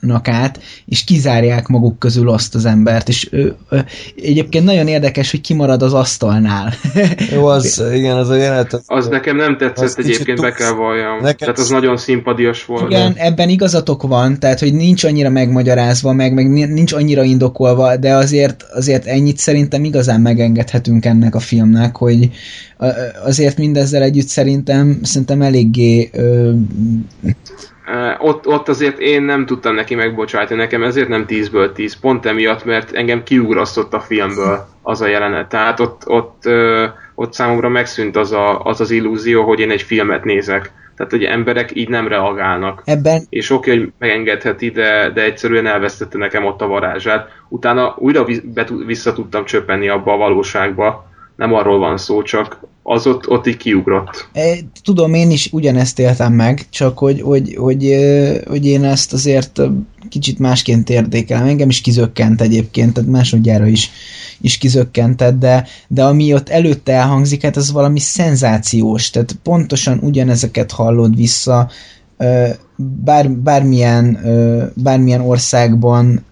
fordulnak 0.00 0.28
át, 0.28 0.60
és 0.86 1.04
kizárják 1.04 1.66
maguk 1.66 1.98
közül 1.98 2.30
azt 2.30 2.54
az 2.54 2.64
embert, 2.64 3.08
és 3.08 3.28
ö, 3.32 3.48
ö, 3.68 3.78
egyébként 4.16 4.64
nagyon 4.64 4.88
érdekes, 4.88 5.30
hogy 5.30 5.40
kimarad 5.40 5.82
az 5.82 5.92
asztalnál. 5.92 6.72
Jó, 7.34 7.46
az, 7.46 7.82
igen, 7.94 8.16
az 8.16 8.28
a 8.28 8.34
jelenet. 8.34 8.72
Az, 8.72 8.82
Az 8.86 9.08
nekem 9.08 9.36
nem 9.36 9.56
tetszett 9.56 9.98
egyébként, 9.98 10.40
be 10.40 10.52
kell 10.52 10.72
valljam. 10.72 11.16
Nekem- 11.20 11.36
Tehát 11.36 11.58
az 11.58 11.68
nagyon 11.68 11.96
szimpadias 11.96 12.64
volt. 12.64 12.90
Igen, 12.90 13.12
ebben 13.16 13.48
igazatok 13.48 14.02
van, 14.02 14.38
tehát 14.38 14.58
hogy 14.58 14.74
nincs 14.74 15.04
annyira 15.04 15.30
megmagyarázva, 15.30 16.12
meg, 16.12 16.34
meg 16.34 16.50
nincs 16.50 16.92
annyira 16.92 17.22
indokolva, 17.22 17.96
de 17.96 18.14
azért, 18.14 18.62
azért 18.74 19.06
ennyit 19.06 19.38
szerintem 19.38 19.84
igazán 19.84 20.20
megengedhetünk 20.20 21.04
ennek 21.04 21.34
a 21.34 21.40
filmnek, 21.40 21.96
hogy 21.96 22.30
azért 23.24 23.58
mindezzel 23.58 24.02
együtt 24.02 24.26
szerintem, 24.26 24.98
szerintem 25.02 25.42
eléggé 25.42 26.10
ö, 26.12 26.52
ott, 28.18 28.46
ott 28.46 28.68
azért 28.68 28.98
én 28.98 29.22
nem 29.22 29.46
tudtam 29.46 29.74
neki 29.74 29.94
megbocsátani, 29.94 30.60
nekem 30.60 30.82
ezért 30.82 31.08
nem 31.08 31.24
10-ből 31.28 31.72
10, 31.72 31.98
pont 32.00 32.26
emiatt, 32.26 32.64
mert 32.64 32.92
engem 32.92 33.22
kiugrasztott 33.22 33.94
a 33.94 34.00
filmből 34.00 34.66
az 34.82 35.00
a 35.00 35.06
jelenet. 35.06 35.48
Tehát 35.48 35.80
ott, 35.80 36.02
ott, 36.06 36.42
ott 37.14 37.32
számomra 37.32 37.68
megszűnt 37.68 38.16
az, 38.16 38.32
a, 38.32 38.60
az 38.60 38.80
az 38.80 38.90
illúzió, 38.90 39.44
hogy 39.44 39.60
én 39.60 39.70
egy 39.70 39.82
filmet 39.82 40.24
nézek. 40.24 40.72
Tehát, 40.96 41.12
hogy 41.12 41.24
emberek 41.24 41.76
így 41.76 41.88
nem 41.88 42.08
reagálnak. 42.08 42.82
ebben 42.84 43.22
És 43.28 43.50
oké, 43.50 43.76
hogy 43.76 43.92
megengedheti, 43.98 44.70
de, 44.70 45.10
de 45.14 45.22
egyszerűen 45.22 45.66
elvesztette 45.66 46.18
nekem 46.18 46.44
ott 46.44 46.60
a 46.60 46.66
varázsát. 46.66 47.28
Utána 47.48 47.94
újra 47.98 48.26
vissza 48.86 49.12
tudtam 49.12 49.44
csöppenni 49.44 49.88
abba 49.88 50.12
a 50.12 50.16
valóságba. 50.16 51.07
Nem 51.38 51.54
arról 51.54 51.78
van 51.78 51.96
szó, 51.96 52.22
csak 52.22 52.60
az 52.82 53.06
ott, 53.06 53.28
ott 53.28 53.46
így 53.46 53.56
kiugrott. 53.56 54.28
E, 54.32 54.58
Tudom, 54.82 55.14
én 55.14 55.30
is 55.30 55.48
ugyanezt 55.52 55.98
éltem 55.98 56.32
meg, 56.32 56.66
csak 56.70 56.98
hogy, 56.98 57.20
hogy, 57.20 57.54
hogy, 57.58 57.96
hogy 58.48 58.66
én 58.66 58.84
ezt 58.84 59.12
azért 59.12 59.60
kicsit 60.08 60.38
másként 60.38 60.90
értékelem. 60.90 61.46
Engem 61.46 61.68
is 61.68 61.80
kizökkent 61.80 62.40
egyébként, 62.40 62.94
tehát 62.94 63.10
másodjára 63.10 63.66
is, 63.66 63.90
is 64.40 64.58
kizökkentett, 64.58 65.38
de, 65.38 65.66
de 65.88 66.04
ami 66.04 66.34
ott 66.34 66.48
előtte 66.48 66.92
elhangzik, 66.92 67.42
hát 67.42 67.56
az 67.56 67.72
valami 67.72 67.98
szenzációs, 67.98 69.10
tehát 69.10 69.36
pontosan 69.42 69.98
ugyanezeket 70.02 70.70
hallod 70.72 71.16
vissza, 71.16 71.70
bár, 73.04 73.30
bármilyen, 73.30 74.18
bármilyen 74.74 75.20
országban 75.20 76.24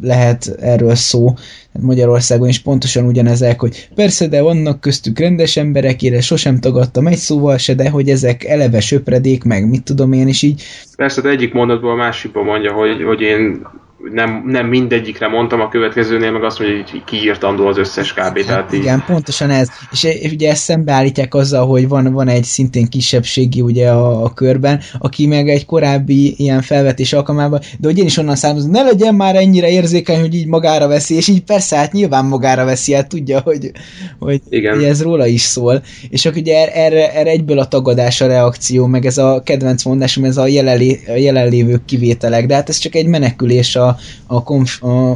lehet 0.00 0.56
erről 0.60 0.94
szó, 0.94 1.34
Magyarországon 1.80 2.48
is 2.48 2.58
pontosan 2.58 3.04
ugyanezek, 3.04 3.60
hogy 3.60 3.88
persze, 3.94 4.26
de 4.26 4.42
vannak 4.42 4.80
köztük 4.80 5.18
rendes 5.18 5.56
emberek, 5.56 6.02
ére 6.02 6.20
sosem 6.20 6.60
tagadtam 6.60 7.06
egy 7.06 7.16
szóval 7.16 7.58
se, 7.58 7.74
de 7.74 7.90
hogy 7.90 8.08
ezek 8.08 8.44
eleve 8.44 8.80
söpredék, 8.80 9.44
meg 9.44 9.68
mit 9.68 9.82
tudom 9.82 10.12
én, 10.12 10.28
is 10.28 10.42
így. 10.42 10.62
Persze, 10.96 11.20
de 11.20 11.28
egyik 11.28 11.52
mondatból 11.52 11.90
a 11.90 11.94
másikban 11.94 12.44
mondja, 12.44 12.72
hogy, 12.72 13.02
hogy 13.02 13.20
én 13.20 13.66
nem, 14.12 14.42
nem 14.46 14.66
mindegyikre 14.66 15.28
mondtam 15.28 15.60
a 15.60 15.68
következőnél, 15.68 16.30
meg 16.30 16.44
azt 16.44 16.58
mondja, 16.58 16.84
hogy 16.90 17.04
kiírtandó 17.04 17.66
az 17.66 17.78
összes 17.78 18.12
kb. 18.12 18.44
Tehát 18.44 18.72
igen, 18.72 18.98
így... 18.98 19.04
pontosan 19.04 19.50
ez. 19.50 19.68
És 19.90 20.06
ugye 20.32 20.50
ezt 20.50 20.62
szembeállítják 20.62 21.34
azzal, 21.34 21.66
hogy 21.66 21.88
van, 21.88 22.12
van 22.12 22.28
egy 22.28 22.44
szintén 22.44 22.88
kisebbségi 22.88 23.60
ugye 23.60 23.90
a, 23.90 24.24
a 24.24 24.32
körben, 24.34 24.80
aki 24.98 25.26
meg 25.26 25.48
egy 25.48 25.66
korábbi 25.66 26.34
ilyen 26.36 26.62
felvetés 26.62 27.12
alkalmában, 27.12 27.60
de 27.78 27.88
hogy 27.88 27.98
én 27.98 28.04
is 28.04 28.16
onnan 28.16 28.36
származom, 28.36 28.70
ne 28.70 28.82
legyen 28.82 29.14
már 29.14 29.36
ennyire 29.36 29.70
érzékeny, 29.70 30.20
hogy 30.20 30.34
így 30.34 30.46
magára 30.46 30.88
veszi, 30.88 31.14
és 31.14 31.28
így 31.28 31.42
persze, 31.42 31.76
hát 31.76 31.92
nyilván 31.92 32.24
magára 32.24 32.64
veszi, 32.64 32.92
hát 32.92 33.08
tudja, 33.08 33.40
hogy, 33.40 33.70
hogy, 34.18 34.40
igen. 34.48 34.84
ez 34.84 35.02
róla 35.02 35.26
is 35.26 35.42
szól. 35.42 35.82
És 36.08 36.26
akkor 36.26 36.38
ugye 36.38 36.56
er, 36.56 36.70
erre, 36.74 37.12
erre 37.12 37.30
egyből 37.30 37.58
a 37.58 37.68
tagadás 37.68 38.20
a 38.20 38.26
reakció, 38.26 38.86
meg 38.86 39.06
ez 39.06 39.18
a 39.18 39.42
kedvenc 39.44 39.84
mondásom, 39.84 40.24
ez 40.24 40.36
a, 40.36 40.46
jelenlé, 40.46 41.00
a 41.08 41.12
jelenlévők 41.12 41.84
kivételek, 41.84 42.46
de 42.46 42.54
hát 42.54 42.68
ez 42.68 42.78
csak 42.78 42.94
egy 42.94 43.06
menekülés 43.06 43.76
a, 43.76 43.89
a, 44.26 44.42
konf, 44.42 44.82
a, 44.82 45.10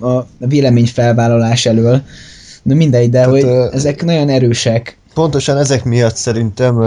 a 0.00 0.26
véleményfelvállalás 0.38 1.66
elől. 1.66 2.02
De 2.62 2.74
mindegy, 2.74 3.10
de 3.10 3.18
Tehát, 3.18 3.30
hogy 3.30 3.44
ezek 3.72 4.04
nagyon 4.04 4.28
erősek. 4.28 4.98
Pontosan 5.14 5.56
ezek 5.56 5.84
miatt 5.84 6.16
szerintem 6.16 6.82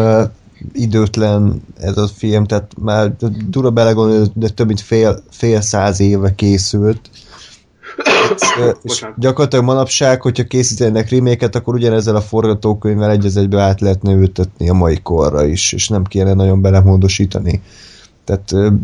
időtlen 0.74 1.62
ez 1.80 1.98
a 1.98 2.08
film, 2.08 2.46
tehát 2.46 2.72
már 2.82 3.16
dura 3.50 3.70
belegondolni, 3.70 4.28
de 4.34 4.50
több 4.50 4.68
mint 4.68 4.82
fél, 4.82 5.24
fél 5.30 5.62
száz 5.62 6.00
éve 6.00 6.36
készült. 6.36 7.10
és, 8.84 8.92
és 8.92 9.06
gyakorlatilag 9.18 9.66
manapság, 9.66 10.22
hogyha 10.22 10.44
készítenek 10.44 11.10
reméket, 11.10 11.56
akkor 11.56 11.74
ugyanezzel 11.74 12.16
a 12.16 12.22
forgatókönyvvel 12.22 13.10
egy 13.10 13.38
egybe 13.38 13.62
át 13.62 13.82
lehetne 13.82 14.14
ültetni 14.14 14.70
a 14.70 14.74
mai 14.74 14.98
korra 15.04 15.46
is, 15.46 15.74
és 15.74 15.88
nem 15.88 16.04
kéne 16.04 16.34
nagyon 16.34 16.62
belemódosítani. 16.62 17.62
Tehát 18.32 18.52
ö, 18.52 18.76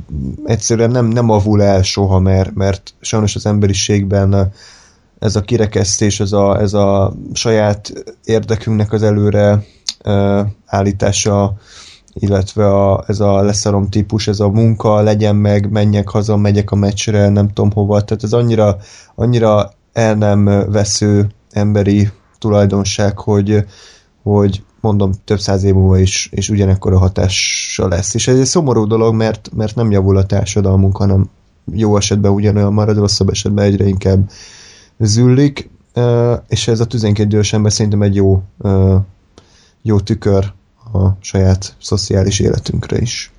egyszerűen 0.45 0.91
nem, 0.91 1.05
nem 1.05 1.29
avul 1.29 1.61
el 1.61 1.81
soha, 1.81 2.19
mert, 2.19 2.55
mert 2.55 2.93
sajnos 3.01 3.35
az 3.35 3.45
emberiségben 3.45 4.51
ez 5.19 5.35
a 5.35 5.41
kirekesztés, 5.41 6.19
ez 6.19 6.31
a, 6.31 6.59
ez 6.59 6.73
a 6.73 7.13
saját 7.33 7.93
érdekünknek 8.23 8.91
az 8.91 9.03
előre 9.03 9.63
ö, 10.03 10.41
állítása, 10.65 11.53
illetve 12.13 12.67
a, 12.67 13.03
ez 13.07 13.19
a 13.19 13.41
leszarom 13.41 13.89
típus, 13.89 14.27
ez 14.27 14.39
a 14.39 14.49
munka, 14.49 15.01
legyen 15.01 15.35
meg, 15.35 15.71
menjek 15.71 16.09
haza, 16.09 16.37
megyek 16.37 16.71
a 16.71 16.75
meccsre, 16.75 17.29
nem 17.29 17.47
tudom 17.47 17.71
hova. 17.71 18.01
Tehát 18.01 18.23
ez 18.23 18.33
annyira, 18.33 18.77
annyira 19.15 19.71
el 19.93 20.15
nem 20.15 20.45
vesző 20.71 21.27
emberi 21.51 22.09
tulajdonság, 22.39 23.19
hogy, 23.19 23.65
hogy 24.23 24.63
mondom, 24.88 25.11
több 25.26 25.39
száz 25.39 25.64
év 25.64 25.73
múlva 25.73 25.99
is, 25.99 26.30
és 26.31 26.49
ugyanekkor 26.49 26.93
a 26.93 26.97
hatása 26.97 27.88
lesz. 27.88 28.14
És 28.14 28.27
ez 28.27 28.39
egy 28.39 28.45
szomorú 28.45 28.88
dolog, 28.88 29.15
mert, 29.15 29.49
mert 29.55 29.76
nem 29.76 29.91
javul 29.91 30.18
a 30.18 30.26
társadalmunk, 30.26 30.97
hanem 30.97 31.30
jó 31.73 31.97
esetben 31.97 32.31
ugyanolyan 32.31 32.73
marad, 32.73 32.97
rosszabb 32.97 33.30
esetben 33.30 33.65
egyre 33.65 33.85
inkább 33.85 34.30
züllik, 34.99 35.69
és 36.47 36.68
ez 36.68 36.80
a 36.80 36.85
12 36.85 37.30
idős 37.30 37.53
ember 37.53 37.72
szerintem 37.72 38.01
egy 38.01 38.15
jó, 38.15 38.43
jó 39.81 39.99
tükör 39.99 40.45
a 40.93 41.07
saját 41.22 41.76
szociális 41.81 42.39
életünkre 42.39 42.97
is. 42.97 43.31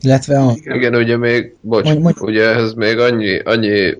Illetve 0.00 0.38
a... 0.38 0.52
Igen, 0.62 0.94
ugye 0.94 1.16
még, 1.16 1.54
bocs, 1.60 1.84
mondj, 1.84 2.00
mondj. 2.00 2.18
ugye 2.20 2.48
ehhez 2.48 2.74
még 2.74 2.98
annyi, 2.98 3.38
annyi 3.38 3.96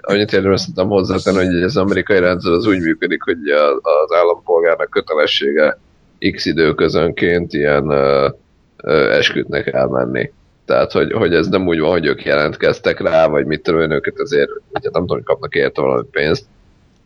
annyit 0.00 0.32
érdemes 0.32 0.60
szerintem 0.60 0.88
hozzátenni, 0.88 1.44
hogy 1.44 1.62
az 1.62 1.76
amerikai 1.76 2.18
rendszer 2.18 2.52
az 2.52 2.66
úgy 2.66 2.80
működik, 2.80 3.22
hogy 3.22 3.38
az 3.80 4.16
állampolgárnak 4.16 4.90
kötelessége 4.90 5.78
x 6.32 6.44
időközönként 6.44 7.52
ilyen 7.52 7.90
ö, 7.90 8.28
ö, 8.76 9.10
eskütnek 9.10 9.66
elmenni. 9.66 10.32
Tehát, 10.64 10.92
hogy, 10.92 11.12
hogy 11.12 11.34
ez 11.34 11.46
nem 11.46 11.66
úgy 11.66 11.80
van, 11.80 11.90
hogy 11.90 12.06
ők 12.06 12.24
jelentkeztek 12.24 13.00
rá, 13.00 13.26
vagy 13.26 13.46
mit 13.46 13.62
tudom, 13.62 13.90
őket 13.90 14.18
azért, 14.18 14.50
ugye 14.50 14.88
nem 14.92 15.02
tudom, 15.02 15.16
hogy 15.16 15.24
kapnak 15.24 15.54
érte 15.54 15.80
valami 15.80 16.06
pénzt, 16.10 16.44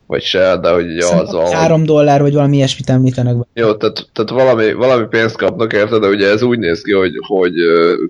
vagy 0.06 0.22
se, 0.22 0.56
de 0.56 0.70
hogy 0.70 0.90
ugye 0.90 1.06
az 1.06 1.34
a... 1.34 1.56
3 1.56 1.84
dollár, 1.84 2.20
vagy 2.20 2.32
valami 2.32 2.56
ilyesmit 2.56 2.90
említenek 2.90 3.36
be. 3.36 3.44
Jó, 3.54 3.74
tehát, 3.74 4.08
tehát 4.12 4.30
valami, 4.30 4.72
valami 4.72 5.06
pénzt 5.06 5.36
kapnak 5.36 5.72
érte, 5.72 5.98
de 5.98 6.06
ugye 6.06 6.28
ez 6.28 6.42
úgy 6.42 6.58
néz 6.58 6.82
ki, 6.82 6.92
hogy, 6.92 7.12
hogy 7.26 7.52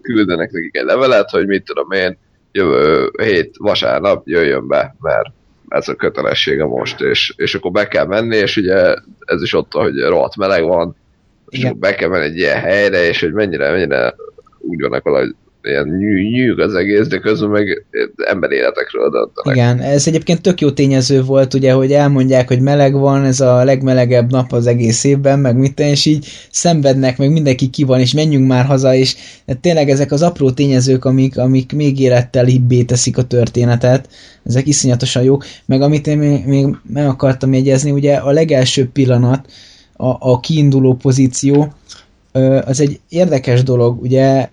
küldenek 0.03 0.51
nekik 0.51 0.77
egy 0.77 0.85
levelet, 0.85 1.31
hogy 1.31 1.47
mit 1.47 1.65
tudom 1.65 1.91
én, 1.91 2.19
jövő 2.53 3.11
hét 3.23 3.55
vasárnap 3.59 4.27
jöjjön 4.27 4.69
be, 4.69 4.97
mert 5.01 5.29
ez 5.69 5.89
a 5.89 5.95
kötelessége 5.95 6.65
most, 6.65 7.01
és, 7.01 7.32
és 7.36 7.55
akkor 7.55 7.70
be 7.70 7.89
kell 7.89 8.07
menni, 8.07 8.36
és 8.36 8.57
ugye 8.57 8.95
ez 9.24 9.43
is 9.43 9.53
ott, 9.53 9.73
hogy 9.73 10.01
rohadt 10.01 10.36
meleg 10.36 10.65
van, 10.65 10.97
és 11.49 11.59
Igen. 11.59 11.70
akkor 11.70 11.81
be 11.81 11.95
kell 11.95 12.09
menni 12.09 12.24
egy 12.24 12.36
ilyen 12.36 12.61
helyre, 12.61 13.09
és 13.09 13.20
hogy 13.20 13.32
mennyire, 13.32 13.70
mennyire 13.70 14.15
úgy 14.59 14.81
vannak 14.81 15.03
valahogy 15.03 15.35
ilyen 15.62 15.89
nyűg 16.32 16.60
az 16.60 16.74
egész, 16.74 17.06
de 17.06 17.18
közben 17.18 17.51
meg 18.40 18.52
életekről 18.52 19.10
döntenek. 19.10 19.56
Igen, 19.56 19.80
ez 19.93 20.06
egyébként 20.06 20.43
tök 20.43 20.60
jó 20.60 20.70
tényező 20.70 21.22
volt, 21.22 21.55
ugye, 21.55 21.72
hogy 21.72 21.93
elmondják, 21.93 22.48
hogy 22.48 22.60
meleg 22.60 22.93
van, 22.93 23.24
ez 23.24 23.40
a 23.40 23.64
legmelegebb 23.64 24.30
nap 24.30 24.52
az 24.52 24.66
egész 24.66 25.05
évben, 25.05 25.39
meg 25.39 25.56
mit, 25.56 25.80
és 25.80 26.06
így 26.06 26.26
szenvednek, 26.51 27.18
meg 27.18 27.32
mindenki 27.32 27.68
ki 27.68 27.85
van, 27.85 28.01
és 28.01 28.12
menjünk 28.12 28.47
már 28.47 28.64
haza, 28.64 28.94
és 28.94 29.16
tényleg 29.60 29.90
ezek 29.90 30.12
az 30.12 30.22
apró 30.22 30.51
tényezők, 30.51 31.05
amik, 31.05 31.39
amik 31.39 31.72
még 31.72 32.01
élettel 32.01 32.44
hibbé 32.44 32.82
teszik 32.82 33.18
a 33.18 33.22
történetet, 33.22 34.09
ezek 34.44 34.66
iszonyatosan 34.66 35.22
jók, 35.22 35.44
meg 35.66 35.80
amit 35.80 36.06
én 36.06 36.18
még, 36.18 36.47
még 36.47 36.66
meg 36.93 37.06
akartam 37.06 37.52
jegyezni, 37.52 37.90
ugye 37.90 38.14
a 38.14 38.30
legelső 38.30 38.89
pillanat, 38.93 39.47
a, 40.01 40.16
a 40.18 40.40
kiinduló 40.40 40.94
pozíció, 40.94 41.72
az 42.65 42.81
egy 42.81 43.01
érdekes 43.09 43.62
dolog, 43.62 44.02
ugye, 44.02 44.48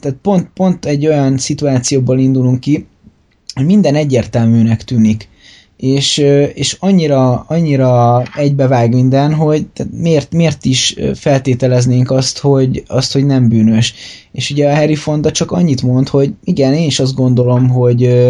tehát 0.00 0.16
pont, 0.22 0.48
pont 0.54 0.84
egy 0.84 1.06
olyan 1.06 1.38
szituációból 1.38 2.18
indulunk 2.18 2.60
ki, 2.60 2.86
hogy 3.54 3.66
minden 3.66 3.94
egyértelműnek 3.94 4.84
tűnik, 4.84 5.28
és, 5.82 6.18
és 6.54 6.76
annyira, 6.80 7.44
annyira 7.48 8.22
egybevág 8.36 8.94
minden, 8.94 9.34
hogy 9.34 9.66
miért, 9.90 10.32
miért 10.32 10.64
is 10.64 10.96
feltételeznénk 11.14 12.10
azt 12.10 12.38
hogy, 12.38 12.82
azt, 12.86 13.12
hogy 13.12 13.26
nem 13.26 13.48
bűnös. 13.48 13.94
És 14.32 14.50
ugye 14.50 14.70
a 14.70 14.74
Harry 14.74 14.94
Fonda 14.94 15.30
csak 15.30 15.50
annyit 15.50 15.82
mond, 15.82 16.08
hogy 16.08 16.32
igen, 16.44 16.74
én 16.74 16.86
is 16.86 17.00
azt 17.00 17.14
gondolom, 17.14 17.68
hogy, 17.68 18.28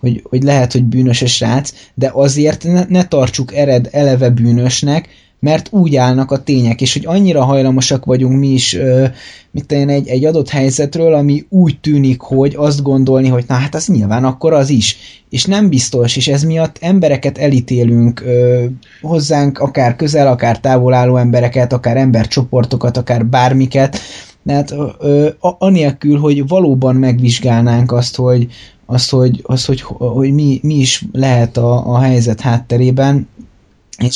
hogy, 0.00 0.22
hogy 0.24 0.42
lehet, 0.42 0.72
hogy 0.72 0.84
bűnös 0.84 1.22
a 1.22 1.26
srác, 1.26 1.72
de 1.94 2.10
azért 2.14 2.64
ne, 2.64 2.84
ne 2.88 3.04
tartsuk 3.04 3.54
ered 3.54 3.88
eleve 3.92 4.30
bűnösnek, 4.30 5.08
mert 5.40 5.68
úgy 5.72 5.96
állnak 5.96 6.30
a 6.30 6.42
tények, 6.42 6.80
és 6.80 6.92
hogy 6.92 7.06
annyira 7.06 7.44
hajlamosak 7.44 8.04
vagyunk 8.04 8.38
mi 8.38 8.48
is, 8.48 8.74
ö, 8.74 9.06
mit 9.50 9.72
én 9.72 9.88
egy, 9.88 10.08
egy 10.08 10.24
adott 10.24 10.48
helyzetről, 10.48 11.14
ami 11.14 11.46
úgy 11.48 11.80
tűnik, 11.80 12.20
hogy 12.20 12.54
azt 12.56 12.82
gondolni, 12.82 13.28
hogy 13.28 13.44
na 13.48 13.54
hát 13.54 13.74
az 13.74 13.86
nyilván 13.86 14.24
akkor 14.24 14.52
az 14.52 14.70
is, 14.70 14.96
és 15.30 15.44
nem 15.44 15.68
biztos, 15.68 16.16
és 16.16 16.28
ez 16.28 16.42
miatt 16.42 16.76
embereket 16.80 17.38
elítélünk 17.38 18.20
ö, 18.20 18.64
hozzánk, 19.00 19.58
akár 19.58 19.96
közel, 19.96 20.26
akár 20.26 20.60
távol 20.60 20.94
álló 20.94 21.16
embereket, 21.16 21.72
akár 21.72 21.96
embercsoportokat, 21.96 22.96
akár 22.96 23.26
bármiket, 23.26 23.98
tehát 24.46 24.74
ö, 24.98 25.28
anélkül, 25.40 26.18
hogy 26.18 26.48
valóban 26.48 26.96
megvizsgálnánk 26.96 27.92
azt, 27.92 28.16
hogy 28.16 28.48
azt, 28.86 29.10
hogy, 29.10 29.40
azt, 29.42 29.66
hogy, 29.66 29.80
hogy 29.96 30.32
mi, 30.32 30.60
mi 30.62 30.74
is 30.74 31.04
lehet 31.12 31.56
a, 31.56 31.92
a 31.94 31.98
helyzet 31.98 32.40
hátterében. 32.40 33.28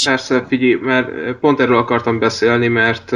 Persze, 0.04 0.44
figyelj, 0.48 0.74
mert 0.74 1.32
pont 1.40 1.60
erről 1.60 1.76
akartam 1.76 2.18
beszélni, 2.18 2.68
mert 2.68 3.12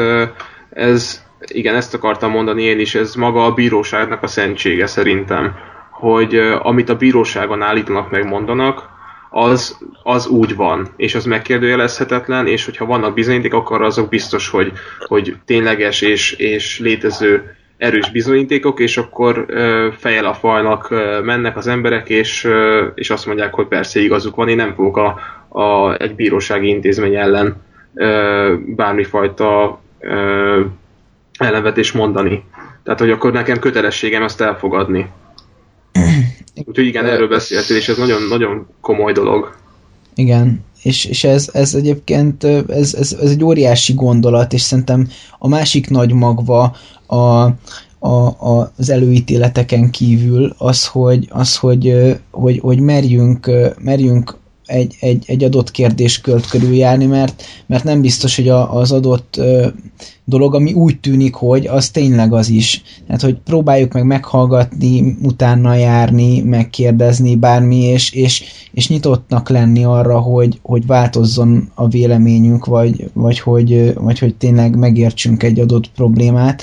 ez, 0.70 1.24
igen, 1.46 1.74
ezt 1.74 1.94
akartam 1.94 2.30
mondani 2.30 2.62
én 2.62 2.80
is, 2.80 2.94
ez 2.94 3.14
maga 3.14 3.44
a 3.44 3.52
bíróságnak 3.52 4.22
a 4.22 4.26
szentsége 4.26 4.86
szerintem, 4.86 5.54
hogy 5.90 6.34
amit 6.62 6.88
a 6.88 6.96
bíróságon 6.96 7.62
állítanak, 7.62 8.10
meg 8.10 8.28
mondanak, 8.28 8.88
az, 9.30 9.78
az 10.02 10.26
úgy 10.26 10.56
van, 10.56 10.88
és 10.96 11.14
az 11.14 11.24
megkérdőjelezhetetlen, 11.24 12.46
és 12.46 12.64
hogyha 12.64 12.86
vannak 12.86 13.14
bizonyítékok, 13.14 13.60
akkor 13.60 13.82
azok 13.82 14.08
biztos, 14.08 14.48
hogy, 14.48 14.72
hogy 15.06 15.36
tényleges 15.44 16.00
és, 16.00 16.32
és 16.32 16.78
létező 16.78 17.56
erős 17.78 18.10
bizonyítékok, 18.10 18.80
és 18.80 18.96
akkor 18.96 19.46
fejel 19.98 20.24
a 20.24 20.34
falnak 20.34 20.88
mennek 21.22 21.56
az 21.56 21.66
emberek, 21.66 22.08
és, 22.08 22.48
és 22.94 23.10
azt 23.10 23.26
mondják, 23.26 23.54
hogy 23.54 23.66
persze 23.66 24.00
igazuk 24.00 24.34
van, 24.34 24.48
én 24.48 24.56
nem 24.56 24.74
fogok 24.74 24.96
a, 24.96 25.18
a, 25.60 25.94
egy 26.02 26.14
bírósági 26.14 26.68
intézmény 26.68 27.14
ellen 27.14 27.62
bármifajta 28.76 29.80
ö, 30.00 30.60
ellenvetés 31.38 31.92
mondani. 31.92 32.44
Tehát, 32.82 33.00
hogy 33.00 33.10
akkor 33.10 33.32
nekem 33.32 33.58
kötelességem 33.58 34.22
ezt 34.22 34.40
elfogadni. 34.40 35.10
Úgyhogy 36.64 36.86
igen, 36.86 37.06
erről 37.06 37.28
beszéltél, 37.28 37.76
és 37.76 37.88
ez 37.88 37.98
nagyon, 37.98 38.22
nagyon 38.28 38.66
komoly 38.80 39.12
dolog. 39.12 39.54
Igen, 40.14 40.64
és, 40.82 41.04
és 41.04 41.24
ez, 41.24 41.50
ez 41.52 41.74
egyébként 41.74 42.44
ez, 42.44 42.94
ez, 42.94 43.16
ez 43.22 43.30
egy 43.30 43.44
óriási 43.44 43.92
gondolat, 43.92 44.52
és 44.52 44.60
szerintem 44.60 45.08
a 45.38 45.48
másik 45.48 45.90
nagy 45.90 46.12
magva 46.12 46.76
a, 47.06 47.16
a, 47.98 48.26
a, 48.38 48.72
az 48.76 48.90
előítéleteken 48.90 49.90
kívül 49.90 50.54
az, 50.58 50.86
hogy, 50.86 51.28
az, 51.30 51.56
hogy, 51.56 52.16
hogy, 52.30 52.58
hogy 52.58 52.80
merjünk, 52.80 53.50
merjünk 53.78 54.37
egy, 54.68 54.96
egy, 55.00 55.24
egy 55.26 55.44
adott 55.44 55.70
kérdéskört 55.70 56.48
körüljárni, 56.48 57.06
mert, 57.06 57.42
mert 57.66 57.84
nem 57.84 58.00
biztos, 58.00 58.36
hogy 58.36 58.48
a, 58.48 58.74
az 58.74 58.92
adott 58.92 59.36
ö, 59.36 59.66
dolog, 60.24 60.54
ami 60.54 60.72
úgy 60.72 61.00
tűnik, 61.00 61.34
hogy 61.34 61.66
az 61.66 61.88
tényleg 61.88 62.32
az 62.32 62.48
is. 62.48 62.82
Tehát, 63.06 63.22
hogy 63.22 63.38
próbáljuk 63.44 63.92
meg 63.92 64.04
meghallgatni, 64.04 65.16
utána 65.22 65.74
járni, 65.74 66.40
megkérdezni 66.40 67.36
bármi, 67.36 67.82
és, 67.82 68.12
és, 68.12 68.44
és 68.72 68.88
nyitottnak 68.88 69.48
lenni 69.48 69.84
arra, 69.84 70.18
hogy, 70.18 70.58
hogy 70.62 70.86
változzon 70.86 71.70
a 71.74 71.88
véleményünk, 71.88 72.64
vagy, 72.64 73.10
vagy, 73.12 73.40
hogy, 73.40 73.94
vagy 73.94 74.18
hogy 74.18 74.34
tényleg 74.34 74.76
megértsünk 74.76 75.42
egy 75.42 75.60
adott 75.60 75.90
problémát, 75.90 76.62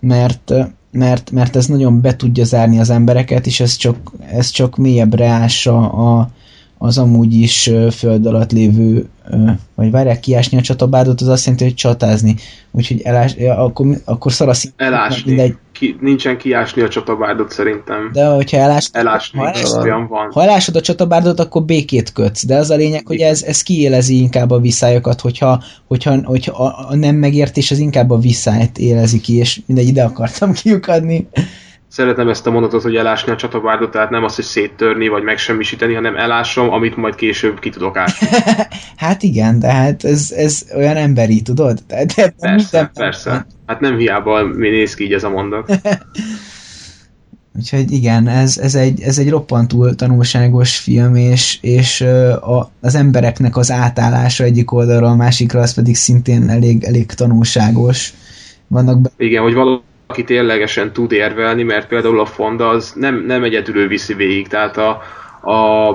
mert 0.00 0.52
mert, 0.90 1.30
mert 1.30 1.56
ez 1.56 1.66
nagyon 1.66 2.00
be 2.00 2.16
tudja 2.16 2.44
zárni 2.44 2.78
az 2.78 2.90
embereket, 2.90 3.46
és 3.46 3.60
ez 3.60 3.76
csak, 3.76 3.96
ez 4.30 4.50
csak 4.50 4.76
mélyebbre 4.76 5.26
ássa 5.26 5.90
a, 5.90 6.30
az 6.78 6.98
amúgy 6.98 7.32
is 7.34 7.70
föld 7.90 8.26
alatt 8.26 8.52
lévő, 8.52 9.08
vagy 9.74 9.90
várják, 9.90 10.20
kiásni 10.20 10.58
a 10.58 10.60
csatabádot, 10.60 11.20
az 11.20 11.28
azt 11.28 11.44
jelenti, 11.44 11.64
hogy 11.64 11.74
csatázni. 11.74 12.34
Úgyhogy 12.70 13.00
elás, 13.00 13.34
ja, 13.36 13.58
akkor, 13.58 13.86
akkor 14.04 14.32
szarasz. 14.32 14.72
Elásni. 14.76 15.32
Mindegy. 15.32 15.54
Ki, 15.72 15.96
nincsen 16.00 16.38
kiásni 16.38 16.82
a 16.82 16.88
csatabárdot 16.88 17.50
szerintem. 17.50 18.10
De 18.12 18.26
hogyha 18.26 18.56
elás, 18.56 18.88
elásni, 18.92 19.38
ha, 19.38 19.48
elásod, 19.48 19.82
olyan 19.82 20.06
van. 20.08 20.30
ha 20.32 20.42
elásod 20.42 20.76
a 20.76 20.80
csatabárdot, 20.80 21.40
akkor 21.40 21.62
békét 21.62 22.12
kötsz. 22.12 22.46
De 22.46 22.56
az 22.56 22.70
a 22.70 22.76
lényeg, 22.76 23.06
hogy 23.06 23.20
ez, 23.20 23.42
ez 23.42 23.62
kiélezi 23.62 24.20
inkább 24.20 24.50
a 24.50 24.60
visszájokat, 24.60 25.20
hogyha, 25.20 25.62
hogyha, 25.86 26.16
hogyha 26.24 26.64
a, 26.64 26.86
a 26.88 26.94
nem 26.96 27.16
megértés 27.16 27.70
az 27.70 27.78
inkább 27.78 28.10
a 28.10 28.18
visszájt 28.18 28.78
élezi 28.78 29.20
ki, 29.20 29.36
és 29.36 29.60
mindegy, 29.66 29.88
ide 29.88 30.02
akartam 30.02 30.52
kiukadni 30.52 31.28
szeretem 31.88 32.28
ezt 32.28 32.46
a 32.46 32.50
mondatot, 32.50 32.82
hogy 32.82 32.96
elásni 32.96 33.32
a 33.32 33.36
csatabárdot, 33.36 33.90
tehát 33.90 34.10
nem 34.10 34.24
azt, 34.24 34.36
hogy 34.36 34.44
széttörni, 34.44 35.08
vagy 35.08 35.22
megsemmisíteni, 35.22 35.94
hanem 35.94 36.16
elásom, 36.16 36.70
amit 36.70 36.96
majd 36.96 37.14
később 37.14 37.58
ki 37.58 37.70
tudok 37.70 37.96
ásni. 37.96 38.28
hát 38.96 39.22
igen, 39.22 39.58
de 39.58 39.72
hát 39.72 40.04
ez, 40.04 40.32
ez 40.36 40.66
olyan 40.76 40.96
emberi, 40.96 41.42
tudod? 41.42 41.78
De, 41.86 42.04
de 42.16 42.34
persze, 42.40 42.90
persze. 42.94 43.46
Hát 43.66 43.80
nem 43.80 43.96
hiába 43.96 44.44
mi 44.44 44.68
néz 44.68 44.94
ki 44.94 45.04
így 45.04 45.12
ez 45.12 45.24
a 45.24 45.30
mondat. 45.30 45.70
Úgyhogy 47.58 47.92
igen, 47.92 48.28
ez, 48.28 48.58
ez, 48.58 48.74
egy, 48.74 49.00
ez 49.00 49.18
egy 49.18 49.30
roppantul 49.30 49.94
tanulságos 49.94 50.76
film, 50.76 51.14
és, 51.14 51.58
és 51.60 52.00
a, 52.40 52.70
az 52.80 52.94
embereknek 52.94 53.56
az 53.56 53.70
átállása 53.70 54.44
egyik 54.44 54.72
oldalról 54.72 55.08
a 55.08 55.16
másikra, 55.16 55.60
az 55.60 55.74
pedig 55.74 55.96
szintén 55.96 56.48
elég, 56.48 56.84
elég 56.84 57.06
tanulságos. 57.06 58.12
Vannak 58.66 59.00
be... 59.00 59.10
Igen, 59.16 59.42
hogy 59.42 59.54
való 59.54 59.82
aki 60.10 60.24
ténylegesen 60.24 60.92
tud 60.92 61.12
érvelni, 61.12 61.62
mert 61.62 61.88
például 61.88 62.20
a 62.20 62.26
Fonda 62.26 62.68
az 62.68 62.92
nem, 62.96 63.24
nem 63.26 63.42
egyedül 63.42 63.88
viszi 63.88 64.14
végig, 64.14 64.48
tehát 64.48 64.76
a, 64.76 65.02
a, 65.50 65.90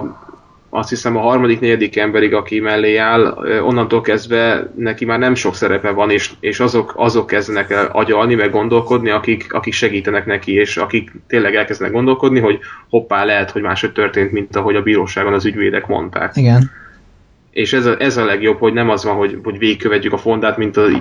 azt 0.70 0.90
hiszem 0.90 1.18
a 1.18 1.22
harmadik, 1.22 1.60
negyedik 1.60 1.98
emberig, 1.98 2.34
aki 2.34 2.60
mellé 2.60 2.96
áll, 2.96 3.22
onnantól 3.62 4.02
kezdve 4.02 4.72
neki 4.76 5.06
már 5.06 5.20
nem 5.20 5.36
sok 5.36 5.56
szerepe 5.56 5.92
van, 5.92 6.10
és, 6.10 6.32
és 6.40 6.60
azok, 6.60 6.94
azok 6.96 7.28
kezdenek 7.28 7.70
el 7.70 7.90
agyalni, 7.92 8.36
meg 8.36 8.52
gondolkodni, 8.52 9.10
akik, 9.10 9.54
akik 9.54 9.74
segítenek 9.74 10.26
neki, 10.26 10.54
és 10.54 10.78
akik 10.78 11.12
tényleg 11.28 11.56
elkezdenek 11.56 11.94
gondolkodni, 11.94 12.40
hogy 12.40 12.60
hoppá, 12.90 13.24
lehet, 13.24 13.52
hogy 13.52 13.62
máshogy 13.62 13.92
történt, 13.92 14.32
mint 14.32 14.56
ahogy 14.56 14.76
a 14.76 14.82
bíróságon 14.82 15.34
az 15.34 15.46
ügyvédek 15.46 15.88
mondták. 15.88 16.36
Igen 16.36 16.82
és 17.54 17.74
ez 17.74 17.86
a, 17.86 18.00
ez 18.00 18.18
a 18.18 18.26
legjobb, 18.26 18.60
hogy 18.60 18.74
nem 18.74 18.90
az 18.90 19.04
van, 19.04 19.16
hogy, 19.16 19.40
hogy 19.44 19.58
végigkövetjük 19.58 20.14
a 20.14 20.18
fondát, 20.18 20.58
mint 20.58 20.78
az 20.78 20.92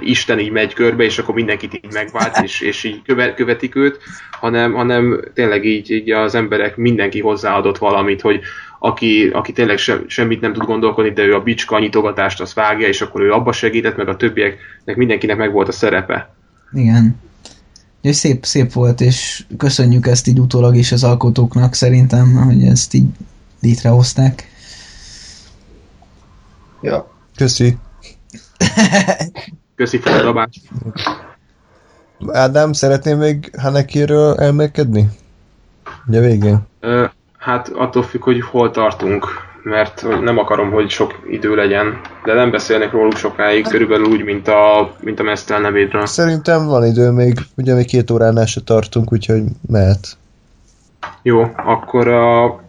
Isten 0.00 0.38
így 0.38 0.50
megy 0.50 0.74
körbe, 0.74 1.04
és 1.04 1.18
akkor 1.18 1.34
mindenkit 1.34 1.74
így 1.74 1.92
megvált, 1.92 2.38
és, 2.42 2.60
és 2.60 2.84
így 2.84 3.02
követ, 3.02 3.34
követik 3.34 3.76
őt, 3.76 3.98
hanem, 4.30 4.72
hanem 4.72 5.20
tényleg 5.34 5.64
így, 5.64 5.90
így 5.90 6.10
az 6.10 6.34
emberek 6.34 6.76
mindenki 6.76 7.20
hozzáadott 7.20 7.78
valamit, 7.78 8.20
hogy 8.20 8.40
aki, 8.78 9.30
aki 9.32 9.52
tényleg 9.52 9.78
se, 9.78 10.00
semmit 10.06 10.40
nem 10.40 10.52
tud 10.52 10.64
gondolkodni, 10.64 11.10
de 11.10 11.22
ő 11.22 11.34
a 11.34 11.42
bicska 11.42 11.78
nyitogatást 11.78 12.40
azt 12.40 12.54
vágja, 12.54 12.88
és 12.88 13.00
akkor 13.00 13.20
ő 13.20 13.32
abba 13.32 13.52
segített, 13.52 13.96
meg 13.96 14.08
a 14.08 14.16
többieknek 14.16 14.96
mindenkinek 14.96 15.36
meg 15.36 15.52
volt 15.52 15.68
a 15.68 15.72
szerepe. 15.72 16.34
Igen. 16.72 17.16
Úgyhogy 17.96 18.14
szép, 18.14 18.44
szép 18.44 18.72
volt, 18.72 19.00
és 19.00 19.44
köszönjük 19.56 20.06
ezt 20.06 20.26
így 20.26 20.38
utólag 20.38 20.76
is 20.76 20.92
az 20.92 21.04
alkotóknak 21.04 21.74
szerintem, 21.74 22.32
hogy 22.32 22.62
ezt 22.62 22.94
így 22.94 23.08
létrehozták. 23.60 24.48
Ja. 26.80 27.06
Köszi. 27.36 27.76
Köszi 29.76 29.98
feldobás. 29.98 30.60
Ádám, 32.28 32.72
szeretném 32.72 33.18
még 33.18 33.50
Hanekiről 33.58 34.34
elmélkedni? 34.34 35.08
Ugye 36.06 36.20
végén? 36.20 36.58
Ö, 36.80 37.04
hát 37.38 37.68
attól 37.68 38.02
függ, 38.02 38.22
hogy 38.22 38.40
hol 38.40 38.70
tartunk, 38.70 39.26
mert 39.62 40.06
nem 40.20 40.38
akarom, 40.38 40.70
hogy 40.70 40.90
sok 40.90 41.22
idő 41.30 41.54
legyen, 41.54 42.00
de 42.24 42.34
nem 42.34 42.50
beszélnek 42.50 42.92
róluk 42.92 43.16
sokáig, 43.16 43.68
körülbelül 43.68 44.06
úgy, 44.06 44.24
mint 44.24 44.48
a, 44.48 44.94
mint 45.00 45.20
a 45.20 45.22
Mesztel 45.22 45.60
nevédről. 45.60 46.06
Szerintem 46.06 46.66
van 46.66 46.84
idő 46.84 47.10
még, 47.10 47.38
ugye 47.56 47.74
még 47.74 47.86
két 47.86 48.10
óránál 48.10 48.46
se 48.46 48.60
tartunk, 48.60 49.12
úgyhogy 49.12 49.42
mehet. 49.68 50.16
Jó, 51.22 51.52
akkor 51.56 52.08
a, 52.08 52.60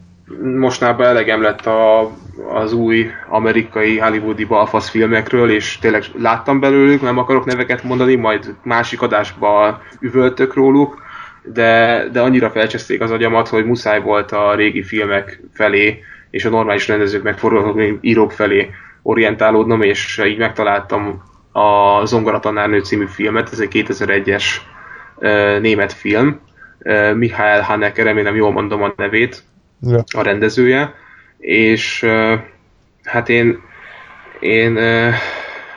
mostanában 0.43 1.07
elegem 1.07 1.41
lett 1.41 1.65
a 1.65 2.11
az 2.49 2.73
új 2.73 3.11
amerikai 3.29 3.97
hollywoodi 3.97 4.45
balfasz 4.45 4.89
filmekről, 4.89 5.51
és 5.51 5.77
tényleg 5.79 6.03
láttam 6.17 6.59
belőlük, 6.59 7.01
nem 7.01 7.17
akarok 7.17 7.45
neveket 7.45 7.83
mondani, 7.83 8.15
majd 8.15 8.55
másik 8.63 9.01
adásba 9.01 9.81
üvöltök 9.99 10.53
róluk, 10.53 11.01
de, 11.43 12.03
de 12.11 12.21
annyira 12.21 12.49
felcseszték 12.49 13.01
az 13.01 13.11
agyamat, 13.11 13.47
hogy 13.47 13.65
muszáj 13.65 14.01
volt 14.01 14.31
a 14.31 14.55
régi 14.55 14.83
filmek 14.83 15.41
felé, 15.53 16.03
és 16.29 16.45
a 16.45 16.49
normális 16.49 16.87
rendezők 16.87 17.23
meg 17.23 17.39
írók 18.01 18.31
felé 18.31 18.69
orientálódnom, 19.01 19.81
és 19.81 20.21
így 20.25 20.37
megtaláltam 20.37 21.23
a 21.51 22.05
Zongoratanárnő 22.05 22.79
című 22.79 23.05
filmet, 23.05 23.49
ez 23.51 23.59
egy 23.59 23.85
2001-es 23.87 24.43
uh, 25.15 25.59
német 25.59 25.93
film, 25.93 26.39
Michael 27.13 27.61
Haneke, 27.61 28.03
remélem 28.03 28.35
jól 28.35 28.51
mondom 28.51 28.83
a 28.83 28.93
nevét, 28.95 29.43
ja. 29.81 30.03
a 30.15 30.21
rendezője, 30.21 30.95
és 31.37 32.05
hát 33.03 33.29
én, 33.29 33.61
én 34.39 34.71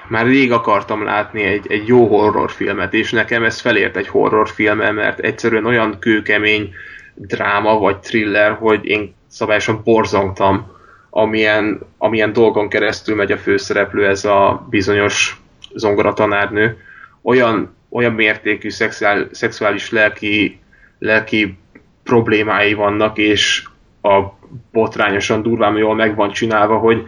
már 0.09 0.27
rég 0.27 0.53
akartam 0.53 1.05
látni 1.05 1.43
egy, 1.43 1.67
egy 1.69 1.89
jó 1.89 2.07
horrorfilmet, 2.07 2.95
és 2.95 3.11
nekem 3.11 3.45
ez 3.45 3.61
felért 3.61 3.97
egy 3.97 4.09
horrorfilme, 4.09 4.91
mert 4.91 5.19
egyszerűen 5.19 5.67
olyan 5.67 5.99
kőkemény 5.99 6.75
dráma 7.15 7.79
vagy 7.79 7.99
thriller, 7.99 8.53
hogy 8.53 8.87
én 8.87 9.15
szabályosan 9.27 9.81
borzongtam, 9.85 10.73
amilyen, 11.11 11.81
amilyen 11.99 12.33
dolgon 12.33 12.69
keresztül 12.69 13.15
megy 13.15 13.33
a 13.33 13.39
főszereplő, 13.39 14.07
ez 14.07 14.25
a 14.25 14.67
bizonyos 14.71 15.43
zongoratanárnő. 15.75 16.77
Olyan, 17.23 17.75
olyan 17.89 18.13
mértékű 18.13 18.71
szexuál, 18.71 19.29
szexuális 19.31 19.91
lelki, 19.91 20.61
lelki 20.99 21.59
problémái 22.03 22.73
vannak, 22.73 23.19
és 23.19 23.65
a 24.05 24.39
botrányosan 24.73 25.43
durván 25.43 25.77
jól 25.77 25.95
meg 25.95 26.15
van 26.15 26.31
csinálva, 26.31 26.77
hogy 26.77 27.05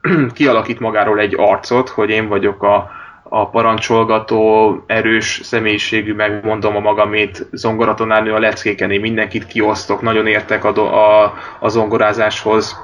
kialakít 0.34 0.80
magáról 0.80 1.18
egy 1.18 1.34
arcot, 1.36 1.88
hogy 1.88 2.10
én 2.10 2.28
vagyok 2.28 2.62
a, 2.62 2.90
a 3.22 3.48
parancsolgató, 3.48 4.82
erős 4.86 5.40
személyiségű, 5.42 6.14
megmondom 6.14 6.76
a 6.76 6.80
magamét, 6.80 7.46
zongoratonálni 7.52 8.28
a 8.28 8.38
leckéken, 8.38 8.90
én 8.90 9.00
mindenkit 9.00 9.46
kiosztok, 9.46 10.00
nagyon 10.00 10.26
értek 10.26 10.64
a, 10.64 11.22
a, 11.22 11.34
a 11.60 11.68
zongorázáshoz, 11.68 12.76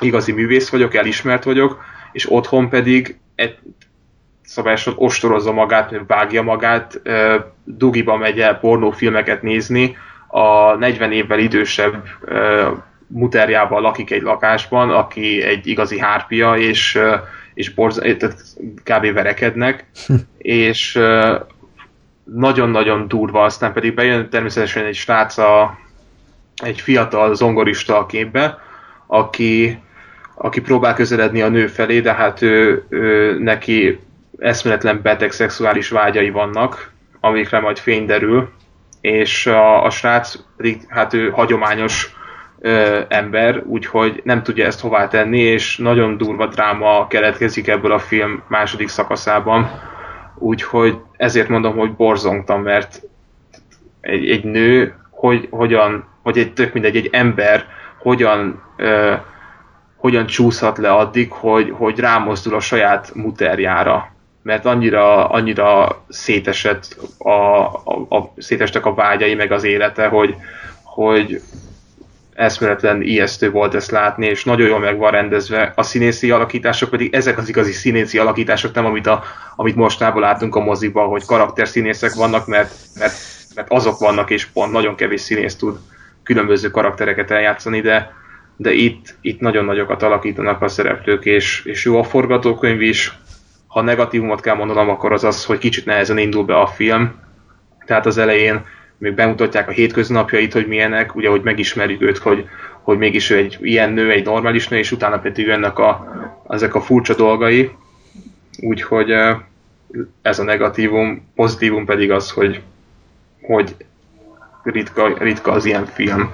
igazi 0.00 0.32
művész 0.32 0.70
vagyok, 0.70 0.94
elismert 0.94 1.44
vagyok, 1.44 1.80
és 2.12 2.32
otthon 2.32 2.68
pedig 2.68 3.18
egy, 3.34 3.58
szabályosan 4.42 4.94
ostorozza 4.96 5.52
magát, 5.52 6.00
vágja 6.06 6.42
magát, 6.42 7.00
dugiba 7.64 8.16
megy 8.16 8.40
el 8.40 8.58
pornófilmeket 8.58 9.42
nézni, 9.42 9.96
a 10.26 10.74
40 10.74 11.12
évvel 11.12 11.38
idősebb 11.38 12.04
muterjával 13.12 13.80
lakik 13.80 14.10
egy 14.10 14.22
lakásban, 14.22 14.90
aki 14.90 15.42
egy 15.42 15.66
igazi 15.66 15.98
hárpia, 15.98 16.56
és, 16.56 16.98
és 17.54 17.74
borz, 17.74 17.94
tehát 17.94 18.42
kb. 18.84 19.12
verekednek, 19.12 19.86
és 20.38 21.00
nagyon-nagyon 22.24 23.08
durva, 23.08 23.42
aztán 23.42 23.72
pedig 23.72 23.94
bejön 23.94 24.28
természetesen 24.28 24.84
egy 24.84 24.94
srác, 24.94 25.38
a, 25.38 25.78
egy 26.62 26.80
fiatal 26.80 27.34
zongorista 27.34 27.98
a 27.98 28.06
képbe, 28.06 28.58
aki, 29.06 29.78
aki 30.34 30.60
próbál 30.60 30.94
közeledni 30.94 31.42
a 31.42 31.48
nő 31.48 31.66
felé, 31.66 32.00
de 32.00 32.12
hát 32.12 32.42
ő, 32.42 32.84
ő 32.88 33.38
neki 33.38 33.98
eszméletlen 34.38 35.00
beteg 35.02 35.32
szexuális 35.32 35.88
vágyai 35.88 36.30
vannak, 36.30 36.92
amikre 37.20 37.60
majd 37.60 37.78
fény 37.78 38.06
derül, 38.06 38.50
és 39.00 39.46
a, 39.46 39.84
a 39.84 39.90
srác 39.90 40.34
pedig 40.56 40.80
hát 40.88 41.14
ő 41.14 41.30
hagyományos 41.30 42.14
ember, 43.08 43.62
úgyhogy 43.66 44.20
nem 44.24 44.42
tudja 44.42 44.66
ezt 44.66 44.80
hová 44.80 45.08
tenni, 45.08 45.38
és 45.38 45.76
nagyon 45.76 46.16
durva 46.16 46.46
dráma 46.46 47.06
keletkezik 47.06 47.68
ebből 47.68 47.92
a 47.92 47.98
film 47.98 48.42
második 48.48 48.88
szakaszában, 48.88 49.70
úgyhogy 50.38 50.98
ezért 51.16 51.48
mondom, 51.48 51.76
hogy 51.76 51.92
borzongtam, 51.92 52.62
mert 52.62 53.02
egy, 54.00 54.30
egy 54.30 54.44
nő, 54.44 54.94
hogy, 55.10 55.48
hogyan, 55.50 56.08
vagy 56.22 56.38
egy 56.38 56.52
tök 56.52 56.72
mindegy, 56.72 56.96
egy 56.96 57.08
ember 57.12 57.66
hogyan 57.98 58.62
ö, 58.76 59.14
hogyan 60.00 60.26
csúszhat 60.26 60.78
le 60.78 60.92
addig, 60.92 61.32
hogy, 61.32 61.70
hogy 61.76 61.98
rámozdul 61.98 62.54
a 62.54 62.60
saját 62.60 63.14
muterjára. 63.14 64.12
Mert 64.42 64.64
annyira, 64.64 65.28
annyira 65.28 66.02
szétesett 66.08 66.96
a, 67.18 67.30
a, 67.30 68.06
a, 68.08 68.32
szétestek 68.36 68.86
a 68.86 68.94
vágyai, 68.94 69.34
meg 69.34 69.52
az 69.52 69.64
élete, 69.64 70.06
hogy, 70.06 70.36
hogy 70.82 71.40
eszméletlen 72.34 73.02
ijesztő 73.02 73.50
volt 73.50 73.74
ezt 73.74 73.90
látni, 73.90 74.26
és 74.26 74.44
nagyon 74.44 74.68
jól 74.68 74.78
meg 74.78 74.98
van 74.98 75.10
rendezve. 75.10 75.72
A 75.76 75.82
színészi 75.82 76.30
alakítások 76.30 76.90
pedig 76.90 77.14
ezek 77.14 77.38
az 77.38 77.48
igazi 77.48 77.72
színészi 77.72 78.18
alakítások, 78.18 78.74
nem 78.74 78.84
amit, 78.84 79.06
a, 79.06 79.22
amit 79.56 79.76
mostában 79.76 80.20
látunk 80.20 80.56
a 80.56 80.60
moziban, 80.60 81.08
hogy 81.08 81.24
karakterszínészek 81.24 82.12
vannak, 82.12 82.46
mert, 82.46 82.74
mert, 82.98 83.14
mert 83.54 83.70
azok 83.70 83.98
vannak, 83.98 84.30
és 84.30 84.46
pont 84.46 84.72
nagyon 84.72 84.94
kevés 84.94 85.20
színész 85.20 85.56
tud 85.56 85.78
különböző 86.22 86.70
karaktereket 86.70 87.30
eljátszani, 87.30 87.80
de, 87.80 88.12
de 88.56 88.72
itt, 88.72 89.14
itt 89.20 89.40
nagyon 89.40 89.64
nagyokat 89.64 90.02
alakítanak 90.02 90.62
a 90.62 90.68
szereplők, 90.68 91.24
és, 91.24 91.64
és 91.64 91.84
jó 91.84 91.98
a 91.98 92.04
forgatókönyv 92.04 92.80
is. 92.80 93.18
Ha 93.66 93.82
negatívumot 93.82 94.40
kell 94.40 94.54
mondanom, 94.54 94.88
akkor 94.88 95.12
az 95.12 95.24
az, 95.24 95.44
hogy 95.44 95.58
kicsit 95.58 95.84
nehezen 95.84 96.18
indul 96.18 96.44
be 96.44 96.58
a 96.58 96.66
film. 96.66 97.14
Tehát 97.86 98.06
az 98.06 98.18
elején 98.18 98.64
még 99.00 99.14
bemutatják 99.14 99.68
a 99.68 99.72
hétköznapjait, 99.72 100.52
hogy 100.52 100.66
milyenek, 100.66 101.14
ugye, 101.14 101.28
hogy 101.28 101.42
megismerjük 101.42 102.02
őt, 102.02 102.18
hogy, 102.18 102.48
hogy 102.82 102.98
mégis 102.98 103.30
ő 103.30 103.36
egy 103.36 103.58
ilyen 103.60 103.92
nő, 103.92 104.10
egy 104.10 104.24
normális 104.24 104.68
nő, 104.68 104.78
és 104.78 104.92
utána 104.92 105.18
pedig 105.18 105.46
jönnek 105.46 105.78
a, 105.78 106.14
ezek 106.48 106.74
a 106.74 106.80
furcsa 106.80 107.14
dolgai. 107.14 107.70
Úgyhogy 108.60 109.10
ez 110.22 110.38
a 110.38 110.44
negatívum, 110.44 111.28
pozitívum 111.34 111.84
pedig 111.84 112.10
az, 112.10 112.30
hogy, 112.30 112.62
hogy 113.42 113.76
ritka, 114.62 115.18
ritka 115.18 115.52
az 115.52 115.64
ilyen 115.64 115.86
film. 115.86 116.30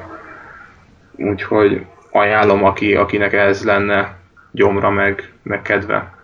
Úgyhogy 1.16 1.86
ajánlom, 2.10 2.64
aki, 2.64 2.94
akinek 2.94 3.32
ez 3.32 3.64
lenne 3.64 4.16
gyomra 4.51 4.90
meg, 4.90 5.32
meg 5.43 5.62
kedve. 5.62 6.14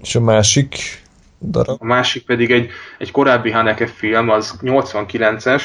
És 0.00 0.14
a 0.14 0.20
másik 0.20 1.02
darab? 1.40 1.76
A 1.80 1.84
másik 1.84 2.24
pedig 2.24 2.50
egy, 2.50 2.70
egy 2.98 3.10
korábbi 3.10 3.50
Haneke 3.50 3.86
film, 3.86 4.28
az 4.30 4.58
89-es. 4.62 5.62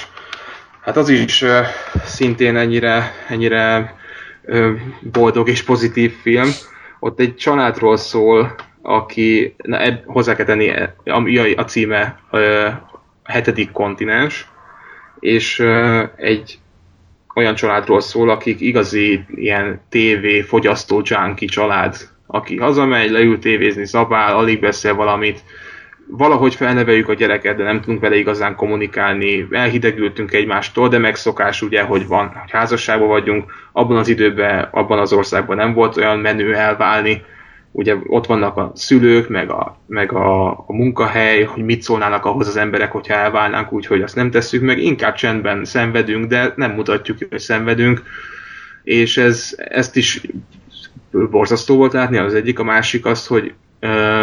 Hát 0.82 0.98
az 0.98 1.10
is 1.10 1.42
uh, 1.42 1.66
szintén 2.06 2.56
ennyire, 2.56 3.12
ennyire 3.28 3.96
uh, 4.44 4.72
boldog 5.02 5.50
és 5.50 5.64
pozitív 5.64 6.14
film. 6.22 6.50
Ott 7.00 7.20
egy 7.20 7.36
családról 7.36 7.98
szól, 7.98 8.56
aki, 8.82 9.56
na, 9.64 9.80
eb, 9.80 10.04
hozzá 10.06 10.36
kell 10.36 10.46
tenni, 10.46 10.74
a, 11.06 11.24
a 11.56 11.64
címe 11.64 12.20
uh, 12.32 12.68
hetedik 13.24 13.72
kontinens, 13.72 14.48
és 15.20 15.60
uh, 15.60 16.10
egy 16.16 16.58
olyan 17.36 17.56
családról 17.56 18.02
szól, 18.02 18.30
akik 18.30 18.62
igazi 18.62 19.26
ilyen 19.36 19.82
TV 19.90 20.48
fogyasztó 20.48 21.02
junkie 21.04 21.48
család, 21.48 21.96
aki 22.28 22.58
hazamegy, 22.58 23.10
leül 23.10 23.40
tévézni, 23.40 23.86
zabál, 23.86 24.36
alig 24.36 24.60
beszél 24.60 24.94
valamit, 24.94 25.44
valahogy 26.08 26.56
felneveljük 26.56 27.10
a 27.10 27.14
gyereket, 27.14 27.58
de 27.58 27.64
nem 27.64 27.82
tudunk 27.82 28.02
vele 28.02 28.16
igazán 28.16 28.56
kommunikálni, 28.56 29.48
elhidegültünk 29.52 30.34
egymástól, 30.34 30.88
de 30.88 30.98
megszokás 30.98 31.62
ugye, 31.62 31.82
hogy 31.82 32.08
van, 32.08 32.28
hogy 32.28 32.52
házasságban 32.52 33.08
vagyunk, 33.08 33.52
abban 33.72 33.98
az 33.98 34.08
időben, 34.08 34.68
abban 34.72 35.00
az 35.00 35.14
országban 35.14 35.58
nem 35.58 35.74
volt 35.74 35.98
olyan 35.98 36.20
menő 36.20 36.56
elválni, 36.56 37.22
ugye 37.72 37.96
ott 38.06 38.26
vannak 38.26 38.58
a 38.58 38.72
szülők, 38.76 39.30
meg 39.30 39.50
a, 39.50 39.78
meg 39.88 40.12
a, 40.12 40.50
a 40.52 40.74
munkahely, 40.74 41.44
hogy 41.44 41.64
mit 41.64 41.82
szólnának 41.82 42.26
ahhoz 42.26 42.48
az 42.48 42.58
emberek, 42.58 42.92
hogyha 42.92 43.14
elválnánk, 43.14 43.72
úgyhogy 43.72 44.02
azt 44.02 44.16
nem 44.16 44.32
tesszük 44.32 44.62
meg, 44.62 44.78
inkább 44.78 45.16
csendben 45.16 45.66
szenvedünk, 45.66 46.26
de 46.26 46.54
nem 46.56 46.72
mutatjuk, 46.72 47.18
hogy 47.30 47.40
szenvedünk, 47.40 48.04
és 48.84 49.18
ez, 49.18 49.56
ezt 49.58 49.96
is 49.96 50.22
borzasztó 51.12 51.76
volt 51.76 51.94
látni, 51.94 52.18
az 52.18 52.34
egyik, 52.34 52.60
a 52.60 52.64
másik 52.64 53.06
az, 53.06 53.28
hogy 53.28 53.54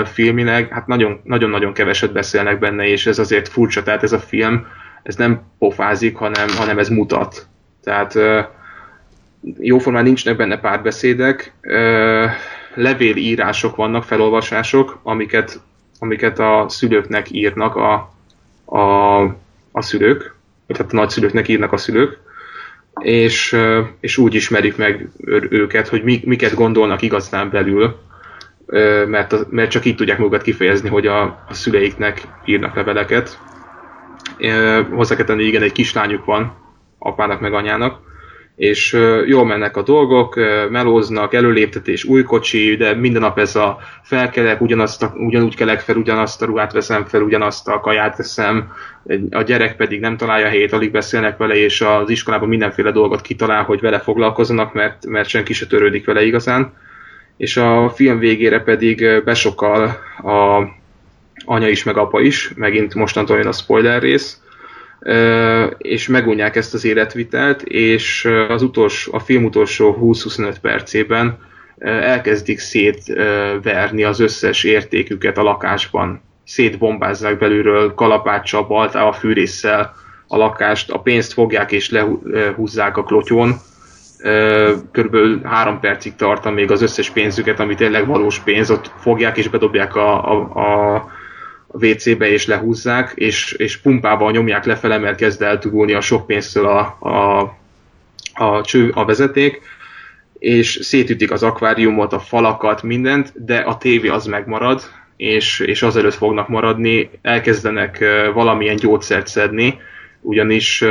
filmileg, 0.05 0.69
hát 0.69 0.87
nagyon-nagyon 0.87 1.73
keveset 1.73 2.13
beszélnek 2.13 2.59
benne, 2.59 2.87
és 2.87 3.07
ez 3.07 3.19
azért 3.19 3.49
furcsa, 3.49 3.83
tehát 3.83 4.03
ez 4.03 4.13
a 4.13 4.19
film, 4.19 4.67
ez 5.03 5.17
nem 5.17 5.43
pofázik, 5.59 6.17
hanem, 6.17 6.49
hanem 6.57 6.79
ez 6.79 6.89
mutat. 6.89 7.47
Tehát 7.83 8.19
jóformán 9.59 10.05
nincsnek 10.05 10.37
benne 10.37 10.59
párbeszédek, 10.59 11.53
levélírások 12.75 13.77
vannak, 13.77 14.05
felolvasások, 14.05 15.01
amiket, 15.03 15.61
amiket 15.99 16.39
a 16.39 16.67
szülőknek 16.69 17.31
írnak 17.31 17.77
a, 17.77 18.13
a, 18.65 19.21
a 19.73 19.83
szülők, 19.83 20.35
vagy 20.67 20.79
hát 20.79 20.93
a 20.93 20.97
nagyszülőknek 20.97 21.49
írnak 21.49 21.73
a 21.73 21.77
szülők, 21.77 22.19
és, 23.01 23.57
és 24.01 24.19
úgy 24.19 24.35
ismerik 24.35 24.77
meg 24.77 25.09
őket, 25.51 25.89
hogy 25.89 26.03
mi, 26.03 26.21
miket 26.25 26.55
gondolnak 26.55 27.03
igazán 27.03 27.51
belül, 27.51 27.99
mert, 29.07 29.51
mert 29.51 29.71
csak 29.71 29.85
így 29.85 29.97
tudják 29.97 30.19
magukat 30.19 30.43
kifejezni, 30.43 30.89
hogy 30.89 31.07
a, 31.07 31.23
a 31.23 31.55
szüleiknek 31.55 32.23
írnak 32.45 32.75
leveleket. 32.75 33.39
Hozzá 34.91 35.17
kell 35.17 35.25
tenni, 35.25 35.43
igen, 35.43 35.63
egy 35.63 35.73
kislányuk 35.73 36.25
van, 36.25 36.53
apának 36.99 37.41
meg 37.41 37.55
anyának, 37.55 37.99
és 38.57 38.93
jól 39.27 39.45
mennek 39.45 39.77
a 39.77 39.83
dolgok, 39.83 40.35
melóznak, 40.71 41.35
előléptetés, 41.35 42.05
új 42.05 42.23
kocsi, 42.23 42.77
de 42.77 42.95
minden 42.95 43.23
nap 43.23 43.39
ez 43.39 43.57
a 43.57 43.79
felkelek, 44.03 44.61
ugyanazt 44.61 45.03
a, 45.03 45.13
ugyanúgy 45.17 45.57
kelek 45.57 45.81
fel, 45.81 45.97
ugyanazt 45.97 46.43
a 46.43 46.47
ruhát 46.47 46.73
veszem 46.73 47.05
fel, 47.05 47.23
ugyanazt 47.23 47.69
a 47.69 47.81
kaját 47.81 48.17
veszem, 48.17 48.73
a 49.31 49.43
gyerek 49.43 49.77
pedig 49.77 50.01
nem 50.01 50.17
találja 50.17 50.49
helyét, 50.49 50.73
alig 50.73 50.91
beszélnek 50.91 51.37
vele, 51.37 51.57
és 51.57 51.81
az 51.81 52.11
iskolában 52.11 52.49
mindenféle 52.49 52.91
dolgot 52.91 53.21
kitalál, 53.21 53.63
hogy 53.63 53.81
vele 53.81 53.99
foglalkozzanak, 53.99 54.73
mert, 54.73 55.07
mert 55.07 55.29
senki 55.29 55.53
se 55.53 55.67
törődik 55.67 56.07
vele 56.07 56.23
igazán. 56.25 56.73
És 57.41 57.57
a 57.57 57.91
film 57.95 58.19
végére 58.19 58.61
pedig 58.61 59.23
besokal 59.25 59.85
a 60.23 60.69
anya 61.45 61.69
is, 61.69 61.85
meg 61.85 61.97
apa 61.97 62.21
is, 62.21 62.53
megint 62.55 62.95
mostantól 62.95 63.37
jön 63.37 63.47
a 63.47 63.53
spoiler 63.53 64.03
rész, 64.03 64.41
és 65.79 66.09
megunják 66.09 66.57
ezt 66.57 66.75
az 66.75 66.85
életvitelt, 66.85 67.63
és 67.63 68.29
az 68.49 68.63
utolsó, 68.63 69.15
a 69.15 69.19
film 69.19 69.45
utolsó 69.45 69.99
20-25 70.01 70.55
percében 70.61 71.39
elkezdik 71.79 72.59
szétverni 72.59 74.03
az 74.03 74.21
összes 74.21 74.65
értéküket 74.65 75.39
a 75.39 75.43
lakásban. 75.43 76.23
Szétbombázzák 76.45 77.39
belülről 77.39 77.95
kalapáccsal, 77.95 78.63
baltával, 78.67 79.13
fűrésszel 79.13 79.95
a 80.27 80.37
lakást, 80.37 80.91
a 80.91 80.99
pénzt 80.99 81.33
fogják 81.33 81.73
és 81.73 81.91
lehúzzák 81.91 82.97
a 82.97 83.03
klotyón. 83.03 83.61
Körülbelül 84.93 85.41
három 85.45 85.81
percig 85.81 86.15
tart, 86.15 86.47
amíg 86.47 86.71
az 86.71 86.83
összes 86.83 87.11
pénzüket, 87.11 87.61
ami 87.61 87.75
tényleg 87.75 88.07
valós 88.07 88.39
pénz, 88.39 88.71
ott 88.71 88.91
fogják 88.99 89.37
és 89.37 89.49
bedobják 89.49 89.95
a, 89.95 90.35
a 90.95 91.09
a 91.73 91.87
WC-be 91.87 92.31
és 92.31 92.47
lehúzzák, 92.47 93.13
és, 93.15 93.53
és 93.53 93.77
pumpával 93.77 94.31
nyomják 94.31 94.65
lefele, 94.65 94.99
mert 94.99 95.17
kezd 95.17 95.43
eltugulni 95.43 95.93
a 95.93 96.01
sok 96.01 96.27
pénztől 96.27 96.67
a, 96.67 96.97
a, 97.01 97.41
a, 98.35 98.63
cső, 98.63 98.91
a 98.95 99.05
vezeték, 99.05 99.61
és 100.39 100.79
szétütik 100.83 101.31
az 101.31 101.43
akváriumot, 101.43 102.13
a 102.13 102.19
falakat, 102.19 102.83
mindent, 102.83 103.45
de 103.45 103.57
a 103.57 103.77
tévé 103.77 104.09
az 104.09 104.27
megmarad, 104.27 104.83
és, 105.17 105.61
és 105.61 105.83
azelőtt 105.83 106.15
fognak 106.15 106.49
maradni, 106.49 107.11
elkezdenek 107.23 108.05
valamilyen 108.35 108.77
gyógyszert 108.77 109.27
szedni, 109.27 109.79
ugyanis, 110.21 110.85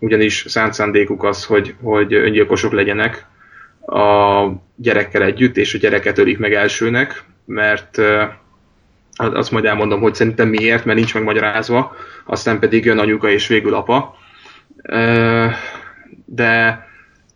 ugyanis 0.00 0.44
szánt 0.48 0.74
szándékuk 0.74 1.24
az, 1.24 1.44
hogy, 1.44 1.74
hogy 1.82 2.14
öngyilkosok 2.14 2.72
legyenek 2.72 3.26
a 3.86 4.46
gyerekkel 4.76 5.22
együtt, 5.22 5.56
és 5.56 5.74
a 5.74 5.78
gyereket 5.78 6.18
ölik 6.18 6.38
meg 6.38 6.52
elsőnek, 6.52 7.24
mert 7.44 7.98
azt 9.16 9.50
majd 9.50 9.64
elmondom, 9.64 10.00
hogy 10.00 10.14
szerintem 10.14 10.48
miért, 10.48 10.84
mert 10.84 10.98
nincs 10.98 11.14
megmagyarázva, 11.14 11.96
aztán 12.24 12.58
pedig 12.58 12.84
jön 12.84 12.98
anyuka 12.98 13.30
és 13.30 13.46
végül 13.46 13.74
apa. 13.74 14.16
De 16.24 16.84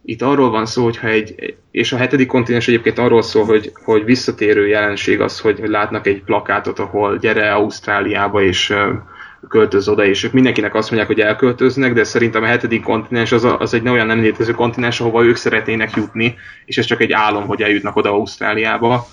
itt 0.04 0.22
arról 0.22 0.50
van 0.50 0.66
szó, 0.66 0.84
hogyha 0.84 1.08
egy, 1.08 1.56
és 1.70 1.92
a 1.92 1.96
hetedik 1.96 2.26
kontinens 2.26 2.68
egyébként 2.68 2.98
arról 2.98 3.22
szól, 3.22 3.44
hogy, 3.44 3.72
hogy 3.84 4.04
visszatérő 4.04 4.66
jelenség 4.66 5.20
az, 5.20 5.40
hogy 5.40 5.60
látnak 5.64 6.06
egy 6.06 6.22
plakátot, 6.22 6.78
ahol 6.78 7.18
gyere 7.18 7.52
Ausztráliába, 7.52 8.42
és 8.42 8.74
költöz 9.48 9.88
oda, 9.88 10.04
és 10.04 10.24
ők 10.24 10.32
mindenkinek 10.32 10.74
azt 10.74 10.90
mondják, 10.90 11.10
hogy 11.10 11.20
elköltöznek, 11.20 11.92
de 11.92 12.04
szerintem 12.04 12.42
a 12.42 12.46
hetedik 12.46 12.82
kontinens 12.82 13.32
az, 13.32 13.44
a, 13.44 13.58
az 13.58 13.74
egy 13.74 13.88
olyan 13.88 14.06
nem 14.06 14.20
létező 14.20 14.52
kontinens, 14.52 15.00
ahova 15.00 15.24
ők 15.24 15.36
szeretnének 15.36 15.94
jutni, 15.94 16.34
és 16.64 16.78
ez 16.78 16.84
csak 16.84 17.00
egy 17.00 17.12
álom, 17.12 17.46
hogy 17.46 17.62
eljutnak 17.62 17.96
oda 17.96 18.10
Ausztráliába 18.10 19.06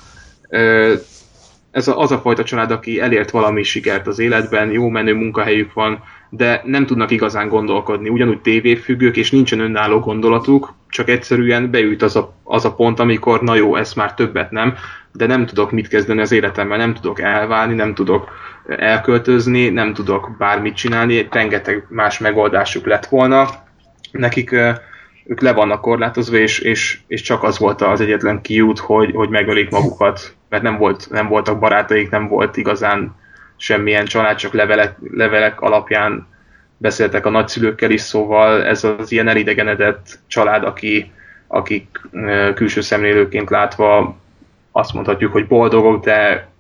ez 1.72 1.88
a, 1.88 2.00
az 2.00 2.12
a 2.12 2.20
fajta 2.20 2.44
család, 2.44 2.72
aki 2.72 3.00
elért 3.00 3.32
valami 3.32 3.64
sikert 3.64 4.08
az 4.08 4.20
életben, 4.20 4.72
jó 4.72 4.90
menő 4.90 5.14
munkahelyük 5.14 5.74
van, 5.74 6.04
de 6.30 6.62
nem 6.66 6.86
tudnak 6.86 7.12
igazán 7.12 7.48
gondolkodni. 7.48 8.10
Ugyanúgy 8.10 8.42
tévéfüggők, 8.42 9.18
és 9.18 9.32
nincsen 9.32 9.60
önálló 9.60 10.00
gondolatuk, 10.00 10.74
csak 10.90 11.10
egyszerűen 11.10 11.72
beüt 11.72 12.02
az 12.02 12.16
a, 12.16 12.34
az 12.44 12.66
a 12.66 12.74
pont, 12.74 13.00
amikor 13.00 13.42
na 13.42 13.56
jó, 13.56 13.76
ez 13.76 13.94
már 13.94 14.14
többet 14.14 14.52
nem, 14.52 14.74
de 15.12 15.26
nem 15.26 15.46
tudok 15.46 15.72
mit 15.72 15.88
kezdeni 15.88 16.22
az 16.22 16.32
életemmel, 16.32 16.78
nem 16.78 16.94
tudok 16.94 17.22
elválni, 17.22 17.74
nem 17.74 17.94
tudok 17.94 18.30
elköltözni, 18.68 19.70
nem 19.70 19.94
tudok 19.94 20.36
bármit 20.38 20.76
csinálni, 20.76 21.28
rengeteg 21.32 21.86
más 21.90 22.20
megoldásuk 22.20 22.86
lett 22.86 23.06
volna. 23.06 23.50
Nekik 24.12 24.52
ők 25.26 25.42
le 25.42 25.54
vannak 25.54 25.82
korlátozva, 25.82 26.38
és, 26.38 26.60
és, 26.60 27.00
és 27.08 27.22
csak 27.22 27.44
az 27.44 27.58
volt 27.58 27.82
az 27.82 28.02
egyetlen 28.02 28.42
kiút, 28.42 28.80
hogy, 28.80 29.12
hogy 29.14 29.30
megölik 29.30 29.70
magukat, 29.70 30.36
mert 30.50 30.64
nem, 30.64 30.78
volt, 30.78 31.08
nem 31.10 31.28
voltak 31.28 31.60
barátaik, 31.60 32.10
nem 32.10 32.28
volt 32.28 32.58
igazán 32.58 33.16
semmilyen 33.58 34.06
család, 34.06 34.36
csak 34.36 34.54
levelek, 34.54 34.96
levelek 35.12 35.62
alapján 35.62 36.28
beszéltek 36.78 37.26
a 37.26 37.30
nagyszülőkkel 37.30 37.92
is, 37.92 38.02
szóval 38.02 38.66
ez 38.66 38.84
az 38.84 39.12
ilyen 39.12 39.28
elidegenedett 39.28 40.20
család, 40.28 40.64
aki, 40.64 41.12
akik 41.48 42.02
külső 42.56 42.82
szemlélőként 42.82 43.50
látva 43.50 44.18
azt 44.72 44.94
mondhatjuk, 44.94 45.32
hogy 45.32 45.48
boldogok, 45.48 46.04
de 46.04 46.51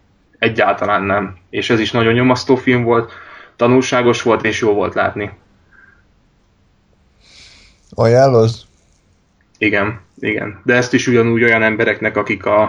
egyáltalán 0.41 1.03
nem. 1.03 1.37
És 1.49 1.69
ez 1.69 1.79
is 1.79 1.91
nagyon 1.91 2.13
nyomasztó 2.13 2.55
film 2.55 2.83
volt, 2.83 3.11
tanulságos 3.55 4.21
volt, 4.21 4.45
és 4.45 4.61
jó 4.61 4.73
volt 4.73 4.93
látni. 4.93 5.31
Ajánlod? 7.89 8.49
Igen, 9.57 10.01
igen. 10.19 10.61
De 10.63 10.75
ezt 10.75 10.93
is 10.93 11.07
ugyanúgy 11.07 11.43
olyan 11.43 11.63
embereknek, 11.63 12.17
akik 12.17 12.45
a, 12.45 12.61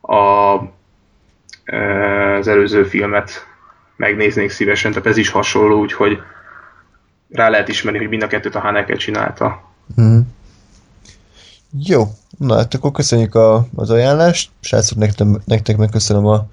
a, 0.00 0.54
az 2.38 2.48
előző 2.48 2.84
filmet 2.84 3.46
megnéznék 3.96 4.50
szívesen, 4.50 4.90
tehát 4.90 5.06
ez 5.06 5.16
is 5.16 5.28
hasonló, 5.28 5.80
úgyhogy 5.80 6.18
rá 7.30 7.48
lehet 7.48 7.68
ismerni, 7.68 7.98
hogy 7.98 8.08
mind 8.08 8.22
a 8.22 8.26
kettőt 8.26 8.54
a 8.54 8.60
Haneke 8.60 8.96
csinálta. 8.96 9.62
Mm. 10.00 10.18
Jó, 11.78 12.04
na 12.38 12.56
hát 12.56 12.74
akkor 12.74 12.92
köszönjük 12.92 13.34
a, 13.34 13.66
az 13.74 13.90
ajánlást. 13.90 14.50
Srácok, 14.60 14.98
nektek, 14.98 15.26
nektek 15.44 15.76
megköszönöm 15.76 16.26
a, 16.26 16.46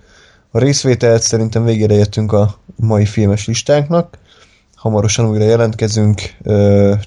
a 0.55 0.59
részvételt. 0.59 1.21
Szerintem 1.21 1.63
végére 1.63 1.93
értünk 1.93 2.31
a 2.31 2.55
mai 2.75 3.05
filmes 3.05 3.47
listánknak. 3.47 4.17
Hamarosan 4.75 5.30
újra 5.30 5.43
jelentkezünk. 5.43 6.21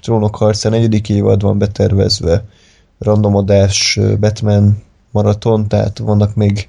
Trónok 0.01 0.35
harca 0.35 0.69
negyedik 0.69 1.09
évad 1.09 1.41
van 1.41 1.57
betervezve. 1.57 2.43
Randomodás, 2.99 3.99
Batman 4.19 4.83
maraton, 5.11 5.67
tehát 5.67 5.97
vannak 5.97 6.35
még 6.35 6.67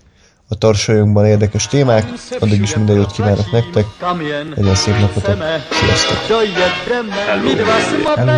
a 0.48 0.54
tarsajunkban 0.54 1.26
érdekes 1.26 1.66
témák. 1.66 2.12
Addig 2.38 2.60
is 2.60 2.74
minden 2.74 2.96
jót 2.96 3.12
kívánok 3.12 3.52
nektek. 3.52 3.84
Legyen 4.54 4.74
szép 4.74 4.98
napotok. 4.98 5.36
Sziasztok! 5.70 6.16
Hello. 8.16 8.16
Hello. 8.16 8.28